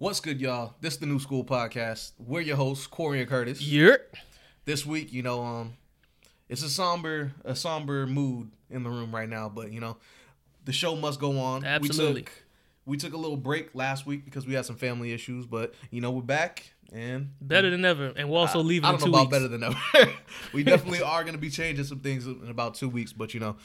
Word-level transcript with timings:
What's 0.00 0.20
good, 0.20 0.40
y'all? 0.40 0.74
This 0.80 0.94
is 0.94 1.00
the 1.00 1.06
New 1.06 1.18
School 1.18 1.44
Podcast. 1.44 2.12
We're 2.18 2.40
your 2.40 2.56
hosts, 2.56 2.86
Corey 2.86 3.18
and 3.18 3.28
Curtis. 3.28 3.60
Yep. 3.60 4.14
This 4.64 4.86
week, 4.86 5.12
you 5.12 5.22
know, 5.24 5.42
um, 5.42 5.72
it's 6.48 6.62
a 6.62 6.68
somber, 6.68 7.32
a 7.44 7.56
somber 7.56 8.06
mood 8.06 8.52
in 8.70 8.84
the 8.84 8.90
room 8.90 9.12
right 9.12 9.28
now, 9.28 9.48
but 9.48 9.72
you 9.72 9.80
know, 9.80 9.96
the 10.64 10.72
show 10.72 10.94
must 10.94 11.18
go 11.18 11.40
on. 11.40 11.64
Absolutely. 11.64 12.14
We 12.14 12.22
took, 12.22 12.32
we 12.86 12.96
took 12.96 13.12
a 13.12 13.16
little 13.16 13.36
break 13.36 13.74
last 13.74 14.06
week 14.06 14.24
because 14.24 14.46
we 14.46 14.54
had 14.54 14.64
some 14.66 14.76
family 14.76 15.12
issues, 15.12 15.46
but 15.46 15.74
you 15.90 16.00
know, 16.00 16.12
we're 16.12 16.22
back 16.22 16.72
and 16.92 17.30
Better 17.40 17.68
than 17.68 17.84
ever, 17.84 18.12
and 18.14 18.30
we're 18.30 18.38
also 18.38 18.60
I- 18.60 18.62
leaving 18.62 18.88
I 18.88 18.92
don't 18.92 19.00
know 19.00 19.08
about 19.08 19.22
weeks. 19.22 19.30
better 19.32 19.48
than 19.48 19.64
ever. 19.64 20.12
we 20.52 20.62
definitely 20.62 21.02
are 21.02 21.22
going 21.24 21.34
to 21.34 21.40
be 21.40 21.50
changing 21.50 21.84
some 21.84 21.98
things 21.98 22.24
in 22.24 22.46
about 22.48 22.76
two 22.76 22.88
weeks, 22.88 23.12
but 23.12 23.34
you 23.34 23.40
know, 23.40 23.56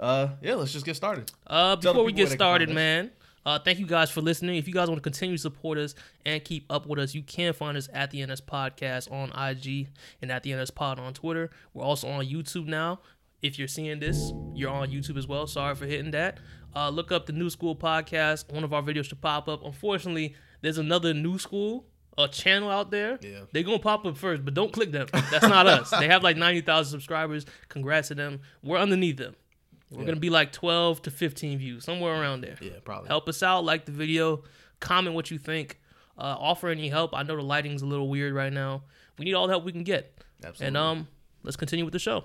uh, 0.00 0.30
yeah, 0.42 0.54
let's 0.54 0.72
just 0.72 0.84
get 0.84 0.96
started. 0.96 1.30
Uh, 1.46 1.76
before 1.76 2.02
we 2.02 2.10
get 2.10 2.22
where 2.22 2.26
they 2.26 2.30
can 2.30 2.38
started, 2.38 2.70
man, 2.70 3.12
uh, 3.44 3.58
thank 3.58 3.78
you 3.78 3.86
guys 3.86 4.10
for 4.10 4.20
listening. 4.20 4.56
If 4.56 4.66
you 4.66 4.74
guys 4.74 4.88
want 4.88 4.98
to 4.98 5.02
continue 5.02 5.36
to 5.36 5.40
support 5.42 5.78
us 5.78 5.94
and 6.24 6.42
keep 6.44 6.64
up 6.70 6.86
with 6.86 6.98
us, 6.98 7.14
you 7.14 7.22
can 7.22 7.52
find 7.52 7.76
us 7.76 7.88
at 7.92 8.10
the 8.10 8.24
NS 8.24 8.40
Podcast 8.40 9.10
on 9.10 9.30
IG 9.30 9.88
and 10.20 10.30
at 10.30 10.42
the 10.42 10.54
NS 10.54 10.70
Pod 10.70 10.98
on 10.98 11.12
Twitter. 11.14 11.50
We're 11.74 11.84
also 11.84 12.08
on 12.08 12.24
YouTube 12.26 12.66
now. 12.66 13.00
If 13.42 13.58
you're 13.58 13.68
seeing 13.68 13.98
this, 13.98 14.32
you're 14.54 14.70
on 14.70 14.90
YouTube 14.90 15.18
as 15.18 15.26
well. 15.26 15.46
Sorry 15.46 15.74
for 15.74 15.86
hitting 15.86 16.12
that. 16.12 16.38
Uh, 16.74 16.88
look 16.88 17.10
up 17.10 17.26
the 17.26 17.32
New 17.32 17.50
School 17.50 17.74
Podcast. 17.74 18.52
One 18.52 18.64
of 18.64 18.72
our 18.72 18.82
videos 18.82 19.06
should 19.06 19.20
pop 19.20 19.48
up. 19.48 19.64
Unfortunately, 19.64 20.34
there's 20.60 20.78
another 20.78 21.12
New 21.12 21.38
School 21.38 21.86
a 22.18 22.28
channel 22.28 22.70
out 22.70 22.90
there. 22.90 23.18
Yeah. 23.22 23.40
They're 23.52 23.62
gonna 23.62 23.78
pop 23.78 24.04
up 24.04 24.16
first, 24.16 24.44
but 24.44 24.54
don't 24.54 24.72
click 24.72 24.92
them. 24.92 25.06
That's 25.30 25.48
not 25.48 25.66
us. 25.66 25.90
They 25.90 26.08
have 26.08 26.22
like 26.22 26.36
ninety 26.36 26.60
thousand 26.60 26.90
subscribers. 26.90 27.46
Congrats 27.68 28.08
to 28.08 28.14
them. 28.14 28.40
We're 28.62 28.78
underneath 28.78 29.16
them. 29.16 29.34
We're 29.92 30.00
Yeah. 30.00 30.06
gonna 30.06 30.20
be 30.20 30.30
like 30.30 30.52
twelve 30.52 31.02
to 31.02 31.10
fifteen 31.10 31.58
views, 31.58 31.84
somewhere 31.84 32.20
around 32.20 32.40
there. 32.42 32.56
Yeah, 32.60 32.72
probably. 32.84 33.08
Help 33.08 33.28
us 33.28 33.42
out, 33.42 33.64
like 33.64 33.84
the 33.84 33.92
video, 33.92 34.42
comment 34.80 35.14
what 35.14 35.30
you 35.30 35.38
think, 35.38 35.78
uh, 36.18 36.36
offer 36.38 36.68
any 36.68 36.88
help. 36.88 37.14
I 37.14 37.22
know 37.22 37.36
the 37.36 37.42
lighting's 37.42 37.82
a 37.82 37.86
little 37.86 38.08
weird 38.08 38.34
right 38.34 38.52
now. 38.52 38.82
We 39.18 39.24
need 39.26 39.34
all 39.34 39.46
the 39.46 39.52
help 39.52 39.64
we 39.64 39.72
can 39.72 39.84
get. 39.84 40.18
Absolutely. 40.42 40.66
And 40.66 40.76
um, 40.76 41.08
let's 41.42 41.56
continue 41.56 41.84
with 41.84 41.92
the 41.92 41.98
show. 41.98 42.24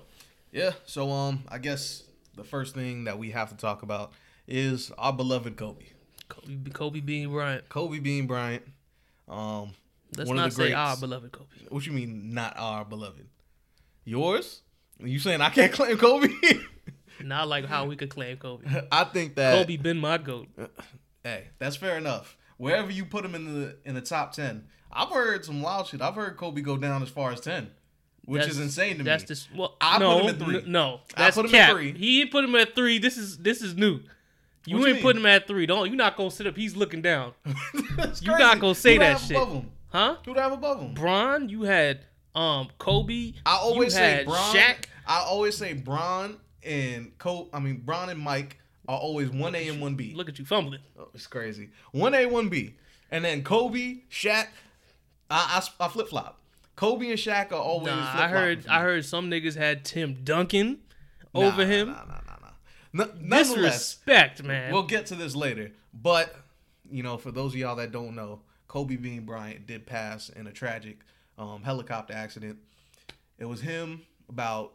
Yeah, 0.50 0.72
so 0.86 1.10
um 1.10 1.44
I 1.48 1.58
guess 1.58 2.04
the 2.36 2.44
first 2.44 2.74
thing 2.74 3.04
that 3.04 3.18
we 3.18 3.30
have 3.32 3.50
to 3.50 3.56
talk 3.56 3.82
about 3.82 4.12
is 4.46 4.90
our 4.96 5.12
beloved 5.12 5.56
Kobe. 5.56 5.84
Kobe, 6.28 6.70
Kobe 6.70 7.00
Bean 7.00 7.28
Bryant. 7.30 7.68
Kobe 7.68 7.98
Bean 7.98 8.26
Bryant. 8.26 8.62
Um 9.28 9.74
Let's 10.16 10.30
not 10.30 10.50
the 10.50 10.56
say 10.56 10.72
our 10.72 10.96
beloved 10.96 11.32
Kobe. 11.32 11.48
what 11.68 11.84
you 11.84 11.92
mean 11.92 12.32
not 12.32 12.54
our 12.56 12.84
beloved? 12.86 13.26
Yours? 14.06 14.62
You 14.98 15.18
saying 15.18 15.42
I 15.42 15.50
can't 15.50 15.70
claim 15.78 15.98
Kobe? 15.98 16.28
Not 17.24 17.48
like 17.48 17.64
how 17.66 17.86
we 17.86 17.96
could 17.96 18.10
claim 18.10 18.36
Kobe. 18.36 18.64
I 18.92 19.04
think 19.04 19.34
that 19.36 19.54
Kobe 19.62 19.76
been 19.76 19.98
my 19.98 20.18
goat. 20.18 20.48
Hey, 21.24 21.44
that's 21.58 21.76
fair 21.76 21.96
enough. 21.98 22.36
Wherever 22.56 22.90
you 22.90 23.04
put 23.04 23.24
him 23.24 23.34
in 23.34 23.60
the 23.60 23.76
in 23.84 23.94
the 23.94 24.00
top 24.00 24.32
ten, 24.32 24.64
I've 24.92 25.10
heard 25.10 25.44
some 25.44 25.60
wild 25.62 25.86
shit. 25.86 26.00
I've 26.00 26.14
heard 26.14 26.36
Kobe 26.36 26.60
go 26.60 26.76
down 26.76 27.02
as 27.02 27.08
far 27.08 27.32
as 27.32 27.40
ten, 27.40 27.70
which 28.24 28.40
That's- 28.40 28.56
is 28.56 28.62
insane 28.62 28.98
to 28.98 29.04
that's 29.04 29.22
me. 29.24 29.26
This, 29.28 29.48
well, 29.54 29.76
I 29.80 29.98
put 29.98 30.00
no, 30.00 30.18
him 30.20 30.26
at 30.28 30.38
three. 30.38 30.56
n- 30.58 30.72
no, 30.72 31.00
I 31.16 31.22
that's 31.24 31.36
put 31.36 31.46
him 31.46 31.54
at 31.54 31.70
three. 31.70 31.92
He 31.92 32.20
ain't 32.22 32.30
put 32.30 32.44
him 32.44 32.54
at 32.56 32.74
three. 32.74 32.98
This 32.98 33.16
is 33.16 33.38
this 33.38 33.62
is 33.62 33.76
new. 33.76 34.00
You 34.66 34.78
What 34.78 34.88
you 34.88 34.94
ain't 34.94 35.02
put 35.02 35.16
him 35.16 35.24
at 35.26 35.46
three. 35.46 35.66
Don't 35.66 35.88
you 35.90 35.96
not 35.96 36.16
gonna 36.16 36.30
sit 36.30 36.46
up? 36.46 36.56
He's 36.56 36.76
looking 36.76 37.00
down, 37.00 37.32
That's 37.96 38.20
You 38.22 38.36
not 38.36 38.58
gonna 38.60 38.74
say 38.74 38.94
Who'd 38.94 39.02
that 39.02 39.12
have 39.12 39.20
shit. 39.20 39.36
Above 39.36 39.52
him? 39.52 39.70
huh? 39.88 40.16
Who'd 40.24 40.36
I 40.36 40.42
have 40.42 40.52
above 40.52 40.80
him? 40.80 40.94
Bron, 40.94 41.48
you 41.48 41.62
had 41.62 42.00
um 42.34 42.68
Kobe. 42.78 43.32
I 43.46 43.56
always 43.56 43.92
you 43.94 43.98
say 43.98 44.10
had 44.16 44.26
Bron. 44.26 44.54
Shaq. 44.54 44.84
I 45.06 45.20
always 45.20 45.56
say 45.56 45.72
Bron 45.74 46.38
and 46.64 47.16
Kobe. 47.18 47.48
I 47.52 47.60
mean 47.60 47.82
Bron 47.84 48.08
and 48.08 48.20
Mike 48.20 48.58
are 48.88 48.98
always 48.98 49.30
one 49.30 49.54
A 49.54 49.68
and 49.68 49.80
one 49.80 49.94
B. 49.94 50.14
Look 50.14 50.28
at 50.28 50.38
you 50.38 50.44
fumbling. 50.44 50.80
Oh, 50.98 51.08
it's 51.14 51.26
crazy. 51.26 51.70
One 51.92 52.14
A, 52.14 52.26
one 52.26 52.48
B, 52.48 52.74
and 53.10 53.24
then 53.24 53.42
Kobe, 53.42 53.98
Shaq. 54.10 54.46
I 55.30 55.62
I, 55.80 55.84
I 55.84 55.88
flip 55.88 56.08
flop. 56.08 56.40
Kobe 56.76 57.10
and 57.10 57.18
Shaq 57.18 57.52
are 57.52 57.54
always. 57.54 57.88
Nah, 57.88 58.12
I 58.14 58.28
heard. 58.28 58.66
I 58.66 58.82
heard 58.82 59.04
some 59.04 59.30
niggas 59.30 59.56
had 59.56 59.84
Tim 59.84 60.18
Duncan 60.24 60.78
over 61.34 61.64
nah, 61.64 61.70
him. 61.70 61.88
Nah, 61.88 62.04
nah, 62.04 62.20
nah, 62.26 63.04
nah. 63.04 63.04
N- 63.04 63.28
Disrespect, 63.28 64.42
man. 64.42 64.72
we'll 64.72 64.84
get 64.84 65.06
to 65.06 65.14
this 65.14 65.36
later. 65.36 65.72
But 65.92 66.34
you 66.90 67.02
know, 67.02 67.18
for 67.18 67.30
those 67.30 67.52
of 67.52 67.58
y'all 67.58 67.76
that 67.76 67.92
don't 67.92 68.14
know, 68.14 68.40
Kobe 68.68 68.96
Bean 68.96 69.24
Bryant 69.24 69.66
did 69.66 69.86
pass 69.86 70.28
in 70.28 70.46
a 70.46 70.52
tragic 70.52 70.98
um, 71.36 71.62
helicopter 71.62 72.14
accident. 72.14 72.58
It 73.38 73.44
was 73.44 73.60
him 73.60 74.02
about 74.28 74.74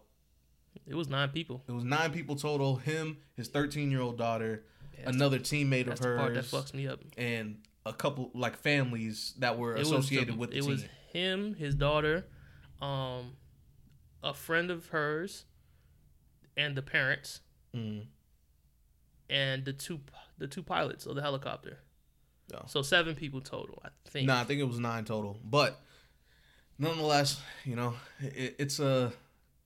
it 0.88 0.95
was 0.95 1.07
nine 1.07 1.29
people. 1.29 1.63
It 1.67 1.72
was 1.72 1.84
nine 1.84 2.11
people 2.11 2.35
total. 2.35 2.75
Him, 2.78 3.17
his 3.35 3.47
13 3.47 3.91
year 3.91 4.01
old 4.01 4.17
daughter, 4.17 4.63
that's 4.97 5.16
another 5.16 5.39
teammate 5.39 5.85
That's 5.88 6.01
of 6.01 6.07
the 6.07 6.17
part 6.17 6.34
that 6.35 6.45
fucks 6.45 6.73
me 6.73 6.88
up. 6.88 7.00
and 7.17 7.57
a 7.85 7.94
couple 7.94 8.31
like 8.34 8.57
families 8.57 9.33
that 9.39 9.57
were 9.57 9.75
It 9.75 9.81
associated 9.81 10.35
the- 10.35 10.38
with 10.38 10.51
the 10.51 10.57
it 10.57 10.62
team. 10.62 10.69
was 10.72 10.85
him, 11.12 11.53
his 11.56 11.75
daughter, 11.75 12.25
um, 12.81 13.35
a 14.23 14.33
friend 14.33 14.72
of 14.72 14.88
hers, 14.88 15.45
and 16.56 16.75
the 16.78 16.81
parents, 16.81 17.41
Mm. 17.75 18.06
and 19.29 19.66
the 19.66 19.73
two 19.73 20.00
the 20.38 20.47
two 20.47 20.63
pilots 20.63 21.06
of 21.06 21.16
the 21.16 21.22
helicopter. 21.22 21.79
Yeah. 22.51 22.66
So 22.67 22.81
seven 22.81 23.16
people 23.16 23.41
total, 23.41 23.81
I 23.85 23.89
think. 24.06 24.28
Nah, 24.28 24.41
I 24.41 24.44
think 24.44 24.59
it 24.59 24.66
was 24.66 24.79
nine 24.79 25.06
total. 25.06 25.39
But 25.44 25.79
nonetheless, 26.78 27.41
you 27.66 27.75
know, 27.75 27.95
it, 28.19 28.56
it's 28.59 28.79
a 28.79 29.13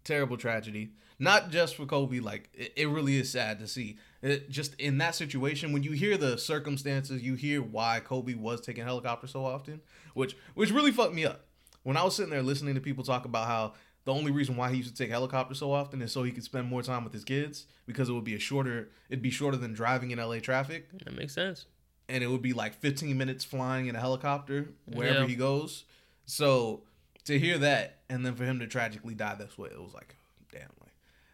terrible 0.08 0.38
tragedy. 0.38 0.92
Not 1.20 1.50
just 1.50 1.76
for 1.76 1.86
Kobe, 1.86 2.20
like 2.20 2.50
it, 2.54 2.74
it 2.76 2.88
really 2.90 3.18
is 3.18 3.32
sad 3.32 3.60
to 3.60 3.68
see. 3.68 3.98
It, 4.22 4.50
just 4.50 4.76
in 4.80 4.98
that 5.00 5.16
situation, 5.16 5.72
when 5.74 5.82
you 5.84 5.92
hear 5.92 6.16
the 6.18 6.38
circumstances, 6.38 7.22
you 7.24 7.34
hear 7.36 7.62
why 7.62 8.02
Kobe 8.04 8.36
was 8.36 8.62
taking 8.62 8.84
helicopters 8.84 9.32
so 9.32 9.44
often, 9.46 9.82
which 10.14 10.36
which 10.56 10.72
really 10.72 10.92
fucked 10.92 11.14
me 11.16 11.26
up. 11.26 11.46
When 11.84 11.98
I 11.98 12.04
was 12.04 12.16
sitting 12.16 12.32
there 12.32 12.44
listening 12.44 12.76
to 12.76 12.82
people 12.82 13.04
talk 13.04 13.26
about 13.26 13.48
how 13.48 13.74
the 14.06 14.14
only 14.14 14.32
reason 14.32 14.56
why 14.56 14.70
he 14.72 14.78
used 14.78 14.96
to 14.96 15.04
take 15.04 15.10
helicopters 15.12 15.60
so 15.60 15.72
often 15.72 16.02
is 16.02 16.12
so 16.12 16.24
he 16.24 16.32
could 16.32 16.44
spend 16.44 16.68
more 16.68 16.82
time 16.84 17.04
with 17.04 17.14
his 17.14 17.24
kids 17.26 17.66
because 17.86 18.10
it 18.10 18.14
would 18.14 18.24
be 18.24 18.36
a 18.36 18.40
shorter, 18.40 18.90
it'd 19.10 19.22
be 19.22 19.30
shorter 19.32 19.58
than 19.58 19.74
driving 19.74 20.12
in 20.12 20.20
LA 20.20 20.40
traffic 20.40 20.88
That 21.04 21.14
makes 21.18 21.34
sense. 21.34 21.66
and 22.08 22.24
it 22.24 22.28
would 22.28 22.42
be 22.42 22.54
like 22.54 22.74
15 22.76 23.18
minutes 23.18 23.44
flying 23.44 23.88
in 23.88 23.96
a 23.96 24.00
helicopter 24.00 24.70
wherever 24.86 25.22
Yeah. 25.22 25.28
he 25.28 25.36
goes. 25.36 25.84
So 26.26 26.84
to 27.28 27.40
hear 27.40 27.58
that 27.60 28.00
and 28.10 28.26
then 28.26 28.36
for 28.36 28.44
him 28.44 28.60
to 28.60 28.68
tragically 28.68 29.14
die 29.14 29.36
this 29.36 29.58
way, 29.58 29.70
it 29.70 29.82
was 29.82 29.94
like, 29.94 30.16
damn, 30.52 30.70
like 30.82 30.92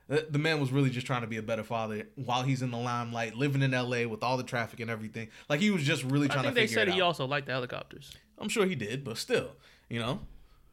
the, 0.07 0.27
the 0.31 0.37
man 0.39 0.59
was 0.59 0.71
really 0.71 0.89
just 0.89 1.07
trying 1.07 1.21
to 1.21 1.27
be 1.27 1.37
a 1.37 1.41
better 1.41 1.63
father 1.63 2.03
while 2.15 2.43
he's 2.43 2.61
in 2.61 2.69
the 2.71 2.77
limelight, 2.77 3.35
living 3.35 3.61
in 3.61 3.71
LA 3.71 4.05
with 4.07 4.21
all 4.23 4.37
the 4.37 4.43
traffic 4.43 4.79
and 4.79 4.91
everything. 4.91 5.29
Like 5.49 5.59
he 5.61 5.71
was 5.71 5.83
just 5.83 6.03
really 6.03 6.27
trying 6.27 6.39
I 6.45 6.51
think 6.51 6.55
to 6.55 6.61
they 6.61 6.67
said 6.67 6.87
he 6.89 7.01
out. 7.01 7.05
also 7.07 7.25
liked 7.25 7.47
the 7.47 7.53
helicopters. 7.53 8.11
I'm 8.37 8.49
sure 8.49 8.65
he 8.65 8.75
did, 8.75 9.03
but 9.03 9.17
still, 9.17 9.51
you 9.89 9.99
know, 9.99 10.19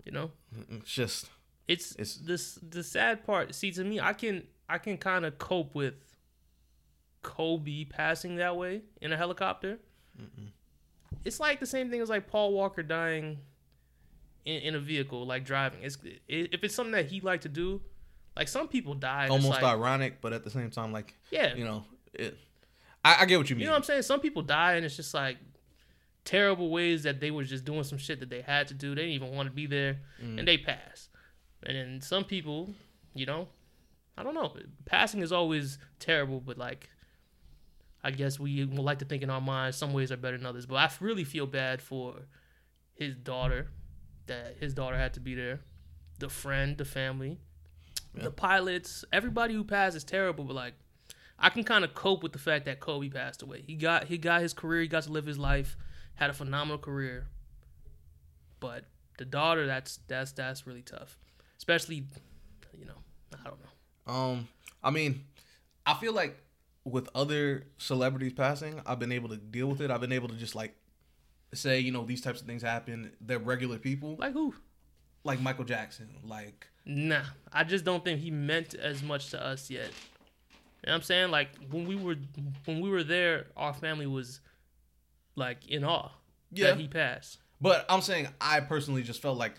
You 0.05 0.13
know, 0.13 0.31
it's 0.71 0.91
just 0.93 1.29
it's, 1.69 1.93
It's- 1.93 2.15
this 2.23 2.55
the 2.57 2.83
sad 2.83 3.25
part. 3.25 3.55
See, 3.55 3.71
to 3.73 3.85
me, 3.85 4.01
I 4.01 4.13
can 4.15 4.45
I 4.69 4.79
can 4.79 4.97
kind 4.99 5.25
of 5.25 5.39
cope 5.39 5.75
with 5.75 5.95
Kobe 7.23 7.85
passing 7.85 8.37
that 8.37 8.57
way 8.57 8.83
in 9.01 9.13
a 9.13 9.17
helicopter. 9.17 9.79
It's 11.25 11.39
like 11.41 11.61
the 11.61 11.67
same 11.67 11.91
thing 11.91 12.01
as 12.01 12.09
like 12.09 12.27
Paul 12.29 12.53
Walker 12.53 12.83
dying 12.83 13.39
in, 14.45 14.63
in 14.63 14.75
a 14.75 14.81
vehicle, 14.81 15.27
like 15.27 15.45
driving. 15.45 15.81
It's 15.83 15.99
i 16.05 16.19
if 16.29 16.65
it's 16.65 16.75
something 16.75 16.93
that 16.93 17.07
he 17.07 17.21
liked 17.21 17.43
to 17.45 17.49
do. 17.49 17.81
Like 18.37 18.49
some 18.49 18.69
people 18.69 18.95
die. 18.95 19.29
almost 19.29 19.61
like, 19.61 19.63
ironic, 19.63 20.21
but 20.21 20.33
at 20.33 20.45
the 20.45 20.51
same 20.51 20.71
time, 20.71 20.93
like 20.93 21.15
yeah, 21.31 21.55
you 21.55 21.65
know, 21.65 21.85
it. 22.15 22.39
I, 23.05 23.23
I 23.23 23.25
get 23.27 23.39
what 23.39 23.51
you 23.51 23.57
mean. 23.57 23.63
You 23.63 23.67
know 23.67 23.73
what 23.73 23.79
I'm 23.79 23.85
saying? 23.85 24.03
Some 24.03 24.21
people 24.21 24.43
die 24.43 24.75
and 24.75 24.85
it's 24.85 24.97
just 24.97 25.15
like 25.15 25.39
terrible 26.25 26.71
ways 26.71 27.03
that 27.05 27.21
they 27.21 27.31
were 27.31 27.45
just 27.45 27.65
doing 27.65 27.83
some 27.83 27.99
shit 27.99 28.21
that 28.21 28.31
they 28.31 28.43
had 28.43 28.69
to 28.69 28.75
do. 28.75 28.95
They 28.95 29.03
didn't 29.03 29.15
even 29.15 29.33
want 29.33 29.49
to 29.49 29.55
be 29.55 29.67
there 29.67 29.99
Mm. 30.23 30.39
and 30.39 30.49
they 30.49 30.59
pass. 30.59 31.09
And 31.63 31.77
then 31.77 32.01
some 32.01 32.25
people, 32.25 32.71
you 33.15 33.27
know, 33.27 33.49
I 34.17 34.23
don't 34.23 34.35
know. 34.35 34.55
Passing 34.85 35.23
is 35.23 35.33
always 35.33 35.79
terrible, 35.99 36.41
but 36.41 36.59
like 36.59 36.91
I 38.03 38.11
guess 38.11 38.39
we 38.39 38.65
would 38.65 38.79
like 38.79 38.99
to 39.01 39.05
think 39.05 39.23
in 39.23 39.31
our 39.31 39.41
minds 39.41 39.77
some 39.77 39.93
ways 39.93 40.13
are 40.13 40.17
better 40.17 40.37
than 40.37 40.47
others. 40.47 40.67
But 40.67 40.77
I 40.77 40.91
really 41.01 41.25
feel 41.25 41.47
bad 41.47 41.83
for 41.83 42.17
his 42.95 43.15
daughter 43.17 43.69
that 44.27 44.57
his 44.61 44.75
daughter 44.75 44.97
had 44.97 45.15
to 45.15 45.21
be 45.21 45.35
there. 45.35 45.61
The 46.19 46.29
friend, 46.29 46.77
the 46.77 46.85
family, 46.85 47.39
Yeah. 48.15 48.25
the 48.25 48.31
pilots, 48.31 49.05
everybody 49.13 49.55
who 49.55 49.65
passed 49.65 49.97
is 49.97 50.05
terrible, 50.05 50.45
but 50.45 50.55
like 50.55 50.75
I 51.39 51.49
can 51.49 51.65
kind 51.65 51.85
of 51.85 51.95
cope 51.95 52.23
with 52.23 52.33
the 52.33 52.39
fact 52.39 52.67
that 52.67 52.81
Kobe 52.81 53.09
passed 53.09 53.41
away. 53.43 53.63
He 53.67 53.75
got 53.75 54.05
he 54.05 54.19
got 54.19 54.43
his 54.43 54.53
career, 54.53 54.83
he 54.83 54.89
got 54.89 55.05
to 55.05 55.11
live 55.13 55.25
his 55.27 55.39
life, 55.39 55.77
had 56.15 56.29
a 56.31 56.35
phenomenal 56.35 56.77
career. 56.79 57.29
But 58.61 58.85
the 59.19 59.25
daughter, 59.25 59.67
that's 59.67 60.01
that's 60.09 60.33
that's 60.33 60.67
really 60.67 60.83
tough, 60.83 61.17
especially, 61.57 62.05
you 62.79 62.85
know, 62.85 62.99
I 63.43 63.49
don't 63.49 63.59
know. 63.61 64.13
Um, 64.13 64.49
I 64.83 64.91
mean, 64.91 65.25
I 65.87 65.95
feel 65.95 66.13
like 66.13 66.37
with 66.85 67.09
other 67.15 67.67
celebrities 67.79 68.33
passing, 68.35 68.81
I've 68.87 68.99
been 68.99 69.13
able 69.13 69.29
to 69.31 69.37
deal 69.37 69.69
with 69.69 69.81
it. 69.81 69.91
I've 69.91 70.01
been 70.01 70.13
able 70.13 70.29
to 70.29 70.35
just 70.37 70.55
like 70.55 70.75
say, 71.53 71.81
you 71.81 71.93
know, 71.93 72.05
these 72.05 72.21
types 72.21 72.41
of 72.41 72.47
things 72.47 72.63
happen. 72.63 73.13
They're 73.21 73.39
regular 73.39 73.79
people, 73.79 74.17
Like 74.19 74.33
who? 74.33 74.55
like 75.25 75.41
Michael 75.41 75.65
Jackson, 75.65 76.09
like 76.25 76.67
Nah, 76.87 77.23
I 77.53 77.65
just 77.65 77.85
don't 77.85 78.03
think 78.05 78.21
he 78.21 78.31
meant 78.31 78.75
as 78.75 79.03
much 79.03 79.31
to 79.31 79.45
us 79.45 79.69
yet. 79.71 79.91
You 80.83 80.87
know 80.87 80.93
what 80.93 80.95
I'm 80.95 81.03
saying? 81.03 81.31
Like 81.31 81.51
when 81.71 81.87
we 81.87 81.95
were 81.95 82.17
when 82.65 82.81
we 82.81 82.89
were 82.89 83.05
there, 83.05 83.47
our 83.57 83.75
family 83.75 84.07
was 84.07 84.41
like 85.37 85.69
in 85.69 85.85
awe. 85.85 86.11
Yeah. 86.53 86.69
that 86.69 86.79
he 86.81 86.89
passed. 86.89 87.39
But 87.61 87.85
I'm 87.89 88.01
saying 88.01 88.29
I 88.41 88.61
personally 88.61 89.03
just 89.03 89.21
felt 89.21 89.37
like, 89.39 89.53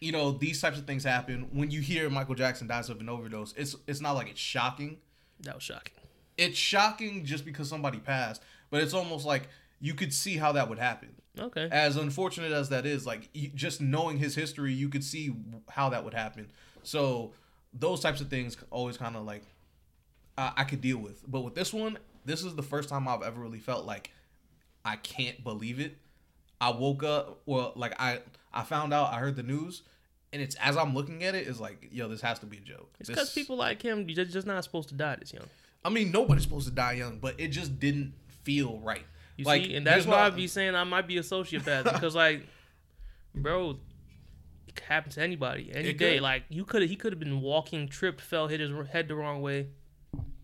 you 0.00 0.10
know, 0.10 0.32
these 0.32 0.60
types 0.60 0.78
of 0.78 0.86
things 0.86 1.04
happen 1.04 1.48
when 1.52 1.70
you 1.70 1.80
hear 1.80 2.08
Michael 2.10 2.34
Jackson 2.34 2.66
dies 2.66 2.88
of 2.88 2.98
an 3.00 3.08
overdose. 3.08 3.52
It's 3.56 3.76
it's 3.86 4.00
not 4.00 4.12
like 4.12 4.30
it's 4.30 4.40
shocking. 4.40 4.96
That 5.40 5.54
was 5.56 5.62
shocking. 5.62 5.92
It's 6.38 6.58
shocking 6.58 7.24
just 7.26 7.44
because 7.44 7.68
somebody 7.68 7.98
passed, 7.98 8.42
but 8.70 8.82
it's 8.82 8.94
almost 8.94 9.26
like 9.26 9.48
you 9.80 9.92
could 9.94 10.12
see 10.14 10.36
how 10.38 10.52
that 10.52 10.68
would 10.70 10.78
happen. 10.78 11.10
Okay. 11.38 11.68
As 11.70 11.96
unfortunate 11.96 12.52
as 12.52 12.68
that 12.68 12.86
is, 12.86 13.06
like 13.06 13.28
you, 13.34 13.48
just 13.54 13.80
knowing 13.80 14.18
his 14.18 14.34
history, 14.34 14.72
you 14.72 14.88
could 14.88 15.04
see 15.04 15.34
how 15.68 15.88
that 15.90 16.04
would 16.04 16.14
happen. 16.14 16.50
So 16.82 17.32
those 17.72 18.00
types 18.00 18.20
of 18.20 18.28
things 18.28 18.56
always 18.70 18.96
kind 18.96 19.16
of 19.16 19.24
like 19.24 19.42
I, 20.38 20.52
I 20.58 20.64
could 20.64 20.80
deal 20.80 20.98
with. 20.98 21.22
But 21.26 21.40
with 21.40 21.54
this 21.54 21.72
one, 21.72 21.98
this 22.24 22.44
is 22.44 22.54
the 22.54 22.62
first 22.62 22.88
time 22.88 23.08
I've 23.08 23.22
ever 23.22 23.40
really 23.40 23.58
felt 23.58 23.84
like 23.84 24.12
I 24.84 24.96
can't 24.96 25.42
believe 25.42 25.80
it. 25.80 25.96
I 26.60 26.70
woke 26.70 27.02
up, 27.02 27.40
well, 27.46 27.72
like 27.74 28.00
I 28.00 28.20
I 28.52 28.62
found 28.62 28.94
out, 28.94 29.12
I 29.12 29.18
heard 29.18 29.36
the 29.36 29.42
news, 29.42 29.82
and 30.32 30.40
it's 30.40 30.54
as 30.56 30.76
I'm 30.76 30.94
looking 30.94 31.24
at 31.24 31.34
it, 31.34 31.48
it's 31.48 31.60
like, 31.60 31.88
yo, 31.90 32.08
this 32.08 32.20
has 32.20 32.38
to 32.40 32.46
be 32.46 32.58
a 32.58 32.60
joke. 32.60 32.94
It's 33.00 33.08
because 33.08 33.32
people 33.32 33.56
like 33.56 33.82
him, 33.82 34.08
you're 34.08 34.24
just 34.24 34.46
not 34.46 34.62
supposed 34.62 34.88
to 34.90 34.94
die 34.94 35.16
this 35.16 35.32
young. 35.32 35.46
I 35.84 35.90
mean, 35.90 36.10
nobody's 36.12 36.44
supposed 36.44 36.68
to 36.68 36.74
die 36.74 36.92
young, 36.92 37.18
but 37.18 37.38
it 37.38 37.48
just 37.48 37.78
didn't 37.78 38.14
feel 38.44 38.78
right. 38.78 39.04
You 39.36 39.44
like, 39.44 39.64
see, 39.64 39.74
and 39.74 39.86
that's 39.86 40.06
why 40.06 40.20
I 40.26 40.30
be 40.30 40.46
saying 40.46 40.74
I 40.74 40.84
might 40.84 41.06
be 41.08 41.18
a 41.18 41.22
sociopath 41.22 41.84
because, 41.92 42.14
like, 42.14 42.46
bro, 43.34 43.78
it 44.68 44.74
could 44.76 44.84
happen 44.86 45.10
to 45.12 45.22
anybody 45.22 45.70
any 45.74 45.88
It 45.90 45.98
day. 45.98 46.14
could. 46.14 46.22
Like, 46.22 46.44
you 46.48 46.64
could 46.64 46.82
he 46.82 46.96
could 46.96 47.12
have 47.12 47.18
been 47.20 47.40
walking, 47.40 47.88
tripped, 47.88 48.20
fell, 48.20 48.46
hit 48.48 48.60
his 48.60 48.70
head 48.88 49.08
the 49.08 49.14
wrong 49.14 49.42
way, 49.42 49.68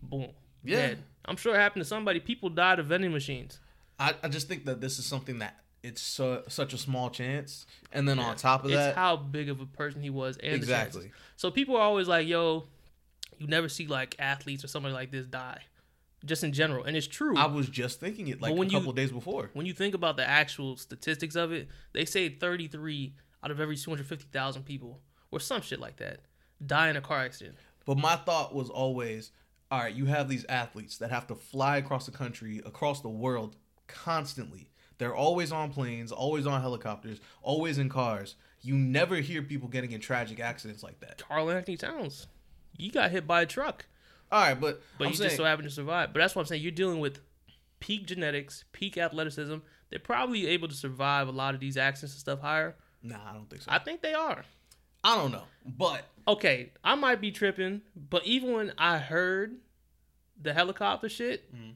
boom, 0.03 0.31
Yeah. 0.63 0.75
dead. 0.75 1.03
I'm 1.25 1.37
sure 1.37 1.53
it 1.55 1.59
happened 1.59 1.81
to 1.83 1.87
somebody. 1.87 2.19
People 2.19 2.49
died 2.49 2.79
of 2.79 2.87
vending 2.87 3.11
machines. 3.11 3.59
I, 3.99 4.15
I 4.23 4.27
just 4.27 4.47
think 4.47 4.65
that 4.65 4.81
this 4.81 4.97
is 4.99 5.05
something 5.05 5.39
that 5.39 5.55
it's 5.83 6.01
so, 6.01 6.43
such 6.47 6.73
a 6.73 6.77
small 6.77 7.09
chance, 7.09 7.65
and 7.91 8.07
then 8.09 8.19
on 8.19 8.35
top 8.35 8.65
of 8.65 8.71
it's 8.71 8.77
that, 8.77 8.95
how 8.95 9.15
big 9.15 9.49
of 9.49 9.61
a 9.61 9.65
person 9.65 10.01
he 10.01 10.09
was, 10.09 10.37
and 10.37 10.53
exactly. 10.53 11.11
So 11.37 11.49
people 11.51 11.75
are 11.75 11.81
always 11.81 12.07
like, 12.07 12.27
"Yo, 12.27 12.67
you 13.37 13.47
never 13.47 13.69
see 13.69 13.87
like 13.87 14.15
athletes 14.19 14.63
or 14.63 14.67
somebody 14.67 14.93
like 14.93 15.11
this 15.11 15.25
die," 15.27 15.61
just 16.25 16.43
in 16.43 16.53
general, 16.53 16.83
and 16.83 16.95
it's 16.95 17.07
true. 17.07 17.35
I 17.37 17.45
was 17.47 17.67
just 17.69 17.99
thinking 17.99 18.27
it 18.27 18.41
like 18.41 18.53
a 18.53 18.55
you- 18.65 18.69
couple 18.69 18.91
days 18.93 19.11
before. 19.11 19.49
when 19.53 19.65
you 19.65 19.73
think 19.73 19.95
about 19.95 20.17
the 20.17 20.27
actual 20.27 20.77
statistics 20.77 21.35
of 21.35 21.51
it, 21.51 21.67
they 21.93 22.05
say 22.05 22.29
33 22.29 23.15
out 23.43 23.51
of 23.51 23.59
every 23.59 23.75
250,000 23.75 24.63
people, 24.63 25.01
or 25.31 25.39
some 25.39 25.61
shit 25.61 25.79
like 25.79 25.97
that, 25.97 26.19
die 26.65 26.89
in 26.89 26.95
a 26.97 27.01
car 27.01 27.19
accident. 27.19 27.57
But 27.85 27.97
my 27.97 28.15
thought 28.15 28.53
was 28.53 28.69
always, 28.69 29.31
all 29.71 29.79
right, 29.79 29.95
you 29.95 30.05
have 30.05 30.29
these 30.29 30.45
athletes 30.47 30.97
that 30.99 31.09
have 31.09 31.25
to 31.27 31.35
fly 31.35 31.77
across 31.77 32.05
the 32.05 32.11
country, 32.11 32.61
across 32.65 33.01
the 33.01 33.09
world 33.09 33.55
constantly. 33.87 34.69
They're 34.99 35.15
always 35.15 35.51
on 35.51 35.71
planes, 35.71 36.11
always 36.11 36.45
on 36.45 36.61
helicopters, 36.61 37.19
always 37.41 37.79
in 37.79 37.89
cars. 37.89 38.35
You 38.61 38.75
never 38.75 39.15
hear 39.15 39.41
people 39.41 39.67
getting 39.67 39.91
in 39.91 39.99
tragic 39.99 40.39
accidents 40.39 40.83
like 40.83 40.99
that. 40.99 41.17
Karl-Anthony 41.27 41.77
Towns, 41.77 42.27
you 42.77 42.91
got 42.91 43.09
hit 43.09 43.25
by 43.25 43.41
a 43.41 43.45
truck, 43.47 43.87
All 44.31 44.41
right, 44.41 44.59
but 44.59 44.81
but 44.97 45.05
I'm 45.05 45.11
you 45.11 45.17
saying, 45.17 45.29
just 45.29 45.37
so 45.37 45.43
happened 45.43 45.67
to 45.67 45.73
survive. 45.73 46.13
But 46.13 46.19
that's 46.19 46.35
what 46.35 46.41
I'm 46.43 46.45
saying. 46.47 46.61
You're 46.61 46.71
dealing 46.71 46.99
with 46.99 47.19
peak 47.79 48.05
genetics, 48.07 48.63
peak 48.71 48.97
athleticism. 48.97 49.57
They're 49.89 49.99
probably 49.99 50.47
able 50.47 50.67
to 50.69 50.73
survive 50.73 51.27
a 51.27 51.31
lot 51.31 51.53
of 51.53 51.59
these 51.59 51.75
accidents 51.77 52.13
and 52.13 52.19
stuff 52.19 52.39
higher. 52.41 52.75
nah, 53.03 53.17
I 53.29 53.33
don't 53.33 53.49
think 53.49 53.63
so. 53.63 53.71
I 53.71 53.79
think 53.79 54.01
they 54.01 54.13
are. 54.13 54.43
I 55.03 55.15
don't 55.17 55.31
know, 55.31 55.43
but 55.65 56.05
Okay, 56.27 56.71
I 56.83 56.93
might 56.95 57.19
be 57.19 57.31
tripping, 57.31 57.81
but 57.95 58.23
even 58.25 58.53
when 58.53 58.73
I 58.77 58.99
heard 58.99 59.57
the 60.39 60.53
helicopter 60.53 61.09
shit, 61.09 61.51
Mhm. 61.53 61.73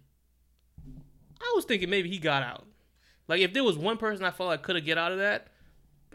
I 1.42 1.52
was 1.56 1.66
thinking 1.66 1.90
maybe 1.90 2.10
he 2.10 2.20
got 2.20 2.44
out. 2.44 2.68
Like 3.28 3.42
if 3.42 3.54
there 3.54 3.64
was 3.64 3.78
one 3.78 3.98
person 3.98 4.24
I 4.24 4.32
felt 4.32 4.50
like 4.50 4.62
could 4.62 4.76
have 4.76 4.86
get 4.86 4.98
out 5.00 5.12
of 5.12 5.18
that, 5.18 5.48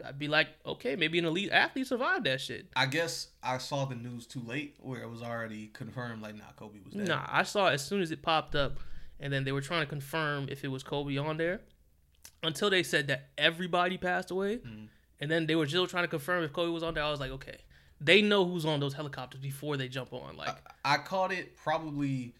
I'd 0.05 0.19
be 0.19 0.27
like, 0.27 0.47
okay, 0.65 0.95
maybe 0.95 1.19
an 1.19 1.25
elite 1.25 1.51
athlete 1.51 1.87
survived 1.87 2.25
that 2.25 2.41
shit. 2.41 2.67
I 2.75 2.85
guess 2.85 3.27
I 3.43 3.57
saw 3.57 3.85
the 3.85 3.95
news 3.95 4.25
too 4.27 4.41
late, 4.45 4.75
where 4.79 5.01
it 5.01 5.09
was 5.09 5.21
already 5.21 5.67
confirmed. 5.73 6.21
Like, 6.21 6.35
nah, 6.35 6.43
Kobe 6.55 6.79
was 6.83 6.93
dead. 6.93 7.07
Nah, 7.07 7.25
I 7.29 7.43
saw 7.43 7.67
it 7.67 7.73
as 7.73 7.85
soon 7.85 8.01
as 8.01 8.11
it 8.11 8.21
popped 8.21 8.55
up, 8.55 8.79
and 9.19 9.31
then 9.31 9.43
they 9.43 9.51
were 9.51 9.61
trying 9.61 9.81
to 9.81 9.87
confirm 9.87 10.47
if 10.49 10.63
it 10.63 10.69
was 10.69 10.83
Kobe 10.83 11.17
on 11.17 11.37
there. 11.37 11.61
Until 12.43 12.69
they 12.71 12.81
said 12.83 13.07
that 13.07 13.29
everybody 13.37 13.97
passed 13.97 14.31
away, 14.31 14.57
Mhm. 14.57 14.87
and 15.19 15.29
then 15.29 15.45
they 15.45 15.55
were 15.55 15.67
still 15.67 15.85
trying 15.85 16.03
to 16.03 16.07
confirm 16.07 16.43
if 16.43 16.51
Kobe 16.53 16.71
was 16.71 16.81
on 16.81 16.95
there. 16.95 17.03
I 17.03 17.11
was 17.11 17.19
like, 17.19 17.31
okay, 17.31 17.57
they 17.99 18.21
know 18.23 18.45
who's 18.45 18.65
on 18.65 18.79
those 18.79 18.95
helicopters 18.95 19.39
before 19.41 19.77
they 19.77 19.87
jump 19.87 20.11
on. 20.11 20.35
Like, 20.37 20.57
I 20.83 20.97
caught 20.97 21.31
it 21.31 21.55
probably. 21.55 22.33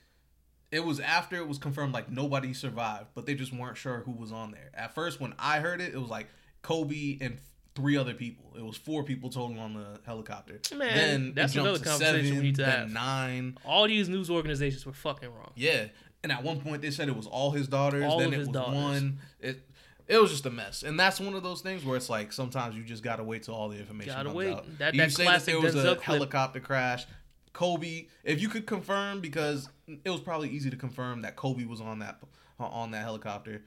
It 0.72 0.86
was 0.86 1.00
after 1.02 1.36
it 1.36 1.48
was 1.48 1.58
confirmed 1.58 1.94
like 1.94 2.10
nobody 2.10 2.54
survived, 2.54 3.08
but 3.14 3.26
they 3.26 3.36
just 3.36 3.54
weren't 3.54 3.76
sure 3.78 4.00
who 4.06 4.12
was 4.14 4.32
on 4.32 4.52
there. 4.52 4.72
At 4.74 4.96
first, 4.96 5.20
when 5.20 5.34
I 5.38 5.60
heard 5.60 5.82
it, 5.82 5.94
it 5.94 5.98
was 6.00 6.10
like 6.10 6.28
Kobe 6.62 7.18
and 7.22 7.38
three 7.76 7.98
other 7.98 8.14
people. 8.14 8.54
It 8.58 8.64
was 8.64 8.78
four 8.78 9.04
people 9.04 9.30
total 9.30 9.60
on 9.60 9.74
the 9.74 10.00
helicopter. 10.06 10.60
Man, 10.76 10.96
then 10.96 11.34
that's 11.34 11.56
another 11.56 11.80
conversation 11.80 12.22
we 12.22 12.28
seven, 12.30 12.44
need 12.44 12.56
to 12.56 12.66
have. 12.66 12.92
nine. 12.92 13.58
all 13.66 13.88
these 13.88 14.10
news 14.10 14.30
organizations 14.30 14.86
were 14.86 14.94
fucking 14.94 15.30
wrong. 15.34 15.52
Yeah, 15.56 15.86
and 16.24 16.32
at 16.32 16.44
one 16.44 16.60
point 16.62 16.82
they 16.82 16.92
said 16.92 17.08
it 17.08 17.16
was 17.16 17.28
all 17.28 17.52
his 17.52 17.68
daughters. 17.68 18.04
All 18.06 18.20
then 18.20 18.34
it 18.34 18.40
his 18.40 18.48
was 18.48 18.54
daughters. 18.54 18.74
one. 18.76 19.20
It 19.40 19.68
it 20.08 20.18
was 20.22 20.30
just 20.32 20.46
a 20.46 20.50
mess, 20.50 20.84
and 20.84 21.00
that's 21.00 21.20
one 21.22 21.34
of 21.36 21.44
those 21.44 21.62
things 21.62 21.86
where 21.86 21.96
it's 21.96 22.10
like 22.10 22.34
sometimes 22.34 22.76
you 22.76 22.84
just 22.84 23.02
gotta 23.04 23.24
wait 23.24 23.44
till 23.44 23.56
all 23.56 23.70
the 23.70 23.78
information 23.80 24.14
Gotta 24.14 24.26
comes 24.26 24.36
wait. 24.36 24.54
out. 24.54 24.78
That- 24.80 24.94
you 24.94 25.02
that 25.02 25.12
say 25.14 25.24
classic 25.24 25.46
that 25.46 25.52
there 25.54 25.62
was 25.62 25.76
Denzel 25.76 25.92
a 25.94 25.96
clip. 25.96 26.02
helicopter 26.04 26.60
crash. 26.60 27.06
Kobe, 27.54 28.08
if 28.24 28.42
you 28.42 28.48
could 28.50 28.66
confirm, 28.66 29.20
because 29.22 29.68
it 29.88 30.10
was 30.10 30.22
probably 30.22 30.50
easy 30.50 30.70
to 30.70 30.78
confirm 30.78 31.22
that 31.24 31.36
Kobe 31.36 31.66
was 31.66 31.82
on 31.82 32.00
that 32.00 32.20
on 32.60 32.92
that 32.92 33.04
helicopter. 33.04 33.64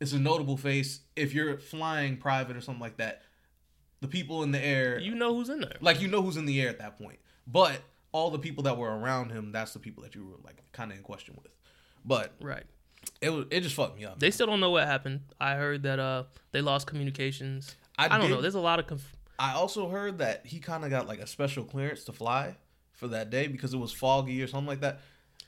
It's 0.00 0.12
a 0.12 0.18
notable 0.18 0.56
face. 0.56 1.00
If 1.14 1.34
you're 1.34 1.58
flying 1.58 2.16
private 2.16 2.56
or 2.56 2.60
something 2.60 2.80
like 2.80 2.96
that, 2.96 3.22
the 4.00 4.08
people 4.08 4.42
in 4.42 4.50
the 4.50 4.64
air, 4.64 4.98
You 4.98 5.14
know 5.14 5.34
who's 5.34 5.48
in 5.50 5.60
there. 5.60 5.76
like 5.80 6.00
you 6.00 6.08
know 6.08 6.22
who's 6.22 6.36
in 6.38 6.46
the 6.46 6.60
air 6.60 6.68
at 6.70 6.78
that 6.78 6.98
point. 6.98 7.18
But 7.46 7.82
all 8.12 8.30
the 8.30 8.38
people 8.38 8.62
that 8.64 8.76
were 8.78 8.96
around 8.98 9.30
him, 9.30 9.52
that's 9.52 9.72
the 9.72 9.78
people 9.78 10.02
that 10.04 10.14
you 10.14 10.24
were 10.24 10.36
like 10.44 10.62
kind 10.72 10.90
of 10.90 10.96
in 10.96 11.02
question 11.04 11.34
with. 11.36 11.52
But 12.04 12.32
Right. 12.40 12.64
it 13.20 13.30
was 13.30 13.44
it 13.50 13.60
just 13.60 13.74
fucked 13.76 13.96
me 13.98 14.04
up. 14.06 14.18
They 14.18 14.30
still 14.30 14.46
don't 14.46 14.60
know 14.60 14.70
what 14.70 14.86
happened. 14.86 15.20
I 15.38 15.54
heard 15.56 15.82
that 15.82 15.98
uh 15.98 16.24
they 16.52 16.62
lost 16.62 16.86
communications. 16.86 17.76
I, 17.98 18.06
I, 18.06 18.08
don't 18.08 18.22
did- 18.22 18.30
know. 18.30 18.40
There's 18.40 18.54
a 18.54 18.60
lot 18.60 18.78
of 18.78 18.86
conf- 18.86 19.16
I 19.38 19.52
also 19.52 19.88
heard 19.88 20.18
that 20.18 20.46
he 20.46 20.58
kind 20.60 20.84
of 20.84 20.90
got 20.90 21.06
like 21.06 21.18
a 21.18 21.26
special 21.26 21.64
clearance 21.64 22.04
to 22.04 22.12
fly 22.12 22.56
for 22.94 23.08
that 23.08 23.28
day 23.30 23.46
because 23.48 23.74
it 23.74 23.78
was 23.78 23.92
foggy 23.92 24.42
or 24.42 24.46
something 24.46 24.66
like 24.68 24.80
that. 24.80 25.00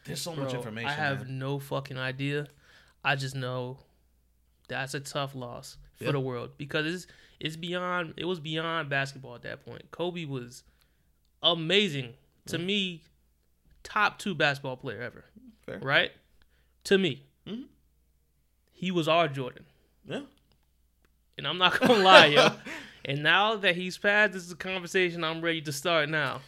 There's 0.04 0.20
so 0.20 0.34
much 0.34 0.52
information. 0.52 0.88
I 0.90 0.92
have 0.94 1.26
man. 1.26 1.38
no 1.38 1.58
fucking 1.58 1.96
idea. 1.98 2.48
I 3.04 3.16
just 3.16 3.34
know 3.34 3.78
that's 4.68 4.94
a 4.94 5.00
tough 5.00 5.34
loss 5.34 5.76
for 6.02 6.12
the 6.12 6.20
world 6.20 6.50
because 6.58 6.86
it's 6.92 7.06
it's 7.40 7.56
beyond 7.56 8.14
it 8.16 8.24
was 8.24 8.40
beyond 8.40 8.88
basketball 8.88 9.34
at 9.34 9.42
that 9.42 9.64
point. 9.64 9.90
Kobe 9.90 10.24
was 10.24 10.62
amazing 11.42 12.14
to 12.46 12.58
me, 12.58 13.02
top 13.82 14.18
two 14.18 14.34
basketball 14.34 14.76
player 14.76 15.00
ever. 15.02 15.24
Fair. 15.66 15.78
Right? 15.78 16.10
To 16.84 16.98
me. 16.98 17.22
Mhm. 17.46 17.64
He 18.72 18.90
was 18.90 19.06
our 19.08 19.28
Jordan. 19.28 19.64
Yeah. 20.08 20.22
And 21.38 21.46
I'm 21.46 21.58
not 21.58 21.78
gonna 21.80 22.02
lie, 22.02 22.26
yo. 22.26 22.48
And 23.04 23.24
now 23.24 23.56
that 23.56 23.74
he's 23.74 23.98
passed, 23.98 24.32
this 24.32 24.44
is 24.44 24.52
a 24.52 24.56
conversation 24.56 25.24
I'm 25.24 25.40
ready 25.40 25.60
to 25.62 25.72
start 25.72 26.08
now. 26.08 26.40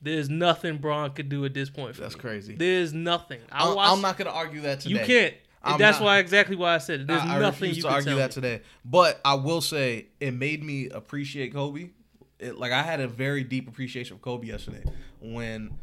There's 0.00 0.30
nothing 0.30 0.78
Bron 0.78 1.10
could 1.12 1.28
do 1.28 1.44
at 1.44 1.52
this 1.52 1.68
point. 1.68 1.94
For 1.96 2.00
That's 2.00 2.14
me. 2.14 2.20
crazy. 2.22 2.54
There's 2.56 2.94
nothing. 2.94 3.40
I 3.52 3.70
I'm 3.78 4.00
not 4.00 4.16
gonna 4.16 4.30
argue 4.30 4.62
that 4.62 4.80
today. 4.80 4.94
you 5.00 5.04
can't. 5.04 5.34
I'm 5.72 5.78
That's 5.78 5.98
not. 5.98 6.04
why 6.06 6.18
exactly 6.18 6.56
why 6.56 6.74
I 6.74 6.78
said 6.78 7.00
it. 7.00 7.06
There's 7.06 7.20
I, 7.22 7.36
I 7.36 7.38
nothing 7.40 7.68
refuse 7.70 7.76
you 7.78 7.82
to 7.82 7.88
can 7.88 7.94
argue 7.96 8.14
that 8.16 8.30
me. 8.30 8.34
today. 8.34 8.62
But 8.84 9.20
I 9.24 9.34
will 9.34 9.60
say 9.60 10.06
it 10.20 10.32
made 10.32 10.62
me 10.62 10.88
appreciate 10.90 11.52
Kobe. 11.52 11.90
It, 12.38 12.58
like 12.58 12.72
I 12.72 12.82
had 12.82 13.00
a 13.00 13.08
very 13.08 13.44
deep 13.44 13.68
appreciation 13.68 14.16
for 14.18 14.22
Kobe 14.22 14.46
yesterday 14.46 14.82
when 15.20 15.78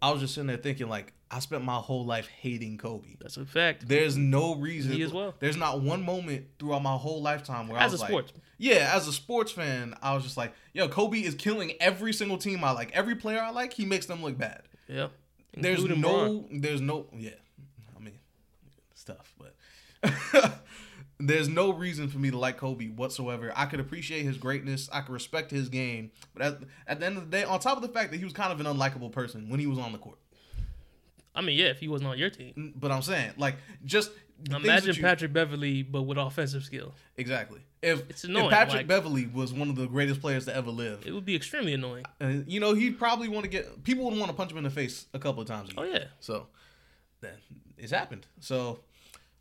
I 0.00 0.10
was 0.12 0.20
just 0.20 0.34
sitting 0.34 0.46
there 0.46 0.56
thinking 0.56 0.88
like 0.88 1.12
I 1.32 1.38
spent 1.40 1.64
my 1.64 1.76
whole 1.76 2.04
life 2.04 2.26
hating 2.28 2.78
Kobe. 2.78 3.16
That's 3.20 3.36
a 3.36 3.44
fact. 3.44 3.86
There's 3.86 4.16
no 4.16 4.54
reason. 4.56 4.92
Me 4.92 5.02
as 5.02 5.12
well. 5.12 5.34
There's 5.38 5.56
not 5.56 5.80
one 5.80 6.02
moment 6.04 6.46
throughout 6.58 6.82
my 6.82 6.96
whole 6.96 7.22
lifetime 7.22 7.68
where 7.68 7.80
I 7.80 7.84
As 7.84 7.92
a 7.92 7.94
was 7.94 8.00
like, 8.00 8.10
sports, 8.10 8.32
yeah, 8.58 8.92
as 8.94 9.06
a 9.06 9.12
sports 9.12 9.52
fan, 9.52 9.94
I 10.02 10.14
was 10.14 10.24
just 10.24 10.36
like, 10.36 10.52
yo, 10.72 10.88
Kobe 10.88 11.20
is 11.20 11.34
killing 11.36 11.72
every 11.80 12.12
single 12.12 12.36
team 12.38 12.64
I 12.64 12.72
like. 12.72 12.90
Every 12.92 13.14
player 13.14 13.40
I 13.40 13.50
like, 13.50 13.72
he 13.72 13.84
makes 13.84 14.06
them 14.06 14.22
look 14.22 14.38
bad. 14.38 14.62
yeah. 14.88 15.08
There's 15.56 15.80
Including 15.80 16.00
no, 16.00 16.44
there's 16.52 16.80
no, 16.80 17.06
yeah. 17.16 17.30
Stuff, 19.00 19.34
but 19.38 19.54
there's 21.18 21.48
no 21.48 21.72
reason 21.72 22.08
for 22.08 22.18
me 22.18 22.30
to 22.30 22.36
like 22.36 22.58
Kobe 22.58 22.88
whatsoever. 22.88 23.50
I 23.56 23.64
could 23.64 23.80
appreciate 23.80 24.24
his 24.24 24.36
greatness. 24.36 24.90
I 24.92 25.00
could 25.00 25.12
respect 25.14 25.50
his 25.50 25.70
game, 25.70 26.10
but 26.34 26.42
at, 26.42 26.58
at 26.86 27.00
the 27.00 27.06
end 27.06 27.16
of 27.16 27.30
the 27.30 27.34
day, 27.34 27.44
on 27.44 27.60
top 27.60 27.76
of 27.76 27.82
the 27.82 27.88
fact 27.88 28.10
that 28.10 28.18
he 28.18 28.24
was 28.24 28.34
kind 28.34 28.52
of 28.52 28.60
an 28.60 28.66
unlikable 28.66 29.10
person 29.10 29.48
when 29.48 29.58
he 29.58 29.66
was 29.66 29.78
on 29.78 29.92
the 29.92 29.98
court. 29.98 30.18
I 31.34 31.40
mean, 31.40 31.56
yeah, 31.56 31.68
if 31.68 31.78
he 31.78 31.88
wasn't 31.88 32.10
on 32.10 32.18
your 32.18 32.28
team. 32.28 32.74
But 32.76 32.92
I'm 32.92 33.00
saying, 33.00 33.32
like, 33.38 33.56
just 33.86 34.10
Imagine 34.50 34.94
you- 34.94 35.02
Patrick 35.02 35.32
Beverly, 35.32 35.82
but 35.82 36.02
with 36.02 36.18
offensive 36.18 36.64
skill. 36.64 36.92
Exactly. 37.16 37.60
If, 37.82 38.08
It's 38.10 38.24
if 38.24 38.30
annoying, 38.30 38.50
Patrick 38.50 38.74
like- 38.80 38.86
Beverly 38.86 39.26
was 39.26 39.52
one 39.54 39.70
of 39.70 39.76
the 39.76 39.86
greatest 39.86 40.20
players 40.20 40.44
to 40.46 40.54
ever 40.54 40.70
live, 40.70 41.06
It 41.06 41.12
would 41.12 41.24
be 41.24 41.36
extremely 41.36 41.72
annoying. 41.72 42.04
uh, 42.20 42.34
you 42.46 42.60
know, 42.60 42.74
he'd 42.74 42.98
probably 42.98 43.28
want 43.28 43.44
to 43.44 43.50
get 43.50 43.82
people 43.82 44.04
would 44.10 44.18
want 44.18 44.30
to 44.30 44.36
punch 44.36 44.50
him 44.50 44.58
in 44.58 44.64
the 44.64 44.70
face 44.70 45.06
a 45.14 45.18
couple 45.18 45.40
of 45.40 45.48
times. 45.48 45.70
A 45.76 45.80
Oh 45.80 45.84
yeah. 45.84 46.04
So, 46.20 46.48
then 47.20 47.34
it's 47.78 47.92
happened. 47.92 48.26
So, 48.40 48.80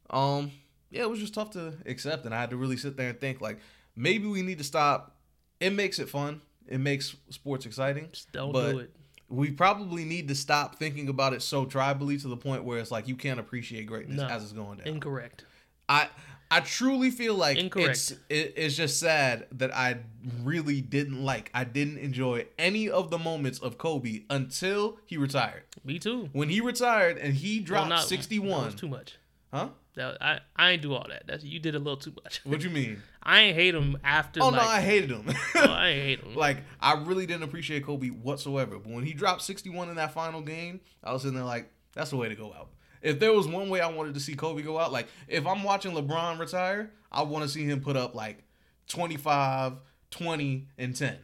um, 0.10 0.52
yeah, 0.92 1.02
it 1.04 1.10
was 1.10 1.20
just 1.20 1.34
tough 1.34 1.52
to 1.52 1.74
accept, 1.86 2.26
and 2.26 2.34
I 2.34 2.40
had 2.40 2.50
to 2.52 2.58
really 2.58 2.78
sit 2.78 2.98
there 2.98 3.10
and 3.10 3.20
think 3.20 3.42
like 3.42 3.60
maybe 3.96 4.28
we 4.28 4.42
need 4.42 4.58
to 4.60 4.64
stop. 4.64 5.16
It 5.60 5.72
makes 5.72 6.00
it 6.00 6.10
fun. 6.10 6.42
It 6.68 6.80
makes 6.80 7.16
sports 7.30 7.66
exciting. 7.66 8.10
Just 8.12 8.32
don't 8.32 8.52
But- 8.54 8.72
do 8.72 8.80
it. 8.80 8.96
We 9.32 9.52
probably 9.52 10.06
need 10.06 10.28
to 10.30 10.36
stop 10.36 10.78
thinking 10.80 11.08
about 11.08 11.34
it 11.34 11.44
so 11.44 11.64
tribally 11.64 12.20
to 12.24 12.28
the 12.28 12.36
point 12.38 12.64
where 12.64 12.80
it's 12.80 12.90
like 12.90 13.08
you 13.08 13.16
can't 13.16 13.40
appreciate 13.40 13.86
greatness 13.86 14.18
No. 14.18 14.26
as 14.26 14.42
it's 14.42 14.54
going 14.54 14.80
down. 14.80 14.88
Incorrect. 14.88 15.46
I 15.88 16.10
I 16.50 16.62
truly 16.62 17.12
feel 17.12 17.36
like 17.36 17.60
Incorrect. 17.60 17.90
it's 17.92 18.12
it, 18.28 18.54
it's 18.58 18.76
just 18.76 19.00
sad 19.00 19.46
that 19.52 19.72
I 19.76 20.00
really 20.44 20.82
didn't 20.82 21.24
like 21.24 21.52
I 21.54 21.64
didn't 21.64 22.00
enjoy 22.00 22.48
any 22.58 22.90
of 22.90 23.12
the 23.12 23.20
moments 23.20 23.60
of 23.60 23.78
Kobe 23.78 24.24
until 24.32 24.98
he 25.06 25.16
retired. 25.16 25.62
Me 25.84 26.00
too. 26.00 26.30
When 26.34 26.50
he 26.50 26.60
retired 26.60 27.20
and 27.20 27.36
he 27.36 27.60
Well, 27.60 27.66
dropped 27.66 27.90
not- 27.90 28.08
sixty 28.08 28.40
That 28.40 28.48
was 28.48 28.74
too 28.74 28.88
much. 28.88 29.18
huh? 29.54 29.70
That, 30.00 30.18
I 30.22 30.40
I 30.56 30.72
ain't 30.72 30.82
do 30.82 30.94
all 30.94 31.06
that. 31.10 31.24
That's 31.28 31.44
you 31.44 31.60
did 31.60 31.76
a 31.76 31.78
little 31.78 31.98
too 31.98 32.14
much. 32.24 32.40
What 32.46 32.64
you 32.64 32.70
mean? 32.70 33.04
I 33.24 33.42
ain't 33.42 33.56
hate 33.56 33.76
him 33.76 33.98
after. 34.02 34.42
Oh 34.42 34.48
like, 34.48 34.62
no, 34.62 34.68
I 34.68 34.80
hated 34.80 35.12
him. 35.12 35.26
oh, 35.56 35.66
I 35.66 35.88
ain't 35.90 36.04
hate 36.04 36.20
him. 36.22 36.36
like 36.36 36.58
I 36.80 36.94
really 36.94 37.26
didn't 37.26 37.44
appreciate 37.44 37.86
Kobe 37.86 38.08
whatsoever. 38.08 38.80
But 38.80 38.92
when 38.92 39.04
he 39.04 39.14
dropped 39.14 39.42
61 39.42 39.90
in 39.90 39.98
that 39.98 40.14
final 40.14 40.42
game, 40.42 40.80
I 41.04 41.12
was 41.12 41.24
sitting 41.24 41.36
there 41.36 41.46
like, 41.46 41.70
that's 41.94 42.12
the 42.12 42.16
way 42.16 42.30
to 42.30 42.36
go 42.36 42.54
out. 42.54 42.70
If 43.02 43.20
there 43.20 43.34
was 43.34 43.46
one 43.46 43.70
way 43.70 43.82
I 43.82 43.90
wanted 43.92 44.14
to 44.14 44.22
see 44.22 44.36
Kobe 44.36 44.62
go 44.62 44.80
out, 44.80 44.94
like 44.94 45.08
if 45.28 45.46
I'm 45.46 45.64
watching 45.64 45.92
LeBron 45.92 46.40
retire, 46.40 46.92
I 47.12 47.24
want 47.24 47.44
to 47.44 47.50
see 47.50 47.66
him 47.66 47.82
put 47.82 47.98
up 47.98 48.16
like 48.16 48.44
25, 48.88 49.74
20, 50.12 50.68
and 50.78 50.96
10. 50.96 51.18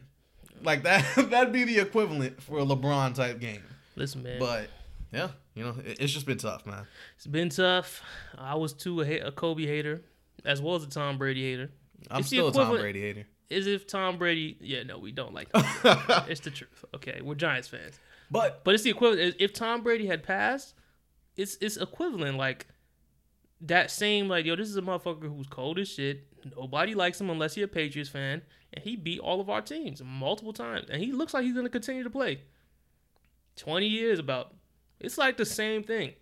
Like 0.62 0.82
that 0.82 1.30
that'd 1.30 1.52
be 1.52 1.64
the 1.64 1.78
equivalent 1.80 2.42
for 2.42 2.58
a 2.58 2.64
LeBron 2.64 3.14
type 3.14 3.40
game. 3.40 3.62
Listen, 3.94 4.22
man. 4.22 4.38
But 4.38 4.68
yeah, 5.12 5.28
you 5.56 5.64
know, 5.64 5.74
it's 5.84 6.12
just 6.12 6.26
been 6.26 6.36
tough, 6.36 6.66
man. 6.66 6.86
It's 7.16 7.26
been 7.26 7.48
tough. 7.48 8.02
I 8.36 8.54
was 8.54 8.74
too 8.74 9.00
a, 9.00 9.20
a 9.20 9.32
Kobe 9.32 9.66
hater, 9.66 10.02
as 10.44 10.60
well 10.60 10.76
as 10.76 10.84
a 10.84 10.88
Tom 10.88 11.16
Brady 11.16 11.50
hater. 11.50 11.70
I'm 12.10 12.20
It's 12.20 12.28
still 12.28 12.48
a 12.48 12.52
Tom 12.52 12.76
Brady 12.76 13.00
hater. 13.00 13.26
Is 13.48 13.66
if 13.66 13.86
Tom 13.86 14.18
Brady? 14.18 14.58
Yeah, 14.60 14.82
no, 14.82 14.98
we 14.98 15.12
don't 15.12 15.32
like. 15.32 15.50
Tom 15.52 16.24
it's 16.28 16.40
the 16.40 16.50
truth. 16.50 16.84
Okay, 16.94 17.20
we're 17.22 17.34
Giants 17.36 17.68
fans, 17.68 17.98
But 18.30 18.64
but 18.64 18.74
it's 18.74 18.82
the 18.82 18.90
equivalent. 18.90 19.36
If 19.38 19.54
Tom 19.54 19.82
Brady 19.82 20.06
had 20.06 20.22
passed, 20.22 20.74
it's 21.36 21.56
it's 21.62 21.78
equivalent. 21.78 22.36
Like 22.36 22.66
that 23.62 23.90
same 23.90 24.28
like 24.28 24.44
yo, 24.44 24.56
this 24.56 24.68
is 24.68 24.76
a 24.76 24.82
motherfucker 24.82 25.34
who's 25.34 25.46
cold 25.46 25.78
as 25.78 25.88
shit. 25.88 26.26
Nobody 26.54 26.94
likes 26.94 27.18
him 27.18 27.30
unless 27.30 27.56
you're 27.56 27.64
a 27.64 27.68
Patriots 27.68 28.10
fan, 28.10 28.42
and 28.74 28.84
he 28.84 28.94
beat 28.94 29.20
all 29.20 29.40
of 29.40 29.48
our 29.48 29.62
teams 29.62 30.02
multiple 30.04 30.52
times, 30.52 30.90
and 30.90 31.02
he 31.02 31.12
looks 31.12 31.32
like 31.32 31.44
he's 31.44 31.54
gonna 31.54 31.70
continue 31.70 32.02
to 32.02 32.10
play. 32.10 32.42
Twenty 33.56 33.86
years 33.86 34.18
about. 34.18 34.52
It's 35.00 35.18
like 35.18 35.36
the 35.36 35.44
same 35.44 35.82
thing. 35.82 36.14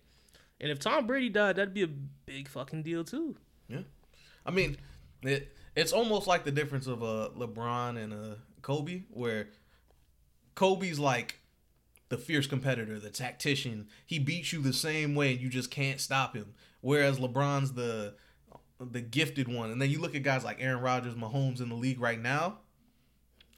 And 0.59 0.71
if 0.71 0.79
Tom 0.79 1.05
Brady 1.07 1.29
died, 1.29 1.57
that'd 1.57 1.73
be 1.73 1.83
a 1.83 1.87
big 1.87 2.47
fucking 2.47 2.83
deal 2.83 3.03
too. 3.03 3.35
Yeah, 3.67 3.81
I 4.45 4.51
mean, 4.51 4.77
it 5.21 5.55
it's 5.75 5.91
almost 5.91 6.27
like 6.27 6.43
the 6.45 6.51
difference 6.51 6.87
of 6.87 7.01
a 7.01 7.29
LeBron 7.31 8.01
and 8.01 8.13
a 8.13 8.37
Kobe, 8.61 9.03
where 9.09 9.49
Kobe's 10.55 10.99
like 10.99 11.39
the 12.09 12.17
fierce 12.17 12.47
competitor, 12.47 12.99
the 12.99 13.09
tactician. 13.09 13.87
He 14.05 14.19
beats 14.19 14.53
you 14.53 14.61
the 14.61 14.73
same 14.73 15.15
way, 15.15 15.33
and 15.33 15.41
you 15.41 15.49
just 15.49 15.71
can't 15.71 15.99
stop 15.99 16.35
him. 16.35 16.53
Whereas 16.81 17.19
LeBron's 17.19 17.73
the 17.73 18.15
the 18.79 19.01
gifted 19.01 19.47
one, 19.47 19.71
and 19.71 19.81
then 19.81 19.89
you 19.89 19.99
look 19.99 20.15
at 20.15 20.23
guys 20.23 20.43
like 20.43 20.57
Aaron 20.61 20.81
Rodgers, 20.81 21.15
Mahomes 21.15 21.61
in 21.61 21.69
the 21.69 21.75
league 21.75 21.99
right 21.99 22.19
now. 22.21 22.59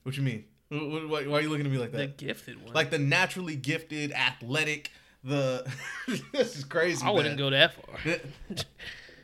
What 0.03 0.15
you 0.15 0.23
mean? 0.23 0.45
Wh- 0.71 0.75
wh- 0.77 1.09
Why, 1.09 1.27
why 1.27 1.37
are 1.37 1.41
you 1.41 1.49
looking 1.49 1.65
at 1.65 1.71
me 1.71 1.77
like 1.77 1.91
that? 1.91 2.17
The 2.17 2.25
gifted 2.25 2.63
one. 2.63 2.73
Like 2.73 2.89
the 2.91 2.99
naturally 2.99 3.55
gifted, 3.55 4.11
athletic. 4.13 4.91
The 5.27 5.69
this 6.31 6.55
is 6.57 6.63
crazy. 6.63 7.05
I 7.05 7.09
wouldn't 7.09 7.37
man. 7.37 7.37
go 7.37 7.49
that 7.51 7.73
far. 7.73 8.15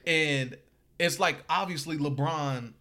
and 0.06 0.58
it's 1.00 1.20
like 1.20 1.44
obviously 1.50 1.98
LeBron. 1.98 2.74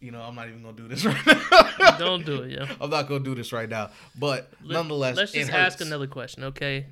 You 0.00 0.12
know, 0.12 0.20
I'm 0.20 0.34
not 0.34 0.48
even 0.48 0.62
gonna 0.62 0.76
do 0.76 0.88
this 0.88 1.04
right 1.06 1.26
now. 1.26 1.96
Don't 1.98 2.24
do 2.24 2.42
it, 2.42 2.52
yo. 2.52 2.66
I'm 2.80 2.90
not 2.90 3.08
gonna 3.08 3.24
do 3.24 3.34
this 3.34 3.52
right 3.52 3.68
now. 3.68 3.90
But 4.18 4.50
Let- 4.62 4.74
nonetheless, 4.74 5.16
let's 5.16 5.32
just 5.32 5.50
ask 5.50 5.80
another 5.80 6.06
question, 6.06 6.44
okay? 6.44 6.86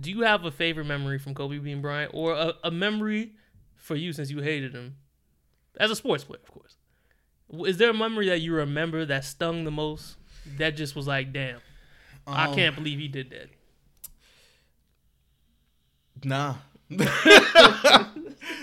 Do 0.00 0.10
you 0.10 0.22
have 0.22 0.44
a 0.44 0.50
favorite 0.50 0.86
memory 0.86 1.18
from 1.18 1.34
Kobe 1.34 1.58
being 1.58 1.80
Bryant, 1.82 2.12
or 2.14 2.32
a, 2.32 2.54
a 2.64 2.70
memory 2.70 3.32
for 3.76 3.94
you 3.96 4.12
since 4.12 4.30
you 4.30 4.40
hated 4.40 4.72
him, 4.74 4.96
as 5.78 5.90
a 5.90 5.96
sports 5.96 6.24
player, 6.24 6.40
of 6.42 6.50
course? 6.52 6.76
Is 7.68 7.76
there 7.76 7.90
a 7.90 7.94
memory 7.94 8.28
that 8.28 8.40
you 8.40 8.54
remember 8.54 9.04
that 9.04 9.24
stung 9.24 9.64
the 9.64 9.70
most? 9.70 10.16
That 10.58 10.76
just 10.76 10.96
was 10.96 11.06
like, 11.06 11.32
damn, 11.32 11.60
I 12.26 12.46
Um, 12.48 12.54
can't 12.54 12.74
believe 12.74 12.98
he 12.98 13.08
did 13.08 13.30
that. 13.30 13.48
Nah. 16.24 16.54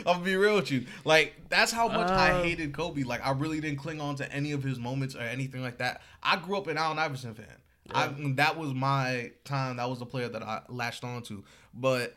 I'll 0.05 0.19
be 0.19 0.35
real 0.35 0.55
with 0.55 0.71
you. 0.71 0.85
Like 1.05 1.35
that's 1.49 1.71
how 1.71 1.87
much 1.87 2.09
I 2.09 2.31
Uh, 2.31 2.43
hated 2.43 2.73
Kobe. 2.73 3.03
Like 3.03 3.25
I 3.25 3.31
really 3.31 3.59
didn't 3.59 3.79
cling 3.79 3.99
on 4.01 4.15
to 4.15 4.31
any 4.31 4.51
of 4.51 4.63
his 4.63 4.79
moments 4.79 5.15
or 5.15 5.21
anything 5.21 5.61
like 5.61 5.77
that. 5.79 6.01
I 6.21 6.37
grew 6.37 6.57
up 6.57 6.67
an 6.67 6.77
Allen 6.77 6.99
Iverson 6.99 7.33
fan. 7.33 7.45
I, 7.93 8.13
that 8.35 8.57
was 8.57 8.73
my 8.73 9.31
time. 9.43 9.77
That 9.77 9.89
was 9.89 9.99
the 9.99 10.05
player 10.05 10.29
that 10.29 10.41
I 10.43 10.61
latched 10.69 11.03
on 11.03 11.23
to. 11.23 11.43
But 11.73 12.15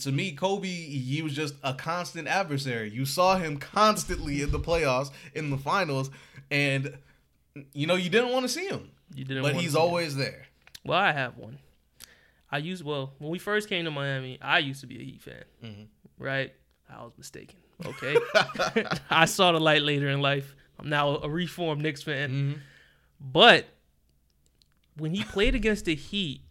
to 0.00 0.12
me, 0.12 0.32
Kobe, 0.32 0.68
he 0.68 1.22
was 1.22 1.34
just 1.34 1.54
a 1.62 1.72
constant 1.72 2.28
adversary. 2.28 2.90
You 2.90 3.06
saw 3.06 3.36
him 3.36 3.56
constantly 3.56 4.42
in 4.42 4.50
the 4.50 4.60
playoffs, 4.60 5.10
in 5.34 5.50
the 5.50 5.56
finals, 5.56 6.10
and 6.50 6.94
you 7.72 7.86
know 7.86 7.94
you 7.94 8.10
didn't 8.10 8.30
want 8.32 8.44
to 8.44 8.48
see 8.48 8.66
him. 8.66 8.90
You 9.14 9.24
didn't, 9.24 9.44
But 9.44 9.54
he's 9.56 9.74
always 9.76 10.16
there. 10.16 10.46
Well, 10.84 10.98
I 10.98 11.12
have 11.12 11.38
one. 11.38 11.58
I 12.54 12.58
used 12.58 12.84
well 12.84 13.14
when 13.18 13.30
we 13.32 13.38
first 13.40 13.68
came 13.68 13.84
to 13.84 13.90
Miami. 13.90 14.38
I 14.40 14.58
used 14.60 14.80
to 14.82 14.86
be 14.86 15.00
a 15.00 15.04
Heat 15.04 15.20
fan, 15.22 15.44
Mhm. 15.62 15.86
right? 16.18 16.52
I 16.88 17.02
was 17.02 17.12
mistaken. 17.18 17.56
Okay, 17.84 18.16
I 19.10 19.24
saw 19.24 19.50
the 19.50 19.58
light 19.58 19.82
later 19.82 20.08
in 20.08 20.20
life. 20.20 20.54
I'm 20.78 20.88
now 20.88 21.16
a 21.16 21.28
reformed 21.28 21.82
Knicks 21.82 22.02
fan. 22.02 22.30
Mhm. 22.30 22.58
But 23.20 23.66
when 24.96 25.12
he 25.14 25.24
played 25.24 25.54
against 25.56 25.86
the 25.86 25.94
Heat 25.96 26.42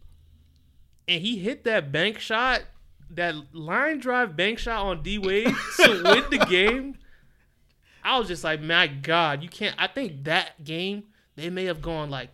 and 1.08 1.22
he 1.22 1.38
hit 1.38 1.64
that 1.64 1.90
bank 1.90 2.18
shot, 2.18 2.62
that 3.10 3.34
line 3.54 3.98
drive 3.98 4.36
bank 4.36 4.58
shot 4.58 4.84
on 4.84 5.02
D 5.02 5.18
Wade 5.18 5.54
to 5.76 6.02
win 6.04 6.24
the 6.30 6.44
game, 6.48 6.98
I 8.02 8.18
was 8.18 8.28
just 8.28 8.44
like, 8.44 8.60
my 8.60 8.86
God, 8.86 9.42
you 9.42 9.48
can't. 9.48 9.74
I 9.78 9.86
think 9.86 10.24
that 10.24 10.62
game 10.64 11.04
they 11.36 11.48
may 11.48 11.64
have 11.64 11.80
gone 11.80 12.10
like 12.10 12.28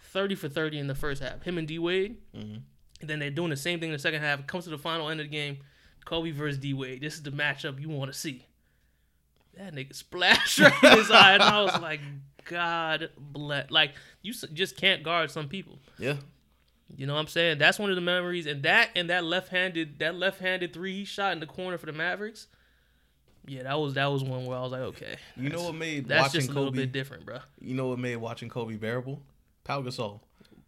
thirty 0.00 0.34
for 0.34 0.48
thirty 0.48 0.78
in 0.78 0.86
the 0.86 0.94
first 0.94 1.22
half. 1.22 1.42
Him 1.42 1.58
and 1.58 1.68
D 1.68 1.78
Wade, 1.78 2.16
Mhm. 2.34 2.62
And 3.02 3.10
then 3.10 3.18
they're 3.18 3.30
doing 3.30 3.50
the 3.50 3.56
same 3.56 3.80
thing 3.80 3.90
in 3.90 3.92
the 3.92 3.98
second 3.98 4.22
half. 4.22 4.40
It 4.40 4.46
comes 4.46 4.64
to 4.64 4.70
the 4.70 4.78
final 4.78 5.10
end 5.10 5.20
of 5.20 5.26
the 5.26 5.30
game, 5.30 5.58
Kobe 6.06 6.30
versus 6.30 6.58
D 6.58 6.72
Wade. 6.72 7.02
This 7.02 7.14
is 7.14 7.22
the 7.22 7.30
matchup 7.30 7.78
you 7.80 7.90
want 7.90 8.10
to 8.10 8.18
see. 8.18 8.46
That 9.58 9.74
nigga 9.74 9.94
splashed 9.94 10.58
right 10.60 10.82
in 10.82 10.96
his 10.96 11.10
eye, 11.10 11.34
and 11.34 11.42
I 11.42 11.60
was 11.60 11.78
like, 11.82 12.00
God 12.46 13.10
bless. 13.18 13.70
Like 13.70 13.92
you 14.22 14.32
just 14.32 14.76
can't 14.76 15.02
guard 15.02 15.30
some 15.30 15.48
people. 15.48 15.78
Yeah. 15.98 16.14
You 16.94 17.06
know 17.06 17.14
what 17.14 17.20
I'm 17.20 17.26
saying? 17.26 17.58
That's 17.58 17.78
one 17.78 17.90
of 17.90 17.96
the 17.96 18.02
memories, 18.02 18.46
and 18.46 18.62
that 18.62 18.90
and 18.94 19.10
that 19.10 19.24
left-handed 19.24 19.98
that 19.98 20.14
left-handed 20.14 20.72
three 20.72 20.94
he 20.94 21.04
shot 21.04 21.32
in 21.32 21.40
the 21.40 21.46
corner 21.46 21.76
for 21.78 21.86
the 21.86 21.92
Mavericks. 21.92 22.46
Yeah, 23.46 23.64
that 23.64 23.78
was 23.80 23.94
that 23.94 24.06
was 24.06 24.22
one 24.22 24.44
where 24.44 24.56
I 24.56 24.62
was 24.62 24.72
like, 24.72 24.80
okay, 24.82 25.16
You 25.36 25.48
know 25.48 25.64
what 25.64 25.74
made 25.74 26.06
that's 26.06 26.22
watching 26.22 26.40
just 26.42 26.50
a 26.50 26.54
little 26.54 26.70
Kobe 26.70 26.82
bit 26.82 26.92
different, 26.92 27.26
bro. 27.26 27.38
You 27.60 27.74
know 27.74 27.88
what 27.88 27.98
made 27.98 28.16
watching 28.16 28.48
Kobe 28.48 28.76
bearable? 28.76 29.20
Pau 29.64 29.80
Gasol 29.82 30.20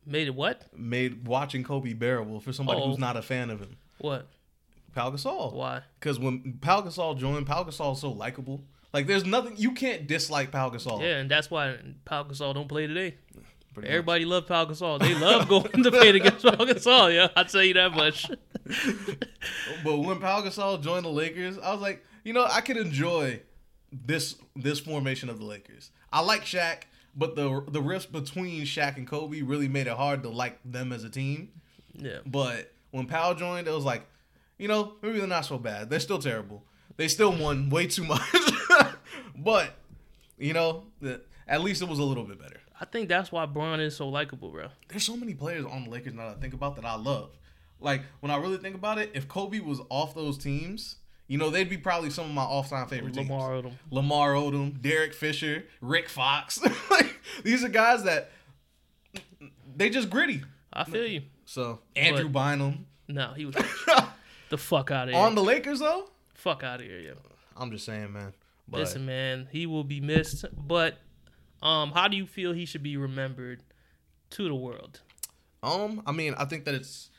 Made 0.06 0.28
it 0.28 0.34
what? 0.34 0.62
made 0.76 1.26
watching 1.26 1.62
Kobe 1.64 1.92
bearable 1.94 2.40
for 2.40 2.52
somebody 2.52 2.80
Oh. 2.80 2.88
who's 2.90 2.98
not 2.98 3.16
a 3.16 3.22
fan 3.22 3.50
of 3.50 3.60
him. 3.60 3.76
What? 3.98 4.28
Pau 4.94 5.10
Gasol. 5.10 5.52
Why? 5.54 5.80
Because 5.98 6.18
when 6.18 6.58
Pau 6.60 6.82
Gasol 6.82 7.18
joined, 7.18 7.46
Pau 7.46 7.64
Gasol 7.64 7.94
is 7.94 8.00
so 8.00 8.10
likable. 8.12 8.62
Like 8.92 9.06
there's 9.08 9.24
nothing 9.24 9.54
you 9.56 9.72
can't 9.72 10.06
dislike 10.06 10.52
Pau 10.52 10.70
Gasol. 10.70 11.00
Yeah, 11.00 11.16
and 11.18 11.30
that's 11.30 11.50
why 11.50 11.76
Pau 12.04 12.22
Gasol 12.24 12.54
don't 12.54 12.68
play 12.68 12.86
today. 12.86 13.16
pretty 13.72 13.88
much. 13.88 13.90
Everybody 13.92 14.24
love 14.24 14.46
Pau 14.46 14.64
Gasol. 14.66 15.00
They 15.00 15.14
love 15.14 15.48
going 15.54 15.82
to 15.82 15.90
play 15.90 16.10
against 16.10 16.44
Pau 16.44 16.52
Gasol. 16.64 17.12
Yeah, 17.12 17.28
I'll 17.34 17.44
tell 17.44 17.64
you 17.64 17.74
that 17.74 17.92
much. 17.92 18.30
But 19.84 19.98
when 19.98 20.18
Pau 20.20 20.40
Gasol 20.42 20.80
joined 20.82 21.04
the 21.04 21.10
Lakers, 21.10 21.58
I 21.58 21.72
was 21.72 21.80
like, 21.82 22.04
you 22.24 22.32
know, 22.32 22.46
I 22.50 22.60
could 22.60 22.76
enjoy 22.76 23.40
this 23.92 24.36
this 24.56 24.80
formation 24.80 25.28
of 25.28 25.38
the 25.38 25.44
Lakers. 25.44 25.90
I 26.12 26.20
like 26.20 26.42
Shaq, 26.44 26.82
but 27.16 27.36
the 27.36 27.64
the 27.68 27.80
rift 27.80 28.12
between 28.12 28.62
Shaq 28.62 28.96
and 28.96 29.06
Kobe 29.06 29.42
really 29.42 29.68
made 29.68 29.86
it 29.86 29.96
hard 29.96 30.22
to 30.22 30.28
like 30.28 30.58
them 30.64 30.92
as 30.92 31.04
a 31.04 31.10
team. 31.10 31.50
Yeah, 31.96 32.18
But 32.26 32.72
when 32.90 33.06
Pau 33.06 33.34
joined, 33.34 33.68
it 33.68 33.72
was 33.72 33.84
like, 33.84 34.06
you 34.58 34.66
know, 34.66 34.94
maybe 35.02 35.18
they're 35.18 35.26
not 35.28 35.44
so 35.44 35.58
bad. 35.58 35.90
They're 35.90 36.00
still 36.00 36.18
terrible. 36.18 36.64
They 36.96 37.08
still 37.08 37.32
won 37.32 37.70
way 37.70 37.86
too 37.86 38.04
much. 38.04 38.20
but, 39.36 39.76
you 40.38 40.52
know, 40.52 40.84
the, 41.00 41.20
at 41.46 41.60
least 41.62 41.82
it 41.82 41.88
was 41.88 42.00
a 42.00 42.02
little 42.02 42.24
bit 42.24 42.40
better. 42.40 42.60
I 42.80 42.84
think 42.84 43.08
that's 43.08 43.30
why 43.30 43.46
Bron 43.46 43.78
is 43.80 43.96
so 43.96 44.08
likable, 44.08 44.50
bro. 44.50 44.68
There's 44.88 45.04
so 45.04 45.16
many 45.16 45.34
players 45.34 45.64
on 45.64 45.84
the 45.84 45.90
Lakers 45.90 46.14
now 46.14 46.28
that 46.28 46.38
I 46.38 46.40
think 46.40 46.54
about 46.54 46.74
that 46.76 46.84
I 46.84 46.96
love. 46.96 47.30
Like, 47.80 48.02
when 48.20 48.32
I 48.32 48.36
really 48.36 48.58
think 48.58 48.74
about 48.74 48.98
it, 48.98 49.12
if 49.14 49.28
Kobe 49.28 49.60
was 49.60 49.80
off 49.88 50.14
those 50.14 50.36
teams, 50.36 50.96
you 51.26 51.38
know, 51.38 51.50
they'd 51.50 51.70
be 51.70 51.78
probably 51.78 52.10
some 52.10 52.26
of 52.26 52.32
my 52.32 52.42
all-time 52.42 52.86
favorite 52.86 53.14
teams. 53.14 53.28
Lamar 53.28 53.50
Odom. 53.50 53.72
Lamar 53.90 54.34
Odom, 54.34 54.80
Derek 54.80 55.14
Fisher, 55.14 55.64
Rick 55.80 56.08
Fox. 56.08 56.60
like, 56.90 57.20
these 57.42 57.64
are 57.64 57.68
guys 57.68 58.04
that 58.04 58.30
they 59.76 59.90
just 59.90 60.10
gritty. 60.10 60.42
I 60.72 60.84
feel 60.84 61.06
you. 61.06 61.22
So, 61.46 61.80
Andrew 61.96 62.28
Bynum. 62.28 62.86
No, 63.08 63.32
he 63.34 63.46
was 63.46 63.54
the 64.50 64.58
fuck 64.58 64.90
out 64.90 65.08
of 65.08 65.14
here. 65.14 65.22
on 65.22 65.34
the 65.34 65.42
Lakers, 65.42 65.80
though, 65.80 66.10
fuck 66.34 66.62
out 66.62 66.80
of 66.80 66.86
here, 66.86 67.00
yo. 67.00 67.14
I'm 67.56 67.70
just 67.70 67.84
saying, 67.84 68.12
man. 68.12 68.32
But 68.66 68.80
Listen, 68.80 69.06
man, 69.06 69.48
he 69.52 69.66
will 69.66 69.84
be 69.84 70.00
missed. 70.00 70.44
But 70.56 70.98
um, 71.62 71.92
how 71.92 72.08
do 72.08 72.16
you 72.16 72.26
feel 72.26 72.52
he 72.52 72.64
should 72.64 72.82
be 72.82 72.96
remembered 72.96 73.62
to 74.30 74.48
the 74.48 74.54
world? 74.54 75.00
Um, 75.62 76.02
I 76.06 76.12
mean, 76.12 76.34
I 76.36 76.44
think 76.44 76.64
that 76.64 76.74
it's 76.74 77.10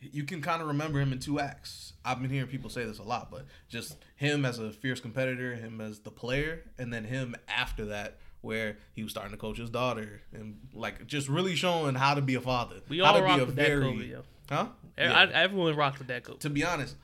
you 0.00 0.24
can 0.24 0.40
kind 0.40 0.62
of 0.62 0.68
remember 0.68 1.00
him 1.00 1.12
in 1.12 1.18
two 1.18 1.40
acts. 1.40 1.92
I've 2.04 2.20
been 2.20 2.30
hearing 2.30 2.48
people 2.48 2.70
say 2.70 2.84
this 2.84 2.98
a 2.98 3.02
lot, 3.02 3.30
but 3.30 3.46
just 3.68 3.96
him 4.16 4.44
as 4.44 4.58
a 4.58 4.70
fierce 4.70 5.00
competitor, 5.00 5.54
him 5.54 5.80
as 5.80 6.00
the 6.00 6.10
player, 6.10 6.62
and 6.78 6.92
then 6.92 7.04
him 7.04 7.34
after 7.48 7.86
that, 7.86 8.18
where 8.40 8.78
he 8.92 9.02
was 9.02 9.10
starting 9.12 9.32
to 9.32 9.38
coach 9.38 9.58
his 9.58 9.70
daughter 9.70 10.22
and 10.32 10.58
like 10.72 11.06
just 11.06 11.28
really 11.28 11.56
showing 11.56 11.94
how 11.94 12.14
to 12.14 12.22
be 12.22 12.34
a 12.36 12.40
father. 12.40 12.76
We 12.88 12.98
how 12.98 13.06
all 13.06 13.18
to 13.18 13.22
rock 13.22 13.36
be 13.36 13.42
a 13.42 13.46
with 13.46 13.56
that 13.56 13.80
Kobe, 13.80 14.06
yo. 14.06 14.22
huh? 14.48 14.68
Yeah. 14.96 15.12
I, 15.12 15.26
everyone 15.26 15.76
rocked 15.76 15.98
with 15.98 16.08
that 16.08 16.24
Kobe. 16.24 16.38
to 16.38 16.50
be 16.50 16.64
honest, 16.64 16.96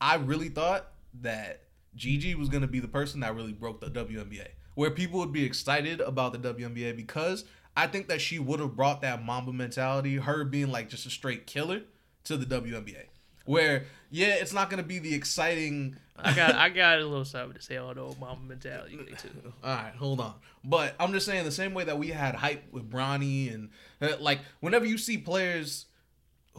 I 0.00 0.16
really 0.16 0.48
thought 0.48 0.92
that 1.22 1.62
Gigi 1.96 2.34
was 2.34 2.48
gonna 2.48 2.68
be 2.68 2.80
the 2.80 2.88
person 2.88 3.20
that 3.20 3.34
really 3.34 3.52
broke 3.52 3.80
the 3.80 3.90
WNBA, 3.90 4.46
where 4.74 4.90
people 4.90 5.18
would 5.20 5.32
be 5.32 5.44
excited 5.44 6.00
about 6.00 6.32
the 6.32 6.54
WNBA 6.54 6.96
because 6.96 7.44
I 7.76 7.88
think 7.88 8.06
that 8.08 8.20
she 8.20 8.38
would 8.38 8.60
have 8.60 8.76
brought 8.76 9.02
that 9.02 9.24
Mamba 9.24 9.52
mentality, 9.52 10.16
her 10.16 10.44
being 10.44 10.70
like 10.70 10.88
just 10.88 11.06
a 11.06 11.10
straight 11.10 11.46
killer, 11.46 11.82
to 12.24 12.36
the 12.36 12.46
WNBA. 12.46 13.04
Where 13.46 13.84
yeah, 14.10 14.34
it's 14.34 14.52
not 14.52 14.70
gonna 14.70 14.82
be 14.82 14.98
the 14.98 15.14
exciting. 15.14 15.96
I 16.16 16.34
got 16.34 16.54
I 16.54 16.68
got 16.70 16.98
a 16.98 17.04
little 17.04 17.24
something 17.24 17.56
to 17.56 17.62
say 17.62 17.76
on 17.76 17.96
the 17.96 18.00
old 18.00 18.18
mama 18.18 18.40
mentality 18.46 18.96
too. 19.18 19.28
All 19.64 19.70
right, 19.74 19.94
hold 19.96 20.20
on. 20.20 20.34
But 20.64 20.94
I'm 20.98 21.12
just 21.12 21.26
saying 21.26 21.44
the 21.44 21.50
same 21.52 21.74
way 21.74 21.84
that 21.84 21.98
we 21.98 22.08
had 22.08 22.34
hype 22.34 22.72
with 22.72 22.90
Bronny 22.90 23.52
and 23.52 23.70
uh, 24.00 24.16
like 24.20 24.40
whenever 24.60 24.86
you 24.86 24.96
see 24.96 25.18
players 25.18 25.86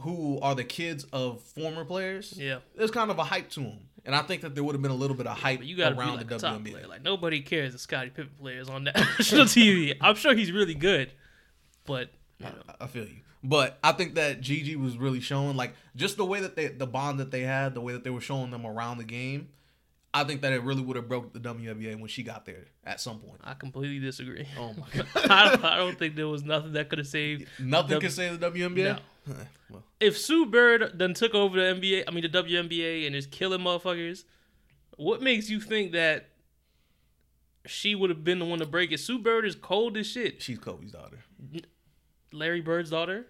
who 0.00 0.38
are 0.40 0.54
the 0.54 0.62
kids 0.62 1.04
of 1.12 1.42
former 1.42 1.84
players, 1.84 2.34
Yeah. 2.36 2.58
there's 2.76 2.90
kind 2.90 3.10
of 3.10 3.18
a 3.18 3.24
hype 3.24 3.48
to 3.52 3.60
them. 3.60 3.78
And 4.04 4.14
I 4.14 4.20
think 4.22 4.42
that 4.42 4.54
there 4.54 4.62
would 4.62 4.74
have 4.74 4.82
been 4.82 4.90
a 4.92 4.94
little 4.96 5.16
bit 5.16 5.26
of 5.26 5.36
hype 5.38 5.58
But 5.60 5.66
you 5.66 5.76
gotta 5.76 5.96
around 5.98 6.18
like 6.18 6.28
the 6.28 6.36
WNBA. 6.36 6.70
player. 6.70 6.86
Like 6.86 7.02
nobody 7.02 7.40
cares 7.40 7.74
if 7.74 7.80
Scottie 7.80 8.10
Pippen 8.10 8.30
players 8.38 8.68
on 8.68 8.84
national 8.94 9.46
TV. 9.46 9.96
I'm 10.00 10.14
sure 10.14 10.34
he's 10.36 10.52
really 10.52 10.74
good, 10.74 11.10
but 11.86 12.10
you 12.38 12.44
know, 12.46 12.52
I- 12.68 12.84
I 12.84 12.86
feel 12.86 13.04
you. 13.04 13.16
But 13.48 13.78
I 13.84 13.92
think 13.92 14.14
that 14.16 14.40
Gigi 14.40 14.76
was 14.76 14.96
really 14.96 15.20
showing 15.20 15.56
like 15.56 15.74
just 15.94 16.16
the 16.16 16.24
way 16.24 16.40
that 16.40 16.56
they 16.56 16.66
the 16.68 16.86
bond 16.86 17.20
that 17.20 17.30
they 17.30 17.42
had, 17.42 17.74
the 17.74 17.80
way 17.80 17.92
that 17.92 18.02
they 18.02 18.10
were 18.10 18.20
showing 18.20 18.50
them 18.50 18.66
around 18.66 18.98
the 18.98 19.04
game. 19.04 19.48
I 20.14 20.24
think 20.24 20.40
that 20.42 20.52
it 20.54 20.62
really 20.62 20.80
would 20.80 20.96
have 20.96 21.08
broke 21.08 21.34
the 21.34 21.38
WNBA 21.40 21.98
when 22.00 22.08
she 22.08 22.22
got 22.22 22.46
there 22.46 22.64
at 22.84 23.02
some 23.02 23.18
point. 23.18 23.38
I 23.44 23.52
completely 23.52 23.98
disagree. 23.98 24.46
Oh 24.58 24.72
my 24.72 24.86
god. 25.14 25.30
I, 25.30 25.48
don't, 25.50 25.64
I 25.64 25.76
don't 25.76 25.98
think 25.98 26.16
there 26.16 26.26
was 26.28 26.42
nothing 26.42 26.72
that 26.72 26.88
could 26.88 26.98
have 26.98 27.06
saved. 27.06 27.46
Nothing 27.58 27.90
W- 27.90 28.00
can 28.00 28.10
save 28.10 28.40
the 28.40 28.50
WNBA. 28.50 28.98
well, 29.70 29.82
If 30.00 30.16
Sue 30.16 30.46
Bird 30.46 30.92
then 30.94 31.12
took 31.12 31.34
over 31.34 31.56
the 31.58 31.78
NBA, 31.80 32.04
I 32.08 32.12
mean 32.12 32.22
the 32.22 32.30
WNBA, 32.30 33.06
and 33.06 33.14
is 33.14 33.26
killing 33.26 33.60
motherfuckers, 33.60 34.24
what 34.96 35.20
makes 35.20 35.50
you 35.50 35.60
think 35.60 35.92
that 35.92 36.30
she 37.66 37.94
would 37.94 38.08
have 38.08 38.24
been 38.24 38.38
the 38.38 38.46
one 38.46 38.60
to 38.60 38.66
break 38.66 38.92
it? 38.92 39.00
Sue 39.00 39.18
Bird 39.18 39.44
is 39.44 39.54
cold 39.54 39.98
as 39.98 40.06
shit. 40.06 40.40
she's 40.40 40.58
Kobe's 40.58 40.92
daughter. 40.92 41.18
Larry 42.32 42.60
Bird's 42.62 42.88
daughter? 42.90 43.26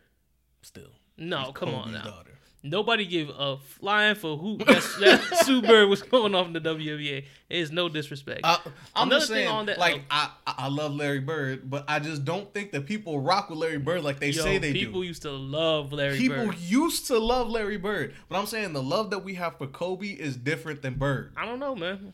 Still. 0.66 0.90
No, 1.16 1.52
come 1.52 1.68
on 1.74 1.92
now. 1.92 2.02
daughter. 2.02 2.32
Nobody 2.64 3.06
gave 3.06 3.28
a 3.30 3.56
flying 3.58 4.16
for 4.16 4.36
who 4.36 4.56
that, 4.58 4.66
that 4.98 5.22
Sue 5.44 5.62
Bird 5.62 5.88
was 5.88 6.02
going 6.02 6.34
off 6.34 6.48
in 6.48 6.52
the 6.54 6.60
WNBA. 6.60 7.24
It's 7.48 7.70
no 7.70 7.88
disrespect. 7.88 8.40
I, 8.42 8.58
I'm 8.96 9.06
Another 9.06 9.20
just 9.20 9.28
thing 9.28 9.36
saying, 9.44 9.48
on 9.48 9.66
that- 9.66 9.78
like 9.78 10.02
I, 10.10 10.30
I 10.44 10.66
love 10.66 10.92
Larry 10.96 11.20
Bird, 11.20 11.70
but 11.70 11.84
I 11.86 12.00
just 12.00 12.24
don't 12.24 12.52
think 12.52 12.72
that 12.72 12.84
people 12.84 13.20
rock 13.20 13.48
with 13.48 13.60
Larry 13.60 13.78
Bird 13.78 14.02
like 14.02 14.18
they 14.18 14.30
Yo, 14.30 14.42
say 14.42 14.58
they 14.58 14.72
people 14.72 15.02
do. 15.02 15.06
used 15.06 15.22
to 15.22 15.30
love 15.30 15.92
Larry 15.92 16.14
Bird. 16.14 16.18
People 16.18 16.46
Bird. 16.46 16.58
used 16.58 17.06
to 17.06 17.18
love 17.20 17.48
Larry 17.48 17.76
Bird, 17.76 18.12
but 18.28 18.36
I'm 18.36 18.46
saying 18.46 18.72
the 18.72 18.82
love 18.82 19.10
that 19.10 19.20
we 19.20 19.34
have 19.34 19.56
for 19.58 19.68
Kobe 19.68 20.08
is 20.08 20.36
different 20.36 20.82
than 20.82 20.94
Bird. 20.94 21.32
I 21.36 21.46
don't 21.46 21.60
know, 21.60 21.76
man. 21.76 22.12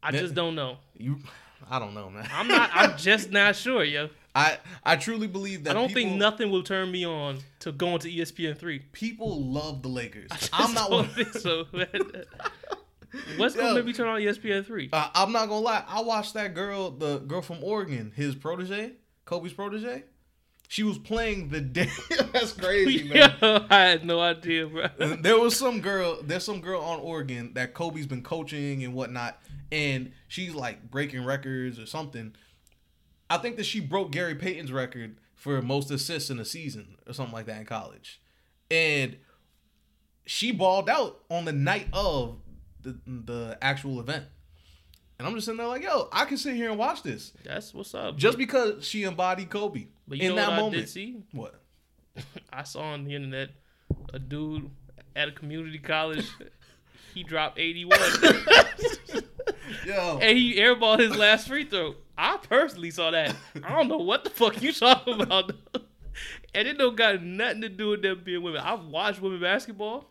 I 0.00 0.12
just 0.12 0.34
don't 0.34 0.54
know. 0.54 0.76
You, 0.96 1.18
I 1.68 1.80
don't 1.80 1.94
know, 1.94 2.08
man. 2.08 2.28
I'm 2.32 2.46
not. 2.46 2.70
I'm 2.72 2.96
just 2.96 3.32
not 3.32 3.56
sure, 3.56 3.82
yo. 3.82 4.10
I 4.34 4.58
I 4.84 4.96
truly 4.96 5.26
believe 5.26 5.64
that 5.64 5.70
I 5.70 5.74
don't 5.74 5.88
people, 5.88 6.02
think 6.02 6.18
nothing 6.18 6.50
will 6.50 6.62
turn 6.62 6.90
me 6.90 7.04
on 7.04 7.38
to 7.60 7.72
going 7.72 7.98
to 8.00 8.10
ESPN 8.10 8.56
three. 8.56 8.80
people 8.92 9.42
love 9.44 9.82
the 9.82 9.88
Lakers. 9.88 10.30
I'm 10.52 10.72
not 10.74 10.90
one. 10.90 11.08
think 11.08 11.32
so. 11.34 11.66
What's 13.36 13.56
gonna 13.56 13.74
make 13.74 13.84
me 13.86 13.92
turn 13.92 14.06
on 14.08 14.20
ESPN 14.20 14.64
three? 14.64 14.88
Uh, 14.92 15.08
I'm 15.14 15.32
not 15.32 15.48
gonna 15.48 15.60
lie. 15.60 15.84
I 15.88 16.00
watched 16.02 16.34
that 16.34 16.54
girl, 16.54 16.90
the 16.92 17.18
girl 17.18 17.42
from 17.42 17.62
Oregon, 17.62 18.12
his 18.14 18.34
protege, 18.36 18.92
Kobe's 19.24 19.52
protege. 19.52 20.04
She 20.68 20.84
was 20.84 20.98
playing 20.98 21.48
the 21.48 21.60
day. 21.78 21.90
That's 22.32 22.52
crazy, 22.52 23.08
man. 23.08 23.34
Yo, 23.42 23.66
I 23.68 23.80
had 23.80 24.04
no 24.04 24.20
idea, 24.20 24.68
bro. 24.68 24.86
there 25.16 25.36
was 25.40 25.56
some 25.56 25.80
girl 25.80 26.20
there's 26.22 26.44
some 26.44 26.60
girl 26.60 26.80
on 26.80 27.00
oregon 27.00 27.50
that 27.54 27.74
kobe's 27.74 28.06
been 28.06 28.22
coaching 28.22 28.84
and 28.84 28.94
whatnot 28.94 29.42
and 29.72 30.12
she's 30.28 30.54
like 30.54 30.88
breaking 30.88 31.24
records 31.24 31.80
or 31.80 31.86
something 31.86 32.32
i 33.30 33.38
think 33.38 33.56
that 33.56 33.64
she 33.64 33.80
broke 33.80 34.10
gary 34.10 34.34
payton's 34.34 34.70
record 34.72 35.16
for 35.34 35.62
most 35.62 35.90
assists 35.90 36.28
in 36.28 36.38
a 36.38 36.44
season 36.44 36.96
or 37.06 37.12
something 37.14 37.32
like 37.32 37.46
that 37.46 37.60
in 37.60 37.66
college 37.66 38.20
and 38.70 39.16
she 40.26 40.52
balled 40.52 40.88
out 40.90 41.20
on 41.30 41.44
the 41.46 41.52
night 41.52 41.86
of 41.92 42.36
the, 42.82 42.98
the 43.06 43.56
actual 43.62 43.98
event 44.00 44.24
and 45.18 45.26
i'm 45.26 45.34
just 45.34 45.46
sitting 45.46 45.58
there 45.58 45.66
like 45.66 45.82
yo 45.82 46.08
i 46.12 46.24
can 46.24 46.36
sit 46.36 46.54
here 46.56 46.68
and 46.70 46.78
watch 46.78 47.02
this 47.02 47.32
That's 47.44 47.72
what's 47.72 47.94
up. 47.94 48.16
just 48.16 48.36
because 48.36 48.84
she 48.86 49.04
embodied 49.04 49.48
kobe 49.50 49.86
but 50.06 50.18
you 50.18 50.30
in 50.30 50.36
know 50.36 50.42
that 50.42 50.48
what 50.50 50.56
moment 50.56 50.76
I 50.76 50.80
did 50.80 50.88
see? 50.88 51.22
what 51.32 51.60
I 52.52 52.64
saw 52.64 52.82
on 52.92 53.04
the 53.04 53.14
internet 53.14 53.50
a 54.12 54.18
dude 54.18 54.70
at 55.16 55.28
a 55.28 55.32
community 55.32 55.78
college. 55.78 56.28
he 57.14 57.22
dropped 57.24 57.58
81 57.58 57.98
yo 59.86 60.18
and 60.20 60.36
he 60.38 60.56
airballed 60.56 60.98
his 61.00 61.16
last 61.16 61.48
free 61.48 61.64
throw. 61.64 61.94
I 62.22 62.36
personally 62.36 62.90
saw 62.90 63.10
that. 63.12 63.34
I 63.64 63.70
don't 63.76 63.88
know 63.88 63.96
what 63.98 64.24
the 64.24 64.30
fuck 64.30 64.60
you 64.60 64.72
talking 64.72 65.20
about. 65.22 65.52
and 66.54 66.68
it 66.68 66.76
don't 66.76 66.94
got 66.96 67.22
nothing 67.22 67.62
to 67.62 67.68
do 67.70 67.88
with 67.90 68.02
them 68.02 68.20
being 68.24 68.42
women. 68.42 68.60
I've 68.60 68.84
watched 68.84 69.20
women 69.22 69.40
basketball. 69.40 70.10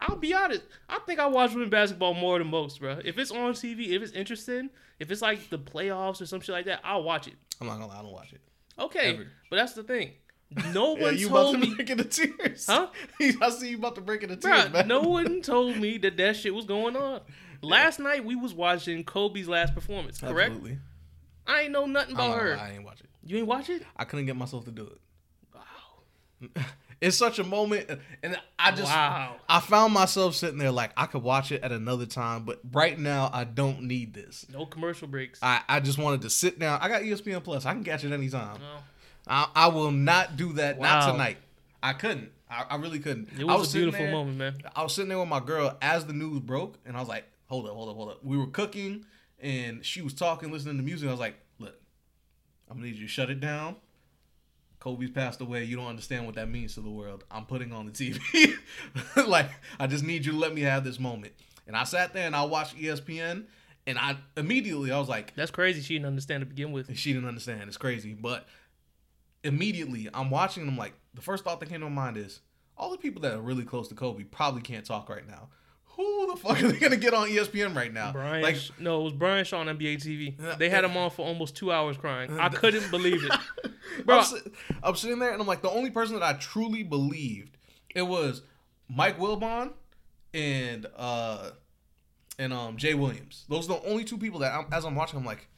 I'll 0.00 0.16
be 0.16 0.34
honest. 0.34 0.62
I 0.88 0.98
think 1.00 1.18
I 1.20 1.26
watch 1.26 1.52
women 1.52 1.70
basketball 1.70 2.14
more 2.14 2.38
than 2.38 2.48
most, 2.48 2.80
bro. 2.80 2.98
If 3.04 3.18
it's 3.18 3.30
on 3.30 3.52
TV, 3.52 3.88
if 3.90 4.02
it's 4.02 4.12
interesting, 4.12 4.70
if 4.98 5.10
it's 5.10 5.22
like 5.22 5.48
the 5.50 5.58
playoffs 5.58 6.20
or 6.20 6.26
some 6.26 6.40
shit 6.40 6.54
like 6.54 6.66
that, 6.66 6.80
I'll 6.84 7.02
watch 7.02 7.26
it. 7.26 7.34
i'm 7.60 7.66
not 7.66 7.74
gonna 7.74 7.86
lie 7.88 7.98
i 7.98 8.02
don't 8.02 8.12
watch 8.12 8.32
it 8.32 8.40
Okay, 8.78 9.14
Ever. 9.14 9.26
but 9.50 9.56
that's 9.56 9.72
the 9.74 9.82
thing. 9.82 10.12
No 10.72 10.96
Yeah, 10.96 11.02
one 11.04 11.16
you 11.18 11.28
about 11.28 11.42
told 11.42 11.54
to 11.54 11.60
me, 11.60 11.74
break 11.74 11.90
into 11.90 12.04
tears. 12.04 12.66
Huh? 12.66 12.88
I 13.20 13.50
see 13.50 13.70
you 13.70 13.76
about 13.78 13.94
to 13.96 14.00
break 14.00 14.22
into 14.22 14.36
tears, 14.36 14.64
Bruh, 14.66 14.72
man. 14.72 14.88
no 14.88 15.00
one 15.02 15.42
told 15.42 15.76
me 15.76 15.98
that 15.98 16.16
that 16.16 16.36
shit 16.36 16.54
was 16.54 16.64
going 16.64 16.96
on. 16.96 17.20
Last 17.64 17.98
night 17.98 18.24
we 18.24 18.34
was 18.36 18.54
watching 18.54 19.04
Kobe's 19.04 19.48
last 19.48 19.74
performance. 19.74 20.18
Correct? 20.20 20.50
Absolutely. 20.52 20.78
I 21.46 21.62
ain't 21.62 21.72
know 21.72 21.86
nothing 21.86 22.14
about 22.14 22.30
gonna 22.30 22.42
her. 22.42 22.56
I 22.58 22.72
ain't 22.72 22.84
watch 22.84 23.00
it. 23.00 23.06
You 23.24 23.38
ain't 23.38 23.46
watch 23.46 23.68
it? 23.70 23.82
I 23.96 24.04
couldn't 24.04 24.26
get 24.26 24.36
myself 24.36 24.64
to 24.66 24.70
do 24.70 24.86
it. 24.86 25.00
Wow. 25.54 26.62
It's 27.00 27.18
such 27.18 27.38
a 27.38 27.44
moment, 27.44 27.90
and 28.22 28.40
I 28.58 28.70
just 28.70 28.90
Wow. 28.90 29.36
I 29.46 29.60
found 29.60 29.92
myself 29.92 30.34
sitting 30.34 30.56
there 30.56 30.70
like 30.70 30.90
I 30.96 31.04
could 31.04 31.22
watch 31.22 31.52
it 31.52 31.62
at 31.62 31.70
another 31.70 32.06
time, 32.06 32.44
but 32.44 32.60
right 32.72 32.98
now 32.98 33.28
I 33.30 33.44
don't 33.44 33.82
need 33.82 34.14
this. 34.14 34.46
No 34.50 34.64
commercial 34.64 35.06
breaks. 35.06 35.38
I, 35.42 35.60
I 35.68 35.80
just 35.80 35.98
wanted 35.98 36.22
to 36.22 36.30
sit 36.30 36.58
down. 36.58 36.78
I 36.80 36.88
got 36.88 37.02
ESPN 37.02 37.44
Plus. 37.44 37.66
I 37.66 37.74
can 37.74 37.84
catch 37.84 38.04
it 38.04 38.12
anytime. 38.12 38.58
No. 38.58 38.76
I, 39.26 39.48
I 39.54 39.66
will 39.66 39.90
not 39.90 40.38
do 40.38 40.54
that. 40.54 40.78
Wow. 40.78 41.00
Not 41.00 41.12
tonight. 41.12 41.36
I 41.82 41.92
couldn't. 41.92 42.30
I, 42.48 42.64
I 42.70 42.76
really 42.76 43.00
couldn't. 43.00 43.28
It 43.38 43.46
I 43.46 43.54
was, 43.54 43.74
a 43.74 43.78
beautiful 43.78 44.00
there- 44.00 44.12
moment, 44.12 44.38
man. 44.38 44.54
I 44.74 44.82
was 44.82 44.94
sitting 44.94 45.10
there 45.10 45.18
with 45.18 45.28
my 45.28 45.40
girl 45.40 45.76
as 45.82 46.06
the 46.06 46.14
news 46.14 46.40
broke, 46.40 46.78
and 46.86 46.96
I 46.96 47.00
was 47.00 47.08
like, 47.08 47.24
"Hold 47.54 47.66
up, 47.66 47.74
hold 47.74 47.88
up, 47.88 47.96
hold 47.96 48.08
up." 48.10 48.24
We 48.24 48.36
were 48.36 48.48
cooking, 48.48 49.04
and 49.38 49.84
she 49.84 50.02
was 50.02 50.14
talking, 50.14 50.50
listening 50.50 50.76
to 50.76 50.82
music. 50.82 51.08
I 51.08 51.12
was 51.12 51.20
like, 51.20 51.36
"Look, 51.58 51.74
I'm 52.68 52.76
gonna 52.76 52.88
need 52.88 52.96
you 52.96 53.06
to 53.06 53.08
shut 53.08 53.30
it 53.30 53.40
down. 53.40 53.76
Kobe's 54.80 55.10
passed 55.10 55.40
away. 55.40 55.64
You 55.64 55.76
don't 55.76 55.86
understand 55.86 56.26
what 56.26 56.34
that 56.34 56.48
means 56.48 56.74
to 56.74 56.80
the 56.80 56.90
world. 56.90 57.24
I'm 57.30 57.46
putting 57.46 57.72
on 57.72 57.86
the 57.86 57.92
TV. 57.92 58.54
like, 59.26 59.50
I 59.80 59.86
just 59.86 60.04
need 60.04 60.26
you 60.26 60.32
to 60.32 60.38
let 60.38 60.54
me 60.54 60.62
have 60.62 60.84
this 60.84 60.98
moment." 60.98 61.32
And 61.66 61.76
I 61.76 61.84
sat 61.84 62.12
there 62.12 62.26
and 62.26 62.36
I 62.36 62.42
watched 62.42 62.76
ESPN, 62.76 63.44
and 63.86 63.98
I 63.98 64.16
immediately 64.36 64.90
I 64.90 64.98
was 64.98 65.08
like, 65.08 65.34
That's 65.34 65.50
crazy. 65.50 65.80
She 65.80 65.94
didn't 65.94 66.06
understand 66.06 66.42
to 66.42 66.46
begin 66.46 66.72
with. 66.72 66.94
she 66.96 67.12
didn't 67.12 67.28
understand. 67.28 67.62
It's 67.68 67.76
crazy. 67.76 68.14
But 68.14 68.46
immediately 69.42 70.08
I'm 70.12 70.30
watching 70.30 70.62
and 70.62 70.70
I'm 70.70 70.78
like, 70.78 70.94
the 71.12 71.20
first 71.20 71.44
thought 71.44 71.60
that 71.60 71.68
came 71.68 71.80
to 71.80 71.88
my 71.88 72.04
mind 72.04 72.16
is 72.16 72.40
all 72.76 72.90
the 72.90 72.98
people 72.98 73.22
that 73.22 73.34
are 73.34 73.40
really 73.40 73.64
close 73.64 73.88
to 73.88 73.94
Kobe 73.94 74.24
probably 74.24 74.62
can't 74.62 74.84
talk 74.84 75.08
right 75.08 75.26
now. 75.26 75.48
Who 75.96 76.32
the 76.32 76.36
fuck 76.36 76.62
are 76.62 76.68
they 76.68 76.78
gonna 76.78 76.96
get 76.96 77.14
on 77.14 77.28
ESPN 77.28 77.74
right 77.74 77.92
now? 77.92 78.12
Brian, 78.12 78.42
like 78.42 78.56
no, 78.78 79.00
it 79.00 79.04
was 79.04 79.12
Brian 79.12 79.44
Shaw 79.44 79.60
on 79.60 79.66
NBA 79.66 79.96
TV. 79.96 80.58
They 80.58 80.68
had 80.68 80.84
him 80.84 80.96
on 80.96 81.10
for 81.10 81.24
almost 81.24 81.56
two 81.56 81.70
hours 81.70 81.96
crying. 81.96 82.38
I 82.38 82.48
couldn't 82.48 82.90
believe 82.90 83.24
it. 83.24 83.32
I'm, 83.64 84.04
Bro, 84.04 84.24
I'm 84.82 84.96
sitting 84.96 85.18
there 85.18 85.32
and 85.32 85.40
I'm 85.40 85.46
like, 85.46 85.62
the 85.62 85.70
only 85.70 85.90
person 85.90 86.14
that 86.18 86.22
I 86.22 86.32
truly 86.34 86.82
believed 86.82 87.56
it 87.94 88.02
was 88.02 88.42
Mike 88.88 89.18
Wilbon 89.18 89.72
and 90.32 90.86
uh 90.96 91.50
and 92.38 92.52
um 92.52 92.76
Jay 92.76 92.94
Williams. 92.94 93.44
Those 93.48 93.70
are 93.70 93.80
the 93.80 93.88
only 93.88 94.04
two 94.04 94.18
people 94.18 94.40
that 94.40 94.52
I'm, 94.52 94.66
as 94.72 94.84
I'm 94.84 94.96
watching, 94.96 95.18
I'm 95.18 95.24
like, 95.24 95.48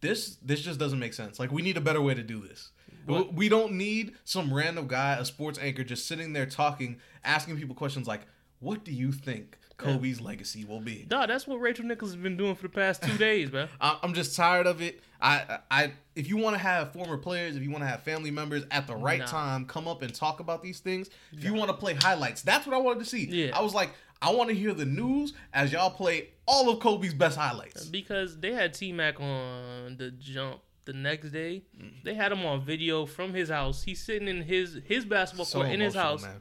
this 0.00 0.36
this 0.36 0.62
just 0.62 0.78
doesn't 0.78 0.98
make 0.98 1.14
sense. 1.14 1.38
Like 1.38 1.52
we 1.52 1.62
need 1.62 1.76
a 1.76 1.80
better 1.82 2.00
way 2.00 2.14
to 2.14 2.22
do 2.22 2.40
this. 2.40 2.70
What? 3.06 3.32
We 3.32 3.48
don't 3.48 3.72
need 3.72 4.14
some 4.24 4.52
random 4.52 4.86
guy, 4.86 5.14
a 5.14 5.24
sports 5.24 5.58
anchor, 5.58 5.82
just 5.82 6.06
sitting 6.06 6.34
there 6.34 6.44
talking, 6.46 7.00
asking 7.24 7.56
people 7.56 7.74
questions 7.74 8.06
like, 8.06 8.20
"What 8.60 8.84
do 8.84 8.92
you 8.92 9.12
think 9.12 9.58
Kobe's 9.78 10.20
legacy 10.20 10.64
will 10.64 10.80
be. 10.80 11.04
Dog, 11.06 11.28
that's 11.28 11.46
what 11.46 11.60
Rachel 11.60 11.84
Nichols 11.84 12.10
has 12.12 12.20
been 12.20 12.36
doing 12.36 12.56
for 12.56 12.62
the 12.62 12.68
past 12.68 13.00
two 13.02 13.16
days, 13.16 13.52
man. 13.52 13.68
I- 13.80 13.96
I'm 14.02 14.12
just 14.12 14.34
tired 14.34 14.66
of 14.66 14.82
it. 14.82 15.00
I, 15.20 15.58
I, 15.70 15.92
if 16.16 16.28
you 16.28 16.36
want 16.36 16.54
to 16.54 16.58
have 16.58 16.92
former 16.92 17.16
players, 17.16 17.56
if 17.56 17.62
you 17.62 17.70
want 17.70 17.82
to 17.84 17.88
have 17.88 18.02
family 18.02 18.30
members 18.32 18.64
at 18.72 18.86
the 18.88 18.96
right 18.96 19.20
Nah. 19.20 19.26
time, 19.26 19.64
come 19.66 19.86
up 19.88 20.02
and 20.02 20.12
talk 20.12 20.40
about 20.40 20.62
these 20.64 20.80
things. 20.80 21.10
If 21.32 21.44
you 21.44 21.54
want 21.54 21.70
to 21.70 21.76
play 21.76 21.94
highlights, 21.94 22.42
that's 22.42 22.66
what 22.66 22.74
I 22.74 22.78
wanted 22.78 23.00
to 23.00 23.04
see. 23.04 23.26
Yeah. 23.26 23.56
I 23.56 23.62
was 23.62 23.72
like, 23.72 23.90
I 24.20 24.32
want 24.32 24.48
to 24.50 24.54
hear 24.54 24.74
the 24.74 24.84
news 24.84 25.32
as 25.54 25.72
y'all 25.72 25.90
play 25.90 26.30
all 26.46 26.68
of 26.70 26.80
Kobe's 26.80 27.14
best 27.14 27.38
highlights. 27.38 27.84
Because 27.84 28.38
they 28.38 28.52
had 28.52 28.74
T 28.74 28.92
Mac 28.92 29.20
on 29.20 29.96
the 29.96 30.10
jump 30.10 30.60
the 30.86 30.92
next 30.92 31.30
day. 31.30 31.62
Mm. 31.80 32.02
They 32.02 32.14
had 32.14 32.32
him 32.32 32.44
on 32.44 32.64
video 32.64 33.06
from 33.06 33.32
his 33.32 33.48
house. 33.48 33.82
He's 33.84 34.02
sitting 34.02 34.26
in 34.26 34.42
his 34.42 34.80
his 34.84 35.04
basketball 35.04 35.46
So 35.46 35.60
court 35.60 35.70
in 35.72 35.80
his 35.80 35.94
house 35.94 36.22
man. 36.22 36.40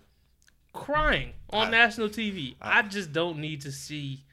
Crying 0.86 1.34
on 1.52 1.68
I- 1.68 1.72
national 1.72 2.10
TV. 2.10 2.56
I, 2.62 2.80
I- 2.80 2.82
just 2.84 3.12
don't 3.14 3.40
need 3.40 3.62
to 3.62 3.72
see 3.72 4.24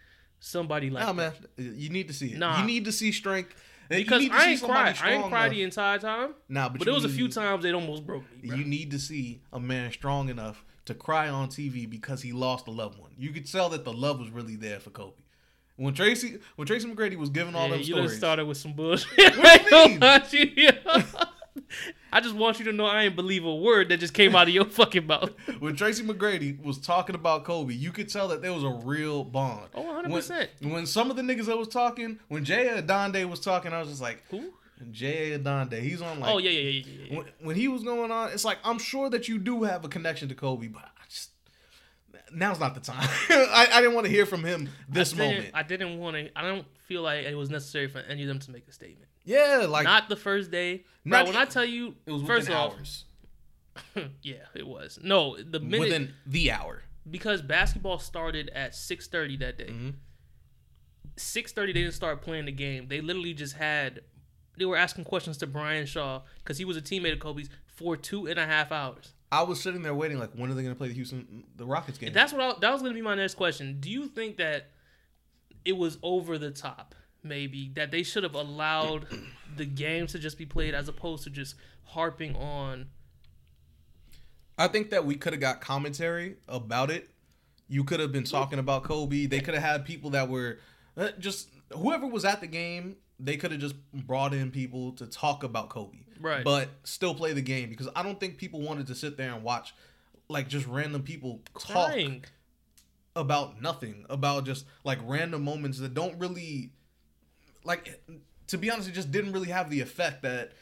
somebody 0.41 0.91
like 0.91 1.05
Nah, 1.07 1.13
that. 1.15 1.35
man, 1.57 1.75
you 1.77 1.89
need 1.91 2.09
to 2.09 2.15
see 2.15 2.33
it. 2.33 2.39
Nah. 2.39 2.61
You 2.61 2.67
need 2.67 2.85
to 2.85 2.93
see 2.93 3.13
strength. 3.13 3.55
You 3.91 3.99
Because 3.99 4.29
I 4.31 4.49
ain't 4.51 4.63
cried. 4.63 4.97
I 5.03 5.13
ain't 5.13 5.27
cried 5.29 5.53
the 5.53 5.63
entire 5.63 5.99
time. 5.99 6.35
Nah, 6.49 6.69
but, 6.69 6.79
But 6.79 6.81
you 6.81 6.85
there 6.87 6.95
was 6.95 7.05
a 7.05 7.09
few 7.09 7.29
times 7.29 7.65
it 7.65 7.75
almost 7.75 8.07
broke 8.07 8.23
me. 8.43 8.49
bro. 8.49 8.57
You 8.57 8.65
need 8.65 8.91
to 8.93 8.99
see 8.99 9.43
a 9.53 9.61
man 9.61 9.93
strong 9.93 10.29
enough 10.31 10.65
to 10.87 10.95
cry 10.95 11.29
on 11.29 11.49
TV 11.49 11.89
because 11.89 12.23
he 12.23 12.33
lost 12.33 12.67
a 12.67 12.71
loved 12.71 12.99
one. 12.99 13.11
You 13.19 13.31
could 13.31 13.51
tell 13.51 13.69
that 13.71 13.85
the 13.85 13.93
love 13.93 14.21
was 14.21 14.31
really 14.31 14.57
there 14.57 14.81
for 14.81 14.91
Kobe. 14.91 15.13
When 15.77 15.93
Tracy 15.93 16.39
when 16.57 16.67
Tracy 16.67 16.89
McGrady 16.89 17.17
was 17.17 17.31
giving 17.31 17.55
all 17.57 17.65
Yeah, 17.67 17.73
them 17.73 17.81
you 17.81 17.95
stories, 17.95 18.17
started 18.17 18.47
with 18.47 18.57
some 18.59 18.75
bullshit. 18.75 19.37
What 19.37 19.67
do 20.31 20.39
you 20.39 20.53
mean? 20.57 20.71
I 22.13 22.21
just 22.21 22.35
want 22.35 22.59
you 22.59 22.65
to 22.67 22.73
know 22.73 22.87
I 22.87 23.05
ain't 23.05 23.17
believe 23.17 23.45
a 23.45 23.55
word 23.55 23.89
that 23.89 24.01
just 24.01 24.15
came 24.15 24.35
out 24.35 24.49
of 24.49 24.55
your 24.55 24.65
fucking 24.65 25.07
mouth. 25.07 25.31
when 25.59 25.77
Tracy 25.77 26.03
McGrady 26.03 26.63
was 26.63 26.79
talking 26.79 27.15
about 27.15 27.45
Kobe, 27.45 27.75
you 27.75 27.93
could 27.93 28.09
tell 28.09 28.29
that 28.29 28.43
there 28.43 28.53
was 28.53 28.65
a 28.65 28.71
real 28.71 29.25
bond. 29.25 29.69
Oh, 29.75 29.83
100%. 29.83 30.49
When, 30.61 30.73
when 30.73 30.87
some 30.87 31.11
of 31.11 31.17
the 31.17 31.23
niggas 31.23 31.47
that 31.47 31.59
was 31.59 31.69
talking, 31.69 32.19
when 32.29 32.45
Jay 32.45 32.67
Adande 32.67 33.29
was 33.29 33.41
talking, 33.41 33.73
I 33.73 33.81
was 33.81 33.89
just 33.89 34.03
like, 34.03 34.23
Who? 34.31 34.53
Jay 34.91 35.39
Adande, 35.39 35.81
he's 35.81 36.03
on 36.03 36.21
like 36.21 36.31
oh 36.31 36.39
yeah, 36.39 36.51
yeah, 36.51 36.61
yeah, 36.61 36.71
yeah. 36.71 37.07
yeah. 37.09 37.17
when, 37.17 37.27
when 37.41 37.57
he 37.57 37.69
was 37.69 37.85
going 37.85 38.11
on, 38.11 38.31
it's 38.31 38.45
like 38.45 38.59
I'm 38.65 38.79
sure 38.79 39.09
that 39.11 39.29
you 39.29 39.39
do 39.39 39.63
have 39.63 39.85
a 39.85 39.89
connection 39.89 40.29
to 40.29 40.35
Kobe, 40.35 40.67
but 40.67 40.83
I 40.83 41.05
just 41.09 41.31
now's 42.33 42.61
not 42.61 42.75
the 42.75 42.81
time. 42.81 43.09
I, 43.31 43.69
I 43.73 43.81
didn't 43.81 43.95
want 43.95 44.07
to 44.07 44.13
hear 44.13 44.27
from 44.27 44.45
him 44.45 44.69
this 44.89 45.15
I 45.15 45.17
moment. 45.17 45.51
I 45.55 45.63
didn't 45.63 45.99
want 45.99 46.17
to. 46.17 46.39
I 46.39 46.43
don't 46.43 46.67
feel 46.87 47.03
like 47.03 47.25
it 47.25 47.35
was 47.35 47.51
necessary 47.51 47.89
for 47.89 48.01
any 48.01 48.23
of 48.23 48.29
them 48.29 48.41
to 48.41 48.51
make 48.51 48.69
a 48.69 48.73
statement. 48.73 49.09
Yeah, 49.25 49.67
like 49.69 49.85
Not 49.85 50.09
the 50.09 50.17
first 50.17 50.51
day. 50.51 50.85
Bro, 51.05 51.19
Not- 51.19 51.27
when 51.29 51.37
I 51.37 51.45
tell 51.45 51.65
you, 51.65 51.95
it 52.07 52.13
was 52.13 52.23
first 52.23 52.49
within 52.49 52.55
off, 52.57 52.73
hours, 52.75 53.05
yeah, 54.23 54.35
it 54.55 54.67
was. 54.67 54.99
No, 55.03 55.37
the 55.43 55.61
minute 55.61 55.81
within 55.81 56.15
the 56.27 56.51
hour. 56.53 56.83
because 57.11 57.43
basketball 57.43 57.99
started 57.99 58.51
at 58.55 58.75
six 58.75 59.07
thirty 59.09 59.37
that 59.39 59.59
day. 59.59 59.67
Mhm. 59.67 59.95
Six 61.17 61.53
thirty, 61.53 61.73
they 61.73 61.83
didn't 61.83 61.95
start 61.95 62.23
playing 62.23 62.47
the 62.47 62.53
game. 62.53 62.89
They 62.89 63.01
literally 63.01 63.35
just 63.35 63.55
had. 63.57 64.01
They 64.57 64.65
were 64.65 64.77
asking 64.77 65.05
questions 65.05 65.37
to 65.39 65.47
Brian 65.47 65.87
Shaw 65.87 66.23
because 66.39 66.59
he 66.59 66.65
was 66.65 66.77
a 66.77 66.81
teammate 66.83 67.13
of 67.13 67.19
Kobe's 67.19 67.49
for 67.67 67.97
two 67.97 68.27
and 68.27 68.39
a 68.39 68.47
half 68.47 68.71
hours. 68.73 69.13
I 69.33 69.43
was 69.43 69.61
sitting 69.61 69.83
there 69.83 69.95
waiting, 69.95 70.21
like, 70.21 70.31
when 70.35 70.49
are 70.49 70.55
they 70.55 70.63
going 70.63 70.73
to 70.75 70.79
play 70.79 70.87
the 70.87 70.95
Houston, 70.95 71.43
the 71.57 71.67
Rockets 71.67 71.99
game? 71.99 72.13
That's 72.13 72.33
what 72.33 72.41
I, 72.41 72.59
that 72.61 72.73
was 72.73 72.83
going 72.83 72.93
to 72.93 72.97
be 72.97 73.03
my 73.03 73.17
next 73.17 73.35
question. 73.35 73.79
Do 73.81 73.91
you 73.91 74.07
think 74.07 74.37
that 74.37 74.71
it 75.65 75.77
was 75.77 75.99
over 76.05 76.39
the 76.39 76.53
top? 76.53 76.95
Maybe 77.25 77.71
that 77.75 77.91
they 77.91 78.03
should 78.03 78.23
have 78.23 78.35
allowed 78.35 79.07
the 79.57 79.65
game 79.65 80.07
to 80.09 80.19
just 80.19 80.37
be 80.39 80.47
played 80.47 80.75
as 80.75 80.89
opposed 80.89 81.25
to 81.25 81.31
just 81.31 81.55
harping 81.85 82.37
on. 82.37 82.87
I 84.59 84.69
think 84.69 84.91
that 84.91 85.05
we 85.05 85.17
could 85.17 85.33
have 85.33 85.41
got 85.41 85.61
commentary 85.61 86.37
about 86.47 86.91
it. 86.91 87.09
You 87.67 87.83
could 87.83 87.99
have 87.99 88.13
been 88.13 88.25
talking 88.25 88.59
about 88.59 88.85
Kobe. 88.85 89.27
They 89.27 89.41
could 89.41 89.55
have 89.55 89.63
had 89.63 89.85
people 89.85 90.11
that 90.11 90.29
were 90.29 90.59
uh, 90.97 91.09
just 91.19 91.49
whoever 91.73 92.07
was 92.07 92.25
at 92.25 92.41
the 92.41 92.47
game. 92.47 92.97
They 93.19 93.37
could 93.37 93.53
have 93.53 93.61
just 93.61 93.75
brought 93.93 94.35
in 94.35 94.51
people 94.51 94.93
to 94.93 95.07
talk 95.07 95.45
about 95.45 95.71
Kobe, 95.71 95.99
Right. 96.21 96.45
But 96.45 96.69
still 96.85 97.15
play 97.15 97.33
the 97.33 97.43
game 97.43 97.69
because 97.71 97.89
I 97.95 98.03
don't 98.03 98.19
think 98.19 98.39
people 98.39 98.61
wanted 98.61 98.87
to 98.89 98.95
sit 98.95 99.17
there 99.17 99.33
and 99.33 99.43
watch 99.43 99.75
like 100.29 100.49
just 100.49 100.67
random 100.67 101.03
people 101.03 101.41
talk 101.59 101.91
Crying. 101.93 102.25
about 103.17 103.61
nothing, 103.61 104.05
about 104.09 104.45
just 104.45 104.67
like 104.85 104.99
random 105.05 105.43
moments 105.43 105.79
that 105.79 105.95
don't 105.95 106.19
really 106.19 106.71
like 107.65 108.01
to 108.49 108.59
be 108.59 108.71
honest, 108.71 108.89
it 108.89 108.93
just 108.93 109.11
didn't 109.11 109.33
really 109.33 109.49
have 109.49 109.71
the 109.71 109.81
effect 109.81 110.23
that 110.23 110.53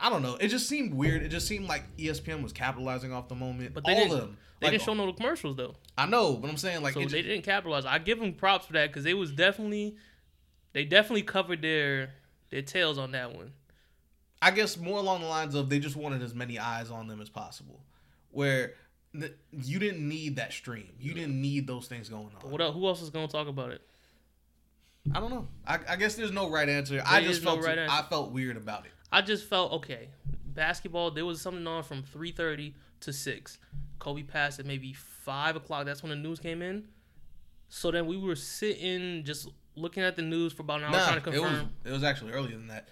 I 0.00 0.10
don't 0.10 0.22
know. 0.22 0.36
It 0.36 0.48
just 0.48 0.68
seemed 0.68 0.94
weird. 0.94 1.22
It 1.22 1.28
just 1.28 1.46
seemed 1.48 1.66
like 1.66 1.84
ESPN 1.96 2.42
was 2.42 2.52
capitalizing 2.52 3.12
off 3.12 3.28
the 3.28 3.34
moment. 3.34 3.74
But 3.74 3.84
they 3.84 3.92
All 3.94 3.98
didn't. 3.98 4.12
of 4.14 4.20
them. 4.20 4.36
They 4.60 4.66
Like, 4.66 4.72
didn't 4.72 4.84
show 4.84 4.94
no 4.94 5.12
commercials 5.12 5.56
though, 5.56 5.76
I 5.96 6.06
know, 6.06 6.34
but 6.34 6.50
I'm 6.50 6.56
saying 6.56 6.82
like 6.82 6.94
so 6.94 7.00
they 7.00 7.04
just, 7.06 7.14
didn't 7.14 7.42
capitalize. 7.42 7.84
I 7.84 7.98
give 7.98 8.18
them 8.18 8.32
props 8.32 8.66
for 8.66 8.72
that 8.72 8.88
because 8.88 9.04
they 9.04 9.14
was 9.14 9.30
definitely, 9.30 9.96
they 10.72 10.84
definitely 10.84 11.22
covered 11.22 11.62
their 11.62 12.10
their 12.50 12.62
tails 12.62 12.98
on 12.98 13.12
that 13.12 13.34
one. 13.36 13.52
I 14.40 14.50
guess 14.52 14.76
more 14.76 14.98
along 14.98 15.20
the 15.20 15.26
lines 15.26 15.54
of 15.54 15.68
they 15.68 15.78
just 15.78 15.96
wanted 15.96 16.22
as 16.22 16.34
many 16.34 16.58
eyes 16.58 16.90
on 16.90 17.06
them 17.08 17.20
as 17.20 17.28
possible. 17.28 17.80
Where 18.30 18.74
th- 19.18 19.32
you 19.52 19.78
didn't 19.78 20.06
need 20.08 20.36
that 20.36 20.52
stream. 20.52 20.88
You 21.00 21.12
didn't 21.14 21.40
need 21.40 21.66
those 21.66 21.86
things 21.88 22.08
going 22.08 22.30
on. 22.42 22.50
What 22.50 22.60
else? 22.60 22.74
Who 22.74 22.86
else 22.86 23.02
is 23.02 23.10
gonna 23.10 23.28
talk 23.28 23.48
about 23.48 23.70
it? 23.72 23.80
I 25.14 25.20
don't 25.20 25.30
know. 25.30 25.48
I, 25.66 25.78
I 25.88 25.96
guess 25.96 26.14
there's 26.14 26.32
no 26.32 26.48
right 26.50 26.68
answer. 26.68 27.02
I 27.04 27.20
There 27.20 27.28
just 27.28 27.40
is 27.40 27.44
no 27.44 27.54
felt 27.54 27.66
right 27.66 27.78
I 27.78 28.02
felt 28.02 28.30
weird 28.32 28.56
about 28.56 28.84
it. 28.86 28.92
I 29.10 29.22
just 29.22 29.46
felt 29.48 29.72
okay. 29.72 30.08
Basketball, 30.46 31.10
there 31.10 31.24
was 31.24 31.40
something 31.40 31.66
on 31.66 31.82
from 31.82 32.02
three 32.02 32.32
thirty 32.32 32.74
to 33.00 33.12
six. 33.12 33.58
Kobe 33.98 34.22
passed 34.22 34.58
at 34.60 34.66
maybe 34.66 34.92
five 34.92 35.56
o'clock. 35.56 35.86
That's 35.86 36.02
when 36.02 36.10
the 36.10 36.16
news 36.16 36.38
came 36.40 36.62
in. 36.62 36.84
So 37.68 37.90
then 37.90 38.06
we 38.06 38.16
were 38.16 38.36
sitting 38.36 39.24
just 39.24 39.48
looking 39.76 40.02
at 40.02 40.16
the 40.16 40.22
news 40.22 40.52
for 40.52 40.62
about 40.62 40.80
an 40.80 40.86
hour 40.86 40.92
Nah, 40.92 41.06
trying 41.06 41.22
to 41.22 41.30
it 41.30 41.40
was 41.40 41.50
confirm. 41.50 41.70
it 41.84 41.90
was 41.92 42.02
actually 42.04 42.32
earlier 42.32 42.56
than 42.56 42.68
that. 42.68 42.88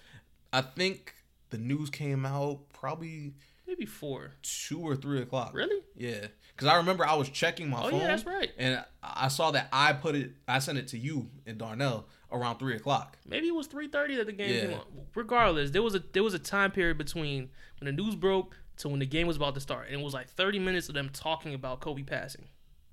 I 0.53 0.61
think 0.61 1.13
the 1.49 1.57
news 1.57 1.89
came 1.89 2.25
out 2.25 2.69
probably 2.73 3.33
Maybe 3.77 3.85
four. 3.85 4.31
two 4.41 4.79
or 4.81 4.95
three 4.95 5.21
o'clock. 5.21 5.53
Really? 5.53 5.81
Yeah, 5.95 6.27
because 6.55 6.67
I 6.67 6.77
remember 6.77 7.05
I 7.05 7.13
was 7.15 7.29
checking 7.29 7.69
my 7.69 7.79
Oh 7.83 7.89
phone. 7.91 7.99
yeah, 7.99 8.07
that's 8.07 8.25
right. 8.25 8.51
And 8.57 8.83
I 9.03 9.27
saw 9.27 9.51
that 9.51 9.69
I 9.71 9.93
put 9.93 10.15
it. 10.15 10.31
I 10.47 10.59
sent 10.59 10.77
it 10.77 10.87
to 10.89 10.97
you 10.97 11.29
and 11.45 11.57
Darnell 11.57 12.07
around 12.31 12.57
three 12.57 12.75
o'clock. 12.75 13.17
Maybe 13.25 13.47
it 13.47 13.55
was 13.55 13.67
three 13.67 13.87
thirty 13.87 14.15
that 14.15 14.25
the 14.25 14.31
game 14.33 14.53
Yeah. 14.53 14.61
came 14.61 14.73
on. 14.73 14.85
Regardless, 15.15 15.71
there 15.71 15.83
was 15.83 15.95
a 15.95 15.99
there 16.13 16.23
was 16.23 16.33
a 16.33 16.39
time 16.39 16.71
period 16.71 16.97
between 16.97 17.49
when 17.79 17.85
the 17.95 18.01
news 18.03 18.15
broke 18.15 18.57
to 18.77 18.89
when 18.89 18.99
the 18.99 19.05
game 19.05 19.27
was 19.27 19.37
about 19.37 19.53
to 19.55 19.61
start, 19.61 19.87
and 19.89 19.99
it 20.01 20.03
was 20.03 20.13
like 20.13 20.29
thirty 20.29 20.59
minutes 20.59 20.87
of 20.89 20.95
them 20.95 21.09
talking 21.13 21.53
about 21.53 21.79
Kobe 21.79 22.03
passing, 22.03 22.47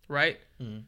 right? 0.08 0.38
Mhm. 0.60 0.84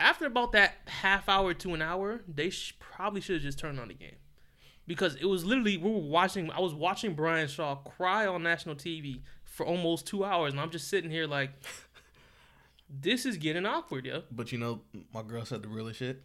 After 0.00 0.26
about 0.26 0.52
that 0.52 0.76
half 0.86 1.28
hour 1.28 1.52
to 1.54 1.74
an 1.74 1.82
hour, 1.82 2.20
they 2.28 2.50
sh- 2.50 2.76
probably 2.78 3.20
should 3.20 3.34
have 3.36 3.42
just 3.42 3.58
turned 3.58 3.80
on 3.80 3.88
the 3.88 3.94
game 3.94 4.14
because 4.88 5.14
it 5.14 5.26
was 5.26 5.44
literally 5.44 5.76
we 5.76 5.88
were 5.88 5.98
watching. 5.98 6.50
I 6.50 6.58
was 6.58 6.74
watching 6.74 7.14
Brian 7.14 7.46
Shaw 7.46 7.76
cry 7.76 8.26
on 8.26 8.42
national 8.42 8.74
TV 8.74 9.20
for 9.44 9.64
almost 9.64 10.06
two 10.06 10.24
hours, 10.24 10.52
and 10.52 10.60
I'm 10.60 10.70
just 10.70 10.88
sitting 10.88 11.10
here 11.10 11.28
like, 11.28 11.50
this 12.90 13.26
is 13.26 13.36
getting 13.36 13.66
awkward, 13.66 14.06
yo. 14.06 14.22
But 14.32 14.50
you 14.50 14.58
know, 14.58 14.80
my 15.14 15.22
girl 15.22 15.44
said 15.44 15.62
the 15.62 15.68
realest 15.68 16.00
shit. 16.00 16.22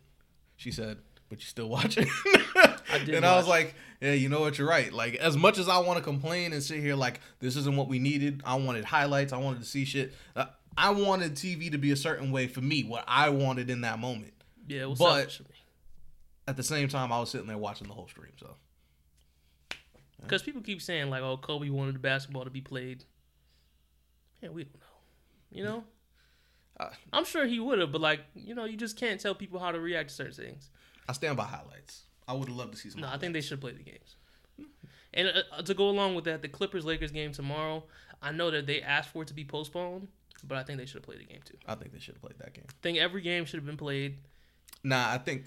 She 0.56 0.72
said, 0.72 0.98
"But 1.30 1.40
you 1.40 1.46
still 1.46 1.70
watching?" 1.70 2.08
did 3.06 3.16
and 3.16 3.26
I 3.26 3.36
was 3.36 3.48
like, 3.48 3.76
"Yeah, 4.02 4.14
you 4.14 4.30
know 4.30 4.40
what? 4.40 4.58
You're 4.58 4.68
right. 4.68 4.92
Like, 4.92 5.16
as 5.16 5.36
much 5.36 5.58
as 5.58 5.68
I 5.68 5.80
want 5.80 5.98
to 5.98 6.04
complain 6.04 6.54
and 6.54 6.64
sit 6.64 6.80
here 6.80 6.96
like 6.96 7.20
this 7.40 7.56
isn't 7.58 7.76
what 7.76 7.88
we 7.88 8.00
needed, 8.00 8.42
I 8.46 8.56
wanted 8.56 8.86
highlights. 8.86 9.34
I 9.34 9.38
wanted 9.38 9.60
to 9.60 9.68
see 9.68 9.86
shit. 9.86 10.14
Uh, 10.36 10.46
I 10.78 10.90
wanted 10.92 11.36
TV 11.36 11.70
to 11.72 11.78
be 11.78 11.92
a 11.92 11.96
certain 11.96 12.32
way 12.32 12.48
for 12.48 12.62
me, 12.62 12.84
what 12.84 13.04
I 13.08 13.30
wanted 13.30 13.70
in 13.70 13.82
that 13.82 14.00
moment. 14.00 14.34
Yeah, 14.68 14.84
it 14.84 14.90
was 14.90 15.00
But- 15.00 15.16
selfish 15.16 15.40
of 15.42 15.50
me. 15.50 15.53
At 16.48 16.58
the 16.58 16.64
same 16.64 16.88
time, 16.88 17.12
I 17.12 17.20
was 17.20 17.30
sitting 17.30 17.48
there 17.48 17.58
watching 17.58 17.88
the 17.88 17.94
whole 17.94 18.08
stream. 18.08 18.32
So 18.40 18.56
Because 20.22 20.44
people 20.44 20.62
keep 20.62 20.82
saying 20.82 21.10
like, 21.10 21.22
"Oh, 21.22 21.38
Kobe 21.38 21.70
wanted 21.70 21.96
the 21.96 22.00
basketball 22.00 22.44
to 22.44 22.50
be 22.50 22.62
played." 22.62 23.06
Yeah, 24.42 24.50
we 24.50 24.64
don't 24.66 24.74
know. 24.76 24.80
You 25.52 25.64
know, 25.64 25.84
Uh, 26.80 26.90
I'm 27.14 27.26
sure 27.26 27.46
he 27.46 27.60
would 27.60 27.78
have, 27.80 27.92
but 27.92 28.02
like, 28.02 28.22
you 28.36 28.56
know, 28.56 28.66
you 28.66 28.76
just 28.76 28.98
can't 28.98 29.22
tell 29.22 29.36
people 29.36 29.60
how 29.60 29.72
to 29.72 29.80
react 29.80 30.10
to 30.10 30.16
certain 30.16 30.34
things. 30.34 30.70
I 31.08 31.14
stand 31.14 31.38
by 31.38 31.44
highlights. 31.46 32.04
I 32.28 32.34
would 32.34 32.48
have 32.48 32.58
loved 32.58 32.74
to 32.74 32.78
see 32.80 32.90
some. 32.90 33.02
No, 33.02 33.10
I 33.10 33.18
think 33.18 33.34
they 33.34 33.42
should 33.42 33.62
play 33.62 33.74
the 33.74 33.84
games. 33.84 34.16
And 35.14 35.28
uh, 35.52 35.62
to 35.62 35.74
go 35.76 35.90
along 35.90 36.16
with 36.16 36.26
that, 36.26 36.42
the 36.42 36.48
Clippers 36.48 36.84
Lakers 36.86 37.12
game 37.12 37.32
tomorrow. 37.32 37.84
I 38.22 38.32
know 38.32 38.50
that 38.50 38.66
they 38.66 38.82
asked 38.82 39.10
for 39.10 39.22
it 39.22 39.28
to 39.28 39.34
be 39.34 39.46
postponed, 39.46 40.08
but 40.48 40.58
I 40.58 40.64
think 40.64 40.80
they 40.80 40.86
should 40.86 40.96
have 40.96 41.04
played 41.04 41.20
the 41.20 41.26
game 41.26 41.42
too. 41.46 41.58
I 41.68 41.76
think 41.76 41.92
they 41.92 42.00
should 42.00 42.16
have 42.16 42.22
played 42.22 42.40
that 42.40 42.54
game. 42.54 42.66
I 42.68 42.74
think 42.82 42.98
every 42.98 43.22
game 43.22 43.46
should 43.46 43.58
have 43.58 43.66
been 43.66 43.78
played. 43.78 44.18
Nah, 44.84 45.12
I 45.12 45.18
think 45.20 45.46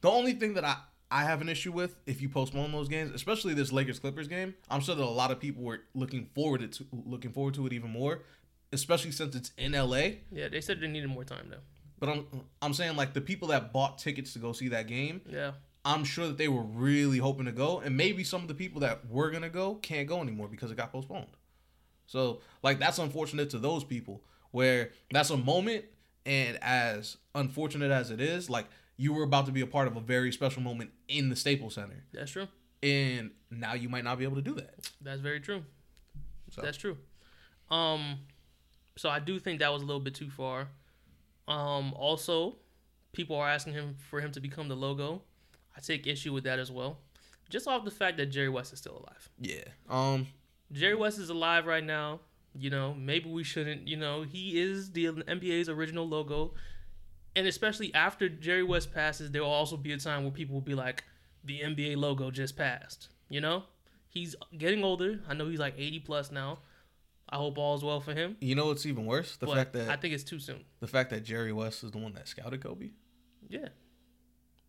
the 0.00 0.10
only 0.10 0.32
thing 0.34 0.54
that 0.54 0.64
I 0.64 0.76
I 1.10 1.24
have 1.24 1.40
an 1.40 1.48
issue 1.48 1.72
with 1.72 1.96
if 2.06 2.22
you 2.22 2.28
postpone 2.28 2.70
those 2.72 2.88
games, 2.88 3.10
especially 3.12 3.52
this 3.54 3.72
Lakers 3.72 3.98
Clippers 3.98 4.28
game, 4.28 4.54
I'm 4.70 4.80
sure 4.80 4.94
that 4.94 5.02
a 5.02 5.06
lot 5.06 5.30
of 5.32 5.40
people 5.40 5.62
were 5.64 5.80
looking 5.94 6.26
forward 6.34 6.72
to 6.72 6.84
looking 6.92 7.32
forward 7.32 7.54
to 7.54 7.66
it 7.66 7.72
even 7.72 7.90
more, 7.90 8.22
especially 8.72 9.10
since 9.10 9.34
it's 9.34 9.50
in 9.58 9.72
LA. 9.72 10.02
Yeah, 10.30 10.48
they 10.48 10.60
said 10.60 10.80
they 10.80 10.86
needed 10.86 11.08
more 11.10 11.24
time 11.24 11.48
though. 11.50 11.64
But 11.98 12.08
I'm 12.10 12.26
I'm 12.62 12.74
saying 12.74 12.96
like 12.96 13.12
the 13.12 13.20
people 13.20 13.48
that 13.48 13.72
bought 13.72 13.98
tickets 13.98 14.32
to 14.34 14.38
go 14.38 14.52
see 14.52 14.68
that 14.68 14.86
game, 14.86 15.20
Yeah, 15.28 15.52
I'm 15.84 16.04
sure 16.04 16.28
that 16.28 16.38
they 16.38 16.48
were 16.48 16.62
really 16.62 17.18
hoping 17.18 17.46
to 17.46 17.52
go, 17.52 17.80
and 17.80 17.96
maybe 17.96 18.22
some 18.24 18.42
of 18.42 18.48
the 18.48 18.54
people 18.54 18.80
that 18.80 19.08
were 19.08 19.30
gonna 19.30 19.50
go 19.50 19.74
can't 19.76 20.06
go 20.08 20.20
anymore 20.22 20.48
because 20.48 20.70
it 20.70 20.76
got 20.76 20.92
postponed. 20.92 21.26
So 22.06 22.40
like 22.62 22.78
that's 22.78 22.98
unfortunate 22.98 23.50
to 23.50 23.58
those 23.58 23.84
people 23.84 24.22
where 24.52 24.90
that's 25.10 25.30
a 25.30 25.36
moment 25.36 25.84
And 26.26 26.58
as 26.62 27.16
unfortunate 27.34 27.90
as 27.90 28.10
it 28.10 28.20
is, 28.20 28.50
like 28.50 28.66
you 29.00 29.14
were 29.14 29.22
about 29.22 29.46
to 29.46 29.52
be 29.52 29.62
a 29.62 29.66
part 29.66 29.88
of 29.88 29.96
a 29.96 30.00
very 30.00 30.30
special 30.30 30.60
moment 30.62 30.90
in 31.08 31.30
the 31.30 31.36
Staples 31.36 31.74
Center, 31.74 32.04
That's 32.12 32.30
true. 32.30 32.48
and 32.82 33.30
now 33.50 33.72
you 33.72 33.88
might 33.88 34.04
not 34.04 34.18
be 34.18 34.24
able 34.24 34.36
to 34.36 34.42
do 34.42 34.54
that. 34.56 34.74
That's 35.00 35.20
very 35.22 35.40
true. 35.40 35.62
So- 36.50 36.60
That's 36.60 36.76
true. 36.76 36.98
Um, 37.70 38.18
so 38.96 39.08
I 39.08 39.18
do 39.20 39.38
think 39.38 39.60
that 39.60 39.72
was 39.72 39.82
a 39.82 39.86
little 39.86 40.00
bit 40.02 40.14
too 40.14 40.28
far. 40.28 40.68
Um, 41.48 41.94
also, 41.94 42.56
people 43.12 43.36
are 43.36 43.48
asking 43.48 43.72
him 43.72 43.96
for 44.10 44.20
him 44.20 44.32
to 44.32 44.40
become 44.40 44.68
the 44.68 44.76
logo. 44.76 45.22
I 45.76 45.80
take 45.80 46.06
issue 46.06 46.32
with 46.34 46.44
that 46.44 46.58
as 46.58 46.70
well, 46.70 46.98
just 47.48 47.66
off 47.66 47.84
the 47.84 47.90
fact 47.90 48.16
that 48.18 48.26
Jerry 48.26 48.48
West 48.50 48.72
is 48.72 48.80
still 48.80 48.98
alive. 48.98 49.28
Yeah. 49.40 49.64
Um. 49.88 50.26
Jerry 50.72 50.94
West 50.94 51.18
is 51.18 51.30
alive 51.30 51.64
right 51.66 51.82
now. 51.84 52.20
You 52.54 52.70
know, 52.70 52.92
maybe 52.94 53.30
we 53.30 53.44
shouldn't. 53.44 53.88
You 53.88 53.96
know, 53.96 54.22
he 54.22 54.60
is 54.60 54.90
the 54.92 55.06
NBA's 55.06 55.68
original 55.68 56.06
logo, 56.06 56.54
and 57.36 57.46
especially 57.46 57.92
after 57.94 58.28
Jerry 58.28 58.62
West 58.62 58.92
passes, 58.92 59.30
there 59.30 59.42
will 59.42 59.50
also 59.50 59.76
be 59.76 59.92
a 59.92 59.98
time 59.98 60.22
where 60.24 60.32
people 60.32 60.54
will 60.54 60.60
be 60.62 60.74
like, 60.74 61.04
"The 61.44 61.60
NBA 61.60 61.96
logo 61.96 62.30
just 62.30 62.56
passed." 62.56 63.08
You 63.28 63.40
know, 63.40 63.64
he's 64.08 64.34
getting 64.56 64.82
older. 64.84 65.20
I 65.28 65.34
know 65.34 65.48
he's 65.48 65.60
like 65.60 65.74
eighty 65.78 65.98
plus 66.00 66.30
now. 66.32 66.58
I 67.28 67.36
hope 67.36 67.58
all 67.58 67.76
is 67.76 67.84
well 67.84 68.00
for 68.00 68.12
him. 68.12 68.36
You 68.40 68.56
know 68.56 68.66
what's 68.66 68.84
even 68.86 69.06
worse? 69.06 69.36
The 69.36 69.46
but 69.46 69.54
fact 69.54 69.72
that 69.74 69.88
I 69.88 69.96
think 69.96 70.14
it's 70.14 70.24
too 70.24 70.40
soon. 70.40 70.64
the 70.80 70.88
fact 70.88 71.10
that 71.10 71.22
Jerry 71.24 71.52
West 71.52 71.84
is 71.84 71.92
the 71.92 71.98
one 71.98 72.12
that 72.14 72.26
scouted 72.26 72.60
Kobe, 72.60 72.90
Yeah, 73.48 73.68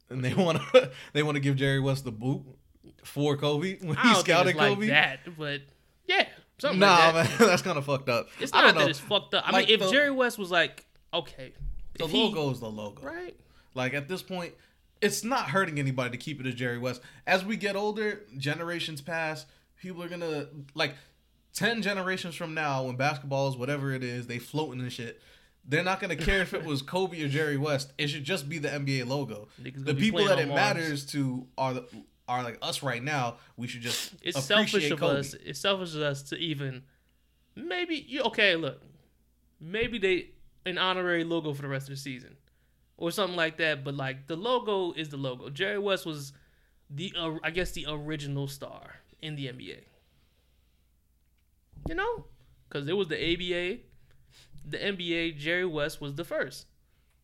and 0.09 0.23
they 0.23 0.33
want 0.35 0.59
to 0.73 0.91
they 1.13 1.23
want 1.23 1.35
to 1.35 1.39
give 1.39 1.55
Jerry 1.55 1.79
West 1.79 2.03
the 2.05 2.11
boot 2.11 2.43
for 3.03 3.35
Kobe 3.37 3.77
when 3.81 3.97
he 3.97 4.13
scouted 4.15 4.51
it's 4.51 4.59
like 4.59 4.75
Kobe. 4.75 4.87
that, 4.87 5.19
but 5.37 5.61
yeah, 6.05 6.27
something 6.59 6.79
nah, 6.79 7.09
like 7.09 7.13
that. 7.27 7.39
man, 7.39 7.49
that's 7.49 7.61
kind 7.63 7.77
of 7.79 7.85
fucked 7.85 8.09
up. 8.09 8.27
It's 8.39 8.53
not 8.53 8.75
that 8.75 8.79
know. 8.79 8.87
it's 8.87 8.99
fucked 8.99 9.33
up. 9.33 9.43
I 9.47 9.51
Like 9.51 9.67
mean, 9.67 9.79
if 9.79 9.85
the- 9.87 9.91
Jerry 9.91 10.11
West 10.11 10.37
was 10.37 10.51
like, 10.51 10.85
okay, 11.13 11.53
the 12.01 12.05
if 12.07 12.11
he- 12.11 12.23
logo 12.23 12.49
is 12.51 12.59
the 12.59 12.69
logo. 12.69 13.01
right? 13.03 13.35
Like 13.73 13.93
at 13.93 14.07
this 14.07 14.21
point, 14.21 14.53
it's 15.01 15.23
not 15.23 15.49
hurting 15.49 15.79
anybody 15.79 16.11
to 16.11 16.17
keep 16.17 16.39
it 16.39 16.45
as 16.45 16.53
Jerry 16.55 16.77
West. 16.77 17.01
As 17.25 17.43
we 17.45 17.55
get 17.57 17.75
older, 17.75 18.21
generations 18.37 19.01
pass. 19.01 19.45
People 19.81 20.03
are 20.03 20.09
gonna 20.09 20.47
like 20.75 20.93
ten 21.53 21.81
generations 21.81 22.35
from 22.35 22.53
now, 22.53 22.83
when 22.83 22.95
basketball 22.97 23.47
is 23.49 23.55
whatever 23.55 23.93
it 23.93 24.03
is, 24.03 24.27
they 24.27 24.37
floating 24.39 24.79
and 24.81 24.91
shit. 24.93 25.21
They're 25.65 25.83
not 25.83 25.99
gonna 25.99 26.15
care 26.15 26.41
if 26.41 26.53
it 26.53 26.63
was 26.65 26.81
Kobe 26.93 27.23
or 27.23 27.27
Jerry 27.29 27.57
West. 27.57 27.93
It 27.97 28.07
should 28.09 28.23
just 28.23 28.47
be 28.49 28.57
the 28.59 28.67
NBA 28.69 29.07
logo. 29.07 29.47
The 29.57 29.95
people 29.95 30.25
that 30.25 30.37
it 30.39 30.47
matters 30.49 31.05
to 31.07 31.47
are 31.57 31.73
the, 31.75 31.87
are 32.27 32.43
like 32.43 32.57
us 32.61 32.83
right 32.83 33.01
now. 33.03 33.37
We 33.57 33.67
should 33.67 33.81
just 33.81 34.13
It's 34.21 34.43
selfish 34.43 34.89
of 34.91 34.99
Kobe. 34.99 35.19
us. 35.19 35.33
It's 35.33 35.59
selfish 35.59 35.95
of 35.95 36.01
us 36.01 36.21
to 36.23 36.35
even 36.37 36.83
maybe 37.55 37.95
you 37.95 38.21
okay. 38.23 38.55
Look, 38.55 38.81
maybe 39.59 39.97
they 39.97 40.29
an 40.65 40.77
honorary 40.77 41.23
logo 41.23 41.53
for 41.53 41.61
the 41.61 41.67
rest 41.67 41.87
of 41.89 41.95
the 41.95 42.01
season 42.01 42.35
or 42.97 43.11
something 43.11 43.35
like 43.35 43.57
that. 43.57 43.83
But 43.83 43.95
like 43.95 44.27
the 44.27 44.35
logo 44.35 44.93
is 44.93 45.09
the 45.09 45.17
logo. 45.17 45.49
Jerry 45.49 45.79
West 45.79 46.05
was 46.05 46.33
the 46.89 47.13
uh, 47.17 47.35
I 47.43 47.51
guess 47.51 47.71
the 47.71 47.85
original 47.89 48.47
star 48.47 48.95
in 49.21 49.35
the 49.35 49.47
NBA. 49.47 49.79
You 51.87 51.95
know, 51.95 52.25
because 52.69 52.87
it 52.87 52.95
was 52.95 53.07
the 53.07 53.15
ABA, 53.15 53.79
the 54.65 54.77
NBA. 54.77 55.37
Jerry 55.37 55.65
West 55.65 55.99
was 55.99 56.13
the 56.15 56.23
first. 56.23 56.67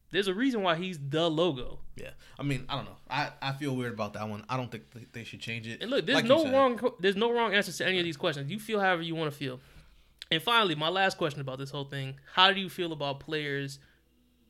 There's 0.10 0.28
a 0.28 0.34
reason 0.34 0.63
why 0.63 0.76
he's 0.76 0.97
the 1.10 1.30
logo. 1.30 1.80
Yeah, 1.97 2.12
I 2.39 2.43
mean, 2.43 2.65
I 2.69 2.76
don't 2.76 2.86
know. 2.86 2.95
I, 3.10 3.30
I 3.41 3.52
feel 3.52 3.76
weird 3.76 3.93
about 3.93 4.13
that 4.13 4.28
one. 4.30 4.45
I 4.47 4.56
don't 4.56 4.71
think 4.71 4.89
th- 4.93 5.08
they 5.12 5.26
should 5.26 5.41
change 5.41 5.67
it. 5.67 5.82
And 5.82 5.91
look, 5.91 6.06
there's 6.06 6.15
Like 6.15 6.26
no 6.26 6.50
wrong 6.52 6.80
there's 7.00 7.17
no 7.17 7.32
wrong 7.32 7.54
answers 7.54 7.78
to 7.78 7.86
any 7.86 8.00
of 8.00 8.06
these 8.06 8.17
questions. 8.17 8.50
You 8.50 8.58
feel 8.58 8.80
however 8.80 9.02
you 9.02 9.15
want 9.15 9.32
to 9.32 9.38
feel. 9.38 9.60
And 10.32 10.42
finally, 10.42 10.76
my 10.76 10.90
last 10.90 11.18
question 11.18 11.42
about 11.42 11.58
this 11.60 11.70
whole 11.70 11.86
thing: 11.86 12.16
How 12.34 12.52
do 12.52 12.60
you 12.60 12.70
feel 12.70 12.92
about 12.92 13.20
players? 13.20 13.80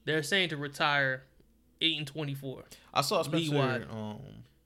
They're 0.06 0.24
saying 0.24 0.50
to 0.50 0.58
retire 0.58 1.24
eight 1.82 1.98
and 1.98 2.08
twenty 2.08 2.34
four. 2.34 2.64
I 2.94 3.02
saw 3.02 3.22
Spencer. 3.22 3.88
Um, 3.92 4.20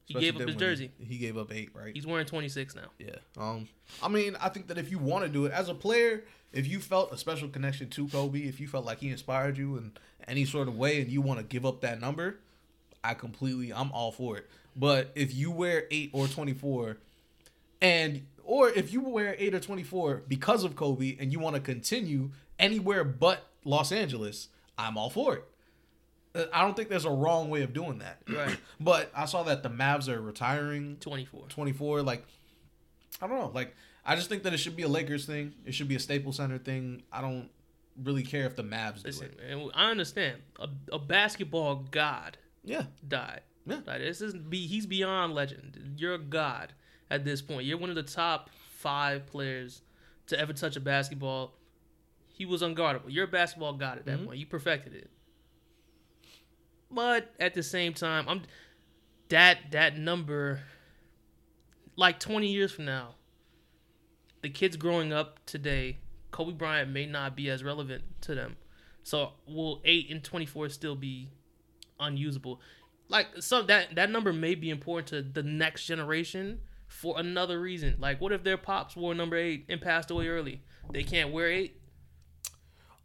He 0.06 0.13
gave 0.13 0.36
up 0.36 0.41
his 0.41 0.45
when 0.47 0.54
he- 0.56 0.60
jersey. 0.60 0.91
He, 1.00 1.17
gave 1.17 1.38
up 1.38 1.52
eight, 1.54 1.69
right? 1.74 1.93
He's 1.93 2.06
wearing 2.08 2.26
twenty 2.28 2.47
six 2.50 2.76
now. 2.76 2.91
Yeah. 3.00 3.15
Um. 3.38 3.67
I 4.02 4.08
mean, 4.08 4.36
I 4.39 4.50
think 4.50 4.67
that 4.67 4.78
if 4.78 4.89
you 4.91 5.00
want 5.00 5.26
to 5.26 5.30
do 5.30 5.45
it 5.45 5.52
as 5.52 5.67
a 5.69 5.74
player, 5.74 6.24
if 6.54 6.67
you 6.67 6.80
felt 6.80 7.12
a 7.12 7.17
special 7.17 7.50
connection 7.50 7.89
to 7.89 8.08
Kobe, 8.08 8.39
if 8.41 8.60
you 8.60 8.67
felt 8.67 8.86
like 8.86 9.00
he 9.00 9.10
inspired 9.10 9.58
you 9.58 9.78
in 9.78 9.91
any 10.28 10.45
sort 10.45 10.67
of 10.67 10.78
way, 10.78 11.02
and 11.02 11.10
you 11.12 11.21
want 11.21 11.39
to 11.39 11.45
give 11.45 11.65
up 11.65 11.82
that 11.82 12.00
number, 12.00 12.38
I 13.04 13.15
completely, 13.15 13.74
I'm 13.74 13.91
all 13.91 14.12
for 14.12 14.38
it. 14.38 14.50
But 14.76 15.12
if 15.15 15.34
you 15.34 15.52
wear 15.52 15.86
eight 15.91 16.12
or 16.13 16.28
twenty 16.28 16.54
four, 16.54 16.97
and 17.82 18.26
or 18.51 18.69
if 18.69 18.91
you 18.91 18.99
wear 18.99 19.33
eight 19.39 19.53
or 19.53 19.61
twenty 19.61 19.83
four 19.83 20.23
because 20.27 20.65
of 20.65 20.75
Kobe, 20.75 21.15
and 21.19 21.31
you 21.31 21.39
want 21.39 21.55
to 21.55 21.61
continue 21.61 22.31
anywhere 22.59 23.05
but 23.05 23.47
Los 23.63 23.93
Angeles, 23.93 24.49
I'm 24.77 24.97
all 24.97 25.09
for 25.09 25.35
it. 25.35 25.45
Uh, 26.35 26.45
I 26.53 26.61
don't 26.61 26.75
think 26.75 26.89
there's 26.89 27.05
a 27.05 27.11
wrong 27.11 27.49
way 27.49 27.61
of 27.61 27.71
doing 27.71 27.99
that. 27.99 28.21
Right. 28.27 28.57
but 28.79 29.09
I 29.15 29.23
saw 29.23 29.43
that 29.43 29.63
the 29.63 29.69
Mavs 29.69 30.09
are 30.09 30.19
retiring 30.21 30.97
Twenty 30.99 31.23
four. 31.23 31.45
24 31.47 32.01
like 32.01 32.25
i 33.21 33.27
don't 33.27 33.37
know 33.37 33.51
like 33.53 33.75
i 34.05 34.15
just 34.15 34.29
think 34.29 34.43
that 34.43 34.53
it 34.53 34.57
should 34.57 34.75
be 34.75 34.83
a 34.83 34.87
lakers 34.87 35.25
thing 35.25 35.53
it 35.65 35.73
should 35.73 35.87
be 35.87 35.95
a 35.95 35.99
staples 35.99 36.37
center 36.37 36.57
thing 36.57 37.03
i 37.11 37.21
don't 37.21 37.49
really 38.01 38.23
care 38.23 38.45
if 38.45 38.55
the 38.55 38.63
mavs 38.63 39.03
do 39.03 39.23
it 39.23 39.37
and 39.47 39.69
I 39.75 39.91
understand 39.91 40.37
a, 40.59 40.67
a 40.93 40.97
basketball 40.97 41.85
god 41.91 42.37
yeah 42.63 42.83
died. 43.07 43.41
Yeah. 43.65 43.79
Like, 43.85 43.99
this 43.99 44.21
is 44.21 44.33
be 44.33 44.65
he's 44.65 44.85
beyond 44.85 45.33
legend. 45.33 45.95
You're 45.97 46.15
a 46.15 46.19
god 46.19 46.73
at 47.12 47.26
this 47.26 47.41
point. 47.41 47.65
You're 47.67 47.78
one 47.78 47.89
of 47.89 47.95
the 47.95 48.02
top 48.04 48.50
five 48.71 49.28
players 49.28 49.84
to 50.28 50.39
ever 50.39 50.54
touch 50.54 50.76
a 50.78 50.80
basketball. 50.80 51.54
He 52.30 52.45
was 52.45 52.63
unguardable. 52.63 53.04
You're 53.10 53.26
a 53.26 53.28
basketball 53.28 53.74
god 53.74 54.00
at 54.00 54.06
that 54.06 54.19
Mhm. 54.19 54.26
point. 54.26 54.39
You 54.39 54.45
perfected 54.47 54.95
it. 54.95 55.12
But 56.89 57.34
at 57.39 57.54
the 57.54 57.62
same 57.63 57.93
time, 57.93 58.28
I'm 58.28 58.41
that 59.30 59.71
that 59.71 59.97
number 59.97 60.62
like 61.95 62.19
20 62.19 62.52
years 62.52 62.71
from 62.71 62.86
now, 62.86 63.15
the 64.41 64.50
kids 64.50 64.76
growing 64.78 65.13
up 65.13 65.45
today, 65.45 66.00
Kobe 66.32 66.54
Bryant 66.54 66.89
may 66.89 67.06
not 67.06 67.36
be 67.36 67.50
as 67.50 67.63
relevant 67.63 68.04
to 68.21 68.34
them. 68.34 68.58
So 69.04 69.34
will 69.45 69.82
8 69.84 70.10
and 70.10 70.24
24 70.24 70.69
still 70.69 70.95
be 70.95 71.30
unusable? 72.00 72.62
Like 73.10 73.28
so 73.41 73.62
that 73.63 73.95
that 73.95 74.10
number 74.10 74.32
may 74.32 74.56
be 74.56 74.69
important 74.69 75.08
to 75.08 75.21
the 75.21 75.43
next 75.47 75.86
generation 75.86 76.62
for 76.91 77.19
another 77.19 77.60
reason. 77.60 77.95
Like 77.99 78.19
what 78.21 78.32
if 78.32 78.43
their 78.43 78.58
pops 78.58 78.95
wore 78.95 79.15
number 79.15 79.38
8 79.38 79.65
and 79.69 79.82
passed 79.82 80.12
away 80.12 80.27
early? 80.27 80.62
They 80.91 81.04
can't 81.04 81.32
wear 81.32 81.47
8? 81.47 81.77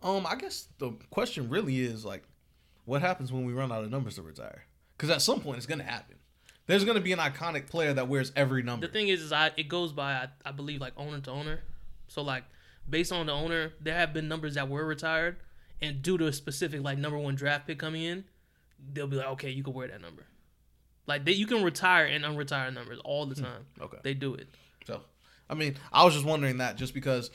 um 0.02 0.26
i 0.26 0.34
guess 0.34 0.68
the 0.78 0.90
question 1.08 1.48
really 1.48 1.80
is 1.80 2.04
like 2.04 2.22
what 2.84 3.00
happens 3.00 3.32
when 3.32 3.46
we 3.46 3.54
run 3.54 3.72
out 3.72 3.82
of 3.82 3.90
numbers 3.90 4.16
to 4.16 4.22
retire 4.22 4.66
because 4.94 5.08
at 5.08 5.22
some 5.22 5.40
point 5.40 5.56
it's 5.56 5.64
gonna 5.64 5.82
happen 5.82 6.16
there's 6.66 6.84
gonna 6.84 7.00
be 7.00 7.12
an 7.12 7.18
iconic 7.18 7.66
player 7.66 7.94
that 7.94 8.06
wears 8.06 8.30
every 8.36 8.62
number 8.62 8.86
The 8.86 8.92
thing 8.92 9.08
is, 9.08 9.22
is 9.22 9.32
I 9.32 9.52
it 9.56 9.68
goes 9.68 9.92
by 9.92 10.12
I, 10.12 10.28
I 10.44 10.52
believe 10.52 10.82
like 10.82 10.92
owner 10.98 11.20
to 11.20 11.30
owner. 11.30 11.60
So 12.08 12.20
like 12.22 12.44
based 12.88 13.10
on 13.10 13.26
the 13.26 13.32
owner, 13.32 13.72
there 13.80 13.94
have 13.94 14.12
been 14.12 14.28
numbers 14.28 14.54
that 14.54 14.68
were 14.68 14.84
retired, 14.84 15.36
and 15.80 16.02
due 16.02 16.18
to 16.18 16.26
a 16.26 16.32
specific 16.32 16.82
like 16.82 16.98
number 16.98 17.18
one 17.18 17.34
draft 17.34 17.66
pick 17.66 17.78
coming 17.78 18.02
in, 18.02 18.24
they'll 18.92 19.06
be 19.06 19.16
like, 19.16 19.28
okay, 19.28 19.50
you 19.50 19.62
can 19.64 19.72
wear 19.72 19.88
that 19.88 20.00
number. 20.02 20.26
Like 21.06 21.24
they, 21.24 21.32
you 21.32 21.46
can 21.46 21.62
retire 21.62 22.04
and 22.06 22.24
unretire 22.24 22.72
numbers 22.72 22.98
all 23.04 23.26
the 23.26 23.34
time. 23.36 23.66
Hmm. 23.78 23.84
okay 23.84 23.98
They 24.02 24.14
do 24.14 24.34
it. 24.34 24.48
So, 24.86 25.00
I 25.48 25.54
mean, 25.54 25.76
I 25.92 26.04
was 26.04 26.14
just 26.14 26.26
wondering 26.26 26.58
that 26.58 26.76
just 26.76 26.94
because 26.94 27.30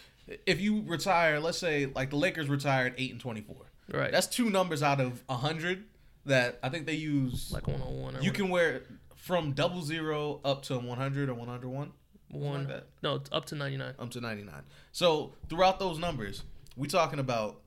if 0.46 0.60
you 0.62 0.84
retire, 0.86 1.40
let's 1.40 1.58
say 1.58 1.88
like 1.94 2.10
the 2.10 2.16
Lakers 2.18 2.50
retired 2.50 2.94
eight 2.98 3.12
and 3.12 3.20
twenty 3.20 3.42
four, 3.42 3.66
Right. 3.92 4.12
that's 4.12 4.28
two 4.28 4.50
numbers 4.50 4.82
out 4.84 5.00
of 5.02 5.24
a 5.30 5.36
hundred 5.36 5.86
that 6.26 6.60
I 6.64 6.70
think 6.70 6.86
they 6.86 6.94
use. 6.96 7.52
like 7.52 7.68
one 7.68 7.82
on 7.82 8.00
one. 8.02 8.22
you 8.22 8.32
can 8.32 8.50
wear 8.50 8.84
from 9.16 9.52
double 9.54 9.82
zero 9.82 10.40
up 10.46 10.64
to 10.64 10.78
one 10.78 10.98
hundred 10.98 11.30
or 11.30 11.34
one 11.34 11.48
hundred 11.48 11.70
one, 11.70 11.92
one. 12.30 12.68
like 12.68 12.84
no, 13.04 13.22
up 13.32 13.46
to 13.46 13.56
ninety 13.56 13.78
nine. 13.78 13.94
up 14.00 14.10
to 14.12 14.22
ninety 14.22 14.44
nine. 14.44 14.64
So 14.92 15.34
throughout 15.50 15.80
those 15.80 15.98
numbers, 16.00 16.44
we 16.78 16.88
talking 16.88 17.20
about 17.20 17.62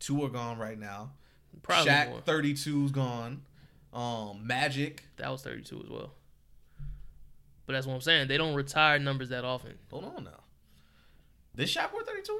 two 0.00 0.22
are 0.24 0.28
gone 0.28 0.58
right 0.58 0.78
now. 0.78 1.12
Probably 1.62 1.90
Shaq 1.90 2.24
thirty 2.24 2.54
two's 2.54 2.90
gone. 2.90 3.42
Um, 3.94 4.46
Magic. 4.46 5.04
That 5.16 5.30
was 5.30 5.42
thirty 5.42 5.62
two 5.62 5.80
as 5.82 5.88
well. 5.88 6.12
But 7.66 7.72
that's 7.72 7.86
what 7.86 7.94
I'm 7.94 8.00
saying. 8.00 8.28
They 8.28 8.36
don't 8.36 8.54
retire 8.54 8.98
numbers 8.98 9.30
that 9.30 9.44
often. 9.44 9.74
Hold 9.90 10.04
on 10.04 10.24
now. 10.24 10.40
This 11.54 11.74
Shaq 11.74 11.90
thirty 11.90 12.22
two 12.22 12.38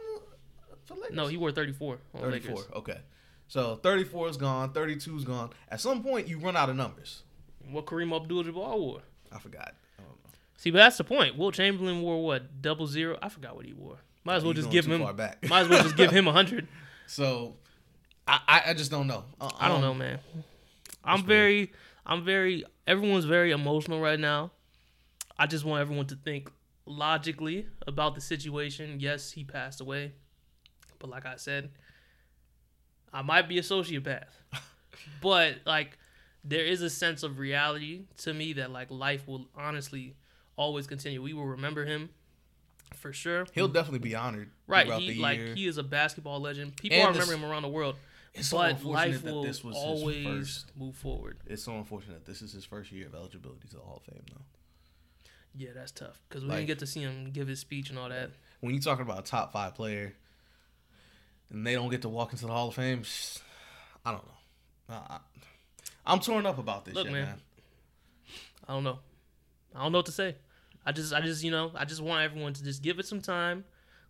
for 0.84 0.94
Lakers? 0.94 1.16
No, 1.16 1.26
he 1.26 1.36
wore 1.36 1.52
thirty 1.52 1.72
four 1.72 1.98
on 2.14 2.20
34. 2.20 2.54
Lakers. 2.54 2.72
Okay. 2.74 2.98
So 3.46 3.76
34 3.76 4.30
is 4.30 4.36
gone, 4.36 4.72
32 4.72 5.16
is 5.18 5.24
gone. 5.24 5.50
At 5.68 5.80
some 5.80 6.02
point, 6.02 6.28
you 6.28 6.38
run 6.38 6.56
out 6.56 6.70
of 6.70 6.76
numbers. 6.76 7.22
What 7.70 7.86
Kareem 7.86 8.14
Abdul-Jabbar 8.14 8.78
wore. 8.78 9.02
I 9.30 9.38
forgot. 9.38 9.74
I 9.98 10.02
don't 10.02 10.08
know. 10.08 10.30
See, 10.56 10.70
but 10.70 10.78
that's 10.78 10.96
the 10.96 11.04
point. 11.04 11.36
Wilt 11.36 11.54
Chamberlain 11.54 12.02
wore 12.02 12.24
what? 12.24 12.62
Double 12.62 12.86
zero? 12.86 13.18
I 13.22 13.28
forgot 13.28 13.54
what 13.54 13.66
he 13.66 13.72
wore. 13.72 13.98
Might 14.24 14.36
as 14.36 14.44
well 14.44 14.54
He's 14.54 14.64
just 14.64 14.72
give 14.72 14.86
him. 14.86 15.02
far 15.02 15.12
back. 15.12 15.46
Might 15.48 15.60
as 15.60 15.68
well 15.68 15.82
just 15.82 15.96
give 15.96 16.10
him 16.10 16.26
a 16.28 16.32
hundred. 16.32 16.68
So, 17.06 17.56
I, 18.26 18.40
I, 18.48 18.62
I 18.68 18.74
just 18.74 18.90
don't 18.90 19.06
know. 19.06 19.24
Uh, 19.38 19.50
I 19.60 19.68
don't 19.68 19.76
um, 19.76 19.82
know, 19.82 19.92
man. 19.94 20.20
I'm 21.04 21.24
very, 21.24 21.72
I'm 22.06 22.24
very. 22.24 22.64
Everyone's 22.86 23.24
very 23.24 23.50
emotional 23.50 24.00
right 24.00 24.18
now. 24.18 24.50
I 25.38 25.46
just 25.46 25.64
want 25.64 25.80
everyone 25.80 26.06
to 26.06 26.16
think 26.16 26.50
logically 26.86 27.66
about 27.86 28.14
the 28.14 28.20
situation. 28.20 28.98
Yes, 29.00 29.32
he 29.32 29.44
passed 29.44 29.80
away, 29.80 30.12
but 30.98 31.10
like 31.10 31.26
I 31.26 31.36
said, 31.36 31.70
I 33.12 33.22
might 33.22 33.48
be 33.48 33.58
a 33.58 33.62
sociopath, 33.62 34.28
but 35.20 35.56
like 35.64 35.98
there 36.44 36.64
is 36.64 36.82
a 36.82 36.90
sense 36.90 37.22
of 37.22 37.38
reality 37.38 38.02
to 38.18 38.34
me 38.34 38.52
that 38.54 38.70
like 38.70 38.90
life 38.90 39.26
will 39.26 39.46
honestly 39.56 40.14
always 40.56 40.86
continue. 40.86 41.22
We 41.22 41.32
will 41.32 41.46
remember 41.46 41.84
him 41.84 42.10
for 42.94 43.12
sure. 43.12 43.46
He'll 43.54 43.68
definitely 43.68 44.00
be 44.00 44.14
honored. 44.14 44.50
Right, 44.66 44.90
he 44.94 45.14
like 45.14 45.40
he 45.54 45.66
is 45.66 45.78
a 45.78 45.82
basketball 45.82 46.40
legend. 46.40 46.76
People 46.76 46.98
And 46.98 47.08
are 47.08 47.12
remembering 47.12 47.40
him 47.40 47.50
around 47.50 47.62
the 47.62 47.68
world. 47.68 47.96
It's 48.34 48.48
so 48.48 48.58
but 48.58 48.70
unfortunate 48.72 48.92
life 49.12 49.22
that 49.22 49.32
will 49.32 49.42
this 49.44 49.62
was 49.62 49.76
his 49.76 49.84
always 49.84 50.24
first- 50.26 50.76
move 50.76 50.96
forward. 50.96 51.38
It's 51.46 51.62
so 51.62 51.76
unfortunate. 51.78 52.24
This 52.26 52.42
is 52.42 52.52
his 52.52 52.64
first 52.64 52.90
year 52.90 53.06
of 53.06 53.14
eligibility 53.14 53.68
to 53.68 53.76
the 53.76 53.82
Hall 53.82 54.02
of 54.06 54.12
Fame, 54.12 54.24
though. 54.32 54.42
Yeah, 55.56 55.70
that's 55.72 55.92
tough 55.92 56.20
because 56.28 56.42
we 56.42 56.48
Like- 56.50 56.58
didn't 56.58 56.68
get 56.68 56.78
to 56.80 56.86
see 56.86 57.00
him 57.02 57.30
give 57.30 57.46
his 57.46 57.60
speech 57.60 57.90
and 57.90 57.98
all 57.98 58.08
that. 58.08 58.30
When 58.60 58.74
you're 58.74 58.82
talking 58.82 59.02
about 59.04 59.20
a 59.20 59.22
top 59.22 59.52
five 59.52 59.74
player, 59.76 60.14
and 61.50 61.64
they 61.64 61.74
don't 61.74 61.90
get 61.90 62.02
to 62.02 62.08
walk 62.08 62.32
into 62.32 62.46
the 62.46 62.52
Hall 62.52 62.68
of 62.68 62.74
Fame, 62.74 63.04
I 64.04 64.10
don't 64.10 64.26
know. 64.26 64.34
I, 64.88 64.94
I, 64.94 65.20
I'm 66.06 66.18
torn 66.20 66.44
up 66.44 66.58
about 66.58 66.84
this 66.84 66.94
Look, 66.94 67.06
shit, 67.06 67.12
man. 67.12 67.24
man. 67.26 67.40
I 68.66 68.72
don't 68.72 68.82
know. 68.84 68.98
I 69.74 69.82
don't 69.84 69.92
know 69.92 69.98
what 69.98 70.06
to 70.06 70.12
say. 70.12 70.34
I 70.84 70.92
just, 70.92 71.12
I 71.12 71.20
just, 71.20 71.44
you 71.44 71.50
know, 71.50 71.70
I 71.74 71.84
just 71.84 72.00
want 72.00 72.22
everyone 72.24 72.52
to 72.54 72.64
just 72.64 72.82
give 72.82 72.98
it 72.98 73.06
some 73.06 73.20
time. 73.20 73.64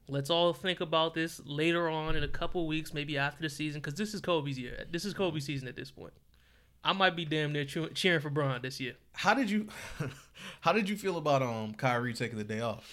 Let's 0.09 0.29
all 0.29 0.53
think 0.53 0.81
about 0.81 1.14
this 1.14 1.40
later 1.47 1.88
on 1.88 2.14
in 2.17 2.23
a 2.23 2.29
couple 2.29 2.67
weeks, 2.67 2.93
maybe 2.93 3.17
after 3.17 3.43
the 3.43 3.49
season, 3.49 3.81
because 3.81 3.95
this 3.95 4.12
is 4.12 4.21
Kobe's 4.21 4.59
year. 4.59 4.85
This 4.90 5.05
is 5.05 5.14
Kobe's 5.14 5.45
season 5.45 5.67
at 5.67 5.77
this 5.77 5.90
point. 5.90 6.12
I 6.83 6.93
might 6.93 7.17
be 7.17 7.25
damn 7.25 7.53
near 7.53 7.64
cheering 7.64 8.21
for 8.21 8.29
Bron 8.29 8.61
this 8.61 8.79
year. 8.79 8.95
How 9.12 9.33
did 9.33 9.51
you, 9.51 9.69
how 10.61 10.73
did 10.73 10.88
you 10.88 10.97
feel 10.97 11.17
about 11.17 11.43
um 11.43 11.73
Kyrie 11.75 12.12
taking 12.12 12.37
the 12.37 12.45
day 12.45 12.61
off? 12.61 12.87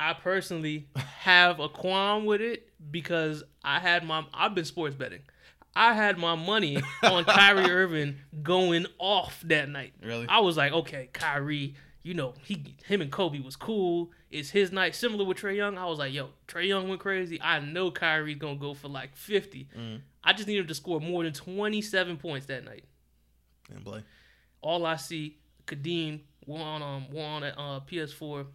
I 0.00 0.14
personally 0.14 0.88
have 0.96 1.60
a 1.60 1.68
qualm 1.68 2.24
with 2.24 2.40
it 2.40 2.70
because 2.90 3.44
I 3.62 3.78
had 3.78 4.04
my 4.04 4.24
I've 4.32 4.54
been 4.54 4.64
sports 4.64 4.96
betting. 4.96 5.20
I 5.76 5.92
had 5.92 6.18
my 6.18 6.34
money 6.34 6.78
on 7.02 7.24
Kyrie 7.26 7.70
Irving 7.70 8.16
going 8.42 8.86
off 8.98 9.40
that 9.44 9.68
night. 9.68 9.92
Really? 10.02 10.26
I 10.28 10.40
was 10.40 10.56
like, 10.56 10.72
okay, 10.72 11.10
Kyrie, 11.12 11.74
you 12.02 12.14
know, 12.14 12.34
he 12.44 12.76
him 12.86 13.00
and 13.02 13.10
Kobe 13.12 13.40
was 13.40 13.56
cool. 13.56 14.10
It's 14.30 14.50
his 14.50 14.72
night, 14.72 14.94
similar 14.94 15.24
with 15.24 15.38
Trae 15.38 15.56
Young. 15.56 15.76
I 15.76 15.86
was 15.86 15.98
like, 15.98 16.12
yo, 16.12 16.30
Trae 16.48 16.66
Young 16.68 16.88
went 16.88 17.00
crazy. 17.00 17.40
I 17.42 17.60
know 17.60 17.90
Kyrie's 17.90 18.38
gonna 18.38 18.56
go 18.56 18.74
for 18.74 18.88
like 18.88 19.14
50. 19.16 19.68
Mm. 19.76 20.00
I 20.24 20.32
just 20.32 20.46
need 20.48 20.58
him 20.58 20.66
to 20.66 20.74
score 20.74 21.00
more 21.00 21.24
than 21.24 21.32
27 21.32 22.16
points 22.16 22.46
that 22.46 22.64
night. 22.64 22.84
And 23.74 23.84
play. 23.84 24.02
All 24.62 24.84
I 24.86 24.96
see, 24.96 25.38
Kadeem, 25.66 26.20
we're 26.46 26.60
on 26.60 26.82
um, 26.82 27.06
we're 27.12 27.24
on 27.24 27.44
at 27.44 27.54
uh, 27.58 27.80
PS4. 27.90 28.46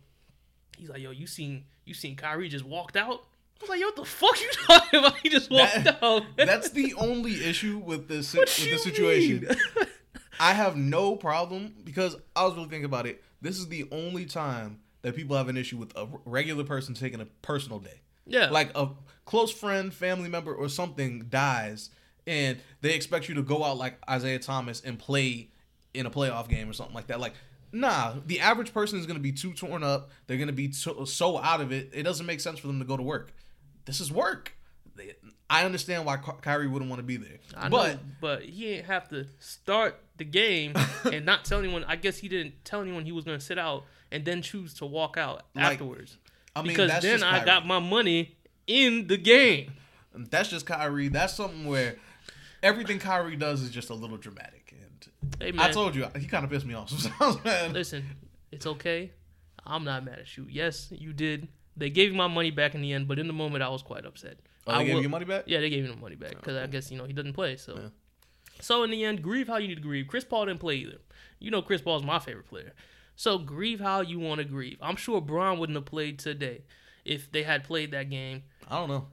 He's 0.77 0.89
like, 0.89 1.01
yo, 1.01 1.11
you 1.11 1.27
seen 1.27 1.65
you 1.85 1.93
seen 1.93 2.15
Kyrie 2.15 2.49
just 2.49 2.65
walked 2.65 2.95
out? 2.97 3.23
I 3.57 3.61
was 3.61 3.69
like, 3.69 3.79
yo, 3.79 3.87
what 3.87 3.95
the 3.95 4.05
fuck 4.05 4.39
you 4.41 4.49
talking 4.67 4.99
about? 4.99 5.17
He 5.19 5.29
just 5.29 5.49
walked 5.49 5.83
That- 5.83 6.03
out. 6.03 6.23
That's 6.35 6.69
the 6.71 6.93
only 6.95 7.43
issue 7.45 7.77
with 7.77 8.07
this 8.07 8.33
with 8.33 8.47
the 8.55 8.77
situation. 8.77 9.47
I 10.39 10.53
have 10.53 10.75
no 10.75 11.15
problem 11.15 11.73
because 11.85 12.17
I 12.35 12.43
was 12.43 12.55
really 12.55 12.67
thinking 12.67 12.83
about 12.85 13.07
it. 13.07 13.23
This 13.45 13.59
is 13.59 13.67
the 13.67 13.87
only 13.91 14.25
time 14.25 14.79
that 15.03 15.15
people 15.15 15.37
have 15.37 15.49
an 15.49 15.55
issue 15.55 15.77
with 15.77 15.95
a 15.95 16.07
regular 16.25 16.63
person 16.63 16.95
taking 16.95 17.21
a 17.21 17.25
personal 17.43 17.77
day. 17.77 18.01
yeah, 18.25 18.49
Like 18.49 18.71
a 18.75 18.89
close 19.25 19.51
friend, 19.51 19.93
family 19.93 20.29
member, 20.29 20.51
or 20.51 20.67
something 20.67 21.27
dies, 21.29 21.91
and 22.25 22.57
they 22.81 22.95
expect 22.95 23.29
you 23.29 23.35
to 23.35 23.43
go 23.43 23.63
out 23.63 23.77
like 23.77 23.99
Isaiah 24.09 24.39
Thomas 24.39 24.81
and 24.81 24.97
play 24.97 25.49
in 25.93 26.07
a 26.07 26.09
playoff 26.09 26.49
game 26.49 26.67
or 26.67 26.73
something 26.73 26.95
like 26.95 27.05
that. 27.07 27.19
Like, 27.19 27.33
nah, 27.71 28.15
the 28.25 28.39
average 28.39 28.73
person 28.73 28.97
is 28.97 29.05
going 29.05 29.17
to 29.17 29.21
be 29.21 29.31
too 29.31 29.53
torn 29.53 29.83
up. 29.83 30.09
They're 30.25 30.37
going 30.37 30.47
to 30.47 30.53
be 30.53 30.71
so, 30.71 31.05
so 31.05 31.37
out 31.37 31.61
of 31.61 31.71
it. 31.71 31.91
It 31.93 32.01
doesn't 32.01 32.25
make 32.25 32.39
sense 32.39 32.57
for 32.57 32.65
them 32.65 32.79
to 32.79 32.85
go 32.85 32.97
to 32.97 33.03
work. 33.03 33.31
This 33.85 34.01
is 34.01 34.11
work. 34.11 34.54
I 35.49 35.63
understand 35.65 36.05
why 36.05 36.17
Ky- 36.17 36.31
Kyrie 36.41 36.67
wouldn't 36.67 36.89
want 36.89 36.99
to 36.99 37.05
be 37.05 37.17
there, 37.17 37.37
I 37.55 37.69
but 37.69 37.93
know, 37.93 37.99
but 38.19 38.41
he 38.43 38.73
ain't 38.73 38.85
have 38.87 39.07
to 39.09 39.25
start 39.39 39.99
the 40.17 40.23
game 40.25 40.73
and 41.11 41.25
not 41.25 41.45
tell 41.45 41.59
anyone. 41.59 41.83
I 41.83 41.95
guess 41.97 42.17
he 42.17 42.27
didn't 42.27 42.65
tell 42.65 42.81
anyone 42.81 43.05
he 43.05 43.11
was 43.11 43.25
going 43.25 43.37
to 43.37 43.45
sit 43.45 43.59
out 43.59 43.85
and 44.11 44.25
then 44.25 44.41
choose 44.41 44.73
to 44.75 44.85
walk 44.85 45.17
out 45.17 45.43
Like, 45.53 45.73
afterwards. 45.73 46.17
I 46.55 46.61
mean, 46.61 46.69
because 46.69 46.89
that's 46.89 47.05
then 47.05 47.21
I 47.21 47.43
got 47.45 47.65
my 47.67 47.79
money 47.79 48.37
in 48.65 49.07
the 49.07 49.17
game. 49.17 49.73
That's 50.15 50.49
just 50.49 50.65
Kyrie. 50.65 51.09
That's 51.09 51.33
something 51.33 51.65
where 51.65 51.97
everything 52.63 52.99
Kyrie 52.99 53.35
does 53.35 53.61
is 53.61 53.69
just 53.69 53.89
a 53.89 53.93
little 53.93 54.17
dramatic. 54.17 54.73
And 54.81 55.07
Hey 55.39 55.53
I 55.57 55.71
told 55.71 55.95
you, 55.95 56.07
he 56.17 56.25
kind 56.27 56.43
of 56.45 56.49
pissed 56.49 56.65
me 56.65 56.73
off 56.73 56.89
sometimes, 56.97 57.43
man. 57.43 57.73
listen, 57.73 58.05
it's 58.51 58.65
okay. 58.65 59.11
I'm 59.65 59.83
not 59.83 60.05
mad 60.05 60.19
at 60.19 60.37
you. 60.37 60.47
Yes, 60.49 60.87
you 60.91 61.11
did. 61.13 61.47
They 61.75 61.89
gave 61.89 62.11
me 62.11 62.17
my 62.17 62.27
money 62.27 62.51
back 62.51 62.73
in 62.75 62.81
the 62.81 62.93
end, 62.93 63.07
but 63.07 63.19
in 63.19 63.27
the 63.27 63.33
moment 63.33 63.63
I 63.63 63.69
was 63.69 63.81
quite 63.81 64.05
upset. 64.05 64.37
Oh, 64.67 64.71
they 64.73 64.77
I 64.79 64.83
gave 64.85 64.95
will- 64.95 65.01
you 65.03 65.09
money 65.09 65.25
back? 65.25 65.43
Yeah, 65.47 65.59
they 65.59 65.69
gave 65.69 65.87
the 65.87 65.95
money 65.95 66.15
back 66.15 66.33
oh, 66.35 66.39
because 66.39 66.57
I 66.57 66.67
guess 66.67 66.91
you 66.91 66.97
know 66.97 67.05
he 67.05 67.13
doesn't 67.13 67.33
play. 67.33 67.55
So, 67.57 67.75
Yeah. 67.75 67.89
so 68.61 68.83
in 68.83 68.91
the 68.91 69.03
end, 69.03 69.21
grieve 69.21 69.47
how 69.47 69.57
you 69.57 69.67
need 69.67 69.75
to 69.75 69.81
grieve. 69.81 70.07
Chris 70.07 70.23
Paul 70.23 70.45
didn't 70.47 70.59
play 70.59 70.75
either. 70.75 70.97
You 71.39 71.51
know, 71.51 71.61
Chris 71.61 71.81
Paul's 71.81 72.03
my 72.03 72.19
favorite 72.19 72.47
player. 72.47 72.73
So 73.15 73.37
grieve 73.37 73.79
how 73.79 74.01
you 74.01 74.19
want 74.19 74.39
to 74.39 74.45
grieve. 74.45 74.77
I'm 74.81 74.95
sure 74.95 75.21
Bron 75.21 75.59
wouldn't 75.59 75.75
have 75.77 75.85
played 75.85 76.19
today 76.19 76.63
if 77.05 77.31
they 77.31 77.43
had 77.43 77.63
played 77.63 77.91
that 77.91 78.09
game. 78.09 78.43
I 78.69 78.77
don't 78.77 78.89
know. 78.89 79.07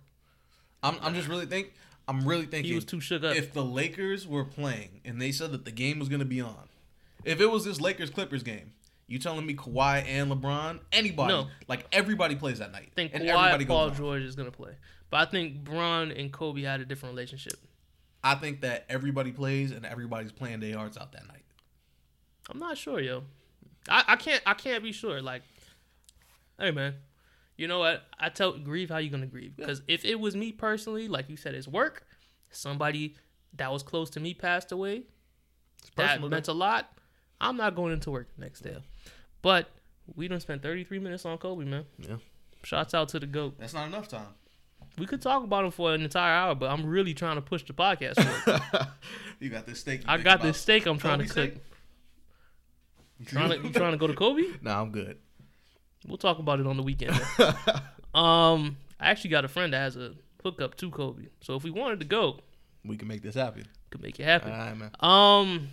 I'm, 0.82 0.96
I'm 1.02 1.14
just 1.14 1.28
really 1.28 1.46
think. 1.46 1.72
I'm 2.08 2.26
really 2.26 2.46
thinking. 2.46 2.70
He 2.70 2.74
was 2.74 2.84
too 2.84 3.00
shook 3.00 3.22
up. 3.22 3.36
if 3.36 3.52
the 3.52 3.64
Lakers 3.64 4.26
were 4.26 4.44
playing 4.44 5.00
and 5.04 5.22
they 5.22 5.30
said 5.30 5.52
that 5.52 5.64
the 5.64 5.70
game 5.70 5.98
was 6.00 6.08
going 6.08 6.18
to 6.18 6.24
be 6.26 6.40
on, 6.40 6.68
if 7.24 7.40
it 7.40 7.46
was 7.50 7.64
this 7.64 7.80
Lakers 7.80 8.10
Clippers 8.10 8.42
game, 8.42 8.72
you 9.06 9.18
telling 9.18 9.44
me 9.44 9.54
Kawhi 9.54 10.04
and 10.06 10.30
LeBron, 10.30 10.80
anybody, 10.92 11.32
No. 11.32 11.48
like 11.68 11.86
everybody 11.92 12.36
plays 12.36 12.58
that 12.60 12.72
night, 12.72 12.88
I 12.92 12.94
think 12.94 13.12
and 13.14 13.24
Kawhi 13.24 13.28
everybody 13.36 13.66
Paul 13.66 13.88
goes. 13.90 13.98
George 13.98 14.22
is 14.22 14.36
gonna 14.36 14.50
play, 14.50 14.72
but 15.10 15.26
I 15.28 15.30
think 15.30 15.64
Bron 15.64 16.10
and 16.12 16.32
Kobe 16.32 16.62
had 16.62 16.80
a 16.80 16.84
different 16.84 17.14
relationship. 17.14 17.54
I 18.24 18.36
think 18.36 18.60
that 18.60 18.86
everybody 18.88 19.32
plays 19.32 19.72
and 19.72 19.84
everybody's 19.84 20.32
playing 20.32 20.60
their 20.60 20.76
hearts 20.76 20.96
out 20.96 21.12
that 21.12 21.26
night. 21.26 21.44
I'm 22.50 22.58
not 22.58 22.78
sure, 22.78 23.00
yo. 23.00 23.24
I, 23.88 24.04
I 24.08 24.16
can't 24.16 24.42
I 24.46 24.54
can't 24.54 24.82
be 24.82 24.92
sure. 24.92 25.20
Like, 25.20 25.42
hey 26.58 26.70
man, 26.70 26.94
you 27.56 27.66
know 27.68 27.80
what? 27.80 28.02
I 28.18 28.28
tell 28.28 28.52
grieve 28.58 28.90
how 28.90 28.98
you 28.98 29.10
gonna 29.10 29.26
grieve. 29.26 29.56
Because 29.56 29.82
if 29.88 30.04
it 30.04 30.20
was 30.20 30.36
me 30.36 30.52
personally, 30.52 31.08
like 31.08 31.28
you 31.28 31.36
said, 31.36 31.54
it's 31.54 31.68
work. 31.68 32.06
Somebody 32.50 33.16
that 33.54 33.72
was 33.72 33.82
close 33.82 34.08
to 34.10 34.20
me 34.20 34.34
passed 34.34 34.72
away. 34.72 35.02
That 35.96 36.06
personal, 36.08 36.28
meant 36.28 36.48
a 36.48 36.52
lot. 36.52 36.92
I'm 37.42 37.56
not 37.56 37.74
going 37.74 37.92
into 37.92 38.10
work 38.10 38.28
the 38.36 38.42
next 38.42 38.60
day. 38.60 38.76
But 39.42 39.68
we 40.14 40.28
done 40.28 40.40
spent 40.40 40.62
33 40.62 40.98
minutes 41.00 41.26
on 41.26 41.36
Kobe, 41.38 41.64
man. 41.64 41.84
Yeah. 41.98 42.16
Shouts 42.62 42.94
out 42.94 43.08
to 43.10 43.20
the 43.20 43.26
GOAT. 43.26 43.56
That's 43.58 43.74
not 43.74 43.88
enough 43.88 44.08
time. 44.08 44.28
We 44.98 45.06
could 45.06 45.20
talk 45.22 45.42
about 45.42 45.64
him 45.64 45.70
for 45.70 45.92
an 45.94 46.02
entire 46.02 46.32
hour, 46.32 46.54
but 46.54 46.70
I'm 46.70 46.86
really 46.86 47.14
trying 47.14 47.36
to 47.36 47.42
push 47.42 47.64
the 47.64 47.72
podcast 47.72 48.22
forward. 48.22 48.88
you 49.40 49.48
got 49.48 49.66
this 49.66 49.80
steak. 49.80 50.02
I 50.06 50.18
got 50.18 50.42
this 50.42 50.58
steak 50.58 50.86
I'm 50.86 50.98
trying 50.98 51.18
to 51.18 51.26
Kobe 51.26 51.48
cook. 51.48 51.60
steak? 53.20 53.26
Trying 53.26 53.50
to, 53.50 53.66
you 53.66 53.72
trying 53.72 53.92
to 53.92 53.98
go 53.98 54.06
to 54.06 54.14
Kobe? 54.14 54.44
Nah, 54.62 54.80
I'm 54.80 54.90
good. 54.90 55.18
We'll 56.06 56.18
talk 56.18 56.38
about 56.38 56.60
it 56.60 56.66
on 56.66 56.76
the 56.76 56.82
weekend. 56.82 57.12
um, 58.14 58.76
I 59.00 59.10
actually 59.10 59.30
got 59.30 59.44
a 59.44 59.48
friend 59.48 59.72
that 59.72 59.78
has 59.78 59.96
a 59.96 60.12
hookup 60.42 60.76
to 60.76 60.90
Kobe, 60.90 61.26
so 61.40 61.54
if 61.54 61.64
we 61.64 61.70
wanted 61.70 62.00
to 62.00 62.06
go, 62.06 62.40
we 62.84 62.96
can 62.96 63.06
make 63.06 63.22
this 63.22 63.36
happen. 63.36 63.66
could 63.90 64.02
make 64.02 64.18
it 64.18 64.24
happen. 64.24 64.50
right, 64.50 64.76
man. 64.76 64.90
Um, 65.00 65.68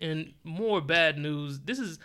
and 0.00 0.32
more 0.44 0.80
bad 0.80 1.18
news. 1.18 1.60
This 1.60 1.78
is 1.78 1.98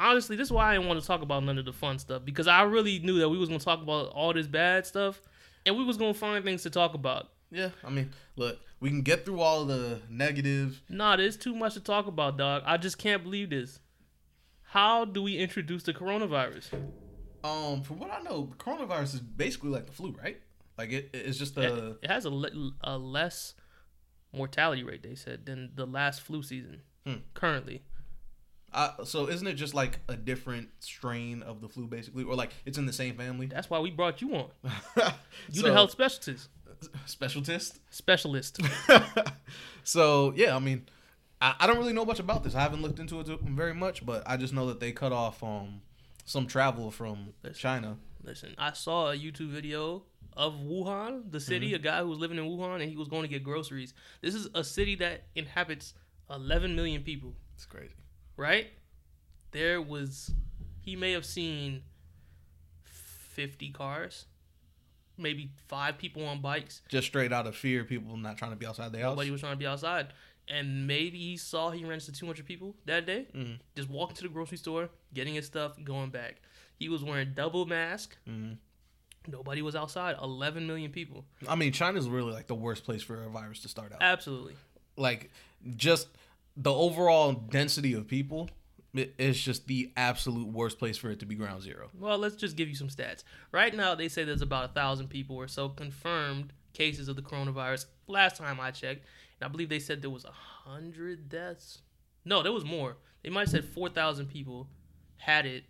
honestly 0.00 0.36
this 0.36 0.48
is 0.48 0.52
why 0.52 0.70
I 0.70 0.74
didn't 0.74 0.88
want 0.88 1.00
to 1.00 1.06
talk 1.06 1.22
about 1.22 1.44
none 1.44 1.58
of 1.58 1.64
the 1.64 1.72
fun 1.72 1.98
stuff 1.98 2.24
because 2.24 2.46
I 2.46 2.62
really 2.62 2.98
knew 2.98 3.18
that 3.18 3.28
we 3.28 3.38
was 3.38 3.48
gonna 3.48 3.58
talk 3.60 3.82
about 3.82 4.08
all 4.08 4.32
this 4.32 4.46
bad 4.46 4.86
stuff, 4.86 5.20
and 5.66 5.76
we 5.76 5.84
was 5.84 5.96
gonna 5.96 6.14
find 6.14 6.44
things 6.44 6.62
to 6.62 6.70
talk 6.70 6.94
about. 6.94 7.28
Yeah, 7.50 7.70
I 7.84 7.90
mean, 7.90 8.10
look, 8.36 8.58
we 8.80 8.88
can 8.88 9.02
get 9.02 9.26
through 9.26 9.40
all 9.40 9.64
the 9.66 10.00
negative. 10.08 10.80
Nah, 10.88 11.16
there's 11.16 11.36
too 11.36 11.54
much 11.54 11.74
to 11.74 11.80
talk 11.80 12.06
about, 12.06 12.38
dog. 12.38 12.62
I 12.64 12.78
just 12.78 12.96
can't 12.98 13.22
believe 13.22 13.50
this. 13.50 13.78
How 14.62 15.04
do 15.04 15.22
we 15.22 15.36
introduce 15.36 15.82
the 15.82 15.92
coronavirus? 15.92 16.72
Um, 17.44 17.82
from 17.82 17.98
what 17.98 18.10
I 18.10 18.22
know, 18.22 18.50
coronavirus 18.56 19.14
is 19.14 19.20
basically 19.20 19.68
like 19.68 19.84
the 19.84 19.92
flu, 19.92 20.14
right? 20.22 20.40
Like 20.78 20.92
it, 20.92 21.10
it's 21.12 21.36
just 21.36 21.58
It, 21.58 21.98
it 22.02 22.08
has 22.10 22.24
a, 22.24 22.30
le- 22.30 22.72
a 22.80 22.96
less 22.96 23.54
mortality 24.32 24.82
rate, 24.82 25.02
they 25.02 25.14
said, 25.14 25.46
than 25.46 25.70
the 25.74 25.86
last 25.86 26.20
flu 26.22 26.42
season 26.42 26.82
Hmm. 27.06 27.14
currently. 27.34 27.82
uh, 28.72 29.04
so 29.04 29.28
isn't 29.28 29.46
it 29.46 29.54
just 29.54 29.74
like 29.74 29.98
a 30.08 30.16
different 30.16 30.68
strain 30.78 31.42
of 31.42 31.60
the 31.60 31.68
flu, 31.68 31.86
basically, 31.86 32.24
or 32.24 32.34
like 32.34 32.50
it's 32.64 32.78
in 32.78 32.86
the 32.86 32.92
same 32.92 33.16
family? 33.16 33.46
That's 33.46 33.68
why 33.68 33.78
we 33.80 33.90
brought 33.90 34.20
you 34.22 34.34
on. 34.34 34.50
You 35.50 35.60
so, 35.60 35.66
the 35.66 35.72
health 35.72 35.90
specialist. 35.90 36.48
specialist. 37.06 37.80
Specialist. 37.90 38.60
so 39.84 40.32
yeah, 40.36 40.54
I 40.56 40.58
mean, 40.58 40.86
I, 41.40 41.54
I 41.60 41.66
don't 41.66 41.78
really 41.78 41.92
know 41.92 42.04
much 42.04 42.18
about 42.20 42.44
this. 42.44 42.54
I 42.54 42.60
haven't 42.60 42.82
looked 42.82 42.98
into 42.98 43.20
it 43.20 43.26
very 43.42 43.74
much, 43.74 44.04
but 44.06 44.22
I 44.26 44.36
just 44.36 44.52
know 44.52 44.66
that 44.68 44.80
they 44.80 44.92
cut 44.92 45.12
off 45.12 45.42
um 45.42 45.82
some 46.24 46.46
travel 46.46 46.90
from 46.90 47.34
Listen. 47.42 47.58
China. 47.60 47.96
Listen, 48.22 48.54
I 48.58 48.72
saw 48.72 49.10
a 49.10 49.16
YouTube 49.16 49.48
video 49.50 50.04
of 50.36 50.54
Wuhan, 50.54 51.30
the 51.30 51.40
city, 51.40 51.68
Mm-hmm. 51.68 51.74
a 51.76 51.78
guy 51.78 52.00
who 52.00 52.08
was 52.08 52.18
living 52.18 52.38
in 52.38 52.44
Wuhan 52.44 52.80
and 52.80 52.90
he 52.90 52.96
was 52.96 53.08
going 53.08 53.22
to 53.22 53.28
get 53.28 53.42
groceries. 53.44 53.94
This 54.20 54.34
is 54.34 54.48
a 54.54 54.64
city 54.64 54.94
that 54.96 55.24
inhabits 55.34 55.94
11 56.30 56.74
million 56.74 57.02
people, 57.02 57.34
It's 57.54 57.66
crazy. 57.66 57.94
right? 58.36 58.68
There 59.50 59.80
was, 59.82 60.30
he 60.80 60.96
may 60.96 61.12
have 61.12 61.26
seen 61.26 61.82
50 62.84 63.70
cars, 63.70 64.26
maybe 65.18 65.50
five 65.68 65.98
people 65.98 66.24
on 66.24 66.40
bikes. 66.40 66.82
Just 66.88 67.06
straight 67.08 67.32
out 67.32 67.46
of 67.46 67.56
fear, 67.56 67.84
people 67.84 68.16
not 68.16 68.36
trying 68.38 68.50
to 68.52 68.56
be 68.56 68.66
outside 68.66 68.92
their 68.92 69.02
house. 69.02 69.12
Nobody 69.12 69.30
was 69.30 69.40
trying 69.40 69.52
to 69.54 69.58
be 69.58 69.66
outside. 69.66 70.08
And 70.48 70.86
maybe 70.86 71.18
he 71.18 71.36
saw 71.36 71.70
he 71.70 71.84
ran 71.84 71.94
into 71.94 72.12
200 72.12 72.44
people 72.44 72.74
that 72.86 73.06
day. 73.06 73.26
Mhm. 73.34 73.58
Just 73.76 73.88
walking 73.88 74.16
to 74.16 74.22
the 74.24 74.28
grocery 74.28 74.58
store, 74.58 74.90
getting 75.14 75.34
his 75.34 75.46
stuff, 75.46 75.76
going 75.84 76.10
back. 76.10 76.42
He 76.78 76.88
was 76.88 77.04
wearing 77.04 77.32
double 77.34 77.64
mask. 77.64 78.16
Mhm. 78.28 78.58
Nobody 79.26 79.62
was 79.62 79.76
outside. 79.76 80.16
11 80.22 80.66
million 80.66 80.90
people. 80.90 81.24
I 81.48 81.54
mean, 81.54 81.72
China's 81.72 82.08
really 82.08 82.32
like 82.32 82.46
the 82.46 82.54
worst 82.54 82.84
place 82.84 83.02
for 83.02 83.22
a 83.22 83.28
virus 83.28 83.60
to 83.60 83.68
start 83.68 83.92
out. 83.92 83.98
Absolutely. 84.02 84.54
like 84.96 85.30
just 85.76 86.08
the 86.56 86.72
overall 86.72 87.32
density 87.32 87.94
of 87.94 88.06
people 88.06 88.50
it's 88.94 89.40
just 89.40 89.66
the 89.68 89.90
absolute 89.96 90.46
worst 90.48 90.78
place 90.78 90.98
for 90.98 91.10
it 91.10 91.18
to 91.20 91.24
be 91.24 91.34
ground 91.34 91.62
zero 91.62 91.88
Well, 91.98 92.18
let's 92.18 92.36
just 92.36 92.56
give 92.56 92.68
you 92.68 92.74
some 92.74 92.88
stats. 92.88 93.24
Right 93.50 93.74
now, 93.74 93.94
they 93.94 94.08
say 94.08 94.22
there's 94.24 94.42
about 94.42 94.66
a 94.66 94.72
thousand 94.74 95.08
people 95.08 95.34
or 95.36 95.48
so 95.48 95.70
confirmed 95.70 96.52
cases 96.74 97.08
of 97.08 97.16
the 97.16 97.22
coronavirus. 97.22 97.86
Last 98.06 98.36
time 98.36 98.60
I 98.60 98.70
checked, 98.70 99.06
and 99.40 99.46
I 99.46 99.48
believe 99.48 99.70
they 99.70 99.78
said 99.78 100.02
there 100.02 100.10
was 100.10 100.26
a 100.26 100.30
hundred 100.30 101.30
deaths. 101.30 101.78
No, 102.26 102.42
there 102.42 102.52
was 102.52 102.66
more. 102.66 102.96
They 103.22 103.30
might 103.30 103.42
have 103.42 103.48
said 103.50 103.64
four 103.64 103.88
thousand 103.88 104.26
people 104.26 104.68
had 105.16 105.46
it 105.46 105.64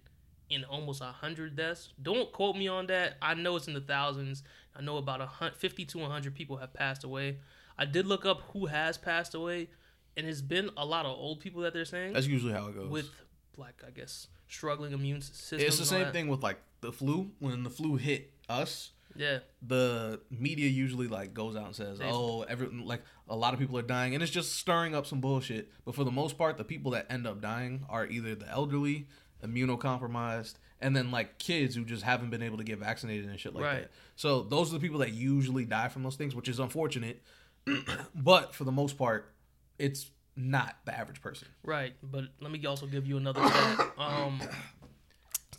in 0.50 0.64
almost 0.64 1.00
a 1.00 1.06
hundred 1.06 1.56
deaths. 1.56 1.90
Don't 2.00 2.30
quote 2.32 2.56
me 2.56 2.68
on 2.68 2.86
that. 2.88 3.16
I 3.22 3.34
know 3.34 3.56
it's 3.56 3.68
in 3.68 3.74
the 3.74 3.80
thousands. 3.80 4.42
I 4.76 4.82
know 4.82 4.96
about 4.96 5.20
a 5.20 5.26
hun- 5.26 5.52
fifty 5.56 5.84
to 5.86 6.00
hundred 6.04 6.34
people 6.34 6.56
have 6.58 6.72
passed 6.74 7.04
away. 7.04 7.38
I 7.78 7.84
did 7.84 8.06
look 8.06 8.24
up 8.26 8.40
who 8.52 8.66
has 8.66 8.98
passed 8.98 9.34
away, 9.34 9.68
and 10.16 10.26
it's 10.26 10.40
been 10.42 10.70
a 10.76 10.84
lot 10.84 11.06
of 11.06 11.12
old 11.16 11.40
people 11.40 11.62
that 11.62 11.72
they're 11.72 11.84
saying 11.84 12.12
that's 12.12 12.26
usually 12.26 12.52
how 12.52 12.68
it 12.68 12.74
goes 12.74 12.90
with 12.90 13.10
like 13.56 13.82
I 13.86 13.90
guess 13.90 14.28
struggling 14.48 14.92
immune 14.92 15.20
systems. 15.22 15.62
it's 15.62 15.78
the 15.78 15.86
same 15.86 16.12
thing 16.12 16.28
with 16.28 16.42
like 16.42 16.58
the 16.82 16.92
flu 16.92 17.30
when 17.38 17.62
the 17.62 17.70
flu 17.70 17.96
hit 17.96 18.32
us 18.48 18.90
Yeah, 19.16 19.38
the 19.66 20.20
media 20.30 20.68
usually 20.68 21.08
like 21.08 21.32
goes 21.32 21.56
out 21.56 21.66
and 21.66 21.74
says 21.76 21.98
oh 22.02 22.42
every 22.42 22.66
like 22.68 23.02
a 23.28 23.36
lot 23.36 23.54
of 23.54 23.60
people 23.60 23.78
are 23.78 23.82
dying 23.82 24.14
and 24.14 24.22
it's 24.22 24.32
just 24.32 24.56
stirring 24.56 24.94
up 24.94 25.06
some 25.06 25.20
bullshit 25.20 25.70
but 25.86 25.94
for 25.94 26.04
the 26.04 26.10
most 26.10 26.36
part 26.36 26.58
the 26.58 26.64
people 26.64 26.90
that 26.92 27.06
end 27.10 27.26
up 27.26 27.40
dying 27.40 27.84
are 27.88 28.06
either 28.06 28.34
the 28.34 28.48
elderly 28.50 29.06
immunocompromised 29.42 30.54
and 30.80 30.96
then 30.96 31.10
like 31.10 31.38
kids 31.38 31.74
who 31.74 31.84
just 31.84 32.02
haven't 32.02 32.30
been 32.30 32.42
able 32.42 32.58
to 32.58 32.64
get 32.64 32.78
vaccinated 32.78 33.28
and 33.28 33.38
shit 33.38 33.54
like 33.54 33.64
Right. 33.64 33.80
that 33.82 33.90
so 34.16 34.42
those 34.42 34.70
are 34.70 34.74
the 34.74 34.80
people 34.80 34.98
that 35.00 35.12
usually 35.12 35.64
die 35.64 35.88
from 35.88 36.02
those 36.02 36.16
things 36.16 36.34
which 36.34 36.48
is 36.48 36.58
unfortunate 36.58 37.22
but 38.14 38.54
for 38.54 38.64
the 38.64 38.72
most 38.72 38.96
part 38.98 39.32
it's 39.78 40.10
not 40.36 40.76
the 40.84 40.98
average 40.98 41.20
person 41.20 41.48
right. 41.62 41.92
But 42.02 42.24
let 42.40 42.50
me 42.50 42.64
also 42.66 42.86
give 42.86 43.06
you 43.06 43.16
another 43.18 43.46
stat. 43.46 43.92
Um, 43.98 44.40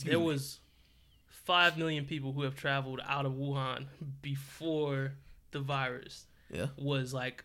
there 0.03 0.19
was 0.19 0.59
five 1.27 1.77
million 1.77 2.05
people 2.05 2.31
who 2.33 2.41
have 2.43 2.55
traveled 2.55 2.99
out 3.05 3.25
of 3.25 3.33
Wuhan 3.33 3.85
before 4.21 5.13
the 5.51 5.59
virus 5.59 6.25
yeah 6.49 6.67
was 6.77 7.13
like 7.13 7.43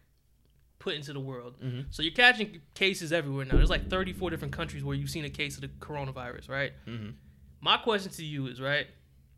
put 0.89 0.97
into 0.97 1.13
the 1.13 1.21
world. 1.21 1.61
Mhm. 1.63 1.87
So 1.91 2.03
you're 2.03 2.13
catching 2.13 2.61
cases 2.75 3.13
everywhere 3.13 3.45
now. 3.45 3.57
There's 3.57 3.69
like 3.71 3.89
34 3.91 4.31
different 4.31 4.53
countries 4.55 4.83
where 4.83 4.97
you've 4.97 5.11
seen 5.11 5.25
a 5.25 5.31
case 5.31 5.55
of 5.57 5.61
the 5.61 5.69
coronavirus, 5.69 6.49
right? 6.49 6.73
Mhm. 6.87 7.15
My 7.61 7.77
question 7.77 8.11
to 8.13 8.25
you 8.25 8.47
is, 8.47 8.61
right, 8.61 8.87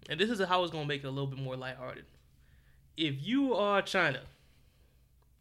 and 0.08 0.20
this 0.20 0.30
is 0.30 0.40
how 0.46 0.62
it's 0.62 0.70
gonna 0.72 0.86
make 0.86 1.02
it 1.02 1.06
a 1.06 1.10
little 1.10 1.26
bit 1.26 1.38
more 1.38 1.56
lighthearted. 1.56 2.04
If 2.96 3.14
you 3.20 3.54
are 3.54 3.82
China, 3.82 4.22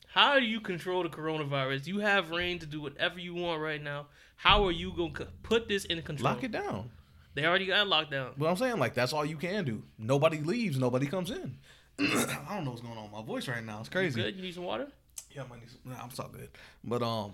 how 0.07 0.39
do 0.39 0.45
you 0.45 0.59
control 0.59 1.03
the 1.03 1.09
coronavirus? 1.09 1.85
You 1.87 1.99
have 1.99 2.31
reign 2.31 2.57
to 2.59 2.65
do 2.65 2.81
whatever 2.81 3.19
you 3.19 3.35
want 3.35 3.61
right 3.61 3.81
now. 3.81 4.07
How 4.37 4.65
are 4.65 4.71
you 4.71 4.91
gonna 4.91 5.27
put 5.43 5.67
this 5.67 5.85
in 5.85 6.01
control? 6.01 6.33
lock 6.33 6.43
it 6.43 6.51
down 6.51 6.89
They 7.35 7.45
already 7.45 7.67
got 7.67 7.87
locked 7.87 8.11
lockdown. 8.11 8.33
But 8.37 8.47
I'm 8.47 8.55
saying 8.57 8.79
like 8.79 8.95
that's 8.95 9.13
all 9.13 9.25
you 9.25 9.37
can 9.37 9.63
do. 9.65 9.83
Nobody 9.97 10.39
leaves, 10.39 10.77
nobody 10.79 11.05
comes 11.05 11.29
in. 11.29 11.57
I 11.99 12.45
don't 12.55 12.63
know 12.63 12.71
what's 12.71 12.81
going 12.81 12.97
on 12.97 13.03
with 13.03 13.11
my 13.11 13.21
voice 13.23 13.47
right 13.47 13.63
now. 13.63 13.81
It's 13.81 13.89
crazy. 13.89 14.19
Good. 14.21 14.35
You 14.35 14.41
need 14.41 14.55
some 14.55 14.63
water. 14.63 14.87
Yeah, 15.35 15.43
I 15.43 15.47
might 15.47 15.59
need 15.59 15.69
some, 15.69 15.91
nah, 15.91 16.01
I'm 16.01 16.11
so 16.11 16.29
good. 16.31 16.49
But 16.83 17.03
um, 17.03 17.33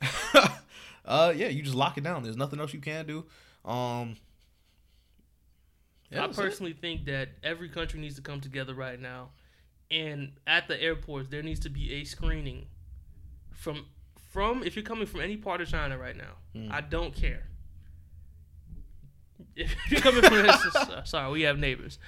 uh, 1.04 1.32
yeah, 1.34 1.48
you 1.48 1.62
just 1.62 1.74
lock 1.74 1.98
it 1.98 2.04
down. 2.04 2.22
There's 2.22 2.36
nothing 2.36 2.60
else 2.60 2.72
you 2.72 2.80
can 2.80 3.06
do. 3.06 3.24
Um, 3.64 4.16
yeah, 6.10 6.24
I 6.24 6.26
that's 6.26 6.38
it. 6.38 6.40
personally 6.40 6.72
think 6.72 7.04
that 7.06 7.30
every 7.42 7.68
country 7.68 8.00
needs 8.00 8.16
to 8.16 8.22
come 8.22 8.40
together 8.40 8.74
right 8.74 9.00
now, 9.00 9.30
and 9.90 10.32
at 10.46 10.68
the 10.68 10.80
airports 10.80 11.28
there 11.28 11.42
needs 11.42 11.60
to 11.60 11.68
be 11.68 11.94
a 11.94 12.04
screening 12.04 12.66
from 13.50 13.86
from 14.30 14.62
if 14.62 14.76
you're 14.76 14.84
coming 14.84 15.06
from 15.06 15.20
any 15.20 15.36
part 15.36 15.60
of 15.60 15.68
China 15.68 15.98
right 15.98 16.16
now. 16.16 16.34
Hmm. 16.54 16.68
I 16.70 16.80
don't 16.80 17.14
care. 17.14 17.44
If 19.56 19.74
you're 19.90 20.00
coming 20.00 20.22
from 20.22 21.04
sorry, 21.04 21.32
we 21.32 21.42
have 21.42 21.58
neighbors. 21.58 21.98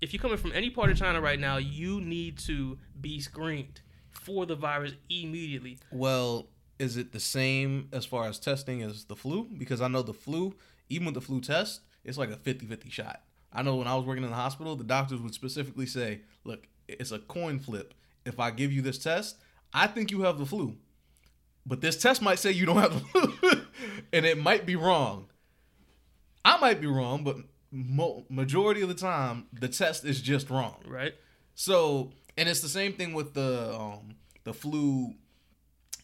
If 0.00 0.12
you're 0.12 0.20
coming 0.20 0.36
from 0.36 0.52
any 0.52 0.68
part 0.70 0.90
of 0.90 0.98
China 0.98 1.20
right 1.20 1.38
now, 1.38 1.58
you 1.58 2.00
need 2.00 2.38
to 2.40 2.78
be 3.00 3.20
screened 3.20 3.80
for 4.12 4.46
the 4.46 4.54
virus 4.54 4.92
immediately. 5.08 5.78
Well, 5.90 6.48
is 6.78 6.96
it 6.96 7.12
the 7.12 7.20
same 7.20 7.88
as 7.92 8.04
far 8.04 8.26
as 8.26 8.38
testing 8.38 8.82
as 8.82 9.04
the 9.04 9.16
flu? 9.16 9.48
Because 9.56 9.80
I 9.80 9.88
know 9.88 10.02
the 10.02 10.14
flu, 10.14 10.54
even 10.88 11.06
with 11.06 11.14
the 11.14 11.20
flu 11.20 11.40
test, 11.40 11.80
it's 12.04 12.18
like 12.18 12.30
a 12.30 12.36
50-50 12.36 12.90
shot. 12.90 13.22
I 13.52 13.62
know 13.62 13.76
when 13.76 13.86
I 13.86 13.94
was 13.94 14.04
working 14.04 14.24
in 14.24 14.30
the 14.30 14.36
hospital, 14.36 14.76
the 14.76 14.84
doctors 14.84 15.20
would 15.20 15.34
specifically 15.34 15.86
say, 15.86 16.22
"Look, 16.44 16.66
it's 16.88 17.12
a 17.12 17.18
coin 17.18 17.58
flip. 17.58 17.94
If 18.24 18.40
I 18.40 18.50
give 18.50 18.72
you 18.72 18.82
this 18.82 18.98
test, 18.98 19.36
I 19.74 19.86
think 19.86 20.10
you 20.10 20.22
have 20.22 20.38
the 20.38 20.46
flu. 20.46 20.76
But 21.66 21.80
this 21.80 21.96
test 22.00 22.22
might 22.22 22.38
say 22.38 22.50
you 22.50 22.66
don't 22.66 22.78
have 22.78 22.94
the 22.94 23.00
flu, 23.00 23.62
and 24.12 24.26
it 24.26 24.38
might 24.38 24.66
be 24.66 24.76
wrong. 24.76 25.28
I 26.44 26.58
might 26.58 26.80
be 26.80 26.86
wrong, 26.86 27.22
but 27.22 27.36
mo- 27.70 28.24
majority 28.28 28.82
of 28.82 28.88
the 28.88 28.94
time, 28.94 29.46
the 29.52 29.68
test 29.68 30.04
is 30.04 30.20
just 30.20 30.50
wrong. 30.50 30.82
Right? 30.86 31.14
So, 31.54 32.12
and 32.36 32.48
it's 32.48 32.60
the 32.60 32.68
same 32.68 32.92
thing 32.94 33.12
with 33.14 33.34
the 33.34 33.74
um 33.78 34.16
the 34.44 34.52
flu 34.52 35.14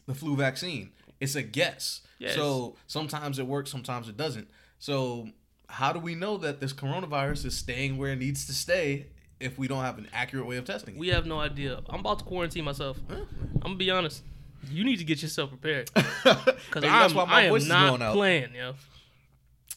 the 0.07 0.15
flu 0.15 0.37
vaccine. 0.37 0.91
It's 1.21 1.35
a 1.35 1.43
guess. 1.43 2.03
Yes. 2.19 2.35
So 2.35 2.77
sometimes 2.87 3.39
it 3.39 3.47
works, 3.47 3.71
sometimes 3.71 4.09
it 4.09 4.17
doesn't. 4.17 4.49
So 4.79 5.29
how 5.69 5.93
do 5.93 5.99
we 6.01 6.15
know 6.15 6.37
that 6.39 6.61
this 6.61 6.73
coronavirus 6.73 7.45
is 7.47 7.57
staying 7.57 7.99
where 7.99 8.13
it 8.13 8.19
needs 8.19 8.47
to 8.47 8.53
stay 8.53 9.07
if 9.41 9.59
we 9.59 9.69
don't 9.69 9.85
have 9.85 9.99
an 9.99 10.09
accurate 10.13 10.47
way 10.47 10.57
of 10.57 10.65
testing 10.65 10.95
it? 10.95 11.01
We 11.01 11.09
have 11.09 11.27
no 11.27 11.41
idea. 11.41 11.81
I'm 11.89 12.01
about 12.01 12.21
to 12.21 12.25
quarantine 12.25 12.65
myself. 12.65 12.99
I'm 13.11 13.27
gonna 13.61 13.75
be 13.77 13.91
honest. 13.91 14.23
You 14.71 14.85
need 14.85 14.97
to 14.97 15.05
get 15.05 15.23
yourself 15.23 15.51
prepared. 15.51 15.91
Because 16.25 16.83
that's 16.83 17.13
I'm, 17.13 17.15
why 17.15 17.25
my 17.25 17.33
I 17.33 17.43
am 17.43 17.51
voice 17.51 17.63
is 17.63 17.69
not 17.69 17.89
going 17.91 18.03
out. 18.03 18.15
playing, 18.15 18.55
yo. 18.55 18.75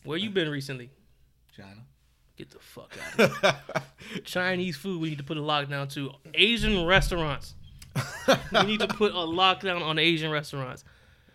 Where 0.04 0.18
you 0.18 0.30
been 0.32 0.49
recently? 0.49 0.89
China. 1.56 1.86
Get 2.41 2.49
the 2.49 2.57
fuck 2.59 2.97
out 3.19 3.19
of 3.19 3.41
here. 3.41 4.21
Chinese 4.25 4.75
food, 4.77 4.99
we 4.99 5.09
need 5.09 5.19
to 5.19 5.23
put 5.23 5.37
a 5.37 5.41
lockdown 5.41 5.87
to. 5.93 6.09
Asian 6.33 6.87
restaurants. 6.87 7.53
we 8.51 8.63
need 8.63 8.79
to 8.79 8.87
put 8.87 9.11
a 9.11 9.15
lockdown 9.15 9.83
on 9.83 9.99
Asian 9.99 10.31
restaurants. 10.31 10.83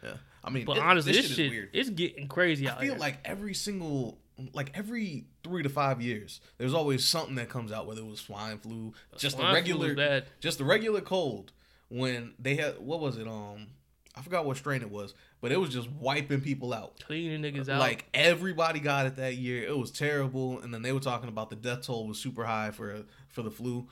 yeah. 0.02 0.14
I 0.42 0.50
mean, 0.50 0.64
But 0.64 0.78
it- 0.78 0.82
honestly, 0.82 1.12
this, 1.12 1.30
is 1.30 1.36
shit, 1.36 1.50
weird. 1.50 1.68
it's 1.72 1.90
getting 1.90 2.26
crazy 2.26 2.68
out 2.68 2.78
I 2.78 2.80
feel 2.80 2.90
here. 2.94 2.98
like 2.98 3.18
every 3.24 3.54
single 3.54 4.18
like 4.52 4.72
every 4.74 5.26
three 5.44 5.62
to 5.62 5.68
five 5.68 6.02
years, 6.02 6.40
there's 6.58 6.74
always 6.74 7.04
something 7.04 7.36
that 7.36 7.48
comes 7.48 7.70
out, 7.70 7.86
whether 7.86 8.00
it 8.00 8.06
was 8.06 8.18
swine 8.18 8.58
flu, 8.58 8.92
just 9.16 9.36
Swine 9.36 9.46
the 9.48 9.54
regular, 9.54 10.22
just 10.40 10.58
the 10.58 10.64
regular 10.64 11.00
cold. 11.00 11.52
When 11.88 12.34
they 12.40 12.56
had 12.56 12.80
what 12.80 12.98
was 12.98 13.16
it? 13.16 13.28
Um, 13.28 13.68
I 14.16 14.22
forgot 14.22 14.46
what 14.46 14.56
strain 14.56 14.80
it 14.80 14.90
was, 14.90 15.12
but 15.42 15.52
it 15.52 15.60
was 15.60 15.70
just 15.70 15.90
wiping 15.90 16.40
people 16.40 16.72
out. 16.72 17.00
Cleaning 17.04 17.42
niggas 17.42 17.68
out. 17.68 17.80
Like 17.80 18.06
everybody 18.14 18.80
got 18.80 19.06
it 19.06 19.16
that 19.16 19.36
year. 19.36 19.62
It 19.64 19.76
was 19.76 19.90
terrible, 19.90 20.60
and 20.60 20.72
then 20.72 20.82
they 20.82 20.92
were 20.92 21.00
talking 21.00 21.28
about 21.28 21.50
the 21.50 21.56
death 21.56 21.82
toll 21.82 22.06
was 22.08 22.18
super 22.18 22.44
high 22.44 22.70
for 22.70 23.02
for 23.28 23.42
the 23.42 23.50
flu. 23.50 23.88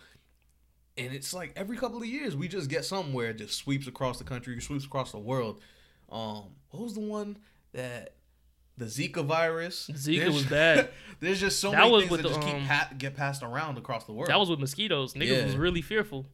And 0.97 1.12
it's 1.12 1.35
like 1.35 1.53
every 1.57 1.77
couple 1.77 1.99
of 1.99 2.07
years 2.07 2.37
we 2.37 2.47
just 2.49 2.70
get 2.70 2.85
somewhere 2.85 3.31
it 3.31 3.39
just 3.39 3.55
sweeps 3.57 3.87
across 3.87 4.18
the 4.18 4.25
country, 4.25 4.59
sweeps 4.62 4.85
across 4.85 5.12
the 5.12 5.18
world. 5.18 5.61
Um, 6.11 6.45
what 6.70 6.83
was 6.85 6.95
the 6.95 7.01
one 7.01 7.37
that 7.72 8.14
the 8.79 8.85
Zika 8.87 9.25
virus? 9.25 9.91
Zika 9.93 10.18
There's- 10.20 10.35
was 10.35 10.47
bad. 10.51 10.91
There's 11.20 11.41
just 11.41 11.59
so 11.61 11.70
That 11.72 11.79
many 11.81 11.91
was 11.93 12.03
things 12.03 12.11
with 12.12 12.22
that 12.22 12.29
the, 12.29 12.35
just 12.37 12.49
um, 12.49 12.61
keep 12.61 12.68
pa- 12.68 12.91
get 12.97 13.16
passed 13.16 13.43
around 13.43 13.77
across 13.77 14.05
the 14.05 14.12
world. 14.12 14.31
that 14.31 14.39
was 14.39 14.49
with 14.49 14.61
mosquitoes. 14.61 15.14
Niggas 15.14 15.27
Yeah. 15.39 15.45
was 15.47 15.57
really 15.57 15.83
fearful. 15.83 16.27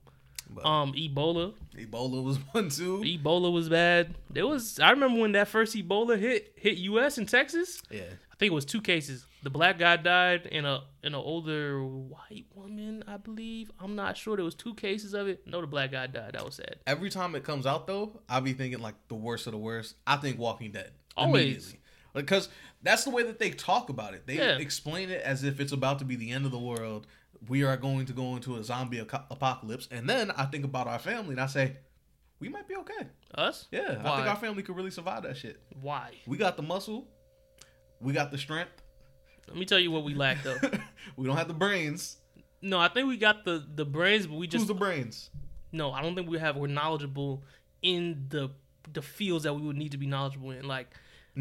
But 0.52 0.66
Um, 0.66 0.92
Ebola. 0.94 1.54
Ebola 1.76 2.22
was 2.22 2.36
one 2.52 2.68
too. 2.70 2.98
Ebola 2.98 3.52
was 3.52 3.68
bad. 3.68 4.14
There 4.30 4.46
was. 4.46 4.78
I 4.80 4.90
remember 4.90 5.20
when 5.20 5.32
that 5.32 5.48
first 5.48 5.74
Ebola 5.76 6.18
hit 6.18 6.52
hit 6.56 6.78
U.S. 6.78 7.18
in 7.18 7.26
Texas. 7.26 7.80
Yeah, 7.90 8.02
I 8.32 8.36
think 8.36 8.50
it 8.50 8.54
was 8.54 8.64
two 8.64 8.80
cases. 8.80 9.26
The 9.42 9.50
black 9.50 9.78
guy 9.78 9.96
died, 9.96 10.48
and 10.52 10.66
a 10.66 10.82
and 11.02 11.14
an 11.14 11.20
older 11.20 11.82
white 11.84 12.46
woman, 12.54 13.04
I 13.06 13.16
believe. 13.16 13.70
I'm 13.80 13.94
not 13.96 14.16
sure. 14.16 14.36
There 14.36 14.44
was 14.44 14.54
two 14.54 14.74
cases 14.74 15.14
of 15.14 15.28
it. 15.28 15.46
No, 15.46 15.60
the 15.60 15.66
black 15.66 15.92
guy 15.92 16.06
died. 16.08 16.32
That 16.34 16.44
was 16.44 16.56
sad. 16.56 16.76
every 16.86 17.08
time 17.10 17.34
it 17.34 17.44
comes 17.44 17.64
out 17.66 17.86
though, 17.86 18.20
I'll 18.28 18.40
be 18.40 18.52
thinking 18.52 18.80
like 18.80 18.96
the 19.08 19.14
worst 19.14 19.46
of 19.46 19.52
the 19.52 19.58
worst. 19.58 19.94
I 20.06 20.16
think 20.16 20.38
Walking 20.38 20.72
Dead. 20.72 20.90
Always. 21.16 21.74
Because 22.12 22.48
that's 22.82 23.04
the 23.04 23.10
way 23.10 23.22
that 23.24 23.38
they 23.38 23.50
talk 23.50 23.88
about 23.88 24.14
it. 24.14 24.26
They 24.26 24.36
Yeah. 24.36 24.56
explain 24.58 25.10
it 25.10 25.20
as 25.22 25.44
if 25.44 25.60
it's 25.60 25.72
about 25.72 25.98
to 26.00 26.04
be 26.04 26.16
the 26.16 26.30
end 26.30 26.44
of 26.46 26.50
the 26.50 26.58
world. 26.58 27.06
We 27.48 27.64
are 27.64 27.76
going 27.76 28.06
to 28.06 28.12
go 28.12 28.36
into 28.36 28.56
a 28.56 28.64
zombie 28.64 28.98
apocalypse. 28.98 29.88
And 29.90 30.08
then 30.08 30.30
I 30.32 30.44
think 30.46 30.64
about 30.64 30.86
our 30.86 30.98
family 30.98 31.32
and 31.32 31.40
I 31.40 31.46
say, 31.46 31.76
we 32.38 32.48
might 32.48 32.66
be 32.68 32.76
okay. 32.76 33.06
Us? 33.34 33.66
Yeah, 33.70 34.00
I 34.04 34.16
think 34.16 34.28
our 34.28 34.36
family 34.36 34.62
could 34.62 34.76
really 34.76 34.90
survive 34.90 35.22
that 35.24 35.36
shit. 35.36 35.60
Why? 35.80 36.10
We 36.26 36.36
got 36.36 36.56
the 36.56 36.62
muscle. 36.62 37.06
We 38.00 38.12
got 38.12 38.30
the 38.30 38.38
strength. 38.38 38.82
Let 39.46 39.56
me 39.56 39.64
tell 39.66 39.78
you 39.78 39.90
what 39.90 40.04
we 40.04 40.14
lack 40.14 40.42
though. 40.42 40.58
we 41.16 41.26
don't 41.26 41.36
have 41.36 41.48
the 41.48 41.54
brains. 41.54 42.16
No, 42.62 42.78
I 42.78 42.88
think 42.88 43.08
we 43.08 43.16
got 43.16 43.44
the 43.44 43.64
the 43.74 43.84
brains, 43.84 44.26
but 44.26 44.36
we 44.36 44.46
just 44.46 44.62
Who's 44.62 44.68
the 44.68 44.74
brains? 44.74 45.30
no. 45.72 45.92
I 45.92 46.02
don't 46.02 46.14
think 46.14 46.28
we 46.28 46.38
have. 46.38 46.56
We're 46.56 46.66
knowledgeable 46.68 47.42
in 47.82 48.26
the 48.28 48.50
the 48.92 49.02
fields 49.02 49.44
that 49.44 49.54
we 49.54 49.62
would 49.62 49.76
need 49.76 49.92
to 49.92 49.98
be 49.98 50.06
knowledgeable 50.06 50.50
in, 50.52 50.66
like 50.66 50.88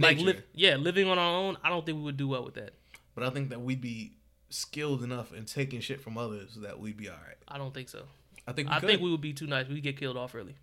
like 0.02 0.18
li- 0.20 0.42
yeah, 0.54 0.76
living 0.76 1.08
on 1.08 1.18
our 1.20 1.36
own. 1.36 1.58
I 1.64 1.70
don't 1.70 1.86
think 1.86 1.98
we 1.98 2.04
would 2.04 2.18
do 2.18 2.28
well 2.28 2.44
with 2.44 2.56
that. 2.56 2.72
But 3.16 3.24
I 3.24 3.30
think 3.30 3.50
that 3.50 3.62
we'd 3.62 3.82
be 3.82 4.14
skilled 4.50 5.04
enough 5.04 5.34
in 5.34 5.46
taking 5.46 5.80
shit 5.82 6.02
from 6.02 6.18
others 6.18 6.56
that 6.62 6.80
we'd 6.80 6.98
be 6.98 7.10
all 7.10 7.16
right. 7.28 7.38
I 7.48 7.58
don't 7.58 7.74
think 7.74 7.90
so. 7.90 8.04
I 8.48 8.52
think 8.54 8.70
we 8.70 8.76
I 8.76 8.80
could. 8.80 8.90
think 8.90 9.02
we 9.02 9.12
would 9.12 9.22
be 9.22 9.34
too 9.34 9.48
nice. 9.48 9.68
We'd 9.68 9.84
get 9.84 9.98
killed 9.98 10.18
off 10.18 10.34
early. 10.34 10.56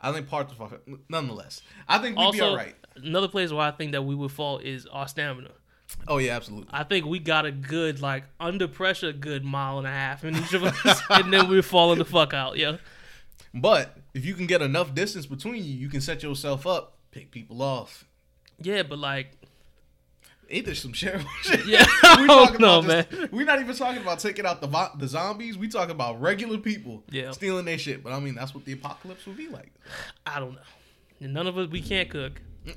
I 0.00 0.12
think 0.12 0.28
parts 0.28 0.52
of 0.52 0.60
our, 0.60 0.78
nonetheless. 1.08 1.62
I 1.88 1.98
think 1.98 2.18
we'd 2.18 2.32
be 2.32 2.40
all 2.40 2.56
right. 2.56 2.74
another 2.96 3.28
place 3.28 3.50
where 3.50 3.62
I 3.66 3.70
think 3.70 3.92
that 3.92 4.02
we 4.02 4.14
would 4.14 4.30
fall 4.32 4.58
is 4.58 4.86
our 4.86 5.08
stamina. 5.08 5.50
Oh 6.08 6.18
yeah, 6.18 6.34
absolutely. 6.36 6.68
I 6.72 6.82
think 6.82 7.06
we 7.06 7.18
got 7.18 7.46
a 7.46 7.52
good 7.52 8.00
like 8.00 8.24
under 8.40 8.66
pressure, 8.68 9.12
good 9.12 9.44
mile 9.44 9.78
and 9.78 9.86
a 9.86 9.90
half 9.90 10.24
in 10.24 10.36
each 10.36 10.52
of 10.52 10.64
us, 10.64 11.00
and 11.10 11.32
then 11.32 11.48
we're 11.48 11.62
falling 11.62 11.98
the 11.98 12.04
fuck 12.04 12.34
out. 12.34 12.56
Yeah, 12.58 12.78
But 13.54 13.96
if 14.12 14.24
you 14.24 14.34
can 14.34 14.46
get 14.46 14.62
enough 14.62 14.94
distance 14.94 15.26
between 15.26 15.56
you, 15.64 15.72
you 15.74 15.88
can 15.88 16.00
set 16.00 16.22
yourself 16.22 16.66
up, 16.66 16.98
pick 17.12 17.30
people 17.30 17.62
off. 17.62 18.04
Yeah, 18.60 18.82
but 18.82 18.98
like 18.98 19.32
Ain't 20.48 20.64
there 20.66 20.76
some 20.76 20.92
shit? 20.92 21.20
shit? 21.42 21.66
Yeah, 21.66 21.84
we 22.20 22.26
talking 22.28 22.60
know, 22.60 22.78
about 22.78 23.08
just- 23.08 23.12
man. 23.20 23.28
We're 23.32 23.44
not 23.46 23.60
even 23.60 23.74
talking 23.74 24.00
about 24.00 24.20
taking 24.20 24.46
out 24.46 24.60
the 24.60 24.90
the 24.96 25.08
zombies. 25.08 25.58
We 25.58 25.66
talking 25.68 25.90
about 25.90 26.20
regular 26.20 26.58
people 26.58 27.02
Yeah. 27.10 27.32
stealing 27.32 27.64
their 27.64 27.78
shit. 27.78 28.04
But 28.04 28.12
I 28.12 28.20
mean, 28.20 28.34
that's 28.36 28.54
what 28.54 28.64
the 28.64 28.72
apocalypse 28.72 29.26
would 29.26 29.36
be 29.36 29.48
like. 29.48 29.72
I 30.26 30.38
don't 30.38 30.52
know. 30.54 30.60
None 31.28 31.46
of 31.48 31.58
us 31.58 31.68
we 31.68 31.80
can't 31.82 32.08
cook. 32.10 32.40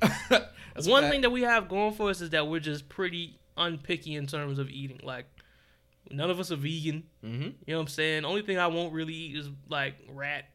One 0.86 1.10
thing 1.10 1.20
that 1.22 1.30
we 1.30 1.42
have 1.42 1.68
going 1.68 1.92
for 1.94 2.10
us 2.10 2.20
is 2.20 2.30
that 2.30 2.46
we're 2.48 2.60
just 2.60 2.88
pretty 2.88 3.38
unpicky 3.58 4.16
in 4.16 4.26
terms 4.26 4.58
of 4.58 4.70
eating. 4.70 5.00
Like 5.02 5.26
none 6.10 6.30
of 6.30 6.40
us 6.40 6.50
are 6.50 6.56
vegan. 6.56 7.04
Mhm. 7.24 7.40
You 7.42 7.52
know 7.68 7.76
what 7.76 7.82
I'm 7.82 7.86
saying? 7.88 8.24
Only 8.24 8.42
thing 8.42 8.58
I 8.58 8.66
won't 8.68 8.92
really 8.92 9.14
eat 9.14 9.36
is 9.36 9.48
like 9.68 9.94
rat, 10.08 10.46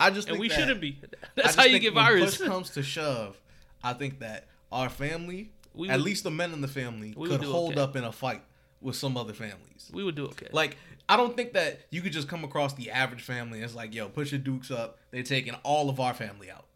I 0.00 0.10
just 0.10 0.28
and 0.28 0.38
we 0.38 0.48
shouldn't 0.48 0.80
be. 0.80 0.98
That's 1.36 1.54
how 1.54 1.64
you 1.64 1.78
get 1.78 1.94
when 1.94 2.04
virus. 2.04 2.36
Push 2.38 2.48
comes 2.48 2.70
to 2.70 2.82
shove. 2.82 3.36
I 3.84 3.92
think 3.92 4.20
that 4.20 4.46
our 4.72 4.88
family, 4.88 5.52
We 5.74 5.88
at 5.88 5.96
would- 5.98 6.04
least 6.04 6.24
the 6.24 6.30
men 6.30 6.52
in 6.52 6.60
the 6.60 6.68
family, 6.68 7.12
could 7.14 7.42
hold 7.42 7.72
okay. 7.72 7.80
up 7.80 7.96
in 7.96 8.04
a 8.04 8.12
fight 8.12 8.42
with 8.80 8.94
some 8.96 9.16
other 9.16 9.32
families. 9.32 9.90
we 9.92 10.04
would 10.04 10.14
do 10.14 10.26
okay. 10.26 10.46
Like, 10.52 10.76
I 11.08 11.16
don't 11.16 11.34
think 11.34 11.52
that 11.54 11.80
you 11.90 12.00
could 12.02 12.12
just 12.12 12.28
come 12.28 12.44
across 12.44 12.74
the 12.74 12.90
average 12.90 13.22
family 13.22 13.58
and 13.58 13.64
it's 13.64 13.74
like, 13.74 13.94
yo, 13.94 14.08
push 14.08 14.30
your 14.32 14.38
dukes 14.40 14.70
up. 14.70 14.98
They're 15.10 15.22
taking 15.22 15.54
all 15.64 15.88
of 15.90 15.98
our 16.00 16.14
family 16.14 16.50
out. 16.50 16.66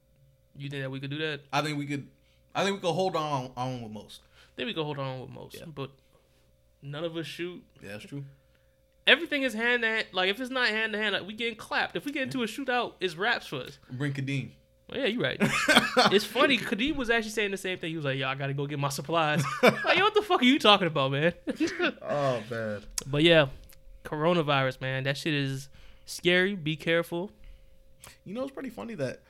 you 0.57 0.69
think 0.69 0.83
that 0.83 0.91
we 0.91 0.99
could 1.01 1.11
do 1.11 1.19
that? 1.19 1.41
I 1.53 1.63
think 1.63 1.79
we 1.79 1.87
could. 1.87 2.09
I 2.55 2.65
think 2.65 2.77
we 2.77 2.81
could 2.81 2.93
hold 2.95 3.15
on 3.17 3.51
on 3.57 3.83
with 3.83 3.93
most. 3.93 4.21
Then 4.57 4.67
we 4.67 4.75
could 4.75 4.85
hold 4.85 4.99
on 4.99 5.21
with 5.21 5.31
most, 5.31 5.55
Yeah. 5.59 5.65
but 5.67 5.91
none 6.83 7.05
of 7.05 7.17
us 7.17 7.27
shoot. 7.27 7.63
Yeah, 7.83 7.93
that's 7.93 8.05
true. 8.05 8.25
Everything 9.07 9.43
is 9.43 9.55
hand 9.55 9.83
to 9.83 9.89
hand. 9.89 10.07
Like 10.13 10.29
if 10.31 10.41
it's 10.41 10.51
not 10.51 10.69
hand 10.69 10.93
to 10.93 10.99
hand, 10.99 11.15
like, 11.15 11.27
we 11.27 11.33
getting 11.35 11.57
clapped. 11.57 11.97
If 11.97 12.05
we 12.05 12.13
get 12.13 12.23
into 12.25 12.43
a 12.43 12.47
shootout, 12.47 12.95
it's 13.01 13.17
raps 13.17 13.47
for 13.47 13.61
us. 13.63 13.79
Bring 13.91 14.13
Kadeem. 14.13 14.51
Well, 14.93 15.01
yeah, 15.01 15.07
you're 15.07 15.23
right. 15.23 15.39
it's 16.13 16.25
funny. 16.25 16.59
Kadeem 16.59 16.97
was 16.97 17.09
actually 17.09 17.31
saying 17.31 17.51
the 17.51 17.57
same 17.57 17.79
thing. 17.79 17.91
He 17.91 17.97
was 17.97 18.05
like, 18.05 18.19
"Yo, 18.19 18.29
I 18.29 18.35
gotta 18.35 18.53
go 18.53 18.67
get 18.67 18.79
my 18.79 18.91
supplies." 18.91 19.43
like, 19.63 19.97
yo, 19.97 20.05
what 20.05 20.15
the 20.15 20.23
fuck 20.23 20.43
are 20.43 20.45
you 20.45 20.59
talking 20.59 20.87
about, 20.87 21.13
man? 21.13 21.33
oh 22.03 22.43
man. 22.51 22.83
but 23.07 23.23
yeah, 23.23 23.47
coronavirus, 24.05 24.83
man. 24.83 25.05
That 25.05 25.17
shit 25.17 25.33
is 25.33 25.69
scary. 26.05 26.55
Be 26.55 26.77
careful. 26.77 27.31
You 28.25 28.35
know, 28.35 28.43
it's 28.43 28.53
pretty 28.53 28.69
funny 28.69 28.95
that 28.97 29.21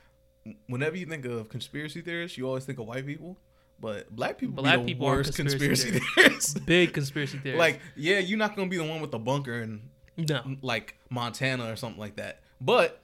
whenever 0.67 0.97
you 0.97 1.05
think 1.05 1.23
of 1.25 1.47
conspiracy 1.47 2.01
theorists, 2.01 2.37
you 2.37 2.45
always 2.45 2.65
think 2.65 2.79
of 2.79 2.85
white 2.85 3.05
people, 3.05 3.37
but 3.79 4.13
black 4.13 4.37
people 4.37 4.63
Black 4.63 4.79
be 4.79 4.81
the 4.81 4.87
people 4.87 5.07
are 5.07 5.17
worst 5.17 5.35
conspiracy 5.35 5.91
conspiracy 5.91 6.05
theorists. 6.15 6.53
Big 6.65 6.91
conspiracy 6.91 7.37
theory. 7.37 7.57
like, 7.57 7.79
yeah, 7.95 8.19
you're 8.19 8.37
not 8.37 8.55
gonna 8.55 8.67
be 8.67 8.77
the 8.77 8.83
one 8.83 8.99
with 8.99 9.11
the 9.11 9.19
bunker 9.19 9.61
in 9.61 9.81
no, 10.17 10.41
like 10.61 10.97
Montana 11.09 11.71
or 11.71 11.77
something 11.77 11.99
like 11.99 12.17
that. 12.17 12.41
But 12.59 13.01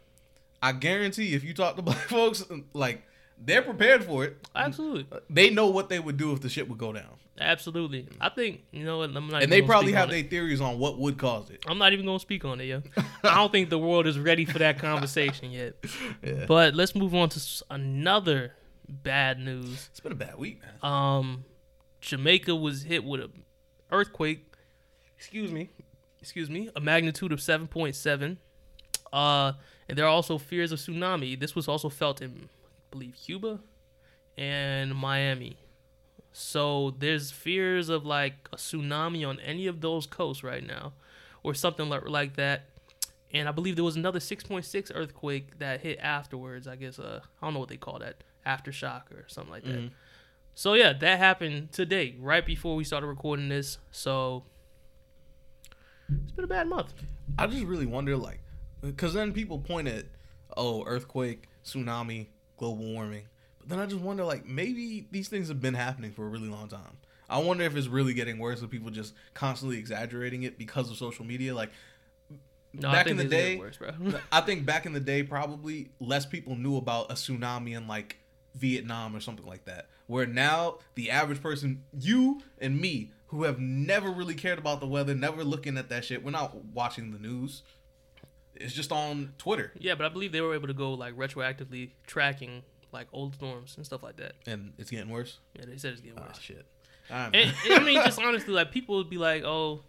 I 0.61 0.71
guarantee 0.73 1.33
if 1.33 1.43
you 1.43 1.53
talk 1.53 1.75
to 1.77 1.81
black 1.89 1.97
folks, 2.09 2.43
like 2.73 3.03
they're 3.37 3.61
prepared 3.61 4.03
for 4.03 4.25
it. 4.25 4.37
absolutely, 4.55 5.05
They 5.29 5.49
know 5.49 5.67
what 5.67 5.89
they 5.89 5.99
would 5.99 6.17
do 6.17 6.33
if 6.33 6.41
the 6.41 6.49
shit 6.49 6.67
would 6.67 6.77
go 6.77 6.91
down, 6.91 7.15
absolutely. 7.39 8.07
I 8.19 8.27
think 8.29 8.63
you 8.71 8.83
know 8.83 8.97
what. 8.97 9.15
I'm 9.15 9.27
not. 9.29 9.43
and 9.43 9.51
they 9.51 9.61
probably 9.61 9.93
have 9.93 10.09
their 10.09 10.23
theories 10.23 10.59
on 10.59 10.77
what 10.77 10.99
would 10.99 11.17
cause 11.17 11.49
it. 11.49 11.63
I'm 11.67 11.77
not 11.77 11.93
even 11.93 12.05
gonna 12.05 12.19
speak 12.19 12.43
on 12.43 12.59
it, 12.59 12.65
yo. 12.65 12.81
I 13.23 13.35
don't 13.35 13.51
think 13.51 13.69
the 13.69 13.79
world 13.79 14.07
is 14.07 14.19
ready 14.19 14.43
for 14.45 14.59
that 14.59 14.79
conversation 14.79 15.51
yet. 15.51 15.75
Yeah. 16.21 16.45
But 16.47 16.75
let's 16.75 16.95
move 16.95 17.15
on 17.15 17.29
to 17.29 17.41
another 17.69 18.53
bad 18.89 19.39
news. 19.39 19.87
It's 19.91 20.01
been 20.01 20.11
a 20.11 20.15
bad 20.15 20.35
week, 20.37 20.61
man. 20.61 20.73
Um, 20.91 21.45
Jamaica 22.01 22.53
was 22.55 22.83
hit 22.83 23.05
with 23.05 23.21
a 23.21 23.29
earthquake. 23.91 24.45
Excuse 25.17 25.51
me, 25.51 25.69
excuse 26.21 26.49
me, 26.49 26.69
a 26.75 26.81
magnitude 26.81 27.31
of 27.31 27.41
seven 27.41 27.67
point 27.67 27.95
seven. 27.95 28.37
Uh, 29.13 29.53
and 29.89 29.97
there 29.97 30.05
are 30.05 30.09
also 30.09 30.37
fears 30.37 30.71
of 30.71 30.79
tsunami. 30.79 31.37
This 31.39 31.55
was 31.55 31.67
also 31.67 31.89
felt 31.89 32.21
in, 32.21 32.47
I 32.47 32.85
believe, 32.91 33.15
Cuba 33.15 33.59
and 34.37 34.95
Miami. 34.95 35.57
So 36.31 36.95
there's 36.99 37.31
fears 37.31 37.89
of 37.89 38.05
like 38.05 38.47
a 38.53 38.55
tsunami 38.55 39.27
on 39.27 39.39
any 39.41 39.67
of 39.67 39.81
those 39.81 40.05
coasts 40.05 40.43
right 40.43 40.65
now, 40.65 40.93
or 41.43 41.53
something 41.53 41.89
like 41.89 42.07
like 42.07 42.35
that. 42.35 42.65
And 43.31 43.47
I 43.47 43.51
believe 43.51 43.75
there 43.75 43.83
was 43.85 43.95
another 43.95 44.19
6.6 44.19 44.91
earthquake 44.95 45.59
that 45.59 45.81
hit 45.81 45.99
afterwards. 46.01 46.67
I 46.67 46.75
guess 46.75 46.97
uh, 46.99 47.21
I 47.41 47.45
don't 47.45 47.53
know 47.53 47.59
what 47.59 47.69
they 47.69 47.77
call 47.77 47.99
that, 47.99 48.23
aftershock 48.45 49.11
or 49.11 49.25
something 49.27 49.51
like 49.51 49.63
that. 49.65 49.79
Mhm. 49.79 49.91
So 50.55 50.73
yeah, 50.73 50.93
that 50.93 51.19
happened 51.19 51.71
today, 51.71 52.15
right 52.19 52.45
before 52.45 52.75
we 52.75 52.83
started 52.83 53.07
recording 53.07 53.49
this. 53.49 53.77
So 53.91 54.43
it's 56.23 56.31
been 56.31 56.45
a 56.45 56.47
bad 56.47 56.67
month. 56.67 56.93
I 57.37 57.47
just 57.47 57.63
really 57.63 57.85
wonder, 57.85 58.17
like, 58.17 58.39
because 58.81 59.13
then 59.13 59.33
people 59.33 59.59
point 59.59 59.87
at, 59.87 60.05
oh, 60.57 60.83
earthquake, 60.85 61.47
tsunami, 61.65 62.27
global 62.57 62.85
warming. 62.85 63.23
But 63.59 63.69
then 63.69 63.79
I 63.79 63.85
just 63.85 64.01
wonder, 64.01 64.23
like, 64.23 64.45
maybe 64.45 65.07
these 65.11 65.27
things 65.27 65.47
have 65.49 65.61
been 65.61 65.73
happening 65.73 66.11
for 66.11 66.25
a 66.25 66.29
really 66.29 66.47
long 66.49 66.67
time. 66.67 66.97
I 67.29 67.37
wonder 67.39 67.63
if 67.63 67.75
it's 67.75 67.87
really 67.87 68.13
getting 68.13 68.39
worse 68.39 68.61
with 68.61 68.71
people 68.71 68.89
just 68.89 69.13
constantly 69.33 69.77
exaggerating 69.77 70.43
it 70.43 70.57
because 70.57 70.89
of 70.89 70.97
social 70.97 71.25
media. 71.25 71.53
Like, 71.53 71.71
No, 72.73 72.91
Back 72.91 73.07
in 73.07 73.17
the 73.17 73.25
day- 73.25 73.57
worse, 73.57 73.77
bro. 73.77 73.91
I 74.31 74.41
think 74.41 74.65
back 74.65 74.85
in 74.85 74.93
the 74.93 74.99
day, 74.99 75.23
probably 75.23 75.91
less 75.99 76.25
people 76.25 76.55
knew 76.55 76.77
about 76.77 77.11
a 77.11 77.15
tsunami 77.15 77.75
in 77.75 77.87
like 77.87 78.17
Vietnam 78.55 79.15
or 79.15 79.19
something 79.19 79.45
like 79.45 79.65
that. 79.65 79.89
Where 80.07 80.25
now 80.25 80.77
the 80.95 81.11
average 81.11 81.41
person, 81.41 81.83
you 81.99 82.41
and 82.59 82.79
me, 82.79 83.11
who 83.27 83.43
have 83.43 83.59
never 83.59 84.09
really 84.09 84.33
cared 84.33 84.57
about 84.57 84.79
the 84.79 84.87
weather, 84.87 85.13
never 85.13 85.43
looking 85.43 85.77
at 85.77 85.89
that 85.89 86.03
shit, 86.05 86.23
we're 86.23 86.31
not 86.31 86.55
watching 86.65 87.11
the 87.11 87.19
news. 87.19 87.61
It's 88.59 88.73
just 88.73 88.91
on 88.91 89.33
Twitter, 89.37 89.71
yeah, 89.79 89.95
but 89.95 90.05
I 90.05 90.09
believe 90.09 90.31
they 90.31 90.41
were 90.41 90.53
able 90.53 90.67
to 90.67 90.73
go 90.73 90.93
like 90.93 91.15
retroactively 91.15 91.91
tracking 92.05 92.61
like 92.91 93.07
old 93.13 93.35
storms 93.35 93.75
and 93.77 93.85
stuff 93.85 94.03
like 94.03 94.17
that. 94.17 94.33
and 94.45 94.73
it's 94.77 94.89
getting 94.91 95.09
worse. 95.09 95.39
Yeah, 95.57 95.65
they 95.65 95.77
said 95.77 95.93
it's 95.93 96.01
getting 96.01 96.19
Ah, 96.19 96.27
worse. 96.27 96.39
shit. 96.39 96.65
Alright, 97.11 97.35
And, 97.35 97.53
I 97.73 97.79
mean, 97.83 97.95
just 98.03 98.19
honestly, 98.19 98.53
like 98.53 98.71
people 98.71 98.97
would 98.97 99.09
be 99.09 99.17
like, 99.17 99.43
"Oh, 99.43 99.81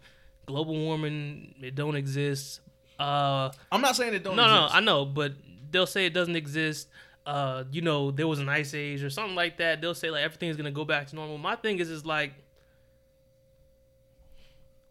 global 0.45 0.73
warming, 0.75 1.53
it 1.61 1.75
don't 1.75 1.95
exist." 1.95 2.61
Uh, 2.99 3.51
I'm 3.71 3.81
not 3.81 3.95
saying 3.95 4.13
it 4.13 4.23
don't. 4.23 4.33
Exist. 4.33 4.47
No, 4.47 4.67
no. 4.67 4.67
I 4.71 4.79
know, 4.79 5.05
but 5.05 5.33
they'll 5.69 5.85
say 5.87 6.05
it 6.05 6.13
doesn't 6.13 6.35
exist. 6.35 6.87
Uh, 7.25 7.63
you 7.71 7.81
know, 7.81 8.09
there 8.11 8.27
was 8.27 8.39
an 8.39 8.49
ice 8.49 8.73
age 8.73 9.03
or 9.03 9.09
something 9.09 9.35
like 9.35 9.57
that. 9.57 9.81
They'll 9.81 9.93
say 9.93 10.09
like 10.09 10.23
everything's 10.23 10.57
gonna 10.57 10.71
go 10.71 10.85
back 10.85 11.07
to 11.07 11.15
normal. 11.15 11.37
My 11.37 11.55
thing 11.55 11.77
is, 11.79 11.89
is 11.89 12.05
like 12.05 12.33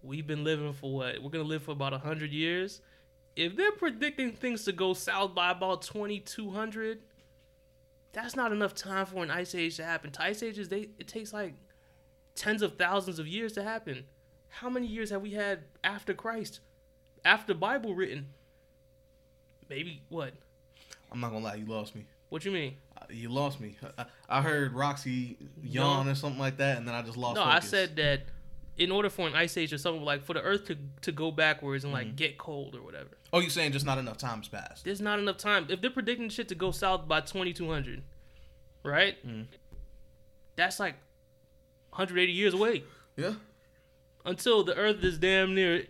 we've 0.03 0.27
been 0.27 0.45
living 0.45 0.73
for 0.73 0.93
what? 0.93 1.23
We're 1.23 1.31
gonna 1.31 1.45
live 1.45 1.63
for 1.63 1.73
about 1.73 1.93
hundred 2.01 2.33
years. 2.33 2.81
If 3.37 3.57
they're 3.57 3.73
predicting 3.73 4.33
things 4.33 4.65
to 4.65 4.73
go 4.73 4.93
south 4.95 5.35
by 5.35 5.51
about 5.51 5.83
twenty 5.83 6.21
two 6.21 6.51
hundred, 6.51 6.99
that's 8.13 8.35
not 8.37 8.53
enough 8.53 8.75
time 8.75 9.07
for 9.07 9.23
an 9.23 9.31
ice 9.31 9.55
age 9.55 9.77
to 9.77 9.85
happen. 9.85 10.11
To 10.13 10.23
ice 10.23 10.43
ages, 10.43 10.69
they 10.69 10.89
it 10.99 11.09
takes 11.09 11.33
like 11.33 11.55
tens 12.35 12.63
of 12.63 12.77
thousands 12.77 13.19
of 13.19 13.27
years 13.27 13.53
to 13.53 13.63
happen. 13.63 14.05
How 14.49 14.69
many 14.69 14.87
years 14.87 15.11
have 15.11 15.23
we 15.23 15.31
had 15.33 15.61
after 15.85 16.13
Christ? 16.13 16.61
After 17.25 17.55
Bible 17.55 17.95
written? 17.95 18.27
Maybe 19.69 20.03
what? 20.09 20.33
I'm 21.13 21.21
not 21.21 21.31
gonna 21.31 21.45
lie, 21.45 21.55
you 21.57 21.67
lost 21.67 21.95
me. 21.95 22.05
What 22.31 22.45
you 22.45 22.51
mean? 22.51 22.77
Uh, 22.97 23.05
You 23.11 23.29
lost 23.29 23.61
me. 23.61 23.77
I, 23.99 24.07
I 24.29 24.43
heard 24.43 24.73
Roxy 24.73 25.37
yawn 25.63 26.09
or 26.09 26.15
something 26.15 26.41
like 26.41 26.57
that, 26.59 26.79
and 26.79 26.87
then 26.87 26.95
I 26.95 27.03
just 27.03 27.17
lost. 27.17 27.37
no, 27.37 27.43
I 27.45 27.61
said 27.61 27.97
that 27.97 28.23
in 28.77 28.91
order 28.91 29.11
for 29.11 29.27
an 29.27 29.35
ice 29.35 29.57
age 29.57 29.73
or 29.73 29.79
something 29.79 30.03
like 30.05 30.25
for 30.25 30.33
the 30.35 30.41
Earth 30.43 30.67
to 30.67 30.77
to 31.03 31.13
go 31.13 31.31
backwards 31.31 31.85
and 31.85 31.93
like 31.93 32.07
Mm-hmm. 32.09 32.17
get 32.17 32.39
cold 32.39 32.75
or 32.75 32.83
whatever, 32.83 33.11
Oh, 33.33 33.41
you're 33.41 33.51
saying 33.51 33.73
just 33.73 33.87
not 33.87 33.99
enough 33.99 34.17
time's 34.19 34.49
passed? 34.49 34.85
there's 34.85 35.01
not 35.01 35.19
enough 35.19 35.37
time. 35.37 35.67
If 35.69 35.81
they're 35.81 35.91
predicting 35.91 36.29
shit 36.31 36.49
to 36.49 36.55
go 36.55 36.71
south 36.71 37.07
by 37.09 37.21
2200, 37.21 38.03
right? 38.83 39.17
Mhm. 39.27 39.47
That's 40.57 40.81
like 40.81 40.95
180 41.91 42.33
years 42.33 42.55
away 42.55 42.85
Yeah. 43.17 43.35
until 44.25 44.63
the 44.65 44.75
Earth 44.77 45.03
is 45.03 45.19
damn 45.19 45.55
near 45.55 45.87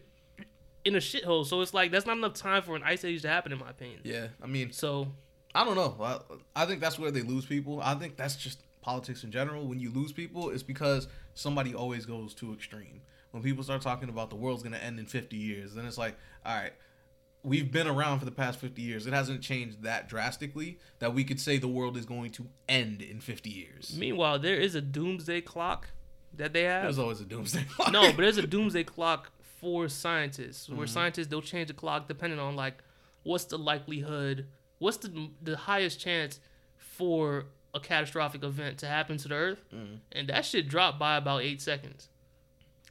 in 0.85 0.95
a 0.95 0.99
shithole. 0.99 1.45
So 1.47 1.61
it's 1.61 1.75
like 1.75 1.91
that's 1.91 2.07
not 2.07 2.17
enough 2.17 2.35
time 2.35 2.63
for 2.63 2.75
an 2.77 2.83
ice 2.83 3.05
age 3.05 3.23
to 3.23 3.29
happen, 3.29 3.53
in 3.53 3.59
my 3.59 3.71
opinion. 3.71 4.01
Yeah. 4.05 4.29
I 4.43 4.47
mean, 4.47 4.73
So 4.73 5.13
I 5.55 5.65
don't 5.65 5.75
know. 5.77 5.97
I, 6.01 6.63
I 6.63 6.67
think 6.67 6.81
that's 6.81 6.99
where 6.99 7.11
they 7.11 7.23
lose 7.23 7.45
people. 7.47 7.81
I 7.83 7.95
think 7.95 8.17
that's 8.17 8.37
just 8.37 8.61
politics 8.81 9.25
in 9.25 9.31
general. 9.33 9.67
When 9.67 9.79
you 9.81 9.91
lose 9.91 10.13
people, 10.13 10.51
it's 10.51 10.63
because 10.63 11.09
somebody 11.41 11.75
always 11.75 12.05
goes 12.07 12.35
too 12.35 12.53
extreme. 12.53 13.01
when 13.33 13.43
people 13.43 13.63
start 13.63 13.81
talking 13.81 14.09
about 14.09 14.29
the 14.29 14.37
world's 14.37 14.63
gonna 14.63 14.77
end 14.77 14.99
in 14.99 15.07
50 15.07 15.37
years, 15.37 15.75
then 15.75 15.87
it's 15.87 15.97
like, 15.99 16.17
all 16.45 16.55
right, 16.57 16.73
we've 17.45 17.71
been 17.71 17.87
around 17.87 18.19
for 18.19 18.25
the 18.25 18.31
past 18.33 18.59
50 18.59 18.83
years. 18.83 19.07
It 19.07 19.13
hasn't 19.13 19.41
changed 19.41 19.83
that 19.85 20.09
drastically 20.09 20.79
that 20.99 21.15
we 21.15 21.23
could 21.25 21.41
say 21.41 21.57
the 21.59 21.69
world 21.69 21.97
is 21.97 22.05
going 22.07 22.33
to 22.33 22.47
end 22.69 23.01
in 23.03 23.21
50 23.21 23.49
years. 23.49 23.97
Meanwhile, 23.97 24.41
there 24.41 24.57
is 24.57 24.75
a 24.75 24.81
doomsday 24.81 25.41
clock 25.43 25.91
that 26.35 26.53
they 26.53 26.65
have. 26.65 26.83
There's 26.83 26.99
always 26.99 27.21
a 27.21 27.25
doomsday 27.25 27.65
clock. 27.71 27.93
no, 27.93 28.03
but 28.13 28.19
there's 28.19 28.37
a 28.39 28.47
doomsday 28.47 28.85
clock 28.85 29.31
for 29.61 29.89
scientists, 29.89 30.69
where 30.69 30.79
Mm-hmm. 30.87 30.87
scientists 30.93 31.29
they'll 31.29 31.41
change 31.41 31.69
the 31.69 31.75
clock 31.75 32.09
depending 32.09 32.39
on 32.41 32.57
like 32.57 32.83
what's 33.23 33.45
the 33.45 33.59
likelihood, 33.59 34.47
what's 34.79 34.97
the 34.99 35.31
the 35.41 35.57
highest 35.57 36.01
chance 36.01 36.41
for 36.77 37.47
a 37.75 37.81
catastrophic 37.81 38.43
event 38.43 38.79
to 38.79 38.87
happen 38.87 39.17
to 39.19 39.29
the 39.29 39.35
Earth, 39.35 39.61
Mm-hmm. 39.75 39.95
and 40.13 40.29
that 40.29 40.45
shit 40.45 40.69
dropped 40.69 40.99
by 40.99 41.17
about 41.17 41.43
eight 41.43 41.61
seconds. 41.63 42.09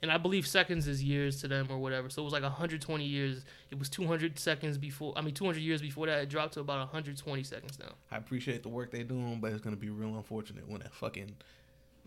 And 0.02 0.10
I 0.10 0.18
believe 0.18 0.48
seconds 0.48 0.88
is 0.88 1.04
years 1.04 1.42
to 1.42 1.50
them 1.50 1.68
or 1.70 1.78
whatever. 1.78 2.10
So 2.10 2.22
it 2.22 2.24
was 2.24 2.32
like 2.32 2.44
120 2.44 3.04
years. 3.04 3.44
It 3.70 3.78
was 3.78 3.90
200 3.90 4.40
seconds 4.40 4.78
before. 4.78 5.12
I 5.18 5.22
mean, 5.22 5.34
200 5.34 5.60
years 5.60 5.82
before 5.82 6.06
that. 6.08 6.20
It 6.22 6.30
dropped 6.30 6.54
to 6.54 6.62
about 6.62 6.80
120 6.80 7.44
seconds 7.44 7.78
now. 7.78 7.92
I 8.10 8.16
appreciate 8.16 8.64
the 8.64 8.70
work 8.70 8.92
they're 8.92 9.04
doing, 9.04 9.40
but 9.42 9.52
it's 9.52 9.62
gonna 9.62 9.76
be 9.76 9.90
real 9.90 10.16
unfortunate 10.16 10.70
when 10.70 10.80
that 10.80 10.94
fucking 10.94 11.36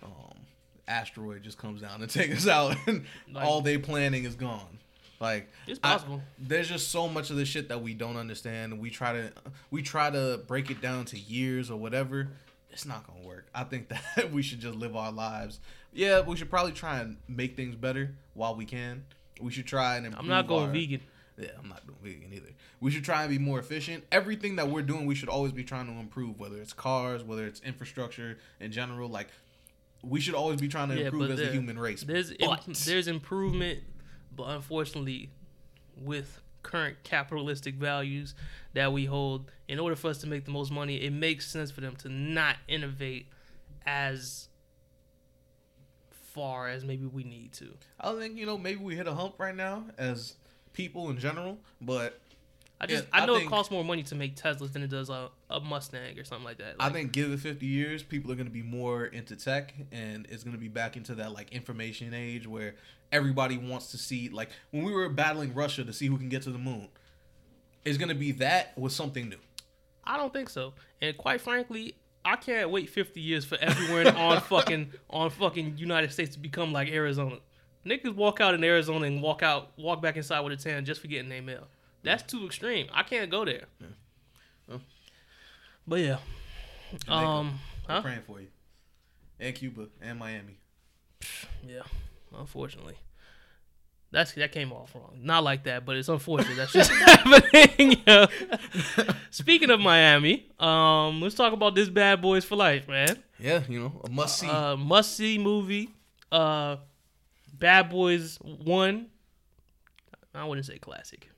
um, 0.02 0.38
asteroid 0.88 1.42
just 1.42 1.58
comes 1.58 1.82
down 1.82 2.00
and 2.00 2.10
takes 2.10 2.38
us 2.38 2.48
out, 2.48 2.76
and 2.86 3.04
Like- 3.30 3.44
all 3.44 3.60
they 3.60 3.76
planning 3.76 4.24
is 4.24 4.34
gone. 4.36 4.78
Like 5.20 5.50
It's 5.66 5.78
I- 5.84 5.92
possible. 5.92 6.22
there's 6.38 6.68
just 6.70 6.88
so 6.88 7.08
much 7.08 7.28
of 7.30 7.36
this 7.36 7.46
shit 7.48 7.68
that 7.68 7.82
we 7.82 7.92
don't 7.94 8.16
understand. 8.16 8.80
We 8.80 8.88
try 8.90 9.12
to 9.12 9.32
we 9.70 9.82
try 9.82 10.10
to 10.10 10.40
break 10.48 10.70
it 10.70 10.80
down 10.80 11.04
to 11.06 11.18
years 11.18 11.70
or 11.70 11.78
whatever. 11.78 12.28
It's 12.72 12.86
not 12.86 13.06
gonna 13.06 13.26
work. 13.26 13.46
I 13.54 13.64
think 13.64 13.88
that 14.16 14.32
we 14.32 14.42
should 14.42 14.60
just 14.60 14.76
live 14.76 14.96
our 14.96 15.12
lives. 15.12 15.60
Yeah, 15.92 16.20
we 16.22 16.36
should 16.36 16.50
probably 16.50 16.72
try 16.72 17.00
and 17.00 17.18
make 17.28 17.54
things 17.56 17.74
better 17.76 18.14
while 18.34 18.54
we 18.56 18.64
can. 18.64 19.04
We 19.40 19.52
should 19.52 19.66
try 19.66 19.96
and 19.96 20.06
improve. 20.06 20.20
I'm 20.22 20.28
not 20.28 20.46
going 20.46 20.66
our- 20.68 20.72
vegan. 20.72 21.00
yeah, 21.38 21.48
I'm 21.62 21.68
not 21.68 21.86
doing 21.86 21.98
vegan 22.02 22.32
either. 22.32 22.50
We 22.80 22.90
should 22.90 23.04
try 23.04 23.22
and 23.22 23.30
be 23.30 23.38
more 23.38 23.58
efficient. 23.58 24.04
Everything 24.12 24.56
that 24.56 24.68
we're 24.68 24.82
doing, 24.82 25.06
we 25.06 25.14
should 25.14 25.28
always 25.28 25.52
be 25.52 25.64
trying 25.64 25.86
to 25.86 25.92
improve. 26.00 26.38
Whether 26.40 26.56
it's 26.58 26.72
cars, 26.72 27.22
whether 27.22 27.46
it's 27.46 27.60
infrastructure 27.60 28.38
in 28.60 28.72
general, 28.72 29.08
like 29.08 29.28
we 30.02 30.20
should 30.20 30.34
always 30.34 30.60
be 30.60 30.68
trying 30.68 30.88
to 30.88 30.96
Yeah, 30.98 31.04
improve 31.06 31.30
as 31.30 31.40
a 31.40 31.46
human 31.52 31.78
race. 31.78 32.02
There's 32.02 32.32
im- 32.32 32.56
there's 32.86 33.06
improvement, 33.08 33.80
but 34.34 34.48
unfortunately, 34.48 35.30
with 35.96 36.40
current 36.62 36.96
capitalistic 37.04 37.74
values 37.74 38.34
that 38.74 38.92
we 38.92 39.04
hold, 39.04 39.50
in 39.68 39.78
order 39.78 39.96
for 39.96 40.08
us 40.10 40.18
to 40.18 40.26
make 40.26 40.44
the 40.44 40.50
most 40.50 40.70
money, 40.72 40.96
it 41.02 41.12
makes 41.12 41.46
sense 41.48 41.70
for 41.70 41.80
them 41.80 41.96
to 41.96 42.08
not 42.08 42.56
innovate 42.68 43.26
as 43.86 44.48
far 46.10 46.68
as 46.68 46.84
maybe 46.84 47.04
we 47.04 47.24
need 47.24 47.52
to. 47.54 47.68
I 48.00 48.14
think 48.14 48.36
you 48.38 48.46
know 48.46 48.56
maybe 48.58 48.82
we 48.82 48.96
hit 48.96 49.06
a 49.06 49.14
hump 49.14 49.34
right 49.38 49.54
now 49.54 49.84
as 49.98 50.34
people 50.72 51.10
in 51.10 51.18
general, 51.18 51.58
but 51.80 52.18
I 52.80 52.86
just 52.86 53.04
Yeah, 53.04 53.10
I 53.12 53.22
I 53.22 53.26
know 53.26 53.34
think- 53.36 53.46
it 53.48 53.50
costs 53.50 53.70
more 53.70 53.84
money 53.84 54.02
to 54.04 54.14
make 54.14 54.34
Teslas 54.36 54.72
than 54.72 54.82
it 54.82 54.88
does 54.90 55.10
a, 55.10 55.30
a 55.50 55.60
Mustang 55.60 56.18
or 56.18 56.24
something 56.24 56.44
like 56.44 56.58
that. 56.58 56.76
I 56.80 56.88
think 56.88 57.12
give 57.12 57.30
it 57.30 57.38
50 57.40 57.66
years, 57.66 58.02
people 58.02 58.32
are 58.32 58.34
going 58.34 58.46
to 58.48 58.52
be 58.52 58.62
more 58.62 59.04
into 59.06 59.36
tech 59.36 59.74
and 59.92 60.26
it's 60.30 60.42
going 60.42 60.54
to 60.56 60.60
be 60.60 60.68
back 60.68 60.96
into 60.96 61.14
that 61.16 61.32
like 61.32 61.52
information 61.52 62.14
age 62.14 62.46
where 62.46 62.74
everybody 63.12 63.58
wants 63.58 63.90
to 63.92 63.98
see 63.98 64.28
like 64.30 64.48
when 64.70 64.84
we 64.84 64.92
were 64.92 65.08
battling 65.08 65.54
Russia 65.54 65.84
to 65.84 65.92
see 65.92 66.06
who 66.06 66.16
can 66.16 66.28
get 66.28 66.42
to 66.42 66.50
the 66.50 66.58
moon. 66.58 66.88
It's 67.84 67.98
going 67.98 68.08
to 68.08 68.14
be 68.14 68.32
that 68.32 68.76
with 68.78 68.92
something 68.92 69.28
new. 69.28 69.38
I 70.04 70.16
don't 70.16 70.32
think 70.32 70.48
so. 70.48 70.72
And 71.00 71.16
quite 71.16 71.40
frankly, 71.40 71.96
I 72.24 72.36
can't 72.36 72.70
wait 72.70 72.88
50 72.88 73.20
years 73.20 73.44
for 73.44 73.58
everyone 73.60 74.06
on 74.16 74.40
fucking 74.40 74.92
on 75.10 75.30
fucking 75.30 75.76
United 75.76 76.12
States 76.12 76.34
to 76.34 76.40
become 76.40 76.72
like 76.72 76.88
Arizona. 76.88 77.38
Niggas 77.84 78.14
walk 78.14 78.40
out 78.40 78.54
in 78.54 78.62
Arizona 78.62 79.06
and 79.06 79.20
walk 79.20 79.42
out, 79.42 79.72
walk 79.76 80.00
back 80.00 80.16
inside 80.16 80.40
with 80.40 80.52
a 80.52 80.56
tan 80.56 80.84
just 80.84 81.00
for 81.00 81.08
getting 81.08 81.28
their 81.28 81.42
mail. 81.42 81.66
That's 82.04 82.22
too 82.22 82.46
extreme. 82.46 82.86
I 82.92 83.02
can't 83.02 83.30
go 83.30 83.44
there. 83.44 83.64
Well. 84.68 84.80
But 85.86 86.00
yeah, 86.00 86.18
Jamaica, 87.04 87.26
um, 87.26 87.58
we're 87.88 87.94
huh? 87.94 88.02
praying 88.02 88.22
for 88.22 88.40
you. 88.40 88.48
And 89.40 89.54
Cuba 89.54 89.88
and 90.00 90.18
Miami. 90.18 90.58
Yeah, 91.66 91.82
unfortunately. 92.38 92.94
That's 94.10 94.32
that 94.34 94.52
came 94.52 94.72
off 94.72 94.94
wrong. 94.94 95.18
Not 95.22 95.42
like 95.42 95.64
that, 95.64 95.86
but 95.86 95.96
it's 95.96 96.08
unfortunate. 96.08 96.56
That's 96.56 96.72
just 96.74 96.90
happening. 96.92 98.02
yo. 98.06 98.26
Speaking 99.30 99.70
of 99.70 99.80
Miami, 99.80 100.50
um, 100.60 101.22
let's 101.22 101.34
talk 101.34 101.54
about 101.54 101.74
this 101.74 101.88
Bad 101.88 102.20
Boys 102.20 102.44
for 102.44 102.56
Life, 102.56 102.88
man. 102.88 103.16
Yeah, 103.38 103.62
you 103.68 103.80
know, 103.80 104.00
a 104.04 104.10
must 104.10 104.38
see. 104.38 104.48
Uh, 104.48 104.76
must 104.76 105.16
see 105.16 105.38
movie. 105.38 105.88
Uh, 106.30 106.76
Bad 107.54 107.88
Boys 107.88 108.38
One. 108.42 109.06
I 110.34 110.44
wouldn't 110.44 110.66
say 110.66 110.78
classic. 110.78 111.30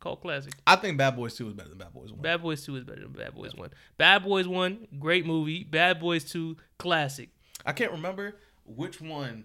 Called 0.00 0.20
classic. 0.22 0.54
I 0.66 0.76
think 0.76 0.96
Bad 0.98 1.16
Boys 1.16 1.34
2 1.34 1.48
is 1.48 1.54
better 1.54 1.68
than 1.70 1.78
Bad 1.78 1.92
Boys 1.92 2.12
1. 2.12 2.20
Bad 2.22 2.42
Boys 2.42 2.64
Two 2.64 2.76
is 2.76 2.84
better 2.84 3.00
than 3.00 3.12
Bad 3.12 3.34
Boys 3.34 3.54
One. 3.54 3.70
Bad 3.98 4.24
Boys 4.24 4.46
One, 4.46 4.86
great 4.98 5.26
movie. 5.26 5.64
Bad 5.64 6.00
Boys 6.00 6.24
Two, 6.24 6.56
classic. 6.78 7.30
I 7.64 7.72
can't 7.72 7.92
remember 7.92 8.36
which 8.64 9.00
one. 9.00 9.44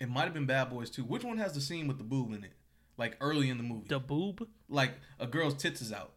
It 0.00 0.08
might 0.10 0.24
have 0.24 0.34
been 0.34 0.46
Bad 0.46 0.70
Boys 0.70 0.90
2. 0.90 1.04
Which 1.04 1.24
one 1.24 1.38
has 1.38 1.52
the 1.52 1.60
scene 1.60 1.86
with 1.88 1.98
the 1.98 2.04
boob 2.04 2.32
in 2.32 2.44
it? 2.44 2.52
Like 2.98 3.16
early 3.20 3.50
in 3.50 3.56
the 3.58 3.62
movie. 3.62 3.88
The 3.88 3.98
Boob. 4.00 4.46
Like 4.68 4.92
a 5.20 5.26
girl's 5.26 5.54
tits 5.54 5.80
is 5.82 5.92
out. 5.92 6.12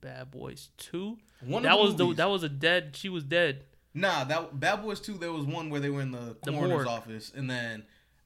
Bad 0.00 0.30
Boys 0.30 0.70
Two. 0.76 1.18
One 1.44 1.62
that 1.62 1.72
of 1.72 1.96
the 1.96 2.06
was 2.06 2.16
the 2.16 2.22
that 2.22 2.30
was 2.30 2.42
a 2.42 2.48
dead. 2.48 2.96
She 2.96 3.08
was 3.08 3.24
dead. 3.24 3.64
Nah, 3.94 4.24
that 4.24 4.58
Bad 4.58 4.82
Boys 4.82 5.00
2, 5.00 5.18
there 5.18 5.32
was 5.32 5.44
one 5.44 5.68
where 5.68 5.80
they 5.80 5.90
were 5.90 6.00
in 6.00 6.12
the 6.12 6.36
The 6.42 6.50
coroner's 6.52 6.70
morgue. 6.70 6.86
office, 6.86 7.30
and 7.34 7.48
then 7.50 7.84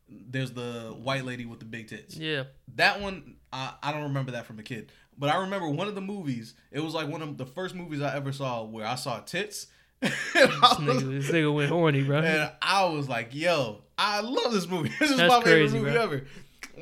there's 0.09 0.53
the 0.53 0.95
white 1.03 1.25
lady 1.25 1.45
with 1.45 1.59
the 1.59 1.65
big 1.65 1.89
tits. 1.89 2.17
Yeah. 2.17 2.45
That 2.77 3.01
one, 3.01 3.37
I, 3.53 3.75
I 3.83 3.91
don't 3.93 4.05
remember 4.05 4.31
that 4.33 4.47
from 4.47 4.61
a 4.61 4.63
kid. 4.63 4.93
But 5.19 5.31
I 5.31 5.39
remember 5.41 5.69
one 5.69 5.89
of 5.89 5.95
the 5.97 6.01
movies, 6.01 6.55
it 6.71 6.79
was 6.81 6.95
like 6.95 7.09
one 7.09 7.21
of 7.21 7.37
the 7.37 7.47
first 7.47 7.75
movies 7.75 8.01
I 8.01 8.15
ever 8.15 8.31
saw 8.33 8.63
where 8.63 8.87
I 8.87 8.95
saw 8.95 9.19
tits. 9.21 9.67
This 10.03 10.13
nigga, 10.35 11.11
this 11.11 11.31
nigga 11.31 11.53
went 11.55 11.71
horny, 11.71 12.03
bro. 12.03 12.19
and 12.19 12.51
I 12.61 12.85
was 12.85 13.09
like, 13.09 13.35
yo, 13.35 13.83
I 13.97 14.21
love 14.21 14.53
this 14.53 14.69
movie. 14.69 14.91
This 15.01 15.11
is 15.11 15.17
That's 15.17 15.29
my 15.29 15.43
favorite 15.43 15.71
crazy, 15.71 15.79
movie 15.79 15.93
bro. 15.93 16.03
ever. 16.03 16.25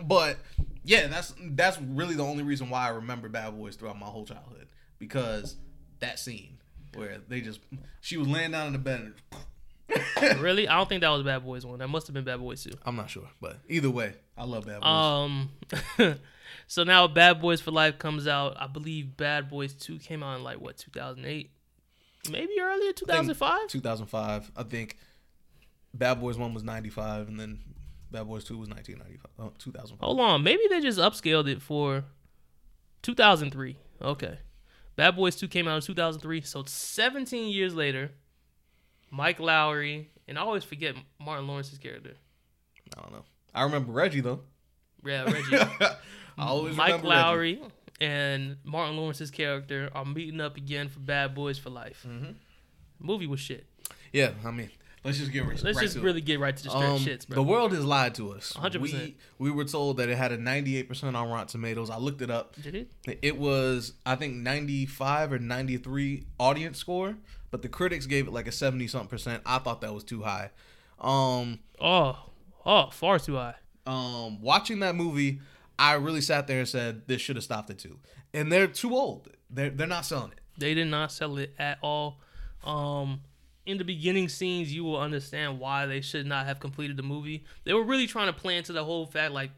But 0.03 0.39
yeah, 0.85 1.07
that's 1.07 1.35
that's 1.41 1.79
really 1.81 2.15
the 2.17 2.25
only 2.25 2.43
reason 2.43 2.71
why 2.71 2.87
I 2.87 2.91
remember 2.91 3.29
Bad 3.29 3.57
Boys 3.57 3.77
throughout 3.77 3.99
my 3.99 4.07
whole 4.07 4.25
childhood. 4.25 4.69
Because 4.99 5.57
that 6.01 6.19
scene 6.19 6.59
where 6.95 7.19
they 7.29 7.41
just 7.41 7.61
she 8.01 8.17
was 8.17 8.29
laying 8.29 8.51
down 8.51 8.67
in 8.69 8.73
the 8.73 8.79
bed 8.79 9.01
and 9.01 9.15
really? 10.41 10.69
I 10.69 10.77
don't 10.77 10.89
think 10.89 11.03
that 11.03 11.11
was 11.11 11.23
Bad 11.23 11.45
Boys 11.45 11.65
One. 11.67 11.79
That 11.79 11.89
must 11.89 12.07
have 12.07 12.15
been 12.15 12.25
Bad 12.25 12.41
Boys 12.41 12.63
Two. 12.65 12.73
I'm 12.85 12.97
not 12.97 13.11
sure, 13.11 13.29
but 13.41 13.59
either 13.69 13.91
way, 13.91 14.15
I 14.37 14.45
love 14.45 14.67
Bad 14.67 14.81
Boys. 14.81 14.89
Um, 14.89 15.51
so 16.67 16.85
now 16.85 17.07
Bad 17.07 17.41
Boys 17.41 17.61
for 17.61 17.71
Life 17.71 17.99
comes 17.99 18.27
out. 18.27 18.57
I 18.59 18.67
believe 18.67 19.17
Bad 19.17 19.49
Boys 19.49 19.75
Two 19.75 19.99
came 19.99 20.23
out 20.23 20.37
in 20.37 20.43
like 20.45 20.61
what 20.61 20.79
2008, 20.79 21.51
maybe 22.31 22.53
earlier 22.61 22.93
2005. 22.93 23.69
2005. 23.69 24.51
I 24.57 24.63
think 24.63 24.97
Bad 25.93 26.21
Boys 26.21 26.37
1 26.39 26.55
was 26.55 26.65
95 26.65 27.29
and 27.29 27.39
then 27.39 27.61
Bad 28.11 28.27
Boys 28.27 28.45
2 28.45 28.59
was 28.59 28.69
1995. 28.69 29.31
Oh, 29.39 29.47
uh, 29.47 29.51
2005. 29.59 30.05
Hold 30.05 30.21
on, 30.21 30.43
maybe 30.43 30.63
they 30.71 30.81
just 30.81 30.99
upscaled 30.99 31.49
it 31.49 31.63
for 31.63 32.05
2003. 33.03 33.77
Okay, 34.03 34.39
Bad 34.97 35.17
Boys 35.17 35.37
Two 35.37 35.49
came 35.49 35.69
out 35.69 35.77
in 35.77 35.83
2003. 35.83 36.41
So 36.43 36.65
17 36.67 37.49
years 37.49 37.75
later, 37.75 38.11
Mike 39.11 39.39
Lowrey 39.39 40.07
and 40.27 40.39
I 40.39 40.43
always 40.43 40.65
forget 40.65 40.95
Martin 41.21 41.47
Lawrence's 41.47 41.79
character. 41.79 42.15
I 42.97 43.03
don't 43.03 43.13
know. 43.13 43.25
I 43.55 43.63
remember 43.63 43.93
Reggie 43.93 44.21
though. 44.21 44.41
Yeah, 45.05 45.25
Reggie. 45.25 45.57
I 46.39 46.47
always 46.47 46.77
remember 46.77 46.93
Mike 46.93 47.03
remember 47.03 47.39
Reggie. 47.39 47.63
Lowrey 48.01 48.07
and 48.07 48.57
Martin 48.65 48.97
Lawrence's 48.97 49.31
character 49.31 49.91
are 49.95 50.05
meeting 50.05 50.41
up 50.41 50.57
again 50.57 50.89
for 50.89 51.01
Bad 51.01 51.35
Boys 51.35 51.59
for 51.59 51.71
Life. 51.71 52.05
Mhm. 52.09 52.35
Movie 52.99 53.27
was 53.27 53.41
shit. 53.41 53.67
Yeah, 54.13 54.33
I 54.45 54.51
mean, 54.53 54.71
let's 55.05 55.19
just 55.19 55.33
get 55.33 55.45
right, 55.45 55.61
Let's 55.63 55.77
right 55.77 55.83
just 55.83 55.97
to 55.97 56.01
really 56.01 56.21
get 56.21 56.39
right 56.39 56.57
to 56.57 56.63
the 56.63 56.69
it. 56.69 56.73
straight 56.73 56.85
Um, 56.89 56.99
shits, 57.01 57.27
bro. 57.27 57.35
the 57.35 57.43
world 57.43 57.73
has 57.73 57.85
lied 57.85 58.15
to 58.17 58.31
us. 58.33 58.53
100%. 58.57 58.81
We 58.81 59.17
we 59.39 59.51
were 59.51 59.65
told 59.65 59.97
that 59.99 60.09
it 60.09 60.17
had 60.17 60.33
a 60.33 60.39
98% 60.39 61.17
on 61.17 61.29
Rotten 61.29 61.49
Tomatoes. 61.49 61.91
I 61.91 61.99
looked 61.99 62.23
it 62.23 62.31
up. 62.31 62.55
Did 62.63 62.75
it? 62.75 63.19
It 63.23 63.37
was 63.39 63.93
I 64.07 64.15
think 64.17 64.35
95 64.37 65.33
or 65.33 65.39
93 65.39 66.25
audience 66.39 66.79
score, 66.79 67.17
but 67.51 67.63
the 67.63 67.69
critics 67.69 68.07
gave 68.07 68.27
it 68.29 68.33
like 68.33 68.47
a 68.47 68.53
70 68.53 68.87
something 68.87 69.09
percent. 69.09 69.43
I 69.45 69.59
thought 69.59 69.81
that 69.83 69.93
was 69.93 70.05
too 70.05 70.23
high. 70.23 70.51
Um 71.01 71.59
Oh, 71.81 72.31
oh, 72.65 72.91
far 72.91 73.19
too 73.19 73.35
high. 73.35 73.57
um, 73.87 74.41
watching 74.41 74.79
that 74.79 74.95
movie, 74.95 75.41
I 75.79 75.95
really 75.95 76.21
sat 76.21 76.47
there 76.47 76.61
and 76.61 76.69
said 76.69 77.07
this 77.09 77.21
should 77.21 77.37
have 77.37 77.45
stopped 77.45 77.71
at 77.71 77.79
two. 77.79 77.99
And 78.33 78.51
they're 78.53 78.67
too 78.67 78.95
old. 78.95 79.29
They're 79.51 79.71
they're 79.71 79.87
not 79.87 80.05
selling 80.07 80.33
it. 80.33 80.41
They 80.59 80.75
did 80.75 80.87
not 80.89 81.11
sell 81.13 81.37
it 81.39 81.55
at 81.59 81.79
all. 81.83 82.21
Um, 82.65 83.21
in 83.67 83.79
the 83.79 83.85
beginning 83.85 84.29
scenes, 84.29 84.73
you 84.73 84.85
will 84.85 84.99
understand 85.01 85.59
why 85.59 85.87
they 85.87 86.01
should 86.01 86.27
not 86.27 86.47
have 86.47 86.61
completed 86.61 86.97
the 86.97 87.03
movie. 87.03 87.45
They 87.65 87.73
were 87.75 87.83
really 87.83 88.07
trying 88.07 88.27
to 88.27 88.33
play 88.33 88.57
into 88.57 88.73
the 88.73 88.85
whole 88.85 89.07
fact, 89.07 89.33
like, 89.33 89.51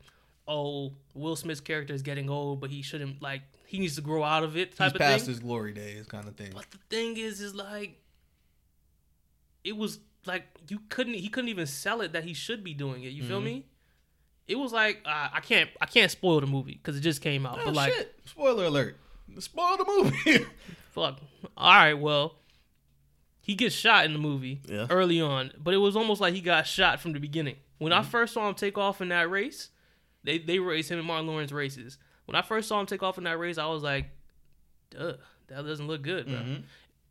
oh, 0.48 0.92
Will 1.14 1.36
Smith's 1.36 1.60
character 1.60 1.92
is 1.92 2.02
getting 2.02 2.30
old, 2.30 2.60
but 2.60 2.70
he 2.70 2.82
shouldn't 2.82 3.20
like 3.20 3.42
he 3.66 3.78
needs 3.78 3.96
to 3.96 4.00
grow 4.00 4.22
out 4.22 4.42
of 4.44 4.56
it 4.56 4.76
type 4.76 4.86
He's 4.92 4.94
of 4.94 4.98
past 5.00 5.24
thing. 5.24 5.34
his 5.34 5.40
glory 5.40 5.72
days, 5.72 6.06
kind 6.06 6.26
of 6.28 6.36
thing. 6.36 6.52
But 6.54 6.70
the 6.70 6.78
thing 6.88 7.16
is, 7.16 7.40
is 7.40 7.54
like, 7.54 8.00
it 9.64 9.76
was 9.76 9.98
like 10.24 10.44
you 10.68 10.80
couldn't 10.88 11.14
he 11.14 11.28
couldn't 11.28 11.48
even 11.50 11.66
sell 11.66 12.00
it 12.00 12.12
that 12.12 12.24
he 12.24 12.34
should 12.34 12.62
be 12.64 12.74
doing 12.74 13.02
it. 13.04 13.08
You 13.12 13.22
feel 13.24 13.40
Mhm. 13.40 13.44
me? 13.44 13.66
It 14.48 14.56
was 14.56 14.72
like 14.72 15.02
uh, 15.04 15.28
I 15.32 15.40
can't 15.40 15.68
I 15.80 15.86
can't 15.86 16.10
spoil 16.10 16.40
the 16.40 16.46
movie 16.46 16.72
because 16.74 16.96
it 16.96 17.00
just 17.00 17.20
came 17.20 17.44
out. 17.46 17.58
Oh, 17.60 17.64
but 17.66 17.74
like 17.74 17.92
shit. 17.92 18.14
Spoiler 18.24 18.64
alert. 18.64 18.96
Spoil 19.38 19.76
the 19.76 19.84
movie. 19.86 20.46
fuck. 20.92 21.18
All 21.56 21.72
right, 21.72 21.94
well, 21.94 22.36
he 23.40 23.54
gets 23.54 23.74
shot 23.74 24.04
in 24.04 24.12
the 24.12 24.18
movie 24.18 24.60
Yeah. 24.68 24.86
early 24.90 25.20
on, 25.20 25.52
but 25.58 25.74
it 25.74 25.78
was 25.78 25.96
almost 25.96 26.20
like 26.20 26.34
he 26.34 26.40
got 26.40 26.66
shot 26.66 27.00
from 27.00 27.12
the 27.12 27.20
beginning. 27.20 27.56
When 27.78 27.92
Mm-hmm. 27.92 28.00
I 28.00 28.04
first 28.10 28.34
saw 28.34 28.48
him 28.48 28.54
take 28.54 28.78
off 28.78 29.00
in 29.00 29.08
that 29.08 29.28
race, 29.30 29.70
they 30.24 30.38
they 30.38 30.58
race 30.58 30.90
him 30.90 30.98
and 30.98 31.06
Martin 31.06 31.26
Lawrence 31.26 31.52
races. 31.52 31.98
When 32.26 32.34
I 32.36 32.42
first 32.42 32.68
saw 32.68 32.80
him 32.80 32.86
take 32.86 33.02
off 33.02 33.18
in 33.18 33.24
that 33.24 33.38
race, 33.38 33.58
I 33.58 33.66
was 33.66 33.82
like, 33.82 34.06
"Duh, 34.90 35.14
that 35.48 35.64
doesn't 35.66 35.86
look 35.86 36.02
good, 36.02 36.26
bro." 36.26 36.36
Mhm. 36.36 36.62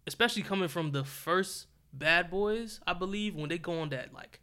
Especially 0.08 0.42
coming 0.42 0.68
from 0.70 0.92
the 0.92 1.04
first 1.04 1.68
Bad 1.94 2.30
Boys, 2.30 2.80
I 2.88 2.94
believe, 2.94 3.36
when 3.36 3.50
they 3.50 3.58
go 3.58 3.80
on 3.80 3.90
that 3.90 4.14
like 4.14 4.40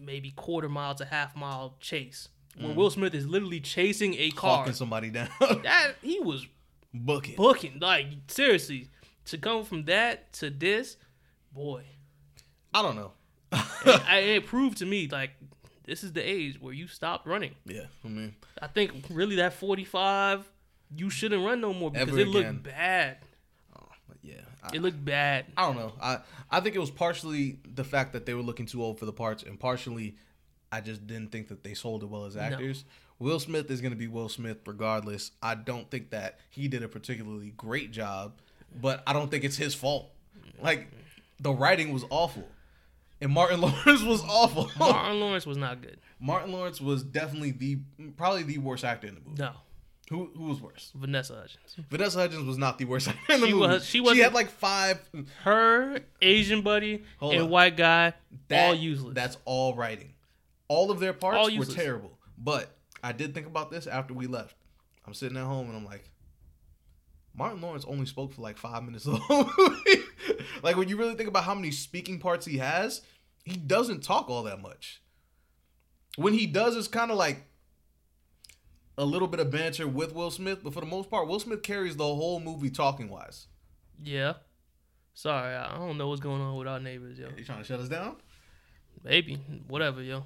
maybe 0.00 0.30
quarter 0.30 0.68
mile 0.68 0.94
to 0.96 1.04
half 1.04 1.36
mile 1.36 1.76
chase, 1.80 2.28
where 2.58 2.72
mm. 2.72 2.74
Will 2.74 2.90
Smith 2.90 3.14
is 3.14 3.26
literally 3.26 3.60
chasing 3.60 4.14
a 4.14 4.30
car. 4.30 4.58
Hawking 4.58 4.74
somebody 4.74 5.10
down. 5.10 5.28
That 5.62 5.94
he 6.02 6.20
was 6.20 6.46
Booking. 6.92 7.36
booking. 7.36 7.78
Like 7.80 8.06
seriously, 8.28 8.88
to 9.26 9.38
come 9.38 9.64
from 9.64 9.84
that 9.84 10.32
to 10.34 10.50
this, 10.50 10.96
boy, 11.52 11.84
I 12.74 12.82
don't 12.82 12.96
know. 12.96 13.12
I, 13.52 14.18
it 14.36 14.46
proved 14.46 14.78
to 14.78 14.86
me 14.86 15.08
like 15.08 15.30
this 15.84 16.04
is 16.04 16.12
the 16.12 16.22
age 16.22 16.60
where 16.60 16.72
you 16.72 16.86
stopped 16.86 17.26
running. 17.26 17.54
yeah. 17.64 17.86
I 18.04 18.08
mean, 18.08 18.34
I 18.60 18.66
think 18.66 19.06
really 19.10 19.36
that 19.36 19.52
forty 19.52 19.84
five, 19.84 20.50
you 20.94 21.10
shouldn't 21.10 21.44
run 21.44 21.60
no 21.60 21.72
more 21.72 21.90
because 21.90 22.16
it 22.16 22.28
looked 22.28 22.62
bad. 22.62 23.18
Yeah. 24.22 24.34
I, 24.62 24.76
It 24.76 24.82
looked 24.82 25.04
bad. 25.04 25.46
I 25.56 25.66
don't 25.66 25.76
know. 25.76 25.92
I 26.00 26.18
I 26.50 26.60
think 26.60 26.76
it 26.76 26.78
was 26.78 26.90
partially 26.90 27.58
the 27.74 27.84
fact 27.84 28.12
that 28.12 28.26
they 28.26 28.34
were 28.34 28.42
looking 28.42 28.66
too 28.66 28.82
old 28.82 28.98
for 28.98 29.06
the 29.06 29.12
parts, 29.12 29.42
and 29.42 29.58
partially, 29.58 30.16
I 30.70 30.80
just 30.80 31.06
didn't 31.06 31.32
think 31.32 31.48
that 31.48 31.64
they 31.64 31.74
sold 31.74 32.02
it 32.02 32.06
well 32.06 32.24
as 32.26 32.36
actors. 32.36 32.84
Will 33.18 33.38
Smith 33.38 33.70
is 33.70 33.80
going 33.82 33.92
to 33.92 33.98
be 33.98 34.06
Will 34.08 34.28
Smith 34.30 34.58
regardless. 34.66 35.30
I 35.42 35.54
don't 35.54 35.90
think 35.90 36.10
that 36.10 36.38
he 36.48 36.68
did 36.68 36.82
a 36.82 36.88
particularly 36.88 37.52
great 37.56 37.92
job, 37.92 38.32
but 38.80 39.02
I 39.06 39.12
don't 39.12 39.30
think 39.30 39.44
it's 39.44 39.56
his 39.58 39.74
fault. 39.74 40.10
Like 40.60 40.88
the 41.38 41.52
writing 41.52 41.92
was 41.92 42.04
awful, 42.10 42.48
and 43.20 43.30
Martin 43.30 43.60
Lawrence 43.62 44.02
was 44.02 44.22
awful. 44.22 44.70
Martin 44.78 45.20
Lawrence 45.20 45.46
was 45.46 45.58
not 45.58 45.82
good. 45.82 45.98
Martin 46.18 46.52
Lawrence 46.52 46.80
was 46.80 47.02
definitely 47.02 47.50
the 47.50 47.78
probably 48.16 48.42
the 48.42 48.58
worst 48.58 48.84
actor 48.84 49.06
in 49.06 49.14
the 49.14 49.20
movie. 49.20 49.42
No, 49.42 49.52
Who 50.10 50.30
who 50.36 50.44
was 50.44 50.60
worse? 50.60 50.90
Vanessa 50.94 51.34
Hudgens. 51.34 51.76
Vanessa 51.88 52.18
Hudgens 52.18 52.44
was 52.44 52.58
not 52.58 52.78
the 52.78 52.84
worst 52.84 53.08
actor 53.08 53.20
in 53.32 53.40
the 53.40 53.46
She 53.46 53.52
movie. 53.54 53.66
was- 53.68 53.84
she 53.84 53.90
she 53.92 54.00
wasn't- 54.00 54.22
had 54.24 54.34
like 54.34 54.50
five. 54.50 54.98
Her 55.44 56.00
Asian 56.20 56.62
buddy 56.62 57.04
Hold 57.18 57.34
and 57.34 57.42
on. 57.44 57.48
white 57.50 57.76
guy 57.76 58.14
That- 58.48 58.66
all 58.68 58.74
useless. 58.74 59.14
That's 59.14 59.36
all 59.44 59.74
writing. 59.74 60.14
All 60.68 60.90
of 60.90 61.00
their 61.00 61.12
parts 61.12 61.56
were 61.56 61.64
terrible. 61.64 62.18
But 62.36 62.76
I 63.02 63.12
did 63.12 63.34
think 63.34 63.46
about 63.46 63.70
this 63.70 63.86
after 63.86 64.12
we 64.14 64.26
left. 64.26 64.56
I'm 65.06 65.14
sitting 65.14 65.36
at 65.36 65.44
home 65.44 65.68
and 65.68 65.76
I'm 65.76 65.84
like, 65.84 66.10
Martin 67.34 67.60
Lawrence 67.60 67.84
only 67.86 68.06
spoke 68.06 68.32
for 68.34 68.42
like 68.42 68.58
five 68.58 68.82
minutes 68.82 69.06
of 69.06 69.12
the 69.12 69.18
whole 69.18 69.48
movie. 69.58 70.02
like 70.62 70.76
when 70.76 70.88
you 70.88 70.96
really 70.96 71.14
think 71.14 71.28
about 71.28 71.44
how 71.44 71.54
many 71.54 71.70
speaking 71.70 72.18
parts 72.18 72.44
he 72.46 72.58
has, 72.58 73.02
he 73.44 73.56
doesn't 73.56 74.02
talk 74.02 74.28
all 74.28 74.42
that 74.44 74.60
much. 74.60 75.00
When 76.16 76.32
he 76.34 76.46
does, 76.46 76.76
it's 76.76 76.88
kind 76.88 77.10
of 77.10 77.16
like 77.16 77.46
a 78.98 79.04
little 79.04 79.28
bit 79.28 79.40
of 79.40 79.50
banter 79.50 79.86
with 79.86 80.14
Will 80.14 80.30
Smith, 80.30 80.60
but 80.62 80.74
for 80.74 80.80
the 80.80 80.86
most 80.86 81.10
part, 81.10 81.26
Will 81.28 81.40
Smith 81.40 81.62
carries 81.62 81.96
the 81.96 82.04
whole 82.04 82.40
movie 82.40 82.70
talking 82.70 83.08
wise. 83.08 83.46
yeah. 84.02 84.34
Sorry, 85.12 85.54
I 85.54 85.76
don't 85.76 85.98
know 85.98 86.08
what's 86.08 86.20
going 86.20 86.40
on 86.40 86.56
with 86.56 86.68
our 86.68 86.80
neighbors, 86.80 87.18
yo. 87.18 87.28
You 87.36 87.44
trying 87.44 87.58
to 87.58 87.64
shut 87.64 87.80
us 87.80 87.88
down? 87.88 88.16
Maybe. 89.04 89.34
Whatever, 89.66 90.02
yo. 90.02 90.24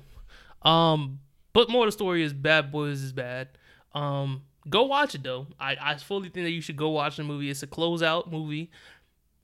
Um, 0.62 1.20
but 1.52 1.68
more 1.70 1.84
of 1.84 1.88
the 1.88 1.92
story 1.92 2.22
is 2.22 2.32
Bad 2.32 2.70
Boys 2.70 3.02
is 3.02 3.12
bad. 3.12 3.48
Um, 3.94 4.42
go 4.68 4.84
watch 4.84 5.14
it 5.14 5.22
though. 5.22 5.46
I, 5.58 5.76
I 5.80 5.96
fully 5.96 6.28
think 6.28 6.46
that 6.46 6.50
you 6.50 6.60
should 6.60 6.76
go 6.76 6.90
watch 6.90 7.16
the 7.16 7.24
movie. 7.24 7.50
It's 7.50 7.62
a 7.62 7.66
closeout 7.66 8.30
movie. 8.30 8.70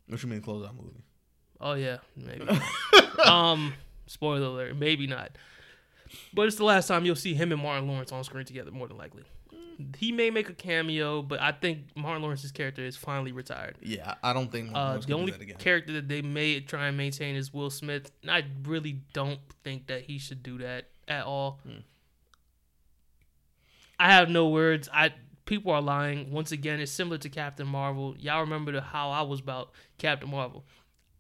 What 0.07 0.23
you 0.23 0.29
mean 0.29 0.41
close 0.43 0.67
out 0.67 0.77
movie? 0.77 1.03
Oh 1.61 1.75
yeah, 1.75 1.99
maybe. 2.17 2.47
um, 3.25 3.75
spoiler 4.07 4.47
alert, 4.47 4.77
maybe 4.77 5.07
not. 5.07 5.31
But 6.33 6.47
it's 6.47 6.57
the 6.57 6.65
last 6.65 6.89
time 6.89 7.05
you'll 7.05 7.17
see 7.17 7.35
him 7.35 7.53
and 7.53 7.63
Martin 7.63 7.89
Lawrence 7.89 8.13
on 8.13 8.23
screen 8.25 8.45
together, 8.45 8.71
more 8.71 8.89
than 8.89 8.97
likely. 8.97 9.23
He 9.97 10.13
may 10.13 10.31
make 10.31 10.49
a 10.51 10.53
cameo, 10.53 11.23
but 11.23 11.41
I 11.41 11.53
think 11.53 11.97
Martin 11.97 12.23
Lawrence's 12.23 12.53
character 12.53 12.85
is 12.85 12.97
finally 12.97 13.33
retired. 13.33 13.77
Yeah, 13.81 14.15
I 14.23 14.33
don't 14.33 14.53
think 14.53 14.67
Martin 14.67 14.77
Uh, 14.77 14.87
Lawrence 14.89 15.07
the 15.07 15.15
only 15.15 15.33
that 15.33 15.59
character 15.59 15.95
that 15.95 16.09
they 16.09 16.21
may 16.21 16.61
try 16.61 16.89
and 16.89 16.97
maintain 16.97 17.35
is 17.35 17.53
Will 17.55 17.71
Smith. 17.71 18.11
And 18.23 18.31
I 18.31 18.45
really 18.65 19.01
don't 19.15 19.41
think 19.65 19.87
that 19.87 20.03
he 20.03 20.19
should 20.19 20.43
do 20.43 20.59
that 20.59 20.89
at 21.09 21.25
all. 21.25 21.61
Hmm. 21.65 21.79
I 23.99 24.13
have 24.13 24.29
no 24.29 24.49
words. 24.49 24.89
I 24.93 25.13
people 25.47 25.73
are 25.73 25.83
lying. 25.83 26.31
Once 26.31 26.53
again, 26.53 26.81
it's 26.81 26.93
similar 26.93 27.19
to 27.19 27.29
Captain 27.29 27.67
Marvel. 27.67 28.15
Y'all 28.19 28.41
remember 28.41 28.73
the, 28.73 28.81
how 28.81 29.11
I 29.11 29.23
was 29.23 29.41
about 29.41 29.73
Captain 29.99 30.31
Marvel. 30.31 30.65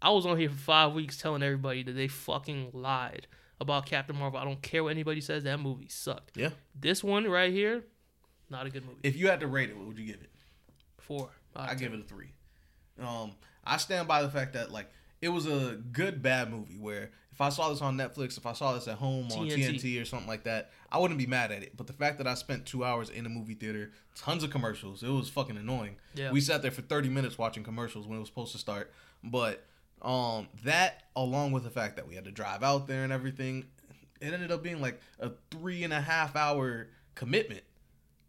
I 0.02 0.10
was 0.10 0.24
on 0.24 0.38
here 0.38 0.48
for 0.50 0.56
five 0.56 0.92
weeks 0.92 1.18
telling 1.18 1.42
everybody 1.42 1.82
that 1.82 1.92
they 1.92 2.08
fucking 2.08 2.70
lied 2.72 3.26
about 3.60 3.86
Captain 3.86 4.16
Marvel. 4.16 4.38
I 4.38 4.44
don't 4.44 4.60
care 4.62 4.82
what 4.82 4.90
anybody 4.90 5.20
says. 5.20 5.44
That 5.44 5.60
movie 5.60 5.88
sucked. 5.88 6.36
Yeah. 6.36 6.50
This 6.74 7.04
one 7.04 7.28
right 7.28 7.52
here, 7.52 7.84
not 8.48 8.66
a 8.66 8.70
good 8.70 8.84
movie. 8.84 9.00
If 9.02 9.16
you 9.16 9.28
had 9.28 9.40
to 9.40 9.46
rate 9.46 9.70
it, 9.70 9.76
what 9.76 9.86
would 9.86 9.98
you 9.98 10.06
give 10.06 10.20
it? 10.20 10.30
Four. 10.98 11.30
I 11.54 11.74
give 11.74 11.92
it 11.92 12.00
a 12.00 12.04
three. 12.04 12.32
Um, 13.02 13.32
I 13.64 13.76
stand 13.76 14.08
by 14.08 14.22
the 14.22 14.30
fact 14.30 14.54
that 14.54 14.70
like 14.70 14.90
it 15.20 15.28
was 15.28 15.46
a 15.46 15.78
good 15.92 16.22
bad 16.22 16.50
movie 16.50 16.76
where 16.78 17.10
if 17.32 17.40
I 17.40 17.48
saw 17.48 17.70
this 17.70 17.80
on 17.80 17.96
Netflix, 17.96 18.36
if 18.36 18.46
I 18.46 18.52
saw 18.52 18.74
this 18.74 18.88
at 18.88 18.98
home 18.98 19.26
on 19.32 19.46
TNT. 19.46 19.80
TNT 19.80 20.02
or 20.02 20.04
something 20.04 20.28
like 20.28 20.44
that, 20.44 20.70
I 20.90 20.98
wouldn't 20.98 21.18
be 21.18 21.26
mad 21.26 21.52
at 21.52 21.62
it. 21.62 21.76
But 21.76 21.86
the 21.86 21.92
fact 21.92 22.18
that 22.18 22.26
I 22.26 22.34
spent 22.34 22.66
two 22.66 22.84
hours 22.84 23.10
in 23.10 23.26
a 23.26 23.28
movie 23.28 23.54
theater, 23.54 23.92
tons 24.14 24.44
of 24.44 24.50
commercials, 24.50 25.02
it 25.02 25.08
was 25.08 25.28
fucking 25.28 25.56
annoying. 25.56 25.96
Yeah. 26.14 26.32
We 26.32 26.40
sat 26.40 26.62
there 26.62 26.70
for 26.70 26.82
thirty 26.82 27.08
minutes 27.08 27.38
watching 27.38 27.64
commercials 27.64 28.06
when 28.06 28.16
it 28.16 28.20
was 28.20 28.28
supposed 28.28 28.52
to 28.52 28.58
start. 28.58 28.92
But 29.22 29.64
um, 30.02 30.48
that 30.64 31.04
along 31.16 31.52
with 31.52 31.64
the 31.64 31.70
fact 31.70 31.96
that 31.96 32.08
we 32.08 32.14
had 32.14 32.24
to 32.24 32.30
drive 32.30 32.62
out 32.62 32.86
there 32.86 33.04
and 33.04 33.12
everything, 33.12 33.66
it 34.20 34.32
ended 34.32 34.50
up 34.50 34.62
being 34.62 34.80
like 34.80 35.00
a 35.18 35.32
three 35.50 35.84
and 35.84 35.92
a 35.92 36.00
half 36.00 36.36
hour 36.36 36.88
commitment 37.14 37.62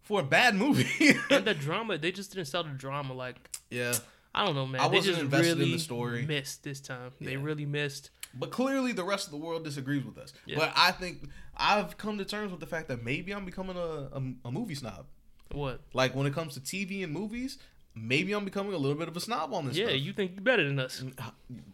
for 0.02 0.20
a 0.22 0.24
bad 0.24 0.56
movie. 0.56 1.16
and 1.30 1.46
the 1.46 1.54
drama, 1.54 1.98
they 1.98 2.12
just 2.12 2.34
didn't 2.34 2.48
sell 2.48 2.64
the 2.64 2.70
drama 2.70 3.14
like 3.14 3.36
yeah. 3.70 3.94
I 4.34 4.46
don't 4.46 4.56
know, 4.56 4.66
man. 4.66 4.80
I 4.80 4.88
they 4.88 4.98
wasn't 4.98 5.16
just 5.16 5.26
invested 5.26 5.52
in 5.54 5.60
really 5.60 5.72
the 5.74 5.80
story. 5.80 6.26
Missed 6.26 6.64
this 6.64 6.80
time. 6.80 7.12
They 7.20 7.36
really 7.36 7.66
missed. 7.66 8.12
But 8.34 8.52
clearly, 8.52 8.94
the 8.94 9.04
rest 9.04 9.28
of 9.28 9.32
the 9.32 9.38
world 9.38 9.66
disagrees 9.66 10.06
with 10.06 10.18
us. 10.18 10.32
Yeah. 10.46 10.58
But 10.58 10.72
I 10.76 10.92
think 10.92 11.30
I've 11.58 11.98
come 11.98 12.18
to 12.18 12.24
terms 12.24 12.52
with 12.52 12.62
the 12.62 12.66
fact 12.66 12.88
that 12.88 13.04
maybe 13.04 13.34
I'm 13.34 13.44
becoming 13.44 13.76
a, 13.76 13.82
a, 13.82 14.22
a 14.46 14.52
movie 14.52 14.76
snob. 14.76 15.06
What? 15.52 15.82
Like 15.94 16.16
when 16.16 16.28
it 16.28 16.34
comes 16.34 16.54
to 16.54 16.62
TV 16.62 17.04
and 17.04 17.12
movies, 17.12 17.58
maybe 17.96 18.34
I'm 18.34 18.46
becoming 18.46 18.74
a 18.74 18.78
little 18.78 18.98
bit 18.98 19.08
of 19.08 19.16
a 19.18 19.20
snob 19.20 19.54
on 19.54 19.68
this. 19.68 19.78
Yeah, 19.78 19.88
stuff. 19.88 20.00
you 20.00 20.14
think 20.14 20.32
you're 20.36 20.42
better 20.44 20.64
than 20.68 20.80
us? 20.80 21.02
Mm, 21.02 21.14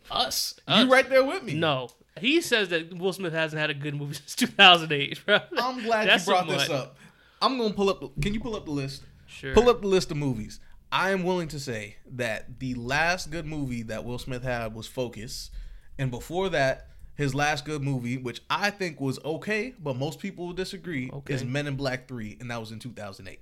us, 0.10 0.60
Us. 0.68 0.84
you 0.84 0.92
right 0.92 1.10
there 1.10 1.24
with 1.24 1.44
me. 1.44 1.54
No, 1.54 1.90
he 2.20 2.42
says 2.42 2.70
that 2.70 2.94
Will 2.98 3.14
Smith 3.14 3.34
hasn't 3.34 3.60
had 3.60 3.70
a 3.70 3.74
good 3.74 3.96
movie 3.96 4.14
since 4.16 4.36
2008. 4.36 5.26
Bro. 5.26 5.40
I'm 5.58 5.84
glad 5.84 6.08
That's 6.08 6.26
you 6.26 6.34
brought 6.34 6.48
this 6.48 6.70
up. 6.70 6.98
I'm 7.42 7.58
gonna 7.58 7.74
pull 7.74 7.90
up. 7.90 8.02
Can 8.22 8.34
you 8.34 8.40
pull 8.40 8.56
up 8.56 8.66
the 8.66 8.72
list? 8.72 9.04
Sure. 9.28 9.54
Pull 9.54 9.70
up 9.70 9.82
the 9.82 9.88
list 9.88 10.10
of 10.12 10.18
movies. 10.18 10.60
I 10.92 11.12
am 11.12 11.24
willing 11.24 11.50
to 11.50 11.60
say 11.60 11.98
that 12.14 12.60
the 12.60 12.74
last 12.76 13.30
good 13.30 13.46
movie 13.46 13.84
that 13.84 14.06
Will 14.06 14.18
Smith 14.18 14.42
had 14.44 14.74
was 14.74 14.88
Focus, 14.88 15.52
and 16.00 16.10
before 16.10 16.48
that, 16.50 16.88
his 17.16 17.36
last 17.36 17.66
good 17.66 17.82
movie, 17.84 18.18
which 18.18 18.42
I 18.50 18.70
think 18.70 19.02
was 19.02 19.20
okay, 19.26 19.74
but 19.84 19.98
most 19.98 20.20
people 20.20 20.46
will 20.48 20.54
disagree, 20.54 21.10
Okay. 21.12 21.34
is 21.34 21.44
Men 21.44 21.68
in 21.68 21.76
Black 21.76 22.08
Three, 22.08 22.38
and 22.40 22.50
that 22.52 22.60
was 22.60 22.72
in 22.72 22.80
2008. 22.80 23.40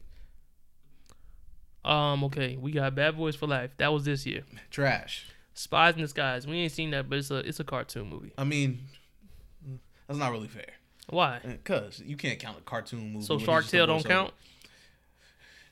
Um. 1.86 2.24
Okay, 2.26 2.58
we 2.58 2.72
got 2.72 2.96
Bad 2.96 3.16
Boys 3.18 3.36
for 3.36 3.48
Life. 3.48 3.72
That 3.78 3.94
was 3.94 4.06
this 4.06 4.26
year. 4.26 4.44
Trash. 4.72 5.28
Spies 5.54 5.96
in 5.96 6.02
Disguise. 6.02 6.46
We 6.48 6.58
ain't 6.58 6.72
seen 6.72 6.92
that, 6.92 7.10
but 7.10 7.20
it's 7.20 7.32
a 7.32 7.38
it's 7.38 7.60
a 7.60 7.64
cartoon 7.64 8.10
movie. 8.10 8.34
I 8.38 8.44
mean, 8.44 8.80
that's 10.08 10.20
not 10.20 10.32
really 10.32 10.48
fair, 10.50 10.74
Why? 11.10 11.40
cause 11.64 12.02
you 12.06 12.18
can't 12.18 12.40
count 12.40 12.58
a 12.58 12.62
cartoon 12.62 13.14
movie. 13.14 13.26
So 13.26 13.38
Shark 13.40 13.66
Tale 13.68 13.88
don't 13.88 14.04
count. 14.04 14.34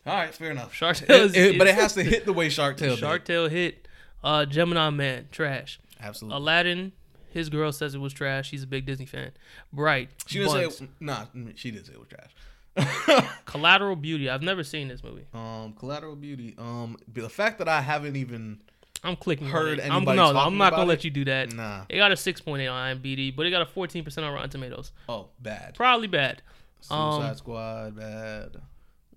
All 0.06 0.14
right, 0.14 0.34
fair 0.34 0.52
enough. 0.52 0.74
Shark 0.74 0.98
Tale, 0.98 1.24
is, 1.26 1.36
it- 1.36 1.58
but 1.58 1.68
it 1.68 1.76
has 1.82 1.94
to 1.96 2.04
hit 2.04 2.26
the 2.26 2.34
way 2.34 2.50
Shark 2.50 2.78
Tale 2.78 2.96
Shark. 2.96 3.26
Tale 3.26 3.48
hit. 3.50 3.88
Uh, 4.24 4.46
Gemini 4.46 4.90
Man, 4.90 5.28
trash. 5.32 5.80
Absolutely. 6.00 6.38
Aladdin, 6.38 6.92
his 7.32 7.50
girl 7.50 7.72
says 7.74 7.94
it 7.94 7.98
was 8.00 8.14
trash. 8.14 8.50
She's 8.50 8.64
a 8.64 8.68
big 8.68 8.86
Disney 8.86 9.06
fan. 9.06 9.32
Bright. 9.74 10.10
She 10.28 10.40
didn't 10.40 10.52
say 10.52 10.84
it, 10.86 10.90
nah. 11.02 11.26
She 11.56 11.72
didn't 11.72 11.88
say 11.88 11.94
it 11.94 12.00
was 12.00 12.08
trash. 12.08 12.32
Collateral 13.46 13.96
Beauty. 13.96 14.30
I've 14.30 14.42
never 14.42 14.64
seen 14.64 14.88
this 14.88 15.04
movie. 15.04 15.26
um, 15.34 15.74
Collateral 15.74 16.16
Beauty. 16.16 16.56
Um, 16.58 16.98
the 17.12 17.30
fact 17.30 17.60
that 17.60 17.68
I 17.70 17.82
haven't 17.82 18.16
even 18.16 18.62
I'm 19.04 19.16
clicking. 19.16 19.48
Heard 19.48 19.80
on 19.80 19.86
it. 19.86 19.90
I'm, 19.90 19.98
anybody 19.98 20.18
no, 20.18 20.28
I'm 20.30 20.58
not 20.58 20.72
gonna 20.72 20.84
about 20.84 20.88
let 20.88 21.04
you 21.04 21.12
do 21.12 21.26
that. 21.26 21.54
nah. 21.54 21.86
It 21.90 21.98
got 21.98 22.12
a 22.12 22.16
6.8 22.16 22.72
on 22.72 22.98
IMDb, 22.98 23.36
but 23.36 23.46
it 23.46 23.52
got 23.52 23.62
a 23.62 23.66
14% 23.66 24.18
on 24.24 24.34
Rotten 24.34 24.50
Tomatoes. 24.50 24.92
Oh, 25.10 25.30
bad. 25.40 25.76
Probably 25.76 26.08
bad. 26.08 26.42
Suicide 26.82 27.30
Um, 27.30 27.36
Squad, 27.36 27.96
bad. 27.96 28.58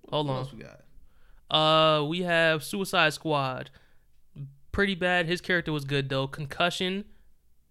Hold 0.09 0.27
What 0.27 0.33
on. 0.33 0.39
else 0.39 0.53
we 0.53 0.63
got? 0.63 0.81
Uh, 1.49 2.03
we 2.05 2.21
have 2.23 2.63
Suicide 2.63 3.13
Squad. 3.13 3.69
Pretty 4.71 4.95
bad. 4.95 5.25
His 5.25 5.41
character 5.41 5.71
was 5.71 5.85
good 5.85 6.09
though. 6.09 6.27
Concussion 6.27 7.05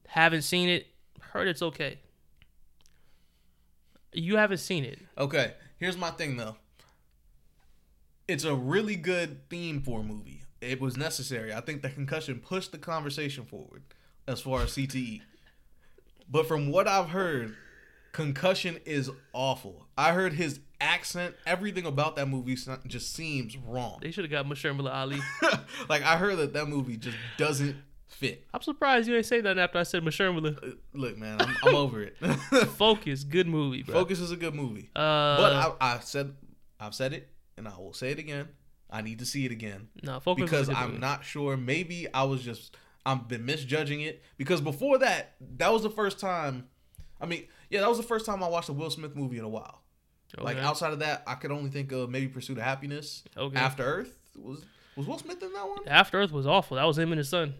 Haven't 0.09 0.43
seen 0.43 0.69
it. 0.69 0.87
Heard 1.21 1.47
it's 1.49 1.63
okay. 1.63 1.99
You 4.13 4.37
haven't 4.37 4.59
seen 4.59 4.85
it. 4.85 4.99
Okay, 5.19 5.53
here's 5.79 5.97
my 5.97 6.11
thing 6.11 6.37
though. 6.37 6.57
It's 8.29 8.45
a 8.45 8.55
really 8.55 8.97
good 8.97 9.49
theme 9.49 9.83
for 9.83 10.01
a 10.01 10.03
movie. 10.03 10.43
It 10.61 10.81
was 10.81 10.97
necessary. 10.97 11.53
I 11.53 11.61
think 11.61 11.83
the 11.83 11.91
concussion 11.91 12.41
pushed 12.41 12.73
the 12.73 12.79
conversation 12.79 13.45
forward 13.45 13.83
as 14.27 14.41
far 14.41 14.63
as 14.63 14.71
CTE. 14.71 15.21
But 16.29 16.49
from 16.49 16.71
what 16.73 16.89
I've 16.89 17.11
heard, 17.11 17.55
concussion 18.13 18.81
is 18.85 19.11
awful. 19.33 19.87
I 19.97 20.13
heard 20.13 20.33
his 20.33 20.59
accent, 20.81 21.37
everything 21.47 21.87
about 21.87 22.17
that 22.17 22.27
movie 22.29 22.57
just 22.87 23.15
seems 23.15 23.57
wrong. 23.57 23.99
They 24.03 24.11
should 24.11 24.25
have 24.25 24.31
got 24.31 24.47
Mashermila 24.47 24.93
Ali. 24.93 25.21
like 25.89 26.03
I 26.03 26.17
heard 26.17 26.39
that 26.39 26.53
that 26.55 26.67
movie 26.67 26.97
just 26.97 27.17
doesn't 27.37 27.77
fit. 28.09 28.45
I'm 28.55 28.63
surprised 28.63 29.09
you 29.09 29.17
ain't 29.17 29.27
say 29.27 29.41
that 29.41 29.59
after 29.59 29.79
I 29.79 29.83
said 29.83 30.03
Mashermila. 30.03 30.57
Uh, 30.63 30.75
Look, 30.95 31.17
man, 31.19 31.41
I'm, 31.41 31.57
I'm 31.65 31.75
over 31.75 32.03
it. 32.03 32.17
Focus, 32.77 33.25
good 33.25 33.47
movie, 33.47 33.83
bro. 33.83 33.95
Focus 33.95 34.21
is 34.21 34.31
a 34.31 34.37
good 34.37 34.55
movie, 34.55 34.91
Uh, 34.95 35.37
but 35.37 35.53
I, 35.53 35.73
I 35.81 35.99
said 36.01 36.35
I've 36.81 36.95
said 36.95 37.13
it, 37.13 37.29
and 37.57 37.67
I 37.69 37.77
will 37.79 37.93
say 37.93 38.11
it 38.13 38.19
again. 38.19 38.49
I 38.89 39.03
need 39.03 39.19
to 39.19 39.27
see 39.27 39.45
it 39.45 39.51
again 39.51 39.89
no, 40.05 40.21
Focus 40.21 40.45
because 40.45 40.69
I'm 40.69 40.91
movie. 40.91 40.99
not 41.01 41.25
sure. 41.25 41.57
Maybe 41.57 42.07
I 42.15 42.23
was 42.23 42.43
just 42.43 42.77
I've 43.05 43.27
been 43.29 43.45
misjudging 43.45 44.01
it 44.01 44.23
because 44.39 44.61
before 44.61 44.99
that, 44.99 45.35
that 45.59 45.73
was 45.73 45.83
the 45.83 45.91
first 45.91 46.21
time. 46.21 46.69
I 47.21 47.27
mean, 47.27 47.47
yeah, 47.71 47.81
that 47.81 47.89
was 47.89 47.97
the 47.99 48.05
first 48.05 48.27
time 48.27 48.43
I 48.45 48.49
watched 48.49 48.69
a 48.69 48.73
Will 48.73 48.91
Smith 48.91 49.17
movie 49.17 49.39
in 49.39 49.45
a 49.45 49.49
while. 49.49 49.83
Like 50.39 50.59
outside 50.59 50.93
of 50.93 50.99
that, 50.99 51.23
I 51.27 51.35
could 51.35 51.51
only 51.51 51.71
think 51.71 51.93
of 51.93 52.11
maybe 52.11 52.29
Pursuit 52.29 52.59
of 52.59 52.65
Happiness. 52.65 53.25
Okay. 53.37 53.57
After 53.57 53.83
Earth 53.85 54.19
was 54.37 54.65
was 54.95 55.07
Will 55.07 55.19
Smith 55.19 55.43
in 55.43 55.53
that 55.53 55.67
one? 55.69 55.79
After 55.87 56.21
Earth 56.21 56.31
was 56.33 56.47
awful. 56.47 56.77
That 56.77 56.85
was 56.85 56.99
him 56.99 57.11
and 57.13 57.19
his 57.19 57.29
son. 57.29 57.55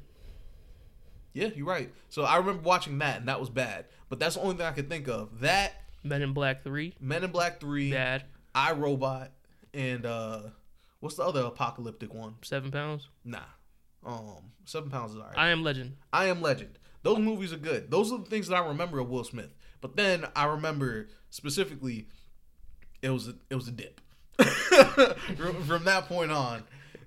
Yeah, 1.37 1.51
you're 1.55 1.67
right. 1.67 1.93
So 2.09 2.23
I 2.23 2.39
remember 2.39 2.63
watching 2.63 2.97
that, 2.99 3.19
and 3.19 3.29
that 3.29 3.39
was 3.39 3.51
bad. 3.51 3.85
But 4.09 4.19
that's 4.19 4.37
the 4.37 4.41
only 4.41 4.57
thing 4.57 4.65
I 4.65 4.73
could 4.73 4.89
think 4.89 5.07
of. 5.07 5.41
That 5.41 5.75
Men 6.03 6.23
in 6.23 6.33
Black 6.33 6.65
Three, 6.65 6.95
Men 6.99 7.25
in 7.25 7.31
Black 7.31 7.61
Three, 7.61 7.91
bad. 7.91 8.25
I 8.55 8.73
Robot, 8.73 9.33
and 9.75 10.07
uh, 10.07 10.41
what's 11.01 11.17
the 11.17 11.25
other 11.25 11.43
apocalyptic 11.43 12.15
one? 12.15 12.37
Seven 12.41 12.71
pounds. 12.71 13.09
Nah, 13.23 13.41
um, 14.07 14.53
Seven 14.65 14.89
Pounds 14.89 15.13
is 15.13 15.19
alright. 15.19 15.37
I 15.37 15.49
am 15.49 15.63
Legend. 15.63 15.97
I 16.11 16.27
Am 16.27 16.41
Legend. 16.41 16.79
Those 17.03 17.19
movies 17.19 17.53
are 17.53 17.59
good. 17.59 17.91
Those 17.91 18.11
are 18.13 18.19
the 18.19 18.25
things 18.25 18.49
that 18.49 18.57
I 18.57 18.67
remember 18.67 18.99
of 18.99 19.11
Will 19.11 19.23
Smith. 19.23 19.55
But 19.83 19.95
then 19.97 20.25
I 20.35 20.47
remember 20.47 21.09
specifically, 21.29 22.09
it 23.03 23.11
was 23.11 23.29
a, 23.29 23.35
it 23.51 23.57
was 23.57 23.69
a 23.69 23.73
dip. 23.73 24.01
from, 25.37 25.63
from 25.65 25.85
that 25.85 26.07
point 26.09 26.33
on, 26.33 26.65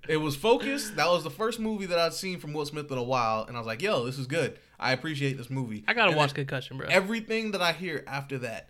it 0.10 0.18
was 0.18 0.36
Focus. 0.36 0.90
That 0.92 1.08
was 1.08 1.24
the 1.24 1.30
first 1.30 1.60
movie 1.60 1.86
that 1.86 1.98
I'd 2.00 2.14
seen 2.14 2.40
from 2.40 2.52
Will 2.52 2.66
Smith 2.66 2.92
in 2.92 2.98
a 2.98 3.04
while, 3.04 3.46
and 3.48 3.56
I 3.56 3.60
was 3.60 3.68
like, 3.68 3.82
"Yo, 3.82 4.06
this 4.06 4.18
is 4.18 4.28
good. 4.28 4.60
I 4.80 4.92
appreciate 4.92 5.38
this 5.38 5.50
movie." 5.50 5.84
I 5.88 5.94
gotta 5.94 6.10
And 6.10 6.18
watch 6.18 6.34
Concussion, 6.34 6.78
bro. 6.78 6.88
everything 6.90 7.52
that 7.52 7.62
I 7.62 7.72
hear 7.72 8.04
after 8.08 8.38
that. 8.40 8.70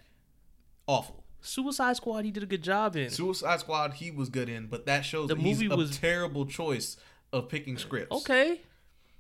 Awful. 0.86 1.24
Suicide 1.42 1.96
Squad, 1.96 2.26
he 2.26 2.32
did 2.32 2.44
a 2.44 2.46
good 2.46 2.62
job 2.64 2.96
in. 2.98 3.10
Suicide 3.10 3.62
Squad, 3.62 3.94
he 3.94 4.12
was 4.12 4.28
good 4.30 4.50
in, 4.50 4.68
but 4.68 4.86
that 4.86 5.06
shows 5.06 5.30
The 5.30 5.36
that 5.36 5.42
he's 5.42 5.62
movie 5.62 5.74
a 5.74 5.78
was- 5.78 5.98
terrible 5.98 6.46
choice 6.46 6.98
of 7.32 7.48
picking 7.48 7.78
scripts. 7.78 8.14
Okay, 8.14 8.62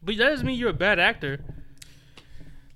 but 0.03 0.17
that 0.17 0.30
doesn't 0.30 0.45
mean 0.45 0.59
you're 0.59 0.70
a 0.72 0.74
bad 0.74 0.99
actor. 0.99 1.39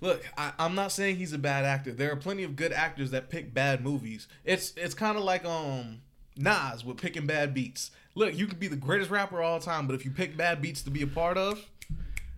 Look, 0.01 0.23
I, 0.37 0.51
I'm 0.59 0.75
not 0.75 0.91
saying 0.91 1.15
he's 1.15 1.33
a 1.33 1.37
bad 1.37 1.63
actor. 1.65 1.91
There 1.93 2.11
are 2.11 2.15
plenty 2.17 2.43
of 2.43 2.55
good 2.55 2.73
actors 2.73 3.11
that 3.11 3.29
pick 3.29 3.53
bad 3.53 3.83
movies. 3.83 4.27
It's 4.43 4.73
it's 4.75 4.93
kind 4.93 5.17
of 5.17 5.23
like 5.23 5.45
um 5.45 6.01
Nas 6.35 6.83
with 6.83 6.97
picking 6.97 7.25
bad 7.25 7.53
beats. 7.53 7.91
Look, 8.15 8.35
you 8.37 8.45
could 8.47 8.59
be 8.59 8.67
the 8.67 8.75
greatest 8.75 9.09
rapper 9.09 9.41
of 9.41 9.45
all 9.49 9.59
time, 9.59 9.87
but 9.87 9.93
if 9.95 10.05
you 10.05 10.11
pick 10.11 10.37
bad 10.37 10.61
beats 10.61 10.81
to 10.83 10.91
be 10.91 11.01
a 11.01 11.07
part 11.07 11.37
of, 11.37 11.59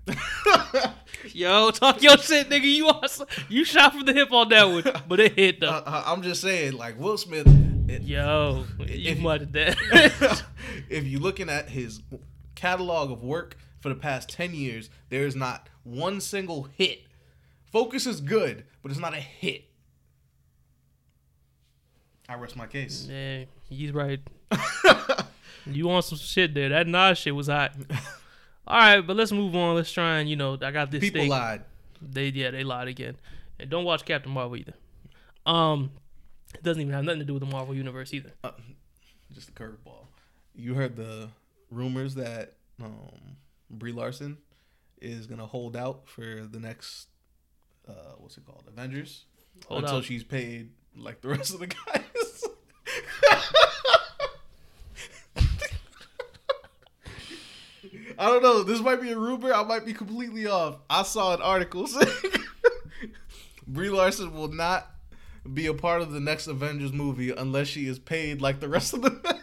Yo, 1.34 1.72
talk 1.72 2.02
your 2.04 2.18
shit, 2.20 2.48
nigga. 2.50 2.62
You 2.64 2.88
also, 2.90 3.26
you 3.50 3.66
shot 3.66 3.94
from 3.94 4.06
the 4.06 4.14
hip 4.14 4.32
on 4.32 4.50
that 4.50 4.64
one, 4.66 4.84
but 5.08 5.20
it 5.20 5.34
hit 5.34 5.60
though. 5.60 5.70
uh, 5.70 6.04
I'm 6.06 6.22
just 6.22 6.42
saying, 6.42 6.74
like 6.74 7.00
Will 7.00 7.18
Smith. 7.18 7.48
it- 7.90 8.04
Yo, 8.04 8.66
you 8.80 9.12
if- 9.14 9.20
muttered 9.20 9.52
that. 9.54 10.44
if 10.90 11.06
you're 11.06 11.20
looking 11.22 11.50
at 11.50 11.70
his 11.70 12.02
catalog 12.54 13.12
of 13.12 13.24
work 13.24 13.58
for 13.80 13.90
the 13.90 13.96
past 13.96 14.30
10 14.30 14.54
years, 14.54 14.90
there 15.10 15.26
is 15.26 15.36
not 15.36 15.70
one 15.84 16.22
single 16.22 16.70
hit. 16.78 17.02
Focus 17.72 18.06
is 18.06 18.22
good, 18.22 18.64
but 18.84 18.92
it's 18.92 19.00
not 19.02 19.14
a 19.16 19.20
hit. 19.20 19.66
I 22.30 22.36
rest 22.36 22.56
my 22.56 22.68
case. 22.68 23.08
yeah, 23.10 23.46
he's 23.70 23.92
right. 23.92 24.20
You 25.66 25.88
want 25.88 26.06
some 26.06 26.18
shit 26.18 26.54
there? 26.54 26.70
That 26.70 26.88
Nas 26.88 27.18
shit 27.18 27.36
was 27.36 27.48
hot. 27.48 27.74
All 28.68 28.78
right, 28.78 29.02
but 29.02 29.16
let's 29.16 29.32
move 29.32 29.56
on. 29.56 29.76
Let's 29.76 29.92
try 29.92 30.20
and 30.20 30.30
you 30.30 30.36
know, 30.36 30.58
I 30.62 30.72
got 30.72 30.92
this. 30.92 31.02
People 31.02 31.22
steak. 31.22 31.30
lied. 31.30 31.64
They 32.02 32.28
yeah, 32.30 32.52
they 32.52 32.64
lied 32.64 32.88
again. 32.88 33.18
And 33.60 33.70
don't 33.70 33.86
watch 33.86 34.06
Captain 34.06 34.32
Marvel 34.32 34.58
either. 34.58 34.74
Um, 35.46 35.92
it 36.54 36.64
doesn't 36.64 36.82
even 36.82 36.94
have 36.94 37.04
nothing 37.04 37.20
to 37.20 37.26
do 37.26 37.34
with 37.34 37.42
the 37.42 37.50
Marvel 37.50 37.74
universe 37.76 38.14
either. 38.14 38.32
Uh, 38.44 38.52
just 39.34 39.50
a 39.50 39.52
curveball. 39.52 40.08
You 40.56 40.74
heard 40.74 40.96
the 40.96 41.30
rumors 41.72 42.16
that 42.16 42.54
um, 42.84 43.38
Brie 43.70 43.92
Larson 43.92 44.38
is 45.02 45.28
gonna 45.28 45.46
hold 45.46 45.76
out 45.76 46.08
for 46.08 46.48
the 46.50 46.60
next, 46.60 47.08
uh, 47.88 48.14
what's 48.18 48.38
it 48.38 48.46
called, 48.46 48.64
Avengers, 48.68 49.26
Hold 49.68 49.84
until 49.84 49.98
out. 49.98 50.04
she's 50.06 50.24
paid 50.24 50.70
like 50.98 51.22
the 51.22 51.30
rest 51.30 51.54
of 51.54 51.60
the 51.60 51.68
guys. 51.68 52.44
I 58.18 58.28
don't 58.28 58.44
know. 58.44 58.64
This 58.64 58.82
might 58.82 59.02
be 59.02 59.12
a 59.12 59.18
rumor. 59.18 59.54
I 59.54 59.64
might 59.64 59.86
be 59.86 59.94
completely 59.94 60.48
off. 60.48 60.78
I 60.90 61.04
saw 61.04 61.34
an 61.34 61.42
article 61.42 61.88
saying 61.88 62.08
Brie 63.68 63.90
Larson 63.90 64.34
will 64.34 64.50
not 64.50 64.92
be 65.54 65.68
a 65.68 65.74
part 65.74 66.02
of 66.02 66.12
the 66.12 66.20
next 66.20 66.48
Avengers 66.48 66.92
movie 66.92 67.32
unless 67.32 67.68
she 67.68 67.88
is 67.88 68.00
paid 68.00 68.42
like 68.42 68.60
the 68.60 68.70
rest 68.70 68.94
of 68.94 69.02
the 69.02 69.12
men. 69.12 69.42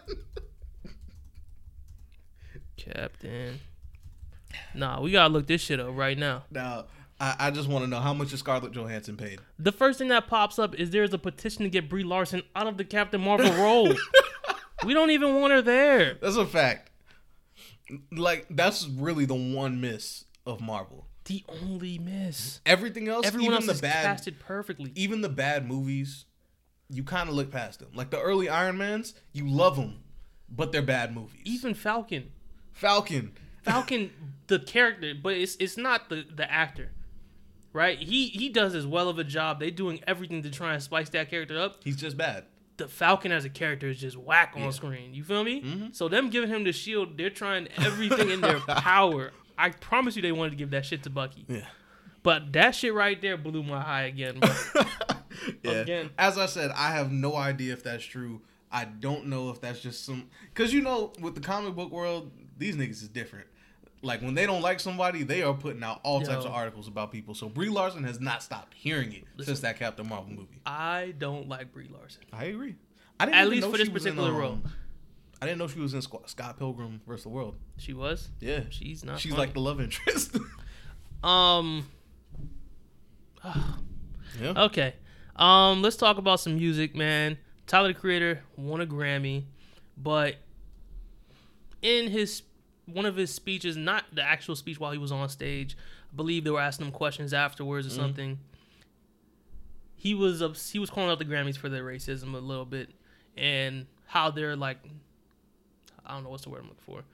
Captain. 2.77 3.61
Nah, 4.75 5.01
we 5.01 5.13
gotta 5.13 5.33
look 5.33 5.47
this 5.47 5.61
shit 5.61 5.79
up 5.81 5.97
right 5.97 6.19
now. 6.19 6.45
now, 6.51 6.87
I, 7.21 7.37
I 7.39 7.51
just 7.51 7.69
want 7.69 7.85
to 7.85 7.91
know 7.91 8.01
how 8.01 8.13
much 8.13 8.33
is 8.33 8.41
Scarlett 8.41 8.73
Johansson 8.73 9.17
paid? 9.17 9.39
The 9.59 9.73
first 9.73 9.99
thing 9.99 10.09
that 10.09 10.27
pops 10.27 10.59
up 10.59 10.75
is 10.75 10.91
there's 10.91 11.15
a 11.15 11.19
petition 11.19 11.63
to 11.63 11.71
get 11.71 11.89
Brie 11.89 12.03
Larson 12.03 12.43
out 12.57 12.67
of 12.67 12.77
the 12.77 12.85
Captain 12.85 13.21
Marvel 13.21 13.53
role. 13.53 13.95
we 14.85 14.93
don't 14.93 15.11
even 15.11 15.41
want 15.41 15.53
her 15.53 15.63
there. 15.63 16.19
That's 16.21 16.37
a 16.37 16.47
fact. 16.47 16.91
Like 18.11 18.47
that's 18.51 18.87
really 18.89 19.25
the 19.25 19.35
one 19.35 19.81
miss 19.81 20.25
of 20.47 20.61
Marvel. 20.61 21.07
The 21.25 21.45
only 21.63 21.99
miss. 21.99 22.61
Everything 22.67 23.09
else, 23.09 23.27
Everyone 23.27 23.45
even 23.53 23.55
else 23.57 23.67
the 23.67 23.73
is 23.73 23.81
bad, 23.81 24.05
casted 24.05 24.41
perfectly. 24.41 24.91
even 24.95 25.21
the 25.21 25.29
bad 25.29 25.69
movies, 25.69 26.25
you 26.89 27.05
kind 27.05 27.29
of 27.29 27.35
look 27.35 27.51
past 27.51 27.79
them. 27.81 27.91
Like 27.95 28.11
the 28.11 28.21
early 28.21 28.49
Iron 28.49 28.79
Mans, 28.79 29.15
you 29.33 29.47
love 29.49 29.77
them, 29.77 30.01
but 30.49 30.73
they're 30.73 30.83
bad 30.83 31.15
movies. 31.15 31.43
Even 31.45 31.75
Falcon. 31.75 32.31
Falcon, 32.73 33.33
Falcon, 33.63 34.11
the 34.49 34.59
character, 34.59 35.13
but 35.21 35.35
it's 35.35 35.57
it's 35.61 35.77
not 35.77 36.09
the 36.09 36.25
the 36.35 36.51
actor, 36.51 36.91
right? 37.73 37.99
He 37.99 38.29
he 38.29 38.49
does 38.49 38.75
as 38.75 38.87
well 38.87 39.09
of 39.09 39.19
a 39.19 39.25
job. 39.25 39.61
They're 39.61 39.71
doing 39.71 40.01
everything 40.07 40.43
to 40.43 40.51
try 40.51 40.73
and 40.73 40.83
spice 40.83 41.11
that 41.11 41.29
character 41.31 41.59
up. 41.59 41.77
he's 41.85 41.97
just 41.97 42.17
bad. 42.17 42.47
The 42.79 42.89
Falcon 42.89 43.33
as 43.33 43.45
a 43.45 43.51
character 43.51 43.89
is 43.89 43.99
just 44.01 44.17
whack 44.17 44.53
on 44.57 44.63
Yeah. 44.63 44.71
screen. 44.71 45.15
You 45.15 45.25
feel 45.25 45.45
me? 45.45 45.63
Mhm. 45.63 45.95
So 45.95 46.09
them 46.09 46.31
giving 46.31 46.49
him 46.49 46.65
the 46.65 46.73
shield, 46.73 47.17
they're 47.19 47.31
trying 47.31 47.69
everything 47.77 48.31
in 48.31 48.41
their 48.41 48.59
power. 48.67 49.33
I 49.59 49.71
promise 49.71 50.17
you, 50.17 50.23
they 50.23 50.33
wanted 50.33 50.51
to 50.51 50.57
give 50.57 50.71
that 50.71 50.87
shit 50.87 51.03
to 51.05 51.11
Bucky. 51.11 51.45
Yeah. 51.49 51.67
But 52.23 52.53
that 52.55 52.75
shit 52.75 52.95
right 52.95 53.21
there 53.21 53.37
blew 53.37 53.63
my 53.63 53.81
high 53.81 54.03
again, 54.05 54.39
bro. 54.41 54.51
yeah. 55.63 55.71
Again. 55.73 56.11
As 56.19 56.39
I 56.39 56.47
said, 56.47 56.71
I 56.71 56.93
have 56.93 57.11
no 57.13 57.37
idea 57.37 57.73
if 57.73 57.83
that's 57.83 58.05
true. 58.05 58.41
I 58.71 58.85
don't 58.87 59.27
know 59.27 59.51
if 59.51 59.61
that's 59.61 59.81
just 59.81 60.05
some 60.07 60.29
because 60.55 60.73
you 60.73 60.81
know 60.81 61.13
with 61.21 61.35
the 61.35 61.41
comic 61.43 61.75
book 61.75 61.91
world, 61.93 62.31
these 62.57 62.75
niggas 62.77 63.03
is 63.03 63.09
different. 63.09 63.47
Like 64.03 64.21
when 64.21 64.35
they 64.35 64.47
don't 64.47 64.63
like 64.63 64.81
somebody, 64.81 65.23
they 65.23 65.43
are 65.43 65.55
putting 65.55 65.83
out 65.83 66.01
all 66.03 66.21
types 66.23 66.45
of 66.45 66.51
articles 66.53 66.89
about 66.89 67.13
people. 67.13 67.35
So 67.35 67.49
Brie 67.49 67.69
Larson 67.69 68.03
has 68.05 68.21
not 68.21 68.43
stopped 68.43 68.75
hearing 68.75 69.13
it 69.13 69.25
Listen. 69.37 69.55
since 69.55 69.61
that 69.61 69.79
Captain 69.79 70.09
Marvel 70.09 70.33
movie. 70.33 70.61
I 70.67 71.15
don't 71.19 71.49
like 71.49 71.73
Brie 71.73 71.89
Larson. 71.89 72.23
I 72.33 72.47
agree. 72.47 72.75
I 73.21 73.27
didn't 73.27 73.39
At 73.39 73.49
least 73.49 73.63
know 73.63 73.71
for 73.71 73.79
this 73.79 73.87
she 73.87 73.93
was 73.93 74.07
in, 74.07 74.15
particular 74.15 74.35
um, 74.35 74.41
role. 74.41 74.59
I 75.41 75.47
didn't 75.47 75.59
know 75.59 75.69
she 75.69 75.79
was 75.81 75.95
in 75.95 76.03
Scott 76.03 76.59
Pilgrim 76.59 77.01
versus 77.07 77.23
the 77.25 77.29
World. 77.29 77.57
She 77.77 77.93
was. 77.93 78.31
Yeah, 78.41 78.63
She's 78.71 79.05
not. 79.05 79.21
she's 79.21 79.33
funny. 79.33 79.41
like 79.45 79.55
the 79.55 79.61
love 79.61 79.81
interest. 79.81 80.37
Um. 81.25 81.87
yeah. 83.45 84.65
Okay. 84.65 84.95
Um, 85.37 85.83
let's 85.83 85.95
talk 85.97 86.19
about 86.19 86.41
some 86.41 86.57
music, 86.57 86.97
man. 86.97 87.39
Tyler 87.69 87.89
the 87.89 87.95
Creator 87.95 88.43
won 88.57 88.81
a 88.81 88.87
Grammy, 88.87 89.45
but 89.97 90.37
in 91.81 92.11
his 92.11 92.43
one 92.87 93.07
of 93.07 93.17
his 93.17 93.33
speeches, 93.35 93.77
not 93.77 94.05
the 94.13 94.23
actual 94.23 94.57
speech 94.57 94.79
while 94.81 94.93
he 94.93 94.99
was 94.99 95.13
on 95.13 95.29
stage, 95.29 95.77
I 96.13 96.17
believe 96.17 96.45
they 96.45 96.51
were 96.51 96.61
asking 96.61 96.87
him 96.87 96.93
questions 96.93 97.33
afterwards 97.33 97.87
or 97.87 97.91
Mhm. 97.91 97.97
something. 97.97 98.39
He 99.97 100.15
was 100.15 100.43
ups- 100.43 100.71
he 100.71 100.79
was 100.79 100.91
calling 100.91 101.11
out 101.11 101.19
the 101.19 101.25
Grammys 101.25 101.57
for 101.57 101.69
their 101.69 101.85
racism 101.85 102.35
a 102.35 102.39
little 102.39 102.65
bit 102.65 102.91
and 103.37 103.87
how 104.07 104.31
they're 104.31 104.57
like 104.57 104.79
I 106.05 106.15
don't 106.15 106.25
know 106.25 106.31
what's 106.31 106.43
the 106.43 106.51
word 106.51 106.63
I'm 106.63 106.69
looking 106.69 106.83
for. 106.85 107.05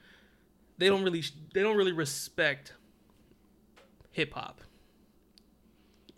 They 0.78 0.88
don't 0.88 1.02
really 1.04 1.22
they 1.52 1.60
don't 1.62 1.76
really 1.76 1.92
respect 1.92 2.72
hip 4.12 4.32
hop 4.32 4.62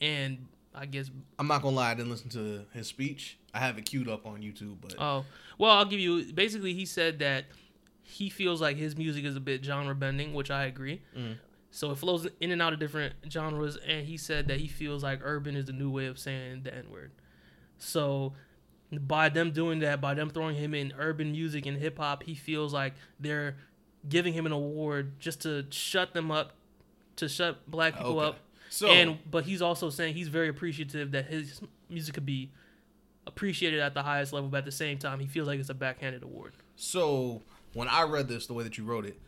and 0.00 0.46
I 0.74 0.86
guess 0.86 1.10
I'm 1.38 1.48
not 1.48 1.62
gonna 1.62 1.74
lie, 1.76 1.90
I 1.90 1.94
didn't 1.94 2.10
listen 2.10 2.30
to 2.30 2.64
his 2.72 2.86
speech. 2.86 3.36
I 3.52 3.58
have 3.58 3.76
it 3.76 3.82
queued 3.82 4.08
up 4.08 4.24
on 4.24 4.40
YouTube, 4.40 4.76
but 4.80 4.94
oh 4.98 5.24
well, 5.58 5.72
I'll 5.72 5.84
give 5.84 5.98
you. 6.00 6.32
Basically, 6.32 6.72
he 6.72 6.86
said 6.86 7.18
that 7.18 7.46
he 8.10 8.28
feels 8.28 8.60
like 8.60 8.76
his 8.76 8.96
music 8.96 9.24
is 9.24 9.36
a 9.36 9.40
bit 9.40 9.64
genre 9.64 9.94
bending, 9.94 10.34
which 10.34 10.50
I 10.50 10.64
agree. 10.66 11.00
Mhm. 11.16 11.36
So 11.70 11.92
it 11.92 11.96
flows 11.98 12.26
in 12.40 12.50
and 12.50 12.60
out 12.60 12.72
of 12.72 12.80
different 12.80 13.14
genres, 13.30 13.76
and 13.76 14.06
he 14.06 14.16
said 14.16 14.48
that 14.48 14.58
he 14.60 14.66
feels 14.66 15.02
like 15.04 15.20
urban 15.22 15.54
is 15.56 15.66
the 15.66 15.72
new 15.72 15.90
way 15.90 16.06
of 16.06 16.18
saying 16.18 16.62
the 16.64 16.74
N 16.74 16.90
word. 16.90 17.12
So 17.78 18.34
by 18.92 19.28
them 19.28 19.52
doing 19.52 19.78
that, 19.80 20.00
by 20.00 20.14
them 20.14 20.30
throwing 20.30 20.56
him 20.56 20.74
in 20.74 20.92
urban 20.98 21.30
music 21.32 21.66
and 21.66 21.78
hip 21.78 21.98
hop, 21.98 22.24
he 22.24 22.34
feels 22.34 22.74
like 22.74 22.94
they're 23.20 23.56
giving 24.08 24.32
him 24.32 24.46
an 24.46 24.52
award 24.52 25.20
just 25.20 25.42
to 25.42 25.64
shut 25.70 26.12
them 26.12 26.30
up, 26.32 26.54
to 27.16 27.28
shut 27.28 27.70
black 27.70 27.94
people 27.96 28.18
Okay. 28.18 28.28
up. 28.28 28.40
so 28.68 28.88
and 28.88 29.18
but 29.30 29.44
he's 29.44 29.62
also 29.62 29.90
saying 29.90 30.14
he's 30.14 30.28
very 30.28 30.48
appreciative 30.48 31.10
that 31.12 31.26
his 31.26 31.60
music 31.88 32.14
could 32.14 32.26
be 32.26 32.50
appreciated 33.26 33.78
at 33.80 33.94
the 33.94 34.02
highest 34.02 34.32
level, 34.32 34.48
but 34.48 34.58
at 34.58 34.64
the 34.64 34.72
same 34.72 34.98
time, 34.98 35.20
he 35.20 35.26
feels 35.26 35.46
like 35.46 35.60
it's 35.60 35.68
a 35.70 35.74
backhanded 35.74 36.22
award. 36.22 36.52
So 36.76 37.42
when 37.74 37.88
I 37.88 38.02
read 38.02 38.28
this, 38.28 38.46
the 38.46 38.54
way 38.54 38.64
that 38.64 38.78
you 38.78 38.84
wrote 38.84 39.04
it, 39.06 39.18